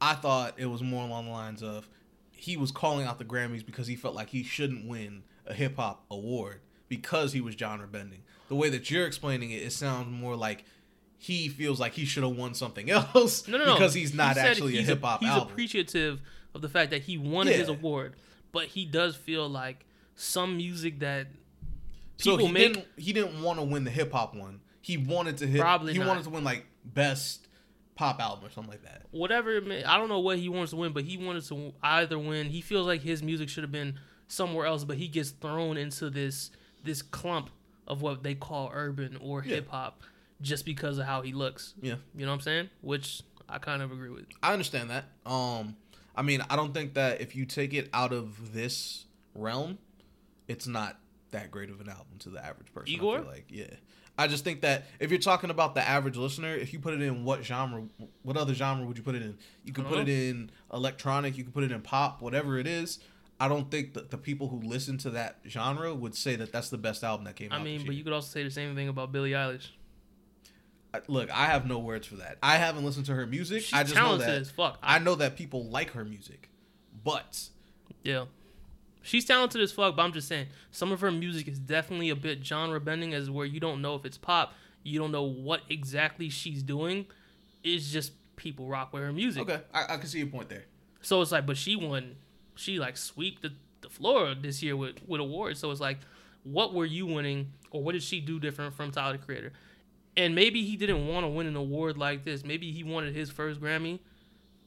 I 0.00 0.14
thought 0.14 0.54
it 0.56 0.66
was 0.66 0.82
more 0.82 1.04
along 1.04 1.26
the 1.26 1.30
lines 1.32 1.62
of 1.62 1.88
he 2.32 2.56
was 2.56 2.70
calling 2.72 3.06
out 3.06 3.18
the 3.18 3.24
Grammys 3.24 3.64
because 3.64 3.86
he 3.86 3.96
felt 3.96 4.14
like 4.14 4.30
he 4.30 4.42
shouldn't 4.42 4.86
win 4.88 5.22
a 5.46 5.52
hip 5.54 5.76
hop 5.76 6.04
award 6.10 6.60
because 6.88 7.32
he 7.32 7.40
was 7.40 7.54
genre 7.54 7.86
bending. 7.86 8.22
The 8.48 8.54
way 8.54 8.68
that 8.70 8.90
you're 8.90 9.06
explaining 9.06 9.50
it, 9.50 9.62
it 9.62 9.72
sounds 9.72 10.08
more 10.10 10.36
like 10.36 10.64
he 11.18 11.48
feels 11.48 11.78
like 11.78 11.92
he 11.92 12.04
should 12.06 12.22
have 12.22 12.34
won 12.36 12.54
something 12.54 12.90
else 13.14 13.46
No, 13.46 13.58
no, 13.58 13.66
no. 13.66 13.74
because 13.74 13.92
he's 13.94 14.14
not 14.14 14.36
He 14.36 14.40
actually 14.40 14.78
a 14.78 14.82
hip 14.82 15.02
hop 15.02 15.20
He's 15.20 15.28
album. 15.28 15.48
appreciative 15.52 16.20
of 16.54 16.62
the 16.62 16.68
fact 16.68 16.90
that 16.92 17.02
he 17.02 17.18
wanted 17.18 17.56
his 17.56 17.68
award, 17.68 18.14
but 18.52 18.66
he 18.66 18.84
does 18.86 19.14
feel 19.16 19.48
like 19.48 19.84
some 20.14 20.56
music 20.56 21.00
that 21.00 21.28
so 22.16 22.32
people 22.32 22.46
he 22.48 22.52
make 22.52 22.72
didn't 22.74 22.86
he 22.96 23.12
didn't 23.12 23.42
want 23.42 23.58
to 23.58 23.64
win 23.64 23.84
the 23.84 23.90
hip 23.90 24.12
hop 24.12 24.34
one. 24.34 24.60
He 24.82 24.96
wanted 24.96 25.36
to 25.38 25.46
hit. 25.46 25.60
Probably 25.60 25.92
he 25.92 25.98
not. 25.98 26.08
wanted 26.08 26.24
to 26.24 26.30
win 26.30 26.42
like 26.44 26.64
best 26.84 27.46
pop 28.00 28.20
album 28.20 28.44
or 28.46 28.50
something 28.50 28.70
like 28.70 28.82
that. 28.84 29.02
whatever 29.10 29.50
it 29.56 29.66
may, 29.66 29.84
I 29.84 29.98
don't 29.98 30.08
know 30.08 30.20
what 30.20 30.38
he 30.38 30.48
wants 30.48 30.70
to 30.70 30.76
win, 30.76 30.92
but 30.92 31.04
he 31.04 31.16
wanted 31.18 31.44
to 31.48 31.72
either 31.82 32.18
win. 32.18 32.46
He 32.48 32.60
feels 32.62 32.86
like 32.86 33.02
his 33.02 33.22
music 33.22 33.48
should 33.48 33.62
have 33.62 33.70
been 33.72 33.98
somewhere 34.26 34.64
else, 34.66 34.84
but 34.84 34.96
he 34.96 35.06
gets 35.08 35.30
thrown 35.30 35.76
into 35.76 36.08
this 36.10 36.50
this 36.82 37.02
clump 37.02 37.50
of 37.86 38.00
what 38.00 38.22
they 38.22 38.34
call 38.34 38.70
urban 38.72 39.16
or 39.20 39.42
Yeah. 39.44 39.56
hip 39.56 39.68
hop 39.68 40.02
just 40.40 40.64
because 40.64 40.96
of 40.98 41.04
how 41.06 41.20
he 41.20 41.32
looks. 41.34 41.74
Yeah. 41.82 41.96
You 42.16 42.24
know 42.24 42.32
what 42.32 42.36
I'm 42.36 42.40
saying? 42.40 42.70
Which 42.80 43.22
I 43.48 43.58
kind 43.58 43.82
of 43.82 43.92
agree 43.92 44.08
with. 44.10 44.24
I 44.42 44.52
understand 44.54 44.88
that. 44.90 45.04
Um, 45.26 45.76
I 46.16 46.22
mean, 46.22 46.42
I 46.48 46.56
don't 46.56 46.72
think 46.72 46.94
that 46.94 47.20
if 47.20 47.36
you 47.36 47.44
take 47.44 47.74
it 47.74 47.90
out 47.92 48.12
of 48.14 48.54
this 48.54 49.04
realm, 49.34 49.76
it's 50.48 50.66
not 50.66 50.98
that 51.32 51.50
great 51.50 51.68
of 51.68 51.80
an 51.80 51.88
album 51.88 52.16
to 52.20 52.30
the 52.30 52.42
average 52.44 52.72
person. 52.72 52.88
I 52.94 52.96
Igor? 52.96 53.18
feel 53.18 53.28
like, 53.28 53.44
yeah. 53.50 53.64
I 54.18 54.26
just 54.26 54.44
think 54.44 54.60
that 54.62 54.86
if 54.98 55.10
you're 55.10 55.20
talking 55.20 55.50
about 55.50 55.74
the 55.74 55.86
average 55.86 56.16
listener, 56.16 56.54
if 56.54 56.72
you 56.72 56.78
put 56.78 56.94
it 56.94 57.00
in 57.00 57.24
what 57.24 57.44
genre, 57.44 57.84
what 58.22 58.36
other 58.36 58.52
genre 58.52 58.84
would 58.86 58.98
you 58.98 59.02
put 59.02 59.14
it 59.14 59.22
in? 59.22 59.38
You 59.64 59.72
could 59.72 59.86
put 59.86 59.96
don't 59.96 60.08
it 60.08 60.12
uh-huh. 60.12 60.30
in 60.30 60.50
electronic, 60.72 61.38
you 61.38 61.44
could 61.44 61.54
put 61.54 61.64
it 61.64 61.72
in 61.72 61.80
pop, 61.80 62.20
whatever 62.20 62.58
it 62.58 62.66
is. 62.66 62.98
I 63.40 63.48
don't 63.48 63.70
think 63.70 63.94
that 63.94 64.10
the 64.10 64.18
people 64.18 64.48
who 64.48 64.60
listen 64.60 64.98
to 64.98 65.10
that 65.10 65.38
genre 65.48 65.94
would 65.94 66.14
say 66.14 66.36
that 66.36 66.52
that's 66.52 66.68
the 66.68 66.76
best 66.76 67.02
album 67.02 67.24
that 67.24 67.36
came 67.36 67.50
I 67.50 67.56
out. 67.56 67.60
I 67.62 67.64
mean, 67.64 67.78
but 67.78 67.86
year. 67.86 67.94
you 67.94 68.04
could 68.04 68.12
also 68.12 68.28
say 68.28 68.42
the 68.42 68.50
same 68.50 68.74
thing 68.74 68.88
about 68.88 69.12
Billie 69.12 69.30
Eilish. 69.30 69.68
I- 70.92 71.00
look, 71.08 71.30
I 71.30 71.46
have 71.46 71.66
no 71.66 71.78
words 71.78 72.06
for 72.06 72.16
that. 72.16 72.36
I 72.42 72.56
haven't 72.56 72.84
listened 72.84 73.06
to 73.06 73.14
her 73.14 73.26
music. 73.26 73.62
She's 73.62 73.72
I 73.72 73.84
just 73.84 73.94
know 73.94 74.02
talented 74.02 74.28
that 74.28 74.40
as 74.42 74.50
fuck. 74.50 74.78
I 74.82 74.98
know 74.98 75.14
that 75.14 75.36
people 75.36 75.64
like 75.64 75.92
her 75.92 76.04
music, 76.04 76.50
but 77.02 77.48
Yeah. 78.04 78.26
She's 79.02 79.24
talented 79.24 79.60
as 79.60 79.72
fuck, 79.72 79.96
but 79.96 80.02
I'm 80.02 80.12
just 80.12 80.28
saying 80.28 80.48
some 80.70 80.92
of 80.92 81.00
her 81.00 81.10
music 81.10 81.48
is 81.48 81.58
definitely 81.58 82.10
a 82.10 82.16
bit 82.16 82.44
genre 82.44 82.80
bending 82.80 83.14
as 83.14 83.30
where 83.30 83.46
you 83.46 83.60
don't 83.60 83.80
know 83.80 83.94
if 83.94 84.04
it's 84.04 84.18
pop, 84.18 84.52
you 84.82 84.98
don't 84.98 85.12
know 85.12 85.22
what 85.22 85.62
exactly 85.68 86.28
she's 86.28 86.62
doing. 86.62 87.06
It's 87.62 87.90
just 87.90 88.12
people 88.36 88.66
rock 88.66 88.92
with 88.92 89.02
her 89.02 89.12
music. 89.12 89.42
okay, 89.42 89.60
I, 89.72 89.94
I 89.94 89.96
can 89.96 90.06
see 90.06 90.18
your 90.18 90.28
point 90.28 90.48
there. 90.48 90.64
So 91.02 91.20
it's 91.22 91.32
like, 91.32 91.46
but 91.46 91.56
she 91.56 91.76
won, 91.76 92.16
she 92.54 92.78
like 92.78 92.96
sweep 92.96 93.40
the, 93.40 93.52
the 93.80 93.88
floor 93.88 94.34
this 94.34 94.62
year 94.62 94.76
with, 94.76 94.96
with 95.06 95.20
awards. 95.20 95.60
So 95.60 95.70
it's 95.70 95.80
like, 95.80 95.98
what 96.42 96.74
were 96.74 96.86
you 96.86 97.06
winning 97.06 97.52
or 97.70 97.82
what 97.82 97.92
did 97.92 98.02
she 98.02 98.20
do 98.20 98.38
different 98.38 98.74
from 98.74 98.90
Tyler 98.90 99.16
the 99.16 99.24
Creator? 99.24 99.52
And 100.16 100.34
maybe 100.34 100.64
he 100.64 100.76
didn't 100.76 101.06
want 101.06 101.24
to 101.24 101.28
win 101.28 101.46
an 101.46 101.56
award 101.56 101.96
like 101.96 102.24
this. 102.24 102.44
Maybe 102.44 102.72
he 102.72 102.82
wanted 102.82 103.14
his 103.14 103.30
first 103.30 103.60
Grammy. 103.60 104.00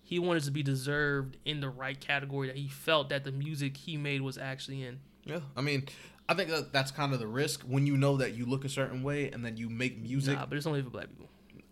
He 0.03 0.19
wanted 0.19 0.43
to 0.43 0.51
be 0.51 0.63
deserved 0.63 1.37
in 1.45 1.61
the 1.61 1.69
right 1.69 1.99
category 1.99 2.47
that 2.47 2.57
he 2.57 2.67
felt 2.67 3.09
that 3.09 3.23
the 3.23 3.31
music 3.31 3.77
he 3.77 3.97
made 3.97 4.21
was 4.21 4.37
actually 4.37 4.83
in. 4.83 4.99
Yeah, 5.25 5.39
I 5.55 5.61
mean, 5.61 5.87
I 6.27 6.33
think 6.33 6.49
that 6.49 6.73
that's 6.73 6.91
kind 6.91 7.13
of 7.13 7.19
the 7.19 7.27
risk 7.27 7.61
when 7.63 7.87
you 7.87 7.97
know 7.97 8.17
that 8.17 8.33
you 8.33 8.45
look 8.45 8.65
a 8.65 8.69
certain 8.69 9.03
way 9.03 9.29
and 9.31 9.43
then 9.45 9.57
you 9.57 9.69
make 9.69 10.01
music. 10.01 10.37
Nah, 10.37 10.45
but 10.45 10.57
it's 10.57 10.67
only 10.67 10.81
for 10.81 10.89
black 10.89 11.09
people. 11.09 11.29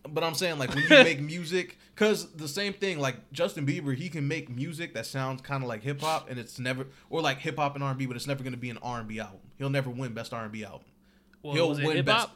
But 0.08 0.24
I'm 0.24 0.34
saying 0.34 0.58
like 0.58 0.74
when 0.74 0.82
you 0.82 0.88
make 0.90 1.20
music, 1.20 1.78
because 1.94 2.32
the 2.32 2.48
same 2.48 2.72
thing 2.72 2.98
like 2.98 3.32
Justin 3.32 3.66
Bieber, 3.66 3.94
he 3.94 4.08
can 4.08 4.26
make 4.26 4.48
music 4.48 4.94
that 4.94 5.06
sounds 5.06 5.42
kind 5.42 5.62
of 5.62 5.68
like 5.68 5.82
hip 5.82 6.00
hop, 6.00 6.28
and 6.28 6.38
it's 6.38 6.58
never 6.58 6.86
or 7.10 7.20
like 7.20 7.38
hip 7.38 7.56
hop 7.56 7.74
and 7.74 7.84
R&B, 7.84 8.06
but 8.06 8.16
it's 8.16 8.26
never 8.26 8.42
going 8.42 8.54
to 8.54 8.58
be 8.58 8.70
an 8.70 8.78
R&B 8.82 9.20
album. 9.20 9.40
He'll 9.58 9.70
never 9.70 9.90
win 9.90 10.12
best 10.12 10.32
R&B 10.32 10.64
album. 10.64 10.86
Well, 11.42 11.54
He'll 11.54 11.74
win 11.74 11.96
hip 11.96 12.06
best. 12.06 12.28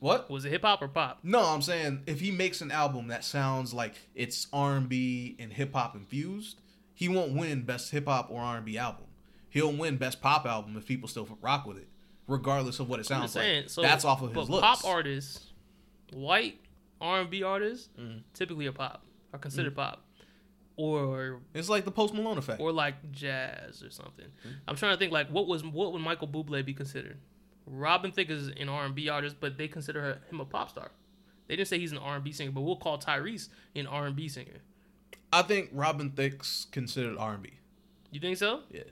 What? 0.00 0.30
Was 0.30 0.44
it 0.44 0.50
hip 0.50 0.62
hop 0.62 0.82
or 0.82 0.88
pop? 0.88 1.20
No, 1.22 1.40
I'm 1.44 1.62
saying 1.62 2.02
if 2.06 2.20
he 2.20 2.30
makes 2.30 2.60
an 2.62 2.70
album 2.70 3.08
that 3.08 3.22
sounds 3.24 3.72
like 3.74 3.94
it's 4.14 4.46
R&B 4.52 5.36
and 5.38 5.52
hip 5.52 5.72
hop 5.74 5.94
infused, 5.94 6.60
he 6.94 7.08
won't 7.08 7.32
win 7.34 7.62
best 7.62 7.90
hip 7.92 8.06
hop 8.06 8.28
or 8.30 8.40
R&B 8.40 8.76
album. 8.78 9.04
He'll 9.50 9.72
win 9.72 9.96
best 9.98 10.20
pop 10.20 10.46
album 10.46 10.76
if 10.76 10.86
people 10.86 11.08
still 11.08 11.28
rock 11.42 11.66
with 11.66 11.76
it, 11.76 11.88
regardless 12.26 12.80
of 12.80 12.88
what 12.88 12.98
it 13.00 13.06
sounds 13.06 13.32
saying. 13.32 13.62
like. 13.62 13.70
So 13.70 13.82
That's 13.82 14.04
off 14.04 14.22
of 14.22 14.34
his 14.34 14.48
looks. 14.48 14.62
pop 14.62 14.84
artists, 14.84 15.52
white 16.12 16.60
R 17.00 17.20
and 17.20 17.30
B 17.30 17.42
artists, 17.42 17.88
Mhm. 17.98 18.22
typically 18.34 18.66
are 18.66 18.72
pop, 18.72 19.04
are 19.32 19.38
Mm. 19.38 19.42
considered 19.42 19.74
pop, 19.76 20.04
or 20.76 21.40
It's 21.54 21.68
like 21.68 21.84
the 21.84 21.90
Post 21.90 22.14
Malone 22.14 22.38
effect. 22.38 22.60
or 22.60 22.72
like 22.72 23.10
jazz 23.12 23.82
or 23.82 23.90
something. 23.90 24.26
Mm-hmm. 24.26 24.56
I'm 24.68 24.76
trying 24.76 24.94
to 24.94 24.98
think 24.98 25.12
like 25.12 25.28
what 25.28 25.46
was 25.46 25.62
what 25.64 25.92
would 25.92 26.00
Michael 26.02 26.28
Bublé 26.28 26.64
be 26.64 26.72
considered? 26.74 27.18
Robin 27.70 28.10
Thicke 28.12 28.30
is 28.30 28.48
an 28.48 28.68
R 28.68 28.84
and 28.84 28.94
B 28.94 29.08
artist, 29.08 29.36
but 29.40 29.56
they 29.56 29.68
consider 29.68 30.00
her- 30.02 30.18
him 30.30 30.40
a 30.40 30.44
pop 30.44 30.70
star. 30.70 30.90
They 31.46 31.56
didn't 31.56 31.68
say 31.68 31.78
he's 31.78 31.92
an 31.92 31.98
R 31.98 32.16
and 32.16 32.24
B 32.24 32.32
singer, 32.32 32.50
but 32.52 32.60
we'll 32.62 32.76
call 32.76 32.98
Tyrese 32.98 33.48
an 33.74 33.86
R 33.86 34.06
and 34.06 34.16
B 34.16 34.28
singer. 34.28 34.58
I 35.32 35.42
think 35.42 35.70
Robin 35.72 36.10
Thicke's 36.10 36.66
considered 36.72 37.16
R&B. 37.16 37.50
You 38.10 38.18
think 38.20 38.36
so? 38.36 38.60
Yeah. 38.70 38.82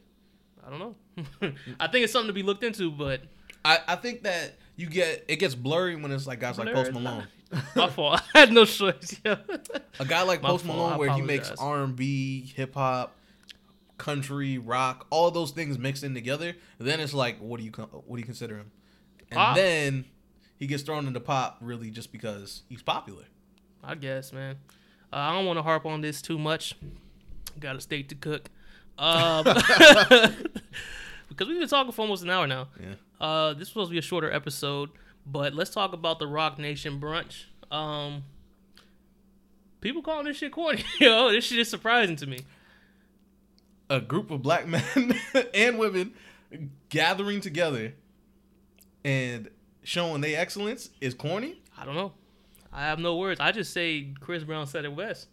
I 0.65 0.71
don't 0.71 0.79
know. 0.79 0.95
I 1.81 1.89
think 1.89 2.05
it's 2.05 2.13
something 2.13 2.29
to 2.29 2.33
be 2.33 2.43
looked 2.45 2.63
into, 2.63 2.91
but 2.93 3.23
I, 3.65 3.79
I 3.89 3.97
think 3.97 4.23
that 4.23 4.55
you 4.77 4.87
get 4.87 5.25
it 5.27 5.37
gets 5.37 5.55
blurry 5.57 5.97
when 5.97 6.13
it's 6.13 6.27
like 6.29 6.39
guys 6.41 6.59
like 6.59 6.73
Post 6.73 6.93
Malone. 6.93 7.27
my 7.75 7.89
fault. 7.89 8.21
I 8.35 8.39
had 8.39 8.53
no 8.53 8.65
choice. 8.65 9.17
Yeah. 9.25 9.37
A 10.01 10.05
guy 10.05 10.23
like 10.23 10.43
My 10.43 10.51
Post 10.51 10.65
fault, 10.67 10.77
Malone 10.77 10.93
I 10.93 10.97
where 10.97 11.11
he 11.13 11.23
makes. 11.23 11.51
R 11.59 11.83
and 11.83 11.97
B, 11.97 12.53
hip 12.55 12.75
hop, 12.75 13.15
country, 13.99 14.57
rock, 14.59 15.07
all 15.11 15.31
those 15.31 15.51
things 15.51 15.79
mixed 15.79 16.05
in 16.05 16.15
together. 16.15 16.55
Then 16.79 17.01
it's 17.01 17.15
like, 17.15 17.39
what 17.39 17.59
do 17.59 17.65
you 17.65 17.71
what 17.73 18.17
do 18.17 18.21
you 18.21 18.25
consider 18.25 18.57
him? 18.57 18.71
And 19.31 19.37
Pop. 19.37 19.57
then 19.57 20.07
he 20.57 20.67
gets 20.67 20.83
thrown 20.83 21.07
into 21.07 21.21
pop 21.21 21.59
really 21.61 21.91
just 21.91 22.13
because 22.13 22.63
he's 22.69 22.83
popular. 22.83 23.25
I 23.85 23.95
guess, 23.95 24.33
man. 24.33 24.57
Uh, 25.13 25.17
I 25.17 25.35
don't 25.35 25.47
want 25.47 25.59
to 25.59 25.63
harp 25.63 25.87
on 25.87 26.01
this 26.01 26.21
too 26.23 26.39
much. 26.39 26.75
Got 27.61 27.77
a 27.77 27.81
steak 27.81 28.09
to 28.09 28.15
cook. 28.15 28.51
Um, 28.99 29.45
because 31.29 31.49
we've 31.49 31.59
been 31.59 31.69
talking 31.69 31.93
for 31.93 32.03
almost 32.03 32.23
an 32.23 32.31
hour 32.31 32.47
now. 32.47 32.69
Yeah. 32.81 32.95
Uh, 33.21 33.51
this 33.53 33.61
was 33.61 33.69
supposed 33.69 33.91
to 33.91 33.93
be 33.93 33.99
a 33.99 34.03
shorter 34.03 34.31
episode, 34.31 34.91
but 35.27 35.55
let's 35.55 35.71
talk 35.71 35.93
about 35.93 36.19
the 36.19 36.27
Roc 36.27 36.59
Nation 36.59 37.01
brunch. 37.01 37.45
Um, 37.71 38.25
people 39.81 40.03
calling 40.03 40.27
this 40.27 40.37
shit 40.37 40.53
corny. 40.53 40.85
Yo, 41.01 41.31
this 41.31 41.45
shit 41.45 41.59
is 41.59 41.69
surprising 41.69 42.17
to 42.17 42.27
me. 42.27 42.41
A 43.91 44.01
group 44.01 44.31
of 44.31 44.43
black 44.43 44.67
men 44.69 45.15
and 45.55 45.79
women 45.79 46.15
gathering 46.89 47.41
together 47.41 47.95
and 49.05 49.49
showing 49.83 50.21
their 50.21 50.41
excellence 50.41 50.91
is 51.01 51.15
corny. 51.15 51.63
I 51.77 51.85
don't 51.85 51.95
know. 51.95 52.13
I 52.73 52.83
have 52.83 52.99
no 52.99 53.17
words. 53.17 53.41
I 53.41 53.53
just 53.53 53.73
say 53.73 54.13
Chris 54.21 54.45
Brown 54.45 54.67
said 54.67 54.85
it 54.85 54.95
best. 54.97 55.29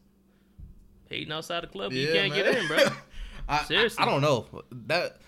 Hating 1.09 1.31
outside 1.31 1.63
the 1.63 1.67
club, 1.67 1.91
you 1.91 2.07
can't 2.11 2.33
get 2.33 2.47
in, 2.47 2.67
bro. 2.67 2.77
I, 3.49 3.63
Seriously. 3.65 4.03
I, 4.03 4.07
I 4.07 4.09
don't 4.09 4.21
know. 4.21 4.47
That 4.87 5.19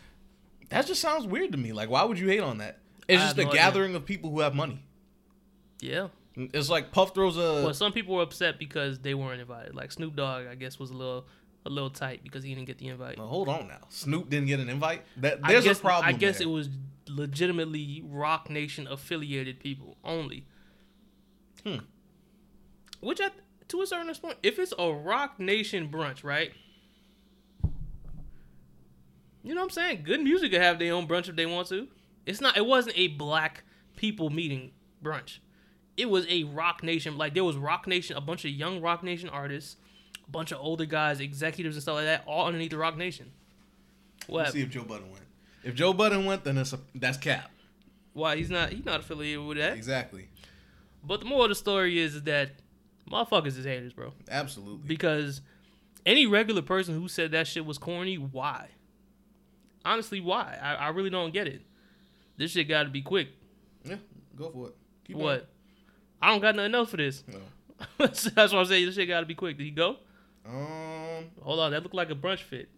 that 0.70 0.88
just 0.88 1.02
sounds 1.02 1.28
weird 1.28 1.52
to 1.52 1.58
me. 1.58 1.72
Like, 1.74 1.90
why 1.90 2.04
would 2.04 2.18
you 2.18 2.28
hate 2.28 2.40
on 2.40 2.58
that? 2.60 2.80
It's 3.08 3.22
I 3.22 3.26
just 3.26 3.38
a 3.38 3.42
no 3.44 3.50
idea. 3.50 3.62
gathering 3.62 3.96
of 3.96 4.06
people 4.06 4.32
who 4.32 4.40
have 4.40 4.56
money. 4.56 4.84
Yeah. 5.80 6.08
It's 6.36 6.70
like 6.70 6.92
Puff 6.92 7.14
throws 7.14 7.38
a. 7.38 7.64
Well, 7.64 7.74
some 7.74 7.92
people 7.92 8.16
were 8.16 8.22
upset 8.24 8.60
because 8.60 9.00
they 9.00 9.14
weren't 9.14 9.42
invited. 9.42 9.76
Like 9.76 9.92
Snoop 9.92 10.16
Dogg, 10.16 10.48
I 10.48 10.56
guess, 10.56 10.80
was 10.80 10.90
a 10.92 10.94
little 10.94 11.28
a 11.68 11.70
little 11.70 11.90
tight 11.90 12.22
because 12.24 12.44
he 12.44 12.54
didn't 12.54 12.68
get 12.68 12.78
the 12.78 12.88
invite. 12.88 13.18
Well, 13.18 13.28
hold 13.28 13.50
on 13.50 13.68
now. 13.68 13.80
Snoop 13.90 14.30
didn't 14.30 14.48
get 14.48 14.60
an 14.60 14.70
invite. 14.70 15.04
That 15.18 15.42
there's 15.44 15.64
guess, 15.64 15.80
a 15.80 15.82
problem. 15.82 16.08
I 16.08 16.14
guess 16.14 16.40
there. 16.40 16.48
it 16.48 16.52
was 16.52 16.70
legitimately 17.08 18.04
Roc 18.06 18.50
Nation 18.50 18.88
affiliated 18.88 19.60
people 19.60 19.98
only. 20.04 20.46
Hmm. 21.64 21.78
Which, 23.00 23.22
at, 23.22 23.34
to 23.70 23.82
a 23.82 23.88
certain 23.88 24.14
point, 24.16 24.38
if 24.44 24.60
it's 24.60 24.74
a 24.78 24.92
Roc 24.92 25.40
Nation 25.40 25.90
brunch, 25.90 26.24
right? 26.24 26.52
You 29.44 29.56
know 29.56 29.62
what 29.62 29.68
I'm 29.68 29.70
saying? 29.72 30.04
Good 30.04 30.22
music 30.22 30.52
could 30.52 30.62
have 30.62 30.80
their 30.80 30.94
own 30.94 31.08
brunch 31.08 31.30
if 31.30 31.36
they 31.36 31.46
want 31.46 31.70
to. 31.70 31.88
It's 32.26 32.42
not. 32.42 32.58
It 32.58 32.66
wasn't 32.66 32.98
a 32.98 33.08
black 33.10 33.64
people 33.96 34.30
meeting 34.30 34.72
brunch. 35.02 35.40
It 35.96 36.10
was 36.10 36.26
a 36.28 36.44
Roc 36.44 36.84
Nation. 36.84 37.18
Like 37.18 37.34
there 37.34 37.44
was 37.44 37.56
Roc 37.56 37.88
Nation, 37.88 38.18
a 38.18 38.22
bunch 38.22 38.44
of 38.44 38.52
young 38.52 38.82
Roc 38.82 39.04
Nation 39.04 39.30
artists, 39.30 39.78
a 40.28 40.32
bunch 40.32 40.52
of 40.52 40.60
older 40.60 40.86
guys, 40.86 41.20
executives 41.20 41.76
and 41.76 41.84
stuff 41.84 41.96
like 41.96 42.06
that, 42.06 42.24
all 42.26 42.48
underneath 42.48 42.72
the 42.72 42.78
Roc 42.78 42.98
Nation. 42.98 43.32
What? 44.28 44.40
Let's 44.44 44.54
see 44.54 44.62
if 44.62 44.70
Joe 44.70 44.84
Budden 44.84 45.12
went. 45.12 45.24
If 45.64 45.76
Joe 45.76 45.94
Budden 45.94 46.26
went, 46.26 46.44
then 46.44 46.56
that's 46.56 46.74
a, 46.74 46.80
that's 46.96 47.18
cap. 47.18 47.52
Why 48.14 48.36
he's 48.36 48.50
not? 48.50 48.72
He's 48.72 48.86
not 48.86 49.02
affiliated 49.02 49.46
with 49.46 49.58
that. 49.58 49.76
Exactly. 49.76 50.28
But 51.04 51.20
the 51.20 51.26
moral 51.26 51.46
of 51.46 51.50
the 51.50 51.56
story 51.56 52.00
is, 52.00 52.16
is 52.16 52.24
that 52.24 52.52
motherfuckers 53.10 53.58
is 53.58 53.66
haters, 53.66 53.94
bro. 53.94 54.14
Absolutely. 54.30 54.88
Because 54.88 55.42
any 56.06 56.26
regular 56.26 56.62
person 56.62 57.00
who 57.00 57.08
said 57.08 57.32
that 57.32 57.48
shit 57.48 57.66
was 57.66 57.78
corny, 57.78 58.16
why? 58.16 58.70
Honestly, 59.86 60.20
why? 60.20 60.58
I, 60.62 60.76
I 60.76 60.88
really 60.90 61.10
don't 61.10 61.32
get 61.32 61.48
it. 61.48 61.62
This 62.38 62.52
shit 62.52 62.68
got 62.68 62.84
to 62.84 62.90
be 62.90 63.02
quick. 63.02 63.30
yeah, 63.84 63.96
go 64.36 64.50
for 64.50 64.68
it. 64.68 64.76
Keep 65.06 65.18
what? 65.18 65.50
I 66.22 66.32
don't 66.32 66.42
got 66.42 66.56
nothing 66.56 66.76
else 66.76 66.90
for 66.90 66.98
this. 66.98 67.24
going. 67.30 67.44
That's 67.98 68.26
what 68.36 68.56
I'm 68.56 68.66
saying. 68.66 68.86
This 68.86 68.96
shit 68.96 69.08
got 69.08 69.22
to 69.22 69.26
be 69.26 69.36
quick. 69.36 69.58
Did 69.58 69.64
he 69.64 69.72
go? 69.72 69.98
Um. 70.48 71.26
Hold 71.42 71.60
on, 71.60 71.72
that 71.72 71.84
looked 71.84 71.96
like 71.96 72.10
a 72.10 72.16
brunch 72.16 72.40
fit. 72.42 72.70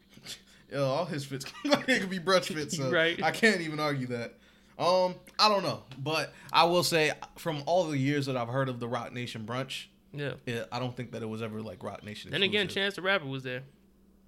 yeah, 0.72 0.78
all 0.80 1.04
his 1.04 1.24
fits 1.24 1.44
it 1.64 2.00
could 2.00 2.10
be 2.10 2.18
brunch 2.18 2.52
fits, 2.52 2.76
so 2.76 2.90
Right. 2.90 3.22
I 3.22 3.30
can't 3.30 3.60
even 3.60 3.80
argue 3.80 4.06
that. 4.08 4.34
Um, 4.78 5.16
I 5.38 5.48
don't 5.48 5.64
know, 5.64 5.82
but 5.98 6.32
I 6.52 6.64
will 6.64 6.84
say 6.84 7.12
from 7.36 7.62
all 7.66 7.84
the 7.88 7.98
years 7.98 8.26
that 8.26 8.36
I've 8.36 8.48
heard 8.48 8.68
of 8.68 8.78
the 8.78 8.86
Roc 8.86 9.12
Nation 9.12 9.44
brunch, 9.44 9.86
Yeah. 10.12 10.34
it, 10.46 10.68
I 10.70 10.78
don't 10.78 10.96
think 10.96 11.12
that 11.12 11.22
it 11.22 11.28
was 11.28 11.42
ever 11.42 11.60
like 11.60 11.82
Roc 11.82 12.04
Nation. 12.04 12.30
Then 12.30 12.44
again. 12.44 12.68
Chance 12.68 12.94
the 12.94 13.02
Rapper 13.02 13.26
was 13.26 13.42
there. 13.42 13.62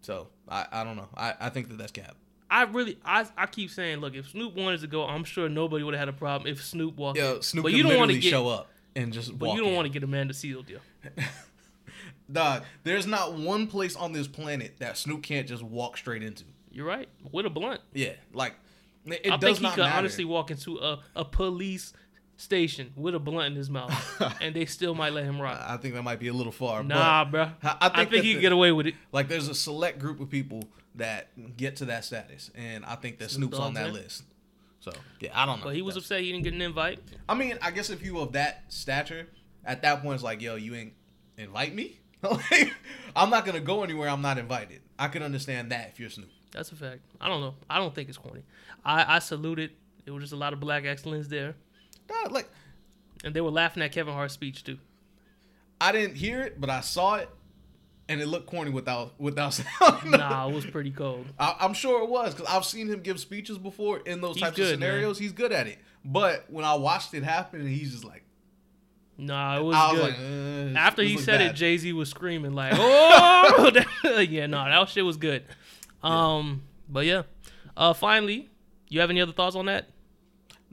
So 0.02 0.28
I, 0.48 0.66
I 0.72 0.82
don't 0.84 0.96
know. 0.96 1.08
I, 1.16 1.34
I 1.38 1.48
think 1.50 1.68
that 1.68 1.78
that's 1.78 1.92
cap. 1.92 2.16
I 2.50 2.64
really, 2.64 2.98
I, 3.04 3.26
I 3.36 3.46
keep 3.46 3.70
saying, 3.70 3.98
look, 3.98 4.16
if 4.16 4.30
Snoop 4.30 4.56
wanted 4.56 4.80
to 4.80 4.88
go, 4.88 5.04
I'm 5.04 5.22
sure 5.22 5.48
nobody 5.48 5.84
would 5.84 5.94
have 5.94 6.00
had 6.00 6.08
a 6.08 6.12
problem 6.12 6.50
if 6.52 6.64
Snoop 6.64 6.96
walked. 6.96 7.16
Yeah, 7.16 7.36
Snoop 7.40 7.62
but 7.62 7.72
you 7.72 7.84
don't 7.84 7.96
want 7.96 8.10
to 8.10 8.20
show 8.20 8.48
up 8.48 8.68
and 8.96 9.12
just 9.12 9.38
but 9.38 9.54
you 9.54 9.62
don't 9.62 9.74
want 9.74 9.86
to 9.86 9.92
get 9.92 10.02
Amanda 10.02 10.34
Seal 10.34 10.62
deal. 10.62 10.80
Dog, 12.30 12.62
there's 12.84 13.06
not 13.06 13.34
one 13.34 13.66
place 13.66 13.96
on 13.96 14.12
this 14.12 14.26
planet 14.28 14.76
that 14.78 14.96
Snoop 14.98 15.22
can't 15.22 15.48
just 15.48 15.62
walk 15.62 15.96
straight 15.96 16.22
into. 16.22 16.44
You're 16.70 16.86
right. 16.86 17.08
With 17.32 17.46
a 17.46 17.50
blunt. 17.50 17.80
Yeah, 17.92 18.12
like 18.32 18.54
it, 19.06 19.20
it 19.24 19.32
I 19.32 19.36
does 19.36 19.42
think 19.42 19.58
he 19.58 19.62
not 19.64 19.74
could 19.74 19.80
matter. 19.82 19.98
honestly 19.98 20.24
walk 20.24 20.50
into 20.50 20.78
a, 20.78 21.00
a 21.16 21.24
police 21.24 21.92
station 22.36 22.92
with 22.96 23.14
a 23.14 23.18
blunt 23.18 23.48
in 23.48 23.54
his 23.56 23.68
mouth, 23.68 23.92
and 24.40 24.54
they 24.54 24.64
still 24.66 24.94
might 24.94 25.12
let 25.12 25.24
him 25.24 25.40
rock. 25.40 25.60
I 25.66 25.76
think 25.76 25.94
that 25.94 26.02
might 26.02 26.20
be 26.20 26.28
a 26.28 26.32
little 26.32 26.52
far. 26.52 26.82
Nah, 26.82 27.24
but 27.24 27.30
bro. 27.30 27.42
I- 27.42 27.48
I 27.68 27.76
I 27.80 27.88
think 27.96 28.10
think, 28.10 28.24
he 28.24 28.28
the- 28.30 28.34
could 28.34 28.40
get 28.42 28.52
away 28.52 28.72
with 28.72 28.86
it. 28.86 28.94
like 29.12 29.28
there's 29.28 29.48
a 29.48 29.54
select 29.54 29.98
group 29.98 30.20
of 30.20 30.30
people 30.30 30.62
that 30.94 31.28
get 31.56 31.76
to 31.76 31.86
that 31.86 32.04
status, 32.04 32.50
and 32.54 32.84
I 32.84 32.94
think 32.94 33.18
that 33.18 33.30
Snoop 33.30 33.50
Snoop's 33.50 33.58
on 33.64 33.74
that 33.74 33.88
in? 33.88 33.94
list. 33.94 34.22
So 34.80 34.92
yeah, 35.20 35.30
I 35.34 35.44
don't 35.46 35.58
know. 35.58 35.64
But 35.66 35.74
he 35.74 35.82
was 35.82 35.94
That's- 35.96 36.06
upset 36.06 36.22
he 36.22 36.32
didn't 36.32 36.44
get 36.44 36.54
an 36.54 36.62
invite. 36.62 37.00
I 37.28 37.34
mean, 37.34 37.58
I 37.60 37.70
guess 37.72 37.90
if 37.90 38.02
you 38.04 38.18
of 38.20 38.32
that 38.32 38.64
stature, 38.68 39.26
at 39.64 39.82
that 39.82 40.02
point 40.02 40.14
it's 40.14 40.22
like, 40.24 40.40
yo, 40.40 40.54
you 40.54 40.74
ain't 40.74 40.92
invite 41.36 41.74
me. 41.74 41.98
Like, 42.50 42.74
I'm 43.16 43.30
not 43.30 43.44
gonna 43.46 43.60
go 43.60 43.82
anywhere. 43.82 44.08
I'm 44.08 44.22
not 44.22 44.38
invited. 44.38 44.80
I 44.98 45.08
can 45.08 45.22
understand 45.22 45.72
that 45.72 45.88
if 45.92 45.98
you're 46.00 46.10
Snoop. 46.10 46.28
That's 46.52 46.70
a 46.72 46.74
fact. 46.76 47.00
I 47.20 47.28
don't 47.28 47.40
know. 47.40 47.54
I 47.68 47.78
don't 47.78 47.94
think 47.94 48.08
it's 48.08 48.18
corny. 48.18 48.42
I, 48.84 49.16
I 49.16 49.18
salute 49.20 49.58
it. 49.58 49.72
It 50.04 50.10
was 50.10 50.22
just 50.22 50.32
a 50.32 50.36
lot 50.36 50.52
of 50.52 50.60
black 50.60 50.84
excellence 50.84 51.28
there. 51.28 51.54
Nah, 52.10 52.30
like 52.30 52.48
And 53.24 53.34
they 53.34 53.40
were 53.40 53.50
laughing 53.50 53.82
at 53.82 53.92
Kevin 53.92 54.14
Hart's 54.14 54.34
speech 54.34 54.64
too. 54.64 54.78
I 55.80 55.92
didn't 55.92 56.16
hear 56.16 56.42
it, 56.42 56.60
but 56.60 56.68
I 56.68 56.80
saw 56.82 57.14
it, 57.14 57.28
and 58.08 58.20
it 58.20 58.26
looked 58.26 58.46
corny 58.46 58.70
without 58.70 59.18
without 59.18 59.54
sound. 59.54 60.10
Nah, 60.10 60.48
it 60.48 60.54
was 60.54 60.66
pretty 60.66 60.90
cold. 60.90 61.26
I, 61.38 61.56
I'm 61.60 61.72
sure 61.72 62.02
it 62.02 62.10
was 62.10 62.34
because 62.34 62.52
I've 62.52 62.64
seen 62.66 62.86
him 62.88 63.00
give 63.00 63.18
speeches 63.18 63.56
before 63.56 64.00
in 64.00 64.20
those 64.20 64.34
He's 64.34 64.42
types 64.42 64.56
good, 64.56 64.64
of 64.64 64.70
scenarios. 64.72 65.18
He's 65.18 65.32
good 65.32 65.52
at 65.52 65.66
it. 65.66 65.78
But 66.04 66.44
when 66.50 66.64
I 66.64 66.74
watched 66.74 67.14
it 67.14 67.22
happen, 67.22 67.66
he's 67.66 67.92
just 67.92 68.04
like, 68.04 68.24
Nah, 69.20 69.58
it 69.58 69.62
was 69.62 69.74
was 69.76 69.92
good. 69.96 70.02
like, 70.02 70.74
uh, 70.76 70.78
After 70.78 71.02
he 71.02 71.16
said 71.18 71.38
bad. 71.38 71.50
it, 71.50 71.54
Jay 71.54 71.76
Z 71.76 71.92
was 71.92 72.08
screaming 72.08 72.52
like, 72.54 72.72
"Oh, 72.76 73.70
yeah, 74.28 74.46
no, 74.46 74.64
that 74.64 74.88
shit 74.88 75.04
was 75.04 75.16
good." 75.16 75.44
Um, 76.02 76.62
but 76.88 77.04
yeah. 77.06 77.22
Uh, 77.76 77.92
finally, 77.92 78.48
you 78.88 79.00
have 79.00 79.10
any 79.10 79.20
other 79.20 79.32
thoughts 79.32 79.56
on 79.56 79.66
that? 79.66 79.88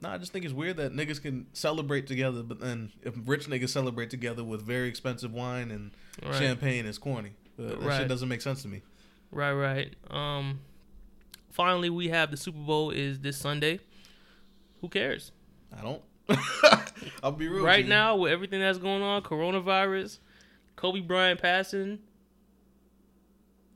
No, 0.00 0.10
I 0.10 0.18
just 0.18 0.32
think 0.32 0.44
it's 0.44 0.54
weird 0.54 0.76
that 0.76 0.92
niggas 0.92 1.20
can 1.20 1.46
celebrate 1.52 2.06
together, 2.06 2.42
but 2.42 2.60
then 2.60 2.92
if 3.02 3.14
rich 3.26 3.46
niggas 3.48 3.70
celebrate 3.70 4.10
together 4.10 4.44
with 4.44 4.62
very 4.62 4.88
expensive 4.88 5.32
wine 5.32 5.70
and 5.70 5.90
Right. 6.22 6.34
champagne, 6.34 6.86
it's 6.86 6.98
corny. 6.98 7.32
Uh, 7.58 7.62
that 7.68 7.80
Right. 7.80 7.98
shit 7.98 8.08
doesn't 8.08 8.28
make 8.28 8.40
sense 8.42 8.62
to 8.62 8.68
me. 8.68 8.82
Right, 9.30 9.52
right. 9.52 9.94
Um, 10.10 10.60
finally, 11.50 11.90
we 11.90 12.08
have 12.08 12.30
the 12.30 12.36
Super 12.36 12.58
Bowl 12.60 12.90
is 12.90 13.20
this 13.20 13.36
Sunday. 13.38 13.80
Who 14.80 14.88
cares? 14.88 15.32
I 15.76 15.82
don't. 15.82 16.02
I'll 17.22 17.32
be 17.32 17.48
real. 17.48 17.64
Right 17.64 17.86
now, 17.86 18.16
with 18.16 18.32
everything 18.32 18.60
that's 18.60 18.78
going 18.78 19.02
on, 19.02 19.22
coronavirus, 19.22 20.18
Kobe 20.76 21.00
Bryant 21.00 21.40
passing, 21.40 21.98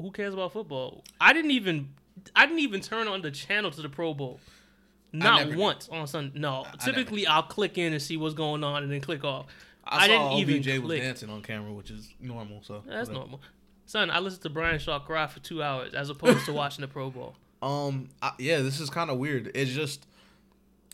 who 0.00 0.10
cares 0.10 0.34
about 0.34 0.52
football? 0.52 1.04
I 1.20 1.32
didn't 1.32 1.52
even, 1.52 1.90
I 2.34 2.46
didn't 2.46 2.60
even 2.60 2.80
turn 2.80 3.08
on 3.08 3.22
the 3.22 3.30
channel 3.30 3.70
to 3.70 3.82
the 3.82 3.88
Pro 3.88 4.14
Bowl. 4.14 4.40
Not 5.12 5.40
never 5.40 5.50
did. 5.50 5.58
once 5.58 5.88
on 5.90 6.06
Sunday. 6.06 6.38
No, 6.38 6.64
I 6.66 6.76
typically 6.76 7.26
I'll 7.26 7.42
click 7.42 7.76
in 7.76 7.92
and 7.92 8.00
see 8.00 8.16
what's 8.16 8.34
going 8.34 8.64
on 8.64 8.82
and 8.82 8.90
then 8.90 9.00
click 9.00 9.24
off. 9.24 9.46
I, 9.84 10.04
I 10.04 10.08
saw 10.08 10.36
didn't 10.36 10.50
even 10.50 10.74
OBJ 10.78 10.82
was 10.84 11.00
dancing 11.00 11.28
on 11.28 11.42
camera, 11.42 11.72
which 11.72 11.90
is 11.90 12.08
normal. 12.20 12.62
So 12.62 12.82
That's 12.86 13.08
whatever. 13.08 13.12
normal. 13.12 13.40
Son, 13.84 14.10
I 14.10 14.20
listened 14.20 14.42
to 14.42 14.50
Brian 14.50 14.78
Shaw 14.78 15.00
cry 15.00 15.26
for 15.26 15.40
two 15.40 15.62
hours 15.62 15.92
as 15.92 16.08
opposed 16.08 16.46
to 16.46 16.52
watching 16.54 16.82
the 16.82 16.88
Pro 16.88 17.10
Bowl. 17.10 17.34
Um, 17.60 18.08
I, 18.22 18.32
yeah, 18.38 18.60
this 18.60 18.80
is 18.80 18.88
kind 18.88 19.10
of 19.10 19.18
weird. 19.18 19.50
It's 19.54 19.70
just 19.70 20.06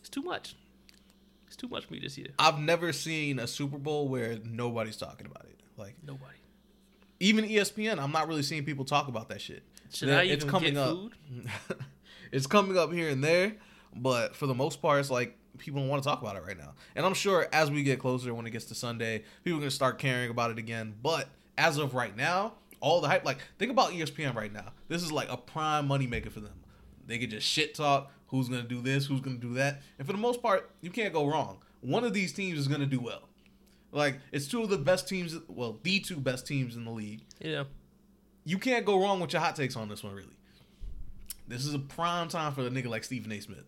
It's 0.00 0.08
too 0.08 0.22
much. 0.22 0.56
Too 1.58 1.68
much 1.68 1.84
for 1.86 1.92
me 1.92 2.00
this 2.00 2.16
year. 2.16 2.28
I've 2.38 2.58
never 2.58 2.92
seen 2.92 3.38
a 3.38 3.46
Super 3.46 3.78
Bowl 3.78 4.08
where 4.08 4.38
nobody's 4.44 4.96
talking 4.96 5.26
about 5.26 5.44
it. 5.44 5.60
Like 5.76 5.96
Nobody. 6.06 6.36
even 7.20 7.44
ESPN, 7.44 7.98
I'm 7.98 8.12
not 8.12 8.28
really 8.28 8.42
seeing 8.42 8.64
people 8.64 8.84
talk 8.84 9.08
about 9.08 9.28
that 9.28 9.40
shit. 9.40 9.62
Should 9.92 10.08
I 10.10 10.22
it's 10.22 10.44
coming 10.44 10.74
get 10.74 10.80
up. 10.80 10.96
food? 10.96 11.12
it's 12.32 12.46
coming 12.46 12.78
up 12.78 12.92
here 12.92 13.08
and 13.08 13.22
there, 13.22 13.54
but 13.94 14.34
for 14.36 14.46
the 14.46 14.54
most 14.54 14.80
part, 14.80 15.00
it's 15.00 15.10
like 15.10 15.36
people 15.58 15.80
don't 15.80 15.88
want 15.88 16.02
to 16.02 16.08
talk 16.08 16.20
about 16.22 16.36
it 16.36 16.44
right 16.44 16.56
now. 16.58 16.74
And 16.94 17.04
I'm 17.04 17.14
sure 17.14 17.48
as 17.52 17.70
we 17.70 17.82
get 17.82 17.98
closer, 17.98 18.32
when 18.34 18.46
it 18.46 18.50
gets 18.50 18.66
to 18.66 18.74
Sunday, 18.74 19.24
people 19.44 19.58
are 19.58 19.62
gonna 19.62 19.70
start 19.70 19.98
caring 19.98 20.30
about 20.30 20.50
it 20.50 20.58
again. 20.58 20.94
But 21.02 21.28
as 21.56 21.76
of 21.78 21.94
right 21.94 22.16
now, 22.16 22.54
all 22.80 23.00
the 23.00 23.08
hype, 23.08 23.24
like 23.24 23.38
think 23.58 23.70
about 23.70 23.90
ESPN 23.90 24.34
right 24.34 24.52
now. 24.52 24.72
This 24.88 25.02
is 25.02 25.10
like 25.10 25.30
a 25.30 25.36
prime 25.36 25.88
moneymaker 25.88 26.30
for 26.30 26.40
them. 26.40 26.60
They 27.06 27.18
could 27.18 27.30
just 27.30 27.46
shit 27.46 27.74
talk. 27.74 28.12
Who's 28.28 28.48
gonna 28.48 28.62
do 28.62 28.80
this? 28.80 29.06
Who's 29.06 29.20
gonna 29.20 29.36
do 29.36 29.54
that? 29.54 29.82
And 29.98 30.06
for 30.06 30.12
the 30.12 30.18
most 30.18 30.42
part, 30.42 30.70
you 30.80 30.90
can't 30.90 31.12
go 31.12 31.26
wrong. 31.26 31.58
One 31.80 32.04
of 32.04 32.12
these 32.14 32.32
teams 32.32 32.58
is 32.58 32.68
gonna 32.68 32.86
do 32.86 33.00
well. 33.00 33.28
Like 33.92 34.18
it's 34.32 34.46
two 34.46 34.62
of 34.62 34.68
the 34.70 34.78
best 34.78 35.08
teams. 35.08 35.34
Well, 35.48 35.78
the 35.82 36.00
two 36.00 36.16
best 36.16 36.46
teams 36.46 36.76
in 36.76 36.84
the 36.84 36.90
league 36.90 37.22
Yeah. 37.40 37.64
you 38.44 38.58
can't 38.58 38.84
go 38.84 39.00
wrong 39.00 39.20
with 39.20 39.32
your 39.32 39.40
hot 39.40 39.56
takes 39.56 39.76
on 39.76 39.88
this 39.88 40.02
one, 40.02 40.14
really. 40.14 40.36
This 41.46 41.64
is 41.64 41.72
a 41.72 41.78
prime 41.78 42.28
time 42.28 42.52
for 42.52 42.62
a 42.62 42.70
nigga 42.70 42.86
like 42.88 43.04
Stephen 43.04 43.32
A. 43.32 43.40
Smith. 43.40 43.64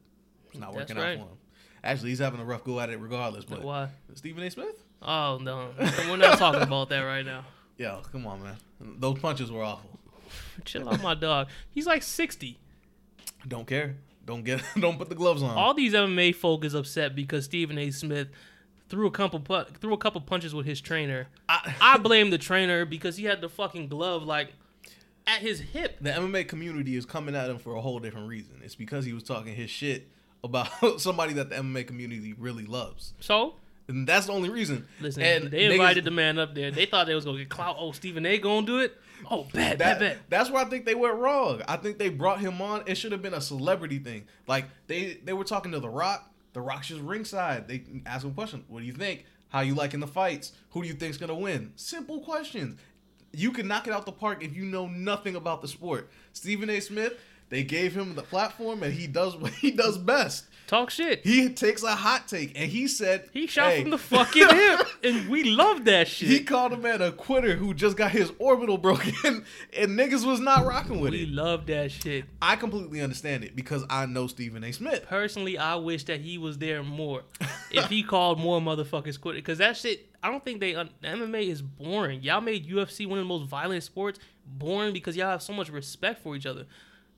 It's 0.50 0.58
not 0.58 0.74
That's 0.74 0.90
working 0.90 0.96
right. 1.02 1.18
out 1.18 1.24
for 1.26 1.30
him. 1.32 1.38
Actually, 1.82 2.10
he's 2.10 2.18
having 2.18 2.40
a 2.40 2.44
rough 2.44 2.62
go 2.64 2.78
at 2.78 2.90
it 2.90 2.98
regardless. 3.00 3.46
But 3.46 3.62
Why? 3.62 3.88
Stephen 4.14 4.42
A. 4.42 4.50
Smith? 4.50 4.82
Oh 5.00 5.38
no, 5.40 5.70
we're 6.08 6.18
not 6.18 6.36
talking 6.36 6.60
about 6.60 6.90
that 6.90 7.00
right 7.00 7.24
now. 7.24 7.44
Yo, 7.78 8.02
come 8.12 8.26
on, 8.26 8.42
man. 8.42 8.56
Those 8.98 9.18
punches 9.18 9.50
were 9.50 9.62
awful. 9.62 9.98
Chill 10.66 10.86
out, 10.86 11.02
my 11.02 11.14
dog. 11.14 11.48
He's 11.70 11.86
like 11.86 12.02
sixty. 12.02 12.58
Don't 13.48 13.66
care. 13.66 13.96
Don't 14.30 14.44
get. 14.44 14.62
Don't 14.78 14.96
put 14.96 15.08
the 15.08 15.16
gloves 15.16 15.42
on. 15.42 15.56
All 15.56 15.74
these 15.74 15.92
MMA 15.92 16.36
folk 16.36 16.64
is 16.64 16.72
upset 16.72 17.16
because 17.16 17.46
Stephen 17.46 17.76
A. 17.78 17.90
Smith 17.90 18.28
threw 18.88 19.08
a 19.08 19.10
couple 19.10 19.40
pu- 19.40 19.64
threw 19.80 19.92
a 19.92 19.98
couple 19.98 20.20
punches 20.20 20.54
with 20.54 20.66
his 20.66 20.80
trainer. 20.80 21.26
I, 21.48 21.74
I 21.80 21.98
blame 21.98 22.30
the 22.30 22.38
trainer 22.38 22.84
because 22.84 23.16
he 23.16 23.24
had 23.24 23.40
the 23.40 23.48
fucking 23.48 23.88
glove 23.88 24.22
like 24.22 24.52
at 25.26 25.40
his 25.40 25.58
hip. 25.58 25.96
the 26.00 26.10
MMA 26.10 26.46
community 26.46 26.94
is 26.94 27.04
coming 27.04 27.34
at 27.34 27.50
him 27.50 27.58
for 27.58 27.74
a 27.74 27.80
whole 27.80 27.98
different 27.98 28.28
reason. 28.28 28.60
It's 28.62 28.76
because 28.76 29.04
he 29.04 29.12
was 29.12 29.24
talking 29.24 29.52
his 29.52 29.68
shit 29.68 30.06
about 30.44 30.68
somebody 31.00 31.32
that 31.32 31.50
the 31.50 31.56
MMA 31.56 31.88
community 31.88 32.32
really 32.32 32.66
loves, 32.66 33.14
So 33.18 33.54
and 33.90 34.06
that's 34.06 34.26
the 34.26 34.32
only 34.32 34.48
reason. 34.48 34.86
listen, 35.00 35.22
and 35.22 35.50
they 35.50 35.66
niggas- 35.66 35.72
invited 35.72 36.04
the 36.04 36.10
man 36.10 36.38
up 36.38 36.54
there. 36.54 36.70
They 36.70 36.86
thought 36.86 37.06
they 37.06 37.14
was 37.14 37.24
gonna 37.24 37.38
get 37.38 37.48
clout. 37.50 37.76
Oh, 37.78 37.92
Stephen 37.92 38.24
A. 38.24 38.38
gonna 38.38 38.66
do 38.66 38.78
it. 38.80 38.96
Oh, 39.30 39.44
bad, 39.52 39.78
That, 39.78 39.78
bad, 39.78 39.98
bad. 40.00 40.18
That's 40.30 40.50
where 40.50 40.64
I 40.64 40.68
think 40.68 40.86
they 40.86 40.94
went 40.94 41.16
wrong. 41.16 41.60
I 41.68 41.76
think 41.76 41.98
they 41.98 42.08
brought 42.08 42.40
him 42.40 42.62
on. 42.62 42.84
It 42.86 42.94
should 42.96 43.12
have 43.12 43.20
been 43.20 43.34
a 43.34 43.40
celebrity 43.40 43.98
thing. 43.98 44.24
Like 44.46 44.64
they 44.86 45.18
they 45.24 45.34
were 45.34 45.44
talking 45.44 45.72
to 45.72 45.80
The 45.80 45.90
Rock. 45.90 46.32
The 46.54 46.60
Rock's 46.62 46.88
just 46.88 47.02
ringside. 47.02 47.68
They 47.68 47.82
ask 48.06 48.24
him 48.24 48.32
questions. 48.34 48.64
What 48.68 48.80
do 48.80 48.86
you 48.86 48.94
think? 48.94 49.26
How 49.50 49.60
you 49.60 49.74
liking 49.74 50.00
the 50.00 50.06
fights? 50.06 50.52
Who 50.70 50.82
do 50.82 50.88
you 50.88 50.94
think's 50.94 51.16
gonna 51.18 51.34
win? 51.34 51.72
Simple 51.76 52.20
questions. 52.20 52.78
You 53.32 53.52
can 53.52 53.68
knock 53.68 53.86
it 53.86 53.92
out 53.92 54.06
the 54.06 54.12
park 54.12 54.42
if 54.42 54.56
you 54.56 54.64
know 54.64 54.86
nothing 54.88 55.36
about 55.36 55.60
the 55.62 55.68
sport. 55.68 56.08
Stephen 56.32 56.68
A. 56.70 56.80
Smith, 56.80 57.12
They 57.48 57.62
gave 57.64 57.94
him 57.96 58.14
the 58.14 58.22
platform, 58.22 58.82
and 58.82 58.92
he 58.94 59.06
does 59.06 59.36
what 59.40 59.52
he 59.52 59.70
does 59.70 59.98
best. 59.98 60.46
Talk 60.70 60.90
shit. 60.90 61.26
He 61.26 61.48
takes 61.48 61.82
a 61.82 61.96
hot 61.96 62.28
take, 62.28 62.52
and 62.56 62.70
he 62.70 62.86
said 62.86 63.28
He 63.32 63.48
shot 63.48 63.72
hey, 63.72 63.80
from 63.80 63.90
the 63.90 63.98
fucking 63.98 64.48
hip, 64.50 64.86
and 65.02 65.28
we 65.28 65.42
love 65.42 65.84
that 65.86 66.06
shit. 66.06 66.28
He 66.28 66.44
called 66.44 66.72
a 66.72 66.76
man 66.76 67.02
a 67.02 67.10
quitter 67.10 67.56
who 67.56 67.74
just 67.74 67.96
got 67.96 68.12
his 68.12 68.32
orbital 68.38 68.78
broken, 68.78 69.44
and 69.76 69.98
niggas 69.98 70.24
was 70.24 70.38
not 70.38 70.64
rocking 70.64 71.00
with 71.00 71.10
we 71.10 71.22
it. 71.22 71.28
We 71.28 71.34
love 71.34 71.66
that 71.66 71.90
shit. 71.90 72.26
I 72.40 72.54
completely 72.54 73.00
understand 73.00 73.42
it 73.42 73.56
because 73.56 73.84
I 73.90 74.06
know 74.06 74.28
Stephen 74.28 74.62
A. 74.62 74.70
Smith. 74.70 75.06
Personally, 75.08 75.58
I 75.58 75.74
wish 75.74 76.04
that 76.04 76.20
he 76.20 76.38
was 76.38 76.56
there 76.58 76.84
more. 76.84 77.24
if 77.72 77.86
he 77.86 78.04
called 78.04 78.38
more 78.38 78.60
motherfuckers 78.60 79.20
quit 79.20 79.34
because 79.34 79.58
that 79.58 79.76
shit, 79.76 80.08
I 80.22 80.30
don't 80.30 80.44
think 80.44 80.60
they. 80.60 80.76
Un- 80.76 80.90
MMA 81.02 81.48
is 81.48 81.62
boring. 81.62 82.22
Y'all 82.22 82.40
made 82.40 82.68
UFC 82.68 83.08
one 83.08 83.18
of 83.18 83.24
the 83.24 83.28
most 83.28 83.48
violent 83.48 83.82
sports 83.82 84.20
boring 84.46 84.92
because 84.92 85.16
y'all 85.16 85.30
have 85.30 85.42
so 85.42 85.52
much 85.52 85.68
respect 85.68 86.22
for 86.22 86.36
each 86.36 86.46
other. 86.46 86.66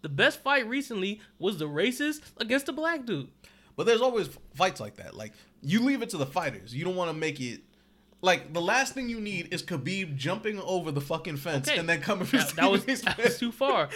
The 0.03 0.09
best 0.09 0.41
fight 0.43 0.69
recently 0.69 1.20
was 1.39 1.59
the 1.59 1.69
racist 1.69 2.20
against 2.39 2.66
the 2.66 2.73
black 2.73 3.05
dude. 3.07 3.29
But 3.77 3.87
there's 3.87 4.01
always 4.03 4.29
fights 4.55 4.81
like 4.81 4.97
that. 4.97 5.15
Like 5.16 5.33
you 5.62 5.81
leave 5.83 6.03
it 6.03 6.11
to 6.11 6.16
the 6.19 6.27
fighters. 6.27 6.74
You 6.74 6.85
don't 6.85 6.97
want 6.97 7.11
to 7.11 7.16
make 7.16 7.41
it. 7.41 7.61
Like 8.20 8.53
the 8.53 8.61
last 8.61 8.95
thing 8.95 9.09
you 9.09 9.20
need 9.20 9.53
is 9.53 9.62
Khabib 9.62 10.15
jumping 10.16 10.61
over 10.61 10.93
the 10.93 11.01
fucking 11.01 11.39
fence 11.39 11.69
Okay. 11.69 11.79
and 11.79 11.89
then 11.89 12.01
coming 12.01 12.24
for 12.27 12.37
That, 12.37 12.55
that 12.57 12.70
was 12.70 12.85
that 13.03 13.19
was 13.19 13.39
too 13.39 13.51
far. 13.51 13.89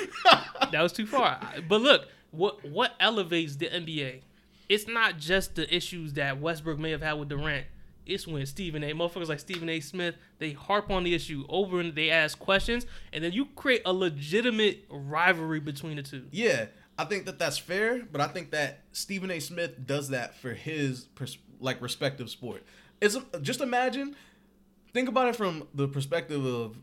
that 0.73 0.83
was 0.83 0.93
too 0.93 1.07
far. 1.07 1.39
But 1.69 1.81
look, 1.81 2.09
what 2.31 2.65
what 2.65 2.95
elevates 2.99 3.57
the 3.57 3.67
NBA? 3.67 4.23
It's 4.69 4.89
not 4.89 5.19
just 5.19 5.55
the 5.55 5.73
issues 5.75 6.15
that 6.15 6.41
Westbrook 6.41 6.79
may 6.79 6.91
have 6.91 7.03
had 7.03 7.13
with 7.15 7.29
Durant. 7.29 7.67
It's 8.07 8.27
when 8.27 8.45
Stephen 8.47 8.83
A. 8.85 8.93
motherfuckers 8.93 9.29
like 9.29 9.41
Stephen 9.41 9.69
A. 9.69 9.81
Smith 9.81 10.17
they 10.39 10.53
harp 10.53 10.91
on 10.91 11.05
the 11.05 11.15
issue 11.15 11.45
over 11.49 11.81
and 11.81 11.95
they 11.95 12.11
ask 12.11 12.39
questions, 12.39 12.87
and 13.13 13.23
then 13.23 13.33
you 13.33 13.47
create 13.57 13.83
a 13.85 13.93
legitimate 13.93 14.85
rivalry 14.89 15.61
between 15.61 15.97
the 15.97 16.03
two. 16.03 16.27
Yeah, 16.31 16.67
I 16.99 17.05
think 17.05 17.27
that 17.27 17.39
that's 17.39 17.59
fair, 17.59 18.05
but 18.11 18.21
I 18.21 18.29
think 18.29 18.51
that 18.53 18.81
Stephen 18.93 19.31
A. 19.31 19.41
Smith 19.41 19.87
does 19.87 20.09
that 20.09 20.35
for 20.35 20.53
his 20.53 21.05
pers- 21.15 21.39
like 21.61 21.81
respective 21.83 22.31
sport. 22.31 22.63
It's 23.01 23.17
just 23.43 23.61
imagine, 23.61 24.17
think 24.93 25.09
about 25.09 25.29
it 25.29 25.37
from 25.37 25.69
the 25.75 25.89
perspective 25.89 26.45
of 26.45 26.77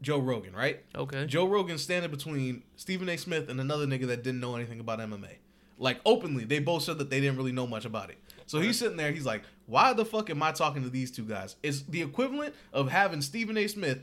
Joe 0.00 0.18
Rogan, 0.18 0.54
right? 0.54 0.84
Okay. 0.94 1.26
Joe 1.26 1.46
Rogan 1.46 1.76
standing 1.76 2.10
between 2.10 2.62
Stephen 2.76 3.08
A. 3.08 3.16
Smith 3.16 3.48
and 3.48 3.60
another 3.60 3.86
nigga 3.86 4.06
that 4.06 4.22
didn't 4.22 4.40
know 4.40 4.54
anything 4.54 4.80
about 4.80 5.00
MMA. 5.00 5.36
Like 5.78 6.00
openly, 6.04 6.44
they 6.44 6.58
both 6.58 6.82
said 6.82 6.98
that 6.98 7.10
they 7.10 7.20
didn't 7.20 7.36
really 7.36 7.52
know 7.52 7.66
much 7.66 7.84
about 7.84 8.10
it. 8.10 8.18
So 8.48 8.60
he's 8.60 8.78
sitting 8.78 8.96
there, 8.96 9.12
he's 9.12 9.26
like, 9.26 9.42
"Why 9.66 9.92
the 9.92 10.04
fuck 10.04 10.30
am 10.30 10.42
I 10.42 10.52
talking 10.52 10.82
to 10.82 10.88
these 10.90 11.10
two 11.10 11.24
guys?" 11.24 11.56
It's 11.62 11.82
the 11.82 12.00
equivalent 12.02 12.54
of 12.72 12.90
having 12.90 13.20
Stephen 13.20 13.56
A. 13.58 13.68
Smith 13.68 14.02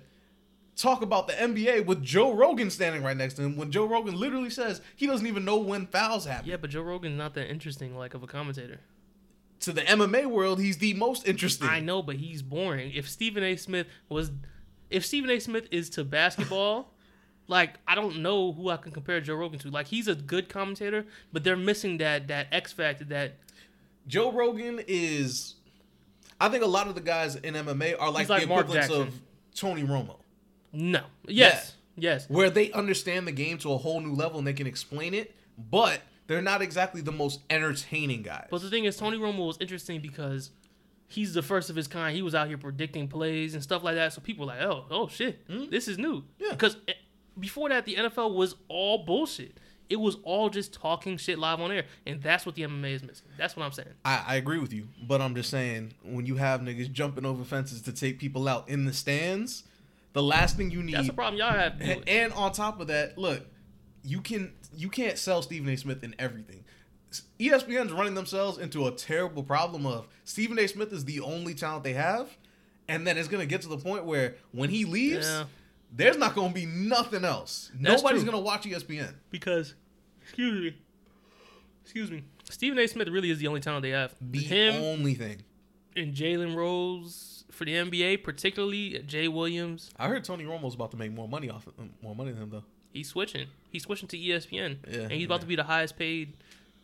talk 0.76 1.02
about 1.02 1.28
the 1.28 1.34
NBA 1.34 1.86
with 1.86 2.04
Joe 2.04 2.34
Rogan 2.34 2.70
standing 2.70 3.02
right 3.02 3.18
next 3.18 3.36
to 3.36 3.42
him 3.42 3.56
when 3.56 3.72
Joe 3.72 3.86
Rogan 3.86 4.16
literally 4.16 4.52
says 4.52 4.82
he 4.96 5.08
doesn't 5.08 5.26
even 5.26 5.46
know 5.46 5.58
when 5.58 5.88
fouls 5.88 6.26
happen. 6.26 6.48
Yeah, 6.48 6.58
but 6.58 6.70
Joe 6.70 6.84
Rogan's 6.84 7.18
not 7.18 7.34
that 7.34 7.50
interesting, 7.50 7.98
like 7.98 8.14
of 8.14 8.22
a 8.22 8.28
commentator. 8.28 8.82
To 9.62 9.72
the 9.72 9.82
MMA 9.82 10.28
world, 10.28 10.60
he's 10.60 10.78
the 10.78 10.94
most 10.94 11.28
interesting. 11.28 11.68
I 11.68 11.80
know, 11.80 12.04
but 12.04 12.18
he's 12.18 12.44
boring. 12.44 12.92
If 12.94 13.10
Stephen 13.10 13.44
A. 13.44 13.56
Smith 13.56 13.88
was, 14.10 14.32
if 14.92 15.06
Stephen 15.06 15.32
A. 15.32 15.40
Smith 15.40 15.68
is 15.72 15.90
to 15.92 16.04
basketball, 16.04 16.94
like 17.48 17.80
I 17.88 17.96
don't 17.96 18.18
know 18.22 18.52
who 18.52 18.70
I 18.70 18.78
can 18.78 18.92
compare 18.92 19.22
Joe 19.22 19.36
Rogan 19.36 19.58
to. 19.60 19.70
Like 19.70 19.88
he's 19.88 20.08
a 20.08 20.14
good 20.14 20.50
commentator, 20.50 21.06
but 21.34 21.44
they're 21.44 21.58
missing 21.58 21.98
that 21.98 22.28
that 22.28 22.48
X 22.52 22.74
factor. 22.74 23.06
That 23.06 23.38
Joe 24.08 24.32
Rogan 24.32 24.82
is. 24.88 25.56
I 26.40 26.50
think 26.50 26.64
a 26.64 26.68
lot 26.68 26.88
of 26.88 26.96
the 26.96 27.02
guys 27.02 27.36
in 27.38 27.54
MMA 27.54 27.96
are 28.00 28.12
like, 28.12 28.24
He's 28.24 28.30
like 28.30 28.42
the 28.42 28.48
Mark 28.48 28.66
equivalents 28.66 28.90
Jackson. 28.94 29.08
of 29.08 29.22
Tony 29.56 29.84
Romo. 29.84 30.18
no, 30.74 31.02
yes, 31.28 31.76
yes, 31.96 32.30
where 32.30 32.50
they 32.50 32.72
understand 32.74 33.26
the 33.28 33.32
game 33.32 33.58
to 33.60 33.72
a 33.72 33.78
whole 33.78 34.02
new 34.02 34.14
level 34.14 34.38
and 34.40 34.46
they 34.48 34.54
can 34.54 34.68
explain 34.68 35.14
it, 35.14 35.34
but 35.58 36.02
they're 36.28 36.42
not 36.42 36.62
exactly 36.62 37.00
the 37.02 37.12
most 37.14 37.40
entertaining 37.50 38.22
guys. 38.22 38.48
But 38.52 38.62
the 38.62 38.70
thing 38.70 38.84
is, 38.86 38.98
Tony 38.98 39.18
Romo 39.18 39.48
was 39.48 39.58
interesting 39.62 40.02
because 40.02 40.52
he's 41.08 41.34
the 41.34 41.42
first 41.42 41.70
of 41.70 41.76
his 41.78 41.88
kind. 41.88 42.14
He 42.16 42.22
was 42.22 42.36
out 42.36 42.48
here 42.48 42.58
predicting 42.58 43.08
plays 43.08 43.54
and 43.54 43.64
stuff 43.64 43.84
like 43.84 43.96
that. 43.96 44.12
So 44.12 44.20
people 44.22 44.46
were 44.46 44.54
like, 44.54 44.62
oh, 44.62 44.86
oh 44.90 45.08
shit, 45.08 45.40
this 45.72 45.88
is 45.88 45.98
new. 45.98 46.24
Yeah. 46.38 46.52
Because 46.52 46.76
eh, 46.90 46.94
before 47.40 47.70
that, 47.70 47.86
the 47.86 47.96
NFL 47.96 48.34
was 48.34 48.56
all 48.68 49.06
bullshit. 49.06 49.58
It 49.90 49.98
was 50.00 50.18
all 50.24 50.50
just 50.50 50.74
talking 50.74 51.18
shit 51.18 51.38
live 51.38 51.60
on 51.62 51.72
air, 51.72 51.86
and 52.08 52.22
that's 52.22 52.46
what 52.46 52.56
the 52.56 52.64
MMA 52.64 52.94
is 52.96 53.04
missing. 53.04 53.28
That's 53.38 53.56
what 53.56 53.64
I'm 53.64 53.72
saying. 53.72 53.90
I, 54.04 54.24
I 54.28 54.36
agree 54.36 54.58
with 54.60 54.74
you, 54.74 54.88
but 55.08 55.22
I'm 55.22 55.36
just 55.36 55.50
saying 55.50 55.94
when 56.04 56.26
you 56.26 56.36
have 56.38 56.62
niggas 56.62 56.92
jumping 56.92 57.26
over 57.26 57.44
fences 57.44 57.82
to 57.84 57.92
take 57.94 58.18
people 58.20 58.48
out 58.48 58.68
in 58.68 58.86
the 58.86 58.94
stands, 58.94 59.64
the 60.14 60.24
last 60.24 60.58
thing 60.58 60.72
you 60.72 60.82
need. 60.82 60.96
That's 60.96 61.08
the 61.08 61.14
problem 61.14 61.38
y'all 61.40 61.52
have. 61.54 61.80
and, 61.80 62.08
and 62.08 62.34
on 62.34 62.52
top 62.52 62.80
of 62.80 62.88
that, 62.88 63.18
look, 63.18 63.46
you 64.04 64.22
can 64.22 64.54
you 64.76 64.90
can't 64.90 65.18
sell 65.18 65.42
Stephen 65.42 65.70
A. 65.70 65.78
Smith 65.78 66.04
in 66.04 66.16
everything. 66.20 66.64
ESPN's 67.40 67.92
running 67.94 68.14
themselves 68.14 68.58
into 68.58 68.88
a 68.88 68.92
terrible 68.92 69.44
problem 69.44 69.86
of 69.86 70.08
Stephen 70.26 70.58
A. 70.60 70.68
Smith 70.68 70.92
is 70.92 71.06
the 71.06 71.22
only 71.22 71.54
talent 71.54 71.84
they 71.84 71.94
have, 71.94 72.30
and 72.88 73.06
then 73.06 73.18
it's 73.18 73.28
gonna 73.28 73.46
get 73.46 73.62
to 73.62 73.68
the 73.68 73.78
point 73.78 74.06
where 74.06 74.36
when 74.52 74.70
he 74.70 74.86
leaves, 74.86 75.28
Yeah. 75.28 75.46
There's 75.96 76.18
not 76.18 76.36
gonna 76.36 76.54
be 76.54 76.66
nothing 76.66 77.24
else. 77.26 77.72
That's 77.80 78.02
Nobody's 78.02 78.24
true. 78.24 78.32
gonna 78.32 78.44
watch 78.44 78.64
ESPN. 78.64 79.14
because, 79.30 79.76
excuse 80.22 80.62
me, 80.74 80.78
excuse 81.84 82.12
me, 82.12 82.24
Stephen 82.50 82.78
A. 82.80 82.88
Smith 82.88 83.08
really 83.10 83.30
is 83.32 83.40
the 83.40 83.48
only 83.48 83.62
talent 83.62 83.84
they 83.84 83.90
have. 83.92 84.14
The 84.22 84.40
Him 84.40 84.76
only 84.84 85.14
thing 85.16 85.44
and 85.96 86.14
Jalen 86.14 86.56
Rose 86.56 87.46
for 87.52 87.64
the 87.66 87.74
NBA, 87.74 88.24
particularly 88.24 89.00
Jay 89.08 89.28
Williams. 89.30 89.90
I 89.98 90.08
heard 90.10 90.24
Tony 90.26 90.44
Romo's 90.44 90.76
about 90.76 90.92
to 90.92 90.98
make 90.98 91.12
more 91.14 91.28
money 91.30 91.50
off 91.50 91.68
of, 91.68 91.74
more 92.02 92.16
money 92.16 92.32
than 92.32 92.44
him 92.44 92.50
though. 92.50 92.64
He's 92.92 93.08
switching. 93.10 93.48
He's 93.72 93.84
switching 93.84 94.08
to 94.10 94.18
ESPN, 94.18 94.78
Yeah, 94.90 95.00
and 95.02 95.12
he's 95.12 95.26
about 95.26 95.36
yeah. 95.36 95.40
to 95.42 95.46
be 95.48 95.56
the 95.56 95.64
highest 95.64 95.98
paid 95.98 96.34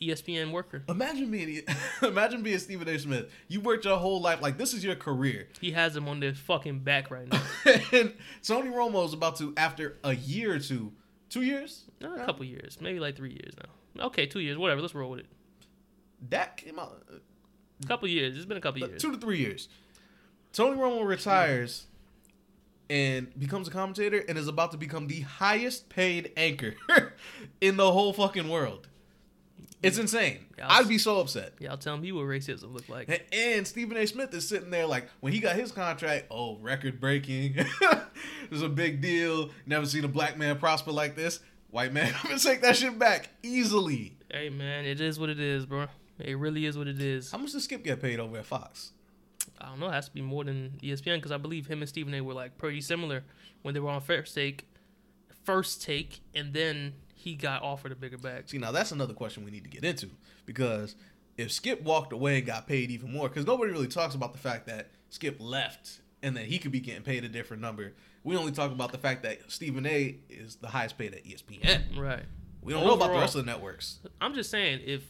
ESPN 0.02 0.52
worker. 0.52 0.84
Imagine 0.90 1.30
being 1.30 1.62
imagine 2.02 2.42
being 2.42 2.58
Stephen 2.60 2.88
A. 2.90 2.98
Smith. 2.98 3.30
You 3.48 3.62
worked 3.62 3.86
your 3.86 3.98
whole 3.98 4.20
life 4.22 4.42
like 4.42 4.58
this 4.58 4.74
is 4.74 4.84
your 4.84 4.96
career. 4.96 5.48
He 5.60 5.72
has 5.72 5.96
him 5.96 6.08
on 6.08 6.20
their 6.20 6.34
fucking 6.34 6.80
back 6.80 7.12
right 7.12 7.28
now. 7.32 7.42
and 7.92 8.14
Tony 8.44 8.70
Romo's 8.70 9.14
about 9.14 9.36
to, 9.38 9.54
after 9.58 9.98
a 10.04 10.16
year 10.16 10.56
or 10.56 10.60
two, 10.60 10.92
two 11.30 11.44
years, 11.44 11.84
No, 12.02 12.16
a 12.16 12.26
couple 12.26 12.46
years, 12.46 12.80
maybe 12.82 13.00
like 13.00 13.16
three 13.16 13.32
years 13.32 13.54
now. 13.98 14.06
Okay, 14.08 14.26
two 14.26 14.40
years, 14.40 14.58
whatever. 14.58 14.82
Let's 14.82 14.96
roll 14.96 15.12
with 15.12 15.20
it. 15.22 15.28
that 16.30 16.58
came 16.58 16.80
out 16.80 17.04
uh, 17.12 17.16
A 17.84 17.88
couple 17.88 18.08
years. 18.08 18.36
It's 18.36 18.46
been 18.46 18.58
a 18.58 18.62
couple 18.62 18.80
years. 18.82 19.02
two 19.02 19.12
to 19.12 19.18
three 19.18 19.38
years. 19.40 19.70
Tony 20.54 20.78
Romo 20.78 21.06
retires 21.06 21.86
and 22.90 23.38
becomes 23.40 23.68
a 23.68 23.72
commentator 23.72 24.24
and 24.28 24.38
is 24.38 24.48
about 24.50 24.72
to 24.72 24.78
become 24.78 25.08
the 25.08 25.22
highest 25.22 25.88
paid 25.90 26.32
anchor 26.36 26.74
in 27.62 27.78
the 27.78 27.92
whole 27.92 28.12
fucking 28.14 28.50
world. 28.50 28.88
It's 29.84 29.98
insane. 29.98 30.46
I'd 30.62 30.88
be 30.88 30.98
so 31.00 31.20
upset. 31.20 31.54
Y'all 31.60 31.76
tell 31.78 31.98
me 31.98 32.12
what 32.12 32.26
racism 32.26 32.72
look 32.74 32.88
like. 32.88 33.10
And- 33.10 33.22
And 33.34 33.68
Stephen 33.68 33.98
A. 33.98 34.06
Smith 34.06 34.34
is 34.34 34.48
sitting 34.48 34.70
there 34.70 34.86
like 34.86 35.10
when 35.22 35.34
he 35.34 35.40
got 35.40 35.56
his 35.56 35.72
contract, 35.72 36.28
oh, 36.30 36.58
record 36.58 37.00
breaking. 37.00 37.54
There's 38.50 38.62
a 38.62 38.70
big 38.70 39.02
deal. 39.02 39.50
Never 39.66 39.86
seen 39.88 40.04
a 40.04 40.08
black 40.08 40.38
man 40.38 40.60
prosper 40.60 40.92
like 40.92 41.16
this. 41.16 41.40
White 41.72 41.94
man 41.94 42.14
I'm 42.24 42.30
gonna 42.30 42.40
take 42.40 42.62
that 42.62 42.76
shit 42.76 43.00
back 43.00 43.30
easily. 43.44 44.18
Hey 44.30 44.50
man, 44.50 44.86
it 44.86 45.00
is 45.02 45.20
what 45.20 45.30
it 45.30 45.40
is, 45.40 45.66
bro. 45.66 45.88
It 46.20 46.38
really 46.38 46.66
is 46.66 46.78
what 46.78 46.88
it 46.88 47.02
is. 47.02 47.32
How 47.32 47.38
much 47.40 47.54
does 47.54 47.64
Skip 47.64 47.84
get 47.84 48.02
paid 48.02 48.20
over 48.20 48.38
at 48.38 48.46
Fox? 48.46 48.92
I 49.60 49.68
don't 49.70 49.80
know. 49.80 49.88
It 49.88 49.94
has 49.94 50.08
to 50.10 50.14
be 50.14 50.22
more 50.22 50.44
than 50.44 50.78
ESPN 50.84 51.16
because 51.16 51.32
I 51.32 51.38
believe 51.38 51.66
him 51.68 51.82
and 51.82 51.90
Stephen 51.90 52.14
A. 52.14 52.22
were 52.22 52.34
like 52.34 52.58
pretty 52.58 52.82
similar 52.82 53.24
when 53.64 53.74
they 53.74 53.80
were 53.80 53.90
on 53.90 54.02
First 54.02 54.36
Take, 54.36 54.68
First 55.44 55.82
Take, 55.82 56.20
and 56.36 56.54
then 56.54 56.94
he 57.22 57.36
got 57.36 57.62
offered 57.62 57.92
a 57.92 57.96
bigger 57.96 58.18
bag. 58.18 58.50
See, 58.50 58.58
now 58.58 58.72
that's 58.72 58.92
another 58.92 59.14
question 59.14 59.46
we 59.46 59.52
need 59.52 59.64
to 59.64 59.70
get 59.70 59.84
into 59.84 60.10
because 60.46 60.96
if 61.38 61.52
Skip 61.52 61.84
walked 61.84 62.14
away 62.14 62.38
and 62.38 62.46
got 62.46 62.68
paid 62.68 62.90
even 62.90 63.14
more, 63.14 63.30
because 63.30 63.46
nobody 63.46 63.72
really 63.72 63.88
talks 63.88 64.16
about 64.16 64.34
the 64.34 64.40
fact 64.40 64.66
that 64.68 64.90
Skip 65.10 65.38
left 65.40 66.02
and 66.24 66.36
that 66.36 66.46
he 66.46 66.58
could 66.58 66.72
be 66.72 66.80
getting 66.80 67.04
paid 67.04 67.24
a 67.24 67.30
different 67.30 67.62
number. 67.62 67.94
We 68.24 68.36
only 68.36 68.52
talk 68.52 68.72
about 68.72 68.92
the 68.92 68.98
fact 68.98 69.24
that 69.24 69.52
Stephen 69.52 69.86
A. 69.86 70.18
is 70.30 70.56
the 70.56 70.68
highest 70.68 70.98
paid 70.98 71.14
at 71.14 71.24
ESPN. 71.24 71.98
Right. 71.98 72.24
We 72.62 72.74
don't 72.74 72.86
know 72.86 72.94
about 72.94 73.12
the 73.12 73.20
rest 73.20 73.36
of 73.36 73.46
the 73.46 73.52
networks. 73.52 74.00
I'm 74.20 74.34
just 74.34 74.52
saying, 74.52 74.82
if 74.86 75.04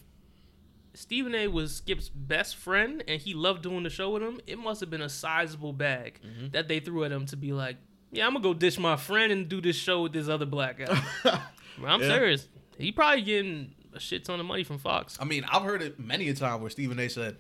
Stephen 0.93 1.35
A. 1.35 1.47
was 1.47 1.75
Skip's 1.75 2.09
best 2.09 2.55
friend 2.55 3.03
and 3.07 3.21
he 3.21 3.33
loved 3.33 3.63
doing 3.63 3.83
the 3.83 3.89
show 3.89 4.11
with 4.11 4.23
him, 4.23 4.39
it 4.47 4.57
must 4.57 4.79
have 4.79 4.89
been 4.89 5.01
a 5.01 5.09
sizable 5.09 5.73
bag 5.73 6.19
mm-hmm. 6.25 6.49
that 6.51 6.67
they 6.67 6.79
threw 6.79 7.03
at 7.03 7.11
him 7.11 7.25
to 7.27 7.37
be 7.37 7.51
like, 7.51 7.77
yeah, 8.11 8.25
I'm 8.25 8.33
gonna 8.33 8.43
go 8.43 8.53
dish 8.53 8.77
my 8.77 8.97
friend 8.97 9.31
and 9.31 9.47
do 9.47 9.61
this 9.61 9.75
show 9.75 10.03
with 10.03 10.13
this 10.13 10.27
other 10.27 10.45
black 10.45 10.79
guy. 10.79 11.01
I'm 11.83 12.01
Yeah. 12.01 12.07
serious. 12.07 12.47
He 12.77 12.91
probably 12.91 13.21
getting 13.21 13.73
a 13.93 13.99
shit 13.99 14.25
ton 14.25 14.39
of 14.39 14.45
money 14.45 14.63
from 14.63 14.77
Fox. 14.79 15.17
I 15.19 15.25
mean, 15.25 15.43
I've 15.51 15.63
heard 15.63 15.81
it 15.81 15.99
many 15.99 16.29
a 16.29 16.33
time 16.33 16.61
where 16.61 16.69
Stephen 16.69 16.99
A. 16.99 17.07
said, 17.09 17.37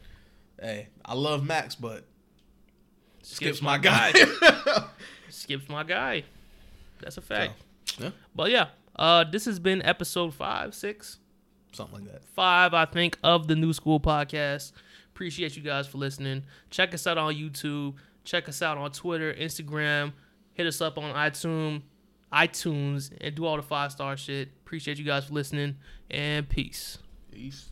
"Hey, 0.59 0.89
I 1.05 1.13
love 1.13 1.45
Max, 1.45 1.75
but 1.75 2.05
Skip's 3.21 3.61
my 3.61 3.77
guy." 3.77 4.13
Skip's 5.29 5.69
my 5.69 5.83
guy. 5.83 6.23
That's 6.99 7.17
a 7.17 7.21
fact. 7.21 7.53
yeah, 7.99 8.11
But 8.35 8.51
yeah, 8.51 8.67
uh, 8.95 9.23
this 9.23 9.45
has 9.45 9.59
been 9.59 9.81
episode 9.83 10.33
five, 10.33 10.75
six, 10.75 11.17
something 11.71 12.03
like 12.03 12.11
that. 12.11 12.25
five, 12.35 12.73
I 12.73 12.85
think, 12.85 13.17
of 13.23 13.47
the 13.47 13.55
New 13.55 13.73
School 13.73 13.99
Podcast. 13.99 14.71
Appreciate 15.13 15.55
you 15.55 15.63
guys 15.63 15.87
for 15.87 15.97
listening. 15.97 16.43
Check 16.69 16.93
us 16.93 17.07
out 17.07 17.17
on 17.17 17.33
YouTube. 17.33 17.95
Check 18.23 18.47
us 18.49 18.61
out 18.61 18.77
on 18.77 18.91
Twitter, 18.91 19.33
Instagram. 19.33 20.13
Hit 20.53 20.67
us 20.67 20.81
up 20.81 20.97
on 20.97 21.13
iTunes. 21.15 21.81
iTunes, 22.33 23.11
and 23.19 23.35
do 23.35 23.45
all 23.45 23.57
the 23.57 23.63
five 23.63 23.91
star 23.91 24.17
shit. 24.17 24.49
Appreciate 24.65 24.97
you 24.97 25.05
guys 25.05 25.25
for 25.25 25.33
listening, 25.33 25.75
and 26.09 26.47
peace. 26.47 26.97
Peace. 27.31 27.69